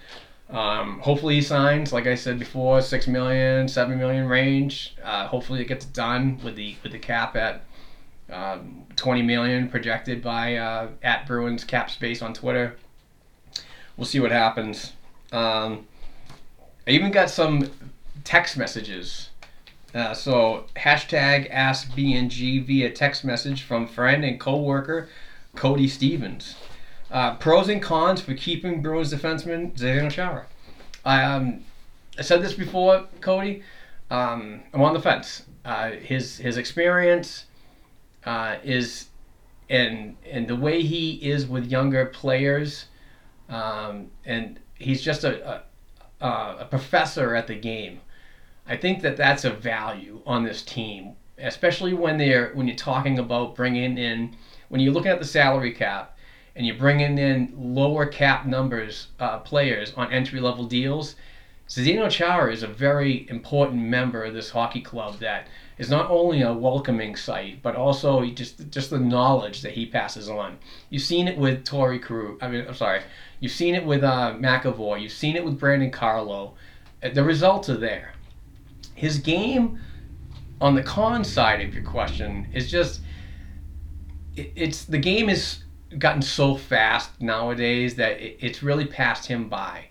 um, 0.51 1.01
hopefully 1.01 1.37
he 1.37 1.43
signs, 1.43 1.93
like 1.93 2.07
I 2.07 2.15
said 2.15 2.39
before, 2.39 2.81
six 2.81 3.07
million, 3.07 3.69
seven 3.69 3.99
million 3.99 4.27
range. 4.27 4.97
Uh, 5.05 5.27
hopefully 5.27 5.61
it 5.61 5.69
gets 5.69 5.85
done 5.85 6.41
with 6.43 6.57
the 6.57 6.77
with 6.83 6.93
the 6.93 6.99
cap 6.99 7.37
at 7.37 7.65
um, 8.31 8.85
20 8.99 9.23
million 9.23 9.69
projected 9.69 10.23
by 10.23 10.57
uh, 10.57 10.89
at 11.03 11.27
Bruins 11.27 11.65
cap 11.65 11.91
space 11.91 12.21
on 12.21 12.35
Twitter. 12.35 12.77
We'll 13.97 14.07
see 14.07 14.21
what 14.21 14.33
happens. 14.33 14.93
Um, 15.33 15.87
I 16.87 16.91
even 16.91 17.11
got 17.11 17.31
some 17.31 17.71
text 18.25 18.57
messages. 18.57 19.31
Uh, 19.95 20.13
so 20.13 20.65
hashtag 20.77 21.49
ask 21.51 21.91
BNG 21.93 22.65
via 22.65 22.91
text 22.91 23.25
message 23.25 23.63
from 23.63 23.87
friend 23.87 24.25
and 24.25 24.39
co-worker 24.39 25.09
Cody 25.55 25.89
Stevens. 25.89 26.57
Uh, 27.11 27.37
pros 27.37 27.69
and 27.69 27.81
cons 27.83 28.21
for 28.21 28.35
keeping 28.35 28.83
Bruins 28.83 29.13
defenseman 29.13 29.73
Zdeno 29.73 30.11
Chara. 30.11 30.47
I 31.05 31.23
um, 31.23 31.65
I 32.19 32.23
said 32.23 32.43
this 32.43 32.53
before, 32.53 33.07
Cody. 33.21 33.63
Um, 34.11 34.61
I'm 34.75 34.83
on 34.83 34.93
the 34.93 35.01
fence. 35.01 35.45
Uh, 35.65 35.93
his 35.93 36.37
his 36.37 36.57
experience 36.59 37.47
uh, 38.29 38.59
is 38.63 39.07
and 39.71 40.17
and 40.31 40.47
the 40.47 40.57
way 40.57 40.83
he 40.83 41.13
is 41.33 41.47
with 41.47 41.65
younger 41.65 42.05
players, 42.05 42.87
um, 43.49 44.11
and 44.27 44.61
he's 44.75 45.01
just 45.01 45.25
a, 45.25 45.63
a, 46.21 46.27
a 46.61 46.67
professor 46.69 47.35
at 47.35 47.47
the 47.47 47.55
game. 47.55 48.01
I 48.67 48.77
think 48.77 49.01
that 49.01 49.17
that's 49.17 49.45
a 49.47 49.51
value 49.51 50.21
on 50.27 50.45
this 50.45 50.61
team, 50.63 51.15
especially 51.39 51.95
when 51.95 52.19
they're 52.19 52.53
when 52.53 52.69
you're 52.69 52.77
talking 52.77 53.19
about 53.19 53.57
bringing 53.57 53.97
in 53.97 54.37
when 54.69 54.83
you're 54.83 54.93
looking 54.93 55.13
at 55.13 55.21
the 55.21 55.33
salary 55.41 55.73
cap 55.73 56.19
and 56.55 56.67
you're 56.67 56.77
bringing 56.77 57.17
in 57.17 57.55
lower 57.57 58.05
cap 58.05 58.45
numbers 58.45 59.09
uh, 59.21 59.39
players 59.39 59.95
on 59.97 60.13
entry 60.13 60.41
level 60.41 60.65
deals. 60.65 61.17
Zdeno 61.67 62.11
Chara 62.11 62.53
is 62.53 62.63
a 62.63 62.67
very 62.87 63.27
important 63.31 63.83
member 63.83 64.25
of 64.25 64.35
this 64.35 64.51
hockey 64.51 64.83
club 64.83 65.19
that 65.21 65.47
is 65.79 65.89
not 65.89 66.11
only 66.11 66.43
a 66.43 66.53
welcoming 66.53 67.15
sight, 67.15 67.63
but 67.63 67.77
also 67.77 68.25
just 68.27 68.69
just 68.71 68.91
the 68.91 68.99
knowledge 68.99 69.63
that 69.63 69.73
he 69.73 69.87
passes 69.87 70.29
on. 70.29 70.59
You've 70.91 71.03
seen 71.03 71.29
it 71.29 71.39
with 71.39 71.65
Torey 71.65 72.03
Krug. 72.03 72.39
I 72.43 72.49
mean, 72.49 72.65
I'm 72.67 72.75
sorry. 72.75 73.03
You've 73.41 73.53
seen 73.53 73.75
it 73.75 73.85
with 73.85 74.03
uh, 74.03 74.35
McAvoy. 74.37 75.01
You've 75.01 75.13
seen 75.13 75.37
it 75.37 75.45
with 75.45 75.59
Brandon 75.59 75.91
Carlo. 75.91 76.55
Uh, 77.03 77.11
the 77.11 77.23
results 77.23 77.69
are 77.69 77.77
there. 77.77 78.13
His 78.95 79.19
game, 79.19 79.79
on 80.61 80.75
the 80.75 80.83
con 80.83 81.23
side 81.23 81.61
of 81.61 81.73
your 81.73 81.85
question, 81.85 82.49
is 82.53 82.69
just 82.69 83.01
it, 84.37 84.53
it's 84.57 84.85
the 84.85 84.99
game 84.99 85.29
is 85.29 85.63
gotten 85.99 86.21
so 86.21 86.57
fast 86.57 87.21
nowadays 87.21 87.95
that 87.95 88.21
it, 88.21 88.37
it's 88.41 88.63
really 88.63 88.85
passed 88.85 89.27
him 89.27 89.49
by. 89.49 89.85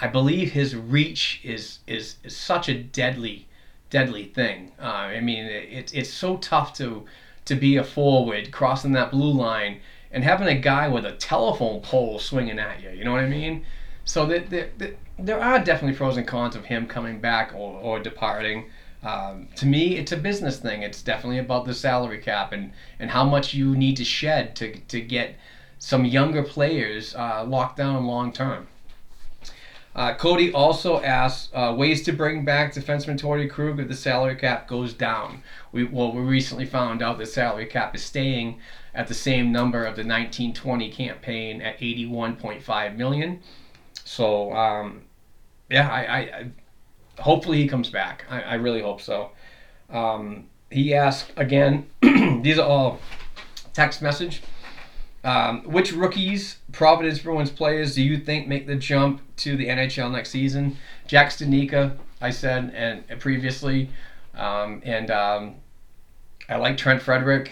I 0.00 0.06
believe 0.06 0.52
his 0.52 0.74
reach 0.74 1.42
is 1.44 1.80
is, 1.86 2.16
is 2.24 2.34
such 2.34 2.70
a 2.70 2.74
deadly 2.74 3.48
deadly 3.90 4.24
thing. 4.24 4.72
Uh, 4.80 4.84
I 5.16 5.20
mean, 5.20 5.44
it's 5.44 5.92
it's 5.92 6.10
so 6.10 6.36
tough 6.38 6.72
to 6.74 7.04
to 7.44 7.54
be 7.54 7.76
a 7.76 7.84
forward 7.84 8.52
crossing 8.52 8.92
that 8.92 9.10
blue 9.10 9.32
line 9.32 9.80
and 10.12 10.24
having 10.24 10.48
a 10.48 10.54
guy 10.54 10.88
with 10.88 11.04
a 11.04 11.12
telephone 11.12 11.80
pole 11.80 12.18
swinging 12.18 12.58
at 12.58 12.82
you. 12.82 12.90
You 12.90 13.04
know 13.04 13.12
what 13.12 13.22
I 13.22 13.28
mean? 13.28 13.64
So 14.04 14.26
there, 14.26 14.70
there, 14.78 14.94
there 15.18 15.40
are 15.40 15.58
definitely 15.58 15.96
pros 15.96 16.16
and 16.16 16.26
cons 16.26 16.56
of 16.56 16.64
him 16.64 16.86
coming 16.86 17.20
back 17.20 17.52
or, 17.54 17.78
or 17.80 18.00
departing. 18.00 18.70
Um, 19.02 19.48
to 19.56 19.66
me, 19.66 19.96
it's 19.96 20.12
a 20.12 20.16
business 20.16 20.58
thing. 20.58 20.82
It's 20.82 21.02
definitely 21.02 21.38
about 21.38 21.64
the 21.64 21.74
salary 21.74 22.18
cap 22.18 22.52
and, 22.52 22.72
and 22.98 23.10
how 23.10 23.24
much 23.24 23.54
you 23.54 23.76
need 23.76 23.96
to 23.96 24.04
shed 24.04 24.56
to, 24.56 24.76
to 24.88 25.00
get 25.00 25.36
some 25.78 26.04
younger 26.04 26.42
players 26.42 27.14
uh, 27.14 27.44
locked 27.44 27.76
down 27.76 28.06
long 28.06 28.32
term. 28.32 28.68
Uh, 29.94 30.14
Cody 30.14 30.52
also 30.52 31.00
asks 31.02 31.50
uh, 31.52 31.74
ways 31.76 32.02
to 32.04 32.12
bring 32.12 32.44
back 32.44 32.72
defenseman 32.72 33.18
Torey 33.18 33.50
Krug 33.50 33.80
if 33.80 33.88
the 33.88 33.96
salary 33.96 34.36
cap 34.36 34.68
goes 34.68 34.94
down. 34.94 35.42
We 35.72 35.84
well, 35.84 36.12
we 36.12 36.20
recently 36.20 36.66
found 36.66 37.02
out 37.02 37.18
the 37.18 37.26
salary 37.26 37.66
cap 37.66 37.94
is 37.94 38.04
staying 38.04 38.60
at 38.94 39.08
the 39.08 39.14
same 39.14 39.50
number 39.50 39.80
of 39.80 39.96
the 39.96 40.02
1920 40.02 40.90
campaign 40.90 41.60
at 41.60 41.78
81.5 41.80 42.96
million. 42.96 43.40
So 44.04 44.52
um, 44.52 45.02
yeah, 45.68 45.88
I, 45.88 46.02
I, 46.04 46.18
I, 46.18 46.50
hopefully 47.20 47.58
he 47.58 47.66
comes 47.66 47.90
back. 47.90 48.24
I, 48.30 48.42
I 48.42 48.54
really 48.54 48.82
hope 48.82 49.00
so. 49.00 49.32
Um, 49.90 50.46
he 50.70 50.94
asked 50.94 51.32
again. 51.36 51.90
these 52.00 52.58
are 52.58 52.68
all 52.68 53.00
text 53.72 54.02
message. 54.02 54.42
Um, 55.22 55.64
which 55.64 55.92
rookies, 55.92 56.56
Providence 56.72 57.18
Bruins 57.18 57.50
players, 57.50 57.94
do 57.94 58.02
you 58.02 58.16
think 58.18 58.48
make 58.48 58.66
the 58.66 58.76
jump 58.76 59.20
to 59.38 59.54
the 59.54 59.66
NHL 59.66 60.10
next 60.10 60.30
season? 60.30 60.78
Jack 61.06 61.28
Studnicka, 61.28 61.96
I 62.22 62.30
said, 62.30 62.72
and, 62.74 63.04
and 63.08 63.20
previously, 63.20 63.90
um, 64.34 64.80
and 64.82 65.10
um, 65.10 65.56
I 66.48 66.56
like 66.56 66.78
Trent 66.78 67.02
Frederic. 67.02 67.50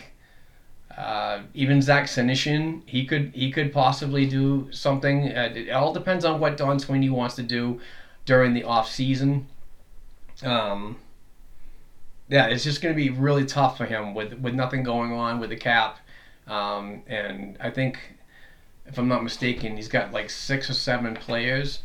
Uh, 0.97 1.43
even 1.55 1.81
Zach 1.81 2.07
Senyshyn, 2.07 2.83
he 2.87 3.05
could 3.05 3.33
he 3.35 3.53
could 3.53 3.73
possibly 3.73 4.27
do 4.27 4.69
something. 4.73 5.29
Uh, 5.29 5.53
it 5.55 5.71
all 5.71 5.93
depends 5.93 6.25
on 6.25 6.41
what 6.41 6.57
Don 6.57 6.79
Sweeney 6.79 7.11
wants 7.11 7.37
to 7.37 7.43
do 7.43 7.81
during 8.25 8.55
the 8.55 8.65
off 8.65 8.91
season. 8.91 9.47
Um, 10.43 10.97
yeah, 12.29 12.47
it's 12.47 12.65
just 12.65 12.81
going 12.81 12.95
to 12.95 13.01
be 13.01 13.11
really 13.11 13.45
tough 13.45 13.77
for 13.77 13.85
him 13.85 14.15
with 14.15 14.33
with 14.41 14.55
nothing 14.55 14.83
going 14.83 15.13
on 15.13 15.39
with 15.39 15.51
the 15.51 15.57
cap 15.57 15.99
um, 16.49 17.03
and 17.07 17.57
I 17.61 17.71
think, 17.71 17.99
if 18.87 18.99
I'm 18.99 19.09
not 19.09 19.23
mistaken, 19.23 19.77
he's 19.77 19.89
got 19.89 20.13
like 20.13 20.31
six 20.31 20.71
or 20.71 20.75
seven 20.75 21.15
players, 21.15 21.83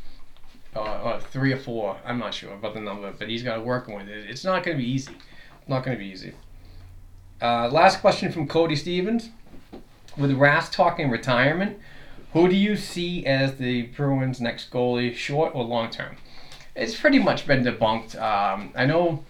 uh, 0.75 1.01
or 1.01 1.19
three 1.19 1.53
or 1.53 1.57
four. 1.57 1.97
I'm 2.05 2.19
not 2.19 2.33
sure 2.33 2.53
about 2.53 2.73
the 2.73 2.79
number, 2.79 3.11
but 3.11 3.29
he's 3.29 3.43
got 3.43 3.55
to 3.55 3.61
work 3.61 3.87
with 3.87 4.07
it. 4.07 4.29
It's 4.29 4.43
not 4.43 4.63
going 4.63 4.77
to 4.77 4.83
be 4.83 4.89
easy. 4.89 5.13
Not 5.67 5.83
going 5.83 5.97
to 5.97 6.03
be 6.03 6.09
easy. 6.09 6.33
Uh, 7.41 7.69
last 7.69 8.01
question 8.01 8.31
from 8.31 8.47
Cody 8.47 8.75
Stevens. 8.75 9.29
With 10.17 10.31
Rask 10.31 10.71
talking 10.71 11.09
retirement, 11.09 11.79
who 12.33 12.47
do 12.47 12.55
you 12.55 12.75
see 12.75 13.25
as 13.25 13.55
the 13.55 13.83
Bruins' 13.83 14.39
next 14.39 14.69
goalie, 14.71 15.15
short 15.15 15.55
or 15.55 15.63
long 15.63 15.89
term? 15.89 16.17
It's 16.75 16.99
pretty 16.99 17.19
much 17.19 17.47
been 17.47 17.63
debunked. 17.63 18.15
Um, 18.15 18.71
I 18.75 18.85
know, 18.85 19.23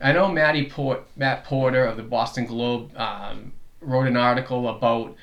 I 0.00 0.12
know. 0.12 0.28
Matty 0.28 0.66
Port, 0.66 1.04
Matt 1.16 1.44
Porter 1.44 1.84
of 1.84 1.96
the 1.96 2.02
Boston 2.02 2.46
Globe 2.46 2.96
um, 2.96 3.52
wrote 3.80 4.06
an 4.06 4.16
article 4.16 4.68
about 4.68 5.16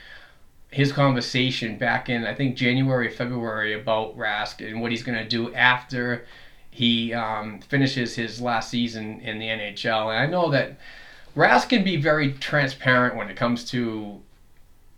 his 0.69 0.91
conversation 0.91 1.77
back 1.77 2.09
in 2.09 2.25
I 2.25 2.33
think 2.33 2.55
January 2.55 3.09
February 3.09 3.73
about 3.73 4.17
Rask 4.17 4.67
and 4.67 4.81
what 4.81 4.91
he's 4.91 5.03
going 5.03 5.17
to 5.17 5.27
do 5.27 5.53
after 5.53 6.25
he 6.69 7.13
um, 7.13 7.59
finishes 7.61 8.15
his 8.15 8.41
last 8.41 8.69
season 8.69 9.19
in 9.21 9.39
the 9.39 9.47
NHL. 9.47 10.13
And 10.13 10.19
I 10.19 10.25
know 10.27 10.51
that 10.51 10.77
Rask 11.35 11.69
can 11.69 11.83
be 11.83 11.97
very 11.97 12.33
transparent 12.33 13.15
when 13.15 13.29
it 13.29 13.35
comes 13.35 13.65
to 13.71 14.21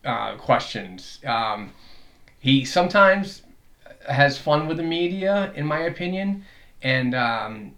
uh, 0.03 0.35
questions. 0.35 1.19
Um, 1.25 1.71
he 2.39 2.65
sometimes 2.65 3.43
has 4.07 4.37
fun 4.37 4.67
with 4.67 4.77
the 4.77 4.83
media, 4.83 5.51
in 5.55 5.65
my 5.65 5.79
opinion, 5.79 6.45
and 6.81 7.13
um, 7.13 7.75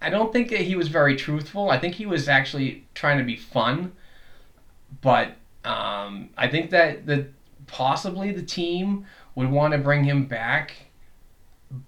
I 0.00 0.10
don't 0.10 0.32
think 0.32 0.50
that 0.50 0.60
he 0.60 0.76
was 0.76 0.88
very 0.88 1.16
truthful. 1.16 1.70
I 1.70 1.78
think 1.78 1.94
he 1.94 2.06
was 2.06 2.28
actually 2.28 2.86
trying 2.94 3.18
to 3.18 3.24
be 3.24 3.36
fun 3.36 3.92
but 5.04 5.36
um, 5.66 6.30
I 6.34 6.48
think 6.48 6.70
that 6.70 7.04
the 7.04 7.26
possibly 7.66 8.32
the 8.32 8.42
team 8.42 9.04
would 9.34 9.50
want 9.50 9.72
to 9.72 9.78
bring 9.78 10.02
him 10.02 10.24
back, 10.24 10.74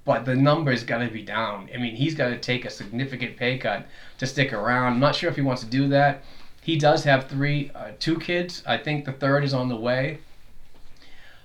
but 0.05 0.27
the 0.27 0.37
numbers 0.37 0.85
got 0.85 0.99
to 0.99 1.09
be 1.09 1.23
down. 1.23 1.71
I 1.75 1.79
mean, 1.79 1.97
he's 1.97 2.15
got 2.15 2.29
to 2.29 2.39
take 2.39 2.67
a 2.67 2.71
significant 2.71 3.39
pay 3.39 3.57
cut 3.57 3.87
to 4.19 4.27
stick 4.27 4.53
around. 4.53 4.93
I'm 4.93 5.01
not 5.01 5.15
sure 5.15 5.31
if 5.31 5.37
he 5.37 5.43
wants 5.43 5.63
to 5.63 5.69
do 5.69 5.89
that. 5.89 6.23
he 6.63 6.77
does 6.77 7.05
have 7.05 7.27
three, 7.27 7.71
uh, 7.75 7.93
two 7.99 8.19
kids. 8.19 8.63
I 8.67 8.77
think 8.77 9.07
the 9.07 9.13
third 9.13 9.45
is 9.45 9.55
on 9.55 9.69
the 9.71 9.77
way. 9.77 10.19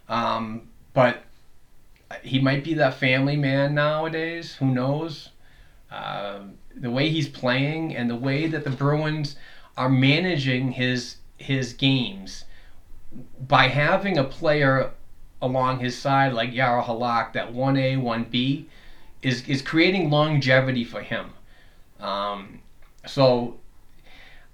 Um, 0.10 0.64
but 0.93 1.23
he 2.22 2.41
might 2.41 2.65
be 2.65 2.73
that 2.73 2.95
family 2.95 3.38
man 3.38 3.76
nowadays. 3.76 4.56
Who 4.56 4.65
knows? 4.65 5.30
Uh, 5.89 6.39
the 6.76 6.91
way 6.91 7.07
he's 7.10 7.30
playing 7.30 7.95
and 7.95 8.10
the 8.10 8.15
way 8.15 8.48
that 8.48 8.65
the 8.65 8.72
Bruins 8.72 9.38
are 9.77 9.89
managing 9.89 10.73
his 10.73 11.15
his 11.41 11.73
games 11.73 12.45
by 13.47 13.68
having 13.68 14.18
a 14.18 14.23
player 14.23 14.91
along 15.41 15.80
his 15.80 15.97
side 15.97 16.34
like 16.34 16.53
Jaro 16.53 16.84
Halak, 16.84 17.34
that 17.34 17.51
one 17.53 17.76
A, 17.77 17.97
one 17.97 18.23
B, 18.26 18.68
is 19.22 19.47
is 19.47 19.61
creating 19.61 20.09
longevity 20.09 20.84
for 20.84 21.01
him. 21.01 21.31
Um, 21.99 22.61
so 23.05 23.59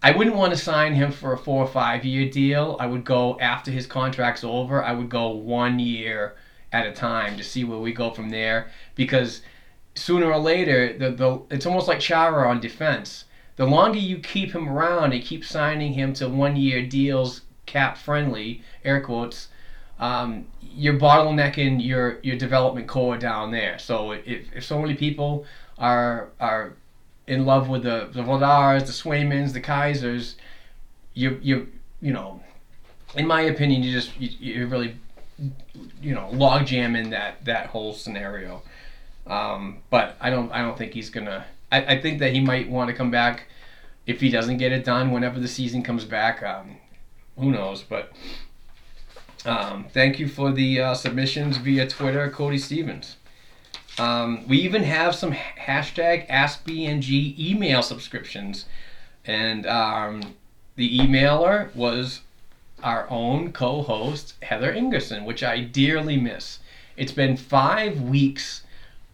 I 0.02 0.12
wouldn't 0.12 0.36
want 0.36 0.54
to 0.54 0.60
sign 0.60 0.94
him 0.94 1.12
for 1.12 1.34
a 1.34 1.38
four 1.38 1.64
or 1.64 1.68
five 1.68 2.06
year 2.06 2.30
deal. 2.30 2.78
I 2.80 2.88
would 2.88 3.04
go 3.04 3.40
after 3.40 3.72
his 3.72 3.88
contract's 3.88 4.44
over. 4.44 4.84
I 4.84 4.92
would 4.94 5.10
go 5.10 5.30
one 5.30 5.80
year 5.80 6.36
at 6.72 6.86
a 6.86 6.92
time 6.92 7.38
to 7.38 7.44
see 7.44 7.64
where 7.64 7.80
we 7.80 7.94
go 7.94 8.12
from 8.12 8.30
there 8.30 8.70
because 8.96 9.42
sooner 9.96 10.32
or 10.32 10.38
later 10.38 10.98
the, 10.98 11.12
the 11.12 11.42
it's 11.50 11.66
almost 11.66 11.88
like 11.88 12.00
Chara 12.00 12.50
on 12.50 12.60
defense. 12.60 13.26
The 13.58 13.66
longer 13.66 14.00
you 14.00 14.20
keep 14.20 14.54
him 14.54 14.70
around 14.70 15.14
and 15.14 15.24
keep 15.24 15.44
signing 15.44 15.94
him 15.94 16.14
to 16.14 16.30
one 16.30 16.56
year 16.56 16.86
deals, 16.86 17.42
cap 17.66 17.98
friendly, 17.98 18.62
air 18.86 19.02
quotes, 19.02 19.50
um, 20.00 20.46
you're 20.62 21.00
bottlenecking 21.00 21.84
your 21.84 22.20
your 22.22 22.38
development 22.38 22.88
core 22.88 23.18
down 23.18 23.52
there. 23.52 23.80
So 23.80 24.12
if, 24.12 24.56
if 24.56 24.64
so 24.64 24.80
many 24.80 24.94
people 24.94 25.46
are 25.78 26.30
are 26.40 26.74
in 27.26 27.46
love 27.46 27.68
with 27.68 27.84
the 27.84 28.10
the 28.12 28.22
Vladars, 28.22 28.86
the 28.86 28.94
Swaymans, 28.94 29.54
the 29.54 29.62
Kaisers, 29.62 30.36
you 31.14 31.40
you 31.42 31.68
you 32.00 32.14
know, 32.14 32.42
in 33.16 33.26
my 33.26 33.42
opinion, 33.42 33.82
you 33.82 33.92
just 33.92 34.12
you, 34.20 34.30
you 34.40 34.68
really 34.68 34.98
you 36.02 36.14
know 36.14 36.30
log 36.32 36.68
jam 36.68 36.96
in 36.96 37.10
that 37.10 37.44
that 37.46 37.68
whole 37.68 37.94
scenario. 37.94 38.62
Um, 39.26 39.80
but 39.90 40.16
I 40.22 40.30
don't 40.30 40.52
I 40.52 40.60
don't 40.62 40.78
think 40.78 40.94
he's 40.94 41.10
gonna. 41.10 41.46
I, 41.72 41.96
I 41.96 42.02
think 42.02 42.20
that 42.20 42.34
he 42.34 42.40
might 42.40 42.70
want 42.70 42.90
to 42.90 42.96
come 42.96 43.12
back 43.12 43.48
if 44.06 44.22
he 44.22 44.30
doesn't 44.30 44.58
get 44.58 44.72
it 44.72 44.86
done 44.86 45.12
whenever 45.12 45.40
the 45.40 45.48
season 45.48 45.84
comes 45.84 46.06
back. 46.06 46.42
Um, 46.44 46.78
who 47.38 47.52
knows? 47.52 47.84
But 47.84 48.14
um, 49.46 49.86
thank 49.94 50.20
you 50.20 50.28
for 50.28 50.52
the 50.52 50.80
uh, 50.82 50.94
submissions 50.94 51.58
via 51.58 51.88
Twitter, 51.88 52.30
Cody 52.30 52.58
Stevens. 52.58 53.18
Um, 54.00 54.48
we 54.48 54.60
even 54.60 54.84
have 54.84 55.16
some 55.16 55.32
hashtag 55.32 56.28
AskBNG 56.30 57.38
email 57.40 57.82
subscriptions. 57.82 58.66
And 59.26 59.66
um, 59.66 60.22
the 60.76 61.00
emailer 61.00 61.74
was 61.76 62.22
our 62.84 63.10
own 63.10 63.52
co 63.52 63.82
host, 63.82 64.36
Heather 64.44 64.74
Ingerson, 64.74 65.26
which 65.26 65.44
I 65.44 65.62
dearly 65.62 66.18
miss. 66.18 66.60
It's 66.96 67.12
been 67.12 67.36
five 67.38 68.00
weeks, 68.02 68.64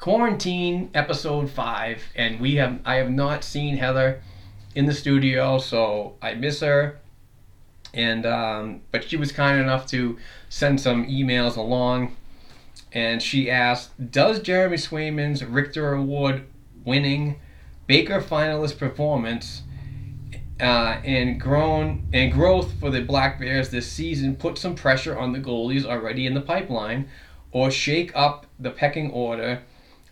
quarantine 0.03 0.89
episode 0.93 1.49
five, 1.49 2.03
and 2.13 2.37
we 2.41 2.55
have 2.55 2.77
I 2.83 2.95
have 2.95 3.09
not 3.09 3.41
seen 3.41 3.77
Heather 3.77 4.21
in 4.75 4.85
the 4.85 4.93
studio, 4.93 5.59
so 5.59 6.17
I 6.21 6.33
miss 6.33 6.59
her. 6.59 6.99
And 7.93 8.25
um, 8.25 8.81
but 8.91 9.05
she 9.05 9.15
was 9.15 9.31
kind 9.31 9.61
enough 9.61 9.87
to 9.87 10.17
send 10.49 10.81
some 10.81 11.05
emails 11.07 11.55
along 11.55 12.17
and 12.91 13.21
she 13.23 13.49
asked, 13.49 14.11
"Does 14.11 14.41
Jeremy 14.41 14.75
Swayman's 14.75 15.41
Richter 15.41 15.93
Award 15.93 16.47
winning 16.83 17.39
Baker 17.87 18.19
finalist 18.19 18.77
performance 18.77 19.61
uh, 20.59 20.97
and 21.05 21.39
grown 21.39 22.09
and 22.11 22.29
growth 22.29 22.73
for 22.77 22.89
the 22.89 22.99
Black 22.99 23.39
Bears 23.39 23.69
this 23.69 23.89
season 23.89 24.35
put 24.35 24.57
some 24.57 24.75
pressure 24.75 25.17
on 25.17 25.31
the 25.31 25.39
goalies 25.39 25.85
already 25.85 26.27
in 26.27 26.33
the 26.33 26.41
pipeline, 26.41 27.07
or 27.53 27.71
shake 27.71 28.11
up 28.13 28.47
the 28.59 28.69
pecking 28.69 29.09
order 29.09 29.61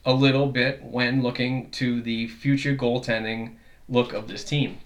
a 0.06 0.14
little 0.14 0.48
bit 0.48 0.84
when 0.84 1.22
looking 1.22 1.70
to 1.72 2.02
the 2.02 2.28
future 2.28 2.76
goaltending 2.76 3.56
look 3.88 4.14
of 4.14 4.28
this 4.28 4.44
team?" 4.44 4.78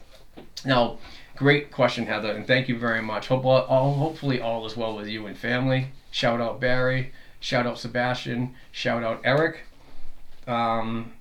Now, 0.66 0.98
great 1.36 1.72
question, 1.72 2.06
Heather, 2.08 2.32
and 2.32 2.48
thank 2.48 2.68
you 2.68 2.78
very 2.78 3.02
much. 3.02 3.28
Hope 3.28 3.46
all, 3.46 3.94
hopefully 3.94 4.42
all 4.42 4.66
is 4.66 4.76
well 4.76 4.96
with 4.96 5.08
you 5.08 5.26
and 5.28 5.38
family. 5.38 5.90
Shout 6.12 6.42
out 6.42 6.60
Barry. 6.60 7.12
Shout 7.40 7.68
out 7.68 7.78
Sebastian. 7.78 8.56
Shout 8.72 9.04
out 9.04 9.22
Eric. 9.24 9.66
Um, 10.48 11.14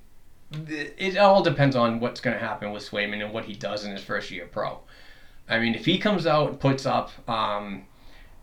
it 0.67 1.17
all 1.17 1.43
depends 1.43 1.75
on 1.75 1.99
what's 1.99 2.21
going 2.21 2.35
to 2.35 2.43
happen 2.43 2.71
with 2.71 2.89
Swayman 2.89 3.23
and 3.23 3.33
what 3.33 3.45
he 3.45 3.53
does 3.53 3.83
in 3.83 3.91
his 3.91 4.03
first 4.03 4.31
year 4.31 4.45
pro. 4.45 4.79
I 5.49 5.59
mean, 5.59 5.75
if 5.75 5.85
he 5.85 5.97
comes 5.97 6.25
out 6.25 6.49
and 6.49 6.59
puts 6.59 6.85
up 6.85 7.11
um, 7.29 7.85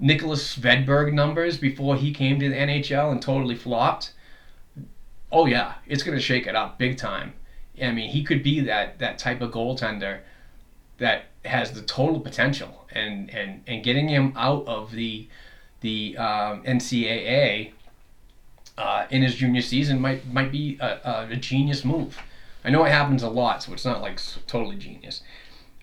Niklas 0.00 0.58
Svedberg 0.58 1.12
numbers 1.12 1.58
before 1.58 1.96
he 1.96 2.12
came 2.12 2.38
to 2.38 2.48
the 2.48 2.54
NHL 2.54 3.10
and 3.10 3.20
totally 3.20 3.56
flopped, 3.56 4.12
oh 5.32 5.46
yeah, 5.46 5.74
it's 5.86 6.02
going 6.02 6.16
to 6.16 6.22
shake 6.22 6.46
it 6.46 6.54
up 6.54 6.78
big 6.78 6.98
time. 6.98 7.32
I 7.82 7.90
mean, 7.90 8.10
he 8.10 8.22
could 8.22 8.42
be 8.42 8.60
that 8.60 8.98
that 8.98 9.18
type 9.18 9.40
of 9.40 9.50
goaltender 9.50 10.20
that 10.98 11.24
has 11.44 11.72
the 11.72 11.82
total 11.82 12.20
potential, 12.20 12.86
and 12.92 13.30
and 13.30 13.62
and 13.66 13.82
getting 13.82 14.08
him 14.08 14.32
out 14.36 14.66
of 14.66 14.92
the 14.92 15.26
the 15.80 16.16
um, 16.16 16.62
NCAA 16.62 17.72
uh, 18.78 19.06
in 19.10 19.22
his 19.22 19.34
junior 19.34 19.62
season 19.62 20.00
might 20.00 20.26
might 20.32 20.52
be 20.52 20.78
a, 20.80 21.26
a, 21.30 21.36
genius 21.36 21.84
move. 21.84 22.18
I 22.64 22.70
know 22.70 22.84
it 22.84 22.92
happens 22.92 23.22
a 23.22 23.28
lot, 23.28 23.62
so 23.62 23.72
it's 23.72 23.84
not 23.84 24.00
like 24.00 24.20
totally 24.46 24.76
genius. 24.76 25.22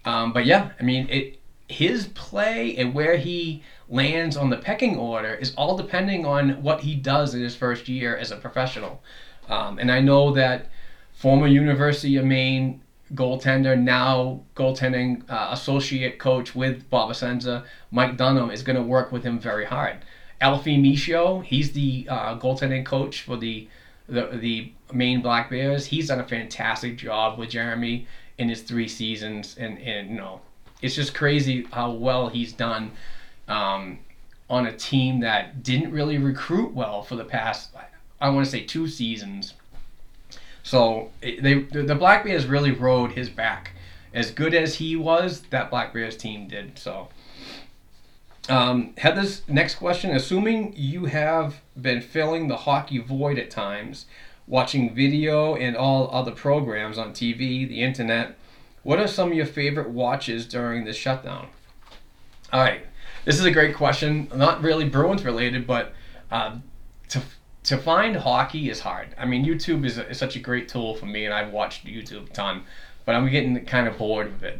Um, 0.05 0.31
but 0.31 0.45
yeah, 0.45 0.71
I 0.79 0.83
mean, 0.83 1.07
it 1.09 1.39
his 1.67 2.07
play 2.07 2.75
and 2.77 2.93
where 2.93 3.17
he 3.17 3.63
lands 3.87 4.35
on 4.35 4.49
the 4.49 4.57
pecking 4.57 4.97
order 4.97 5.35
is 5.35 5.53
all 5.55 5.77
depending 5.77 6.25
on 6.25 6.63
what 6.63 6.81
he 6.81 6.95
does 6.95 7.35
in 7.35 7.41
his 7.41 7.55
first 7.55 7.87
year 7.87 8.17
as 8.17 8.31
a 8.31 8.37
professional. 8.37 9.03
Um, 9.49 9.79
and 9.79 9.91
I 9.91 9.99
know 9.99 10.31
that 10.33 10.67
former 11.13 11.47
University 11.47 12.15
of 12.17 12.25
Maine 12.25 12.81
goaltender, 13.13 13.77
now 13.79 14.41
goaltending 14.55 15.29
uh, 15.29 15.49
associate 15.51 16.19
coach 16.19 16.55
with 16.55 16.89
Bob 16.89 17.09
Essensa, 17.09 17.65
Mike 17.91 18.17
Dunham, 18.17 18.51
is 18.51 18.63
going 18.63 18.75
to 18.75 18.83
work 18.83 19.11
with 19.11 19.23
him 19.23 19.39
very 19.39 19.65
hard. 19.65 19.97
Alfie 20.41 20.77
Michaud, 20.77 21.41
he's 21.41 21.71
the 21.73 22.07
uh, 22.09 22.37
goaltending 22.37 22.85
coach 22.85 23.23
for 23.23 23.35
the, 23.35 23.67
the 24.07 24.27
the 24.37 24.71
Maine 24.93 25.21
Black 25.21 25.49
Bears. 25.49 25.87
He's 25.87 26.07
done 26.07 26.19
a 26.19 26.27
fantastic 26.27 26.97
job 26.97 27.37
with 27.37 27.49
Jeremy 27.49 28.07
in 28.37 28.47
his 28.47 28.61
three 28.61 28.87
seasons, 28.87 29.57
and 29.59 29.77
and 29.79 30.09
you 30.09 30.15
know, 30.15 30.41
it's 30.81 30.95
just 30.95 31.13
crazy 31.13 31.67
how 31.71 31.91
well 31.91 32.29
he's 32.29 32.53
done 32.53 32.91
um, 33.47 33.99
on 34.49 34.65
a 34.65 34.75
team 34.75 35.19
that 35.19 35.61
didn't 35.61 35.91
really 35.91 36.17
recruit 36.17 36.73
well 36.73 37.01
for 37.01 37.15
the 37.15 37.25
past, 37.25 37.73
I 38.21 38.29
want 38.29 38.45
to 38.45 38.51
say, 38.51 38.61
two 38.61 38.87
seasons. 38.87 39.53
So 40.63 41.11
they 41.21 41.63
the 41.63 41.95
Black 41.95 42.23
Bears 42.25 42.45
really 42.45 42.71
rode 42.71 43.13
his 43.13 43.29
back. 43.29 43.71
As 44.13 44.31
good 44.31 44.53
as 44.53 44.75
he 44.75 44.95
was, 44.95 45.41
that 45.51 45.69
Black 45.69 45.93
Bears 45.93 46.17
team 46.17 46.47
did. 46.47 46.77
So 46.77 47.09
um, 48.49 48.93
Heather's 48.97 49.47
next 49.47 49.75
question: 49.75 50.11
Assuming 50.11 50.73
you 50.75 51.05
have 51.05 51.61
been 51.79 52.01
filling 52.01 52.47
the 52.47 52.57
hockey 52.57 52.97
void 52.97 53.37
at 53.37 53.49
times, 53.49 54.05
watching 54.47 54.93
video 54.93 55.55
and 55.55 55.77
all 55.77 56.09
other 56.11 56.31
programs 56.31 56.97
on 56.97 57.13
TV, 57.13 57.67
the 57.67 57.81
internet, 57.81 58.37
what 58.83 58.99
are 58.99 59.07
some 59.07 59.31
of 59.31 59.37
your 59.37 59.45
favorite 59.45 59.89
watches 59.89 60.45
during 60.47 60.85
the 60.85 60.93
shutdown? 60.93 61.47
All 62.51 62.61
right, 62.61 62.81
this 63.25 63.39
is 63.39 63.45
a 63.45 63.51
great 63.51 63.75
question. 63.75 64.27
Not 64.35 64.63
really 64.63 64.89
Bruins 64.89 65.23
related, 65.23 65.67
but 65.67 65.93
uh, 66.31 66.57
to 67.09 67.21
to 67.69 67.77
find 67.77 68.15
hockey 68.15 68.71
is 68.71 68.79
hard. 68.79 69.09
I 69.15 69.27
mean, 69.27 69.45
YouTube 69.45 69.85
is, 69.85 69.99
a, 69.99 70.09
is 70.09 70.17
such 70.17 70.35
a 70.35 70.39
great 70.39 70.67
tool 70.67 70.95
for 70.95 71.05
me, 71.05 71.25
and 71.25 71.33
I've 71.33 71.53
watched 71.53 71.85
YouTube 71.85 72.27
a 72.27 72.33
ton, 72.33 72.63
but 73.05 73.13
I'm 73.13 73.29
getting 73.29 73.63
kind 73.65 73.87
of 73.87 73.95
bored 73.95 74.33
with 74.33 74.41
it. 74.41 74.59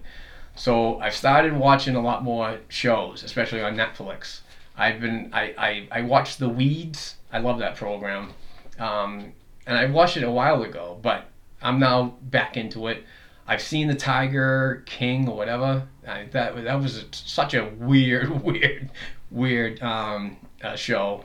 So 0.54 1.00
I've 1.00 1.16
started 1.16 1.58
watching 1.58 1.96
a 1.96 2.02
lot 2.02 2.24
more 2.24 2.60
shows, 2.68 3.24
especially 3.24 3.62
on 3.62 3.76
Netflix. 3.76 4.42
I've 4.78 5.02
been 5.02 5.32
I 5.34 5.56
I, 5.58 5.88
I 5.92 6.02
watched 6.02 6.38
The 6.38 6.50
Weeds. 6.50 7.16
I 7.34 7.40
love 7.40 7.58
that 7.60 7.76
program, 7.76 8.34
um, 8.78 9.34
and 9.66 9.76
I 9.76 9.88
watched 9.88 10.16
it 10.18 10.24
a 10.24 10.30
while 10.30 10.62
ago, 10.62 11.00
but 11.02 11.26
I'm 11.64 11.80
now 11.80 12.14
back 12.22 12.58
into 12.58 12.90
it. 12.90 13.04
I've 13.48 13.62
seen 13.62 13.88
the 13.88 13.96
Tiger 13.96 14.84
King 14.86 15.28
or 15.28 15.36
whatever. 15.36 15.88
I, 16.08 16.26
that 16.32 16.64
that 16.64 16.80
was 16.80 16.98
a, 16.98 17.06
such 17.12 17.56
a 17.56 17.66
weird, 17.66 18.44
weird, 18.44 18.92
weird 19.32 19.82
um, 19.82 20.38
uh, 20.62 20.76
show. 20.76 21.24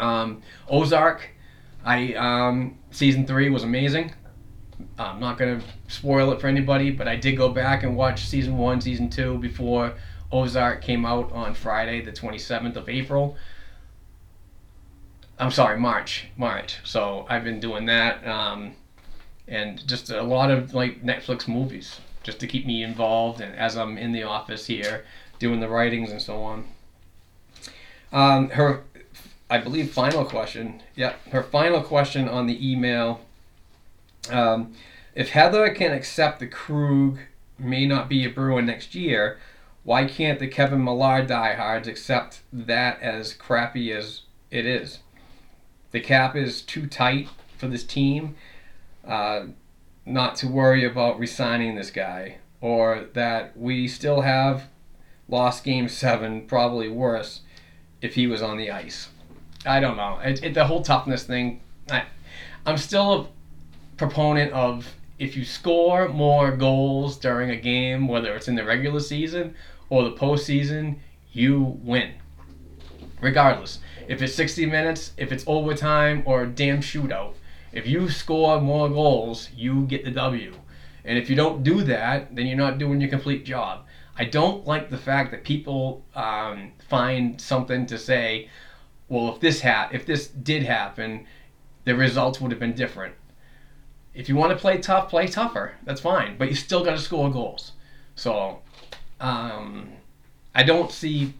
Um, 0.00 0.42
Ozark, 0.68 1.28
I 1.84 2.14
um, 2.14 2.78
season 2.90 3.26
three 3.26 3.50
was 3.50 3.62
amazing. 3.62 4.12
I'm 4.98 5.20
not 5.20 5.38
gonna 5.38 5.60
spoil 5.88 6.32
it 6.32 6.40
for 6.40 6.48
anybody, 6.48 6.90
but 6.90 7.06
I 7.08 7.16
did 7.16 7.36
go 7.36 7.48
back 7.48 7.82
and 7.82 7.96
watch 7.96 8.26
season 8.26 8.58
one, 8.58 8.80
season 8.80 9.08
two 9.08 9.38
before 9.38 9.94
Ozark 10.32 10.82
came 10.82 11.04
out 11.06 11.30
on 11.32 11.54
Friday, 11.54 12.00
the 12.00 12.12
27th 12.12 12.76
of 12.76 12.88
April. 12.88 13.36
I'm 15.38 15.50
sorry, 15.50 15.78
March, 15.78 16.26
March. 16.36 16.78
So 16.84 17.26
I've 17.28 17.44
been 17.44 17.60
doing 17.60 17.86
that, 17.86 18.26
um, 18.26 18.74
and 19.48 19.86
just 19.86 20.10
a 20.10 20.22
lot 20.22 20.50
of 20.50 20.74
like 20.74 21.02
Netflix 21.02 21.48
movies. 21.48 22.00
just 22.22 22.40
to 22.40 22.46
keep 22.46 22.64
me 22.66 22.82
involved 22.82 23.42
and 23.42 23.54
as 23.54 23.76
I'm 23.76 23.98
in 23.98 24.12
the 24.12 24.22
office 24.22 24.66
here 24.66 25.04
doing 25.38 25.60
the 25.60 25.68
writings 25.68 26.10
and 26.10 26.22
so 26.22 26.42
on. 26.42 26.64
Um, 28.12 28.48
her, 28.50 28.84
I 29.54 29.58
believe, 29.58 29.92
final 29.92 30.24
question. 30.24 30.82
Yeah, 30.96 31.12
her 31.30 31.44
final 31.44 31.80
question 31.80 32.28
on 32.28 32.48
the 32.48 32.72
email. 32.72 33.20
Um, 34.28 34.74
if 35.14 35.28
Heather 35.28 35.72
can 35.72 35.92
accept 35.92 36.40
the 36.40 36.48
Krug 36.48 37.20
may 37.56 37.86
not 37.86 38.08
be 38.08 38.24
a 38.24 38.30
Bruin 38.30 38.66
next 38.66 38.96
year, 38.96 39.38
why 39.84 40.06
can't 40.06 40.40
the 40.40 40.48
Kevin 40.48 40.82
Miller 40.82 41.24
diehards 41.24 41.86
accept 41.86 42.40
that 42.52 43.00
as 43.00 43.32
crappy 43.32 43.92
as 43.92 44.22
it 44.50 44.66
is? 44.66 44.98
The 45.92 46.00
cap 46.00 46.34
is 46.34 46.60
too 46.60 46.88
tight 46.88 47.28
for 47.56 47.68
this 47.68 47.84
team 47.84 48.34
uh, 49.06 49.44
not 50.04 50.34
to 50.38 50.48
worry 50.48 50.84
about 50.84 51.20
resigning 51.20 51.76
this 51.76 51.92
guy, 51.92 52.38
or 52.60 53.06
that 53.12 53.56
we 53.56 53.86
still 53.86 54.22
have 54.22 54.64
lost 55.28 55.62
game 55.62 55.88
seven, 55.88 56.44
probably 56.44 56.88
worse, 56.88 57.42
if 58.02 58.16
he 58.16 58.26
was 58.26 58.42
on 58.42 58.56
the 58.56 58.72
ice. 58.72 59.10
I 59.64 59.80
don't 59.80 59.96
know. 59.96 60.18
It, 60.22 60.42
it, 60.42 60.54
the 60.54 60.66
whole 60.66 60.82
toughness 60.82 61.24
thing, 61.24 61.60
I, 61.90 62.04
I'm 62.66 62.76
still 62.76 63.12
a 63.12 63.96
proponent 63.96 64.52
of 64.52 64.94
if 65.18 65.36
you 65.36 65.44
score 65.44 66.08
more 66.08 66.50
goals 66.56 67.16
during 67.16 67.50
a 67.50 67.56
game, 67.56 68.08
whether 68.08 68.34
it's 68.34 68.48
in 68.48 68.54
the 68.54 68.64
regular 68.64 69.00
season 69.00 69.54
or 69.88 70.04
the 70.04 70.12
postseason, 70.12 70.98
you 71.32 71.78
win. 71.82 72.12
Regardless. 73.20 73.78
If 74.08 74.20
it's 74.20 74.34
60 74.34 74.66
minutes, 74.66 75.12
if 75.16 75.32
it's 75.32 75.44
overtime, 75.46 76.22
or 76.26 76.42
a 76.42 76.46
damn 76.46 76.80
shootout, 76.80 77.34
if 77.72 77.86
you 77.86 78.10
score 78.10 78.60
more 78.60 78.88
goals, 78.88 79.48
you 79.56 79.86
get 79.86 80.04
the 80.04 80.10
W. 80.10 80.52
And 81.04 81.18
if 81.18 81.30
you 81.30 81.36
don't 81.36 81.62
do 81.62 81.82
that, 81.84 82.34
then 82.34 82.46
you're 82.46 82.56
not 82.56 82.78
doing 82.78 83.00
your 83.00 83.10
complete 83.10 83.44
job. 83.44 83.84
I 84.16 84.24
don't 84.24 84.66
like 84.66 84.90
the 84.90 84.98
fact 84.98 85.30
that 85.32 85.44
people 85.44 86.04
um, 86.14 86.72
find 86.88 87.40
something 87.40 87.86
to 87.86 87.98
say, 87.98 88.48
well, 89.08 89.34
if 89.34 89.40
this 89.40 89.60
ha- 89.62 89.90
if 89.92 90.06
this 90.06 90.28
did 90.28 90.62
happen, 90.62 91.26
the 91.84 91.94
results 91.94 92.40
would 92.40 92.50
have 92.50 92.60
been 92.60 92.74
different. 92.74 93.14
If 94.14 94.28
you 94.28 94.36
want 94.36 94.52
to 94.52 94.56
play 94.56 94.78
tough, 94.78 95.10
play 95.10 95.26
tougher. 95.26 95.74
That's 95.84 96.00
fine, 96.00 96.36
but 96.38 96.48
you 96.48 96.54
still 96.54 96.84
got 96.84 96.92
to 96.92 96.98
score 96.98 97.30
goals. 97.30 97.72
So, 98.14 98.60
um, 99.20 99.88
I 100.54 100.62
don't 100.62 100.90
see. 100.90 101.34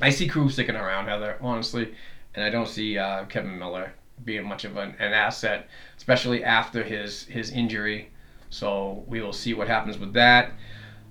I 0.00 0.10
see 0.10 0.28
Krug 0.28 0.50
sticking 0.50 0.76
around, 0.76 1.08
Heather, 1.08 1.36
honestly, 1.40 1.94
and 2.34 2.44
I 2.44 2.50
don't 2.50 2.68
see 2.68 2.96
uh, 2.98 3.24
Kevin 3.26 3.58
Miller 3.58 3.92
being 4.24 4.44
much 4.44 4.64
of 4.64 4.76
an, 4.76 4.94
an 4.98 5.12
asset, 5.12 5.68
especially 5.96 6.44
after 6.44 6.82
his 6.82 7.24
his 7.24 7.50
injury. 7.50 8.10
So 8.50 9.02
we 9.06 9.20
will 9.22 9.32
see 9.32 9.54
what 9.54 9.68
happens 9.68 9.98
with 9.98 10.12
that. 10.12 10.52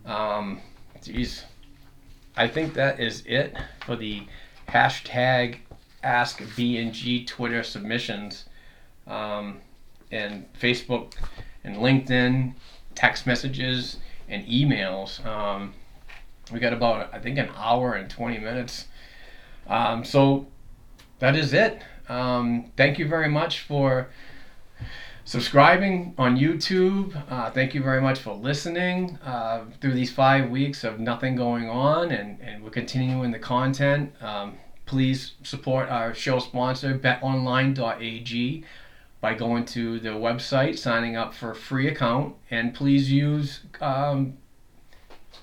Um, 0.06 0.62
geez, 1.04 1.44
I 2.38 2.48
think 2.48 2.76
that 2.76 3.00
is 3.00 3.24
it 3.26 3.56
for 3.86 3.96
the 3.96 4.24
hashtag 4.70 5.58
Ask 6.04 6.40
BNG 6.40 7.26
Twitter 7.28 7.64
submissions, 7.64 8.46
um, 9.08 9.62
and 10.12 10.52
Facebook, 10.54 11.14
and 11.64 11.78
LinkedIn, 11.78 12.54
text 12.96 13.28
messages, 13.28 13.98
and 14.28 14.46
emails. 14.48 15.24
Um, 15.26 15.74
we 16.52 16.60
got 16.60 16.74
about 16.74 17.14
I 17.14 17.20
think 17.20 17.38
an 17.38 17.50
hour 17.56 17.94
and 17.94 18.10
20 18.10 18.40
minutes. 18.40 18.88
Um, 19.68 20.04
so 20.04 20.48
that 21.20 21.36
is 21.36 21.54
it. 21.54 21.82
Um, 22.10 22.72
thank 22.76 23.00
you 23.00 23.08
very 23.08 23.30
much 23.30 23.62
for 23.62 24.10
subscribing 25.24 26.14
on 26.18 26.38
YouTube. 26.38 27.16
Uh, 27.32 27.52
thank 27.52 27.74
you 27.74 27.82
very 27.82 28.02
much 28.02 28.20
for 28.20 28.34
listening 28.34 29.18
uh, 29.24 29.64
through 29.80 29.94
these 29.94 30.12
five 30.12 30.50
weeks 30.50 30.84
of 30.84 31.00
nothing 31.00 31.36
going 31.36 31.70
on, 31.70 32.12
and, 32.12 32.40
and 32.42 32.64
we're 32.64 32.70
continuing 32.70 33.32
the 33.32 33.40
content. 33.40 34.14
Um, 34.22 34.58
please 34.92 35.36
support 35.42 35.88
our 35.88 36.14
show 36.14 36.38
sponsor, 36.38 37.00
betonline.ag, 37.00 38.66
by 39.22 39.34
going 39.34 39.64
to 39.64 40.02
the 40.02 40.10
website, 40.10 40.78
signing 40.78 41.16
up 41.16 41.34
for 41.34 41.52
a 41.52 41.56
free 41.56 41.88
account, 41.88 42.36
and 42.50 42.74
please 42.74 43.10
use 43.10 43.62
um, 43.80 44.34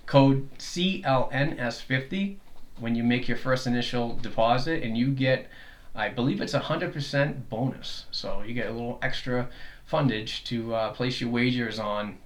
code 0.04 0.50
CLNS50 0.58 2.36
when 2.78 2.94
you 2.94 3.02
make 3.02 3.26
your 3.26 3.38
first 3.38 3.66
initial 3.66 4.18
deposit, 4.18 4.82
and 4.82 4.98
you 4.98 5.12
get 5.12 5.48
I 5.94 6.10
believe 6.10 6.42
it's 6.42 6.52
a 6.52 6.60
100% 6.60 7.48
bonus. 7.48 8.04
So 8.10 8.42
you 8.42 8.52
get 8.52 8.66
a 8.66 8.70
little 8.70 8.98
extra 9.00 9.48
fundage 9.90 10.44
to 10.44 10.74
uh, 10.74 10.92
place 10.92 11.22
your 11.22 11.30
wagers 11.30 11.78
on. 11.78 12.18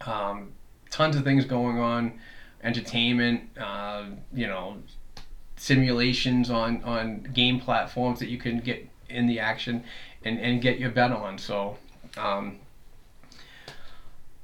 Um, 0.00 0.54
tons 0.90 1.14
of 1.14 1.22
things 1.22 1.44
going 1.44 1.78
on, 1.78 2.18
entertainment, 2.64 3.56
uh, 3.56 4.06
you 4.34 4.48
know, 4.48 4.78
simulations 5.62 6.50
on, 6.50 6.82
on 6.82 7.22
game 7.32 7.60
platforms 7.60 8.18
that 8.18 8.28
you 8.28 8.36
can 8.36 8.58
get 8.58 8.84
in 9.08 9.28
the 9.28 9.38
action 9.38 9.84
and, 10.24 10.40
and 10.40 10.60
get 10.60 10.80
your 10.80 10.90
bet 10.90 11.12
on. 11.12 11.38
So, 11.38 11.78
um, 12.16 12.58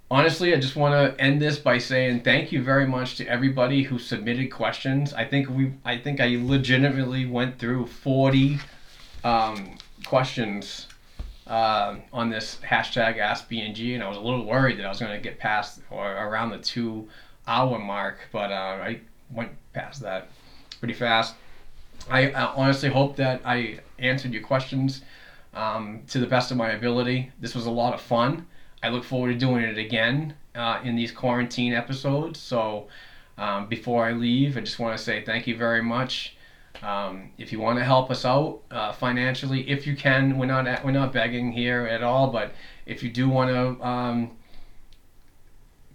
honestly, 0.09 0.55
I 0.55 0.61
just 0.61 0.77
want 0.77 0.95
to 0.95 1.21
end 1.21 1.43
this 1.43 1.59
by 1.59 1.79
saying 1.79 2.21
thank 2.21 2.53
you 2.53 2.63
very 2.63 2.87
much 2.87 3.17
to 3.17 3.27
everybody 3.27 3.83
who 3.83 3.99
submitted 3.99 4.53
questions. 4.53 5.13
I 5.13 5.25
think 5.25 5.49
we, 5.51 5.73
I 5.85 5.99
think 5.99 6.21
I 6.21 6.39
legitimately 6.41 7.27
went 7.27 7.59
through 7.59 7.89
40 7.89 8.61
um, 9.25 9.77
questions 10.07 10.87
uh, 11.49 11.97
on 12.13 12.31
this 12.31 12.61
hashtag 12.65 13.19
AskBNG, 13.19 13.95
and 13.95 14.05
I 14.05 14.09
was 14.09 14.19
a 14.19 14.21
little 14.21 14.45
worried 14.45 14.79
that 14.79 14.87
I 14.87 14.89
was 14.89 15.01
going 15.01 15.17
to 15.17 15.21
get 15.21 15.41
past 15.41 15.81
or 15.91 16.13
around 16.13 16.51
the 16.51 16.59
two 16.59 17.09
hour 17.49 17.77
mark, 17.81 18.19
but 18.31 18.53
uh, 18.53 18.79
I 18.85 19.01
went 19.33 19.51
past 19.73 20.01
that 20.03 20.29
pretty 20.79 20.95
fast. 20.95 21.35
I, 22.11 22.31
I 22.31 22.55
honestly 22.55 22.89
hope 22.89 23.17
that 23.17 23.43
I 23.45 23.81
answered 23.99 24.33
your 24.33 24.43
questions 24.43 25.03
um, 25.55 26.03
to 26.09 26.19
the 26.19 26.27
best 26.27 26.51
of 26.51 26.57
my 26.57 26.71
ability. 26.71 27.33
This 27.41 27.55
was 27.55 27.67
a 27.67 27.71
lot 27.71 27.95
of 27.95 28.01
fun. 28.01 28.47
I 28.83 28.89
look 28.89 29.05
forward 29.05 29.33
to 29.33 29.39
doing 29.39 29.65
it 29.65 29.77
again 29.77 30.35
uh, 30.55 30.81
in 30.85 30.97
these 30.97 31.11
quarantine 31.11 31.73
episodes. 31.75 32.39
So 32.39 32.89
um, 33.37 33.67
before 33.67 34.07
I 34.07 34.13
leave, 34.13 34.57
I 34.57 34.61
just 34.61 34.79
want 34.79 34.97
to 34.97 35.03
say 35.03 35.25
thank 35.25 35.47
you 35.47 35.57
very 35.57 35.83
much. 35.83 36.37
Um, 36.83 37.31
if 37.39 37.51
you 37.51 37.59
want 37.59 37.79
to 37.79 37.85
help 37.85 38.11
us 38.11 38.25
out 38.25 38.61
uh, 38.71 38.93
financially, 38.93 39.69
if 39.69 39.87
you 39.87 39.97
can, 39.97 40.39
we're 40.39 40.47
not 40.47 40.67
at, 40.69 40.85
we're 40.85 40.93
not 40.93 41.13
begging 41.13 41.51
here 41.51 41.87
at 41.87 42.05
all. 42.05 42.29
But 42.29 42.53
if 42.87 43.03
you 43.03 43.11
do 43.11 43.29
want 43.29 43.51
to 43.51 43.85
um, 43.85 44.31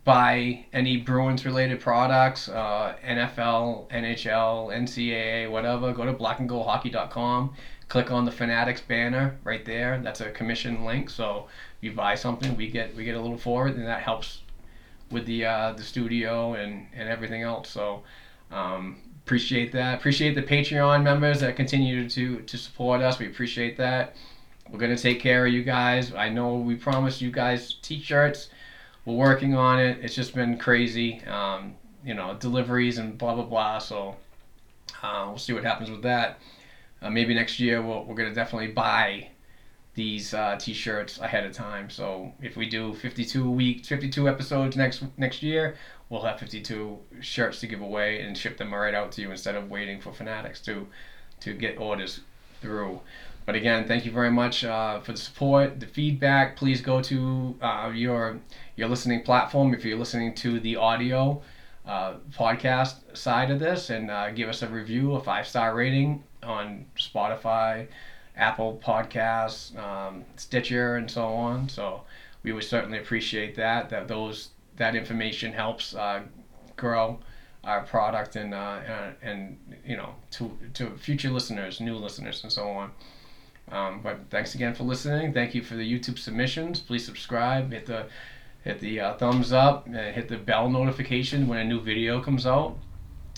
buy 0.03 0.65
any 0.73 0.97
Bruins 0.97 1.45
related 1.45 1.79
products, 1.79 2.49
uh, 2.49 2.95
NFL, 3.05 3.89
NHL, 3.89 4.73
NCAA, 4.73 5.49
whatever, 5.49 5.93
go 5.93 6.05
to 6.05 6.13
blackandgoldhockey.com. 6.13 7.53
Click 7.87 8.11
on 8.11 8.25
the 8.25 8.31
Fanatics 8.31 8.81
banner 8.81 9.37
right 9.43 9.63
there. 9.65 9.99
That's 10.03 10.21
a 10.21 10.31
commission 10.31 10.83
link. 10.83 11.09
So 11.09 11.47
if 11.77 11.83
you 11.83 11.91
buy 11.91 12.15
something, 12.15 12.55
we 12.57 12.69
get 12.69 12.95
we 12.95 13.03
get 13.03 13.15
a 13.15 13.21
little 13.21 13.37
for 13.37 13.67
it, 13.67 13.75
and 13.75 13.85
that 13.85 14.01
helps 14.01 14.41
with 15.11 15.25
the 15.25 15.45
uh, 15.45 15.73
the 15.73 15.83
studio 15.83 16.55
and 16.55 16.87
and 16.93 17.07
everything 17.07 17.43
else. 17.43 17.69
So 17.69 18.03
um, 18.51 18.97
appreciate 19.25 19.71
that. 19.73 19.99
Appreciate 19.99 20.33
the 20.33 20.41
Patreon 20.41 21.03
members 21.03 21.39
that 21.41 21.55
continue 21.55 22.09
to 22.09 22.41
to 22.41 22.57
support 22.57 23.01
us. 23.01 23.19
We 23.19 23.27
appreciate 23.27 23.77
that. 23.77 24.15
We're 24.71 24.79
gonna 24.79 24.97
take 24.97 25.19
care 25.19 25.45
of 25.45 25.53
you 25.53 25.63
guys. 25.63 26.13
I 26.13 26.29
know 26.29 26.55
we 26.55 26.75
promised 26.75 27.21
you 27.21 27.31
guys 27.31 27.75
t-shirts. 27.81 28.49
We're 29.05 29.15
working 29.15 29.55
on 29.55 29.79
it. 29.79 29.99
It's 30.01 30.15
just 30.15 30.33
been 30.33 30.57
crazy. 30.57 31.21
Um, 31.25 31.75
you 32.05 32.13
know, 32.13 32.35
deliveries 32.35 32.97
and 32.97 33.17
blah 33.17 33.35
blah 33.35 33.43
blah. 33.43 33.79
So 33.79 34.15
uh, 35.01 35.25
we'll 35.27 35.37
see 35.37 35.53
what 35.53 35.63
happens 35.63 35.89
with 35.89 36.01
that. 36.03 36.39
Uh, 37.01 37.09
maybe 37.09 37.33
next 37.33 37.59
year 37.59 37.81
we'll, 37.81 38.05
we're 38.05 38.15
gonna 38.15 38.33
definitely 38.33 38.69
buy 38.69 39.29
these 39.95 40.33
uh, 40.33 40.57
t-shirts 40.59 41.19
ahead 41.19 41.45
of 41.45 41.51
time. 41.51 41.89
So 41.89 42.31
if 42.41 42.55
we 42.55 42.67
do 42.67 42.93
52 42.95 43.49
weeks, 43.49 43.87
52 43.87 44.27
episodes 44.27 44.75
next 44.75 45.03
next 45.17 45.43
year, 45.43 45.75
we'll 46.09 46.23
have 46.23 46.39
52 46.39 46.97
shirts 47.21 47.59
to 47.59 47.67
give 47.67 47.81
away 47.81 48.21
and 48.21 48.37
ship 48.37 48.57
them 48.57 48.73
right 48.73 48.93
out 48.93 49.11
to 49.13 49.21
you 49.21 49.31
instead 49.31 49.55
of 49.55 49.69
waiting 49.69 49.99
for 49.99 50.13
Fanatics 50.13 50.61
to 50.61 50.87
to 51.41 51.53
get 51.53 51.77
orders 51.77 52.21
through. 52.61 53.01
But 53.45 53.55
again, 53.55 53.87
thank 53.87 54.05
you 54.05 54.11
very 54.11 54.31
much 54.31 54.63
uh, 54.63 54.99
for 55.01 55.11
the 55.11 55.17
support, 55.17 55.79
the 55.79 55.85
feedback. 55.87 56.55
Please 56.55 56.81
go 56.81 57.01
to 57.01 57.55
uh, 57.61 57.91
your 57.93 58.39
your 58.75 58.87
listening 58.87 59.21
platform 59.23 59.73
if 59.73 59.83
you're 59.85 59.97
listening 59.97 60.33
to 60.35 60.59
the 60.59 60.75
audio 60.77 61.41
uh, 61.85 62.13
podcast 62.31 62.95
side 63.17 63.51
of 63.51 63.59
this, 63.59 63.89
and 63.89 64.09
uh, 64.09 64.31
give 64.31 64.49
us 64.49 64.61
a 64.61 64.67
review, 64.67 65.13
a 65.13 65.19
five 65.21 65.47
star 65.47 65.75
rating 65.75 66.23
on 66.41 66.85
Spotify, 66.97 67.87
Apple 68.37 68.79
Podcasts, 68.83 69.77
um, 69.77 70.23
Stitcher, 70.37 70.95
and 70.95 71.09
so 71.09 71.27
on. 71.27 71.67
So 71.69 72.01
we 72.43 72.51
would 72.53 72.63
certainly 72.63 72.99
appreciate 72.99 73.55
that. 73.55 73.89
That 73.89 74.07
those 74.07 74.49
that 74.77 74.95
information 74.95 75.53
helps 75.53 75.93
uh, 75.95 76.21
grow 76.77 77.19
our 77.63 77.81
product 77.83 78.35
and, 78.35 78.53
uh, 78.53 78.79
and 78.87 79.15
and 79.21 79.57
you 79.85 79.95
know 79.97 80.15
to 80.31 80.57
to 80.73 80.97
future 80.97 81.29
listeners, 81.29 81.79
new 81.79 81.95
listeners, 81.97 82.43
and 82.43 82.51
so 82.51 82.67
on. 82.69 82.91
Um, 83.71 84.01
but 84.03 84.19
thanks 84.29 84.55
again 84.55 84.75
for 84.75 84.83
listening. 84.83 85.33
Thank 85.33 85.55
you 85.55 85.63
for 85.63 85.75
the 85.75 85.89
YouTube 85.89 86.19
submissions. 86.19 86.79
Please 86.79 87.05
subscribe. 87.05 87.71
Hit 87.71 87.85
the 87.85 88.07
hit 88.63 88.79
the 88.79 88.99
uh, 88.99 89.13
thumbs 89.15 89.51
up, 89.51 89.87
and 89.87 89.95
hit 89.95 90.29
the 90.29 90.37
bell 90.37 90.69
notification 90.69 91.47
when 91.47 91.59
a 91.59 91.65
new 91.65 91.81
video 91.81 92.21
comes 92.21 92.45
out. 92.45 92.77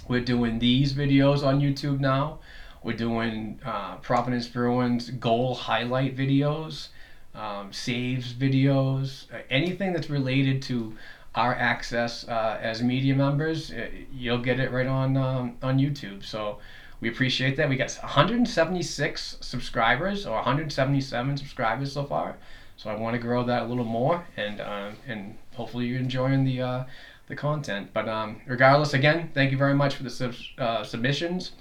We're 0.08 0.22
doing 0.22 0.60
these 0.60 0.94
videos 0.94 1.44
on 1.44 1.62
YouTube 1.62 2.00
now. 2.00 2.40
We're 2.84 2.98
doing 2.98 3.60
uh, 3.66 3.96
Providence 3.98 4.48
Bruins 4.48 5.10
goal 5.10 5.56
highlight 5.56 6.16
videos, 6.16 6.90
um, 7.34 7.74
saves 7.74 8.34
videos, 8.34 9.32
uh, 9.34 9.40
anything 9.50 9.94
that's 9.94 10.10
related 10.10 10.62
to 10.64 10.96
our 11.34 11.56
access 11.56 12.28
uh, 12.28 12.60
as 12.62 12.84
media 12.84 13.16
members. 13.16 13.72
uh, 13.72 13.88
You'll 14.12 14.38
get 14.38 14.60
it 14.60 14.72
right 14.72 14.88
on 14.88 15.18
um, 15.18 15.58
on 15.64 15.80
YouTube. 15.80 16.24
So 16.24 16.60
we 17.06 17.12
appreciate 17.12 17.56
that. 17.56 17.70
We 17.70 17.76
got 17.76 17.96
176 18.02 19.38
subscribers 19.40 20.26
or 20.26 20.34
177 20.38 21.38
subscribers 21.38 21.94
so 21.94 22.04
far. 22.04 22.36
So 22.78 22.90
I 22.90 22.96
want 22.96 23.14
to 23.14 23.20
grow 23.20 23.44
that 23.44 23.62
a 23.62 23.66
little 23.66 23.86
more, 23.86 24.26
and 24.36 24.60
uh, 24.60 24.90
and 25.08 25.38
hopefully 25.54 25.86
you're 25.86 26.00
enjoying 26.00 26.46
the 26.46 26.62
uh, 26.64 26.84
the 27.28 27.36
content. 27.36 27.92
But 27.94 28.10
um, 28.10 28.42
regardless, 28.48 28.96
again, 28.96 29.30
thank 29.36 29.52
you 29.52 29.58
very 29.58 29.76
much 29.76 29.94
for 29.94 30.02
the 30.02 30.10
sub- 30.10 30.34
uh, 30.58 30.84
submissions 30.84 31.52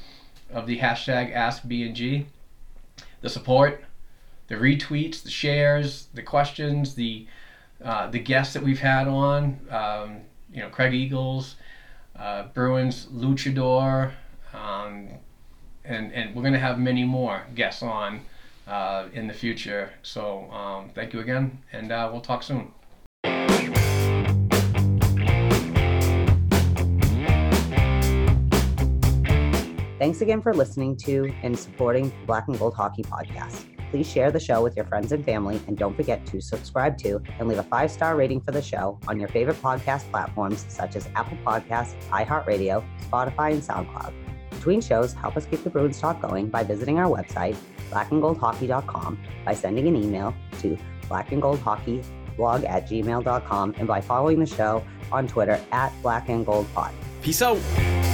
of 0.50 0.66
the 0.66 0.78
hashtag 0.78 1.36
AskBNG, 1.36 2.24
the 3.20 3.28
support, 3.28 3.84
the 4.48 4.54
retweets, 4.54 5.22
the 5.22 5.30
shares, 5.30 6.08
the 6.14 6.22
questions, 6.22 6.94
the 6.94 7.26
uh, 7.84 8.08
the 8.08 8.18
guests 8.18 8.54
that 8.54 8.62
we've 8.62 8.80
had 8.80 9.06
on. 9.06 9.60
Um, 9.68 10.22
you 10.50 10.62
know, 10.62 10.70
Craig 10.70 10.94
Eagles, 10.94 11.56
uh, 12.18 12.44
Bruins 12.54 13.08
Luchador, 13.12 14.12
um, 14.54 15.08
and 15.84 16.12
and 16.12 16.34
we're 16.34 16.42
gonna 16.42 16.58
have 16.58 16.78
many 16.78 17.04
more 17.04 17.42
guests 17.54 17.82
on 17.82 18.20
uh, 18.66 19.06
in 19.12 19.26
the 19.26 19.34
future. 19.34 19.90
So 20.02 20.50
um, 20.50 20.90
thank 20.94 21.12
you 21.12 21.20
again, 21.20 21.58
and 21.72 21.92
uh, 21.92 22.08
we'll 22.10 22.20
talk 22.20 22.42
soon. 22.42 22.72
Thanks 29.98 30.20
again 30.20 30.42
for 30.42 30.52
listening 30.52 30.96
to 30.98 31.32
and 31.42 31.58
supporting 31.58 32.10
the 32.10 32.26
Black 32.26 32.48
and 32.48 32.58
Gold 32.58 32.74
Hockey 32.74 33.02
Podcast. 33.02 33.64
Please 33.90 34.10
share 34.10 34.32
the 34.32 34.40
show 34.40 34.60
with 34.60 34.76
your 34.76 34.84
friends 34.86 35.12
and 35.12 35.24
family, 35.24 35.60
and 35.68 35.78
don't 35.78 35.94
forget 35.94 36.26
to 36.26 36.40
subscribe 36.40 36.98
to 36.98 37.22
and 37.38 37.48
leave 37.48 37.58
a 37.58 37.62
five 37.62 37.90
star 37.90 38.16
rating 38.16 38.40
for 38.40 38.50
the 38.50 38.60
show 38.60 38.98
on 39.06 39.20
your 39.20 39.28
favorite 39.28 39.60
podcast 39.62 40.10
platforms 40.10 40.66
such 40.68 40.96
as 40.96 41.08
Apple 41.14 41.38
Podcasts, 41.44 41.94
iHeartRadio, 42.08 42.84
Spotify, 43.08 43.52
and 43.52 43.62
SoundCloud. 43.62 44.23
Between 44.64 44.80
shows, 44.80 45.12
help 45.12 45.36
us 45.36 45.44
keep 45.44 45.62
the 45.62 45.68
Bruins 45.68 46.00
talk 46.00 46.22
going 46.22 46.48
by 46.48 46.64
visiting 46.64 46.98
our 46.98 47.14
website, 47.14 47.54
blackandgoldhockey.com, 47.90 49.18
by 49.44 49.52
sending 49.52 49.86
an 49.86 49.94
email 49.94 50.34
to 50.60 50.78
blackandgoldhockeyblog 51.02 52.66
at 52.66 52.88
gmail.com, 52.88 53.74
and 53.76 53.86
by 53.86 54.00
following 54.00 54.40
the 54.40 54.46
show 54.46 54.82
on 55.12 55.28
Twitter 55.28 55.60
at 55.70 55.92
blackandgoldpod. 56.02 56.92
Peace 57.20 57.42
out. 57.42 58.13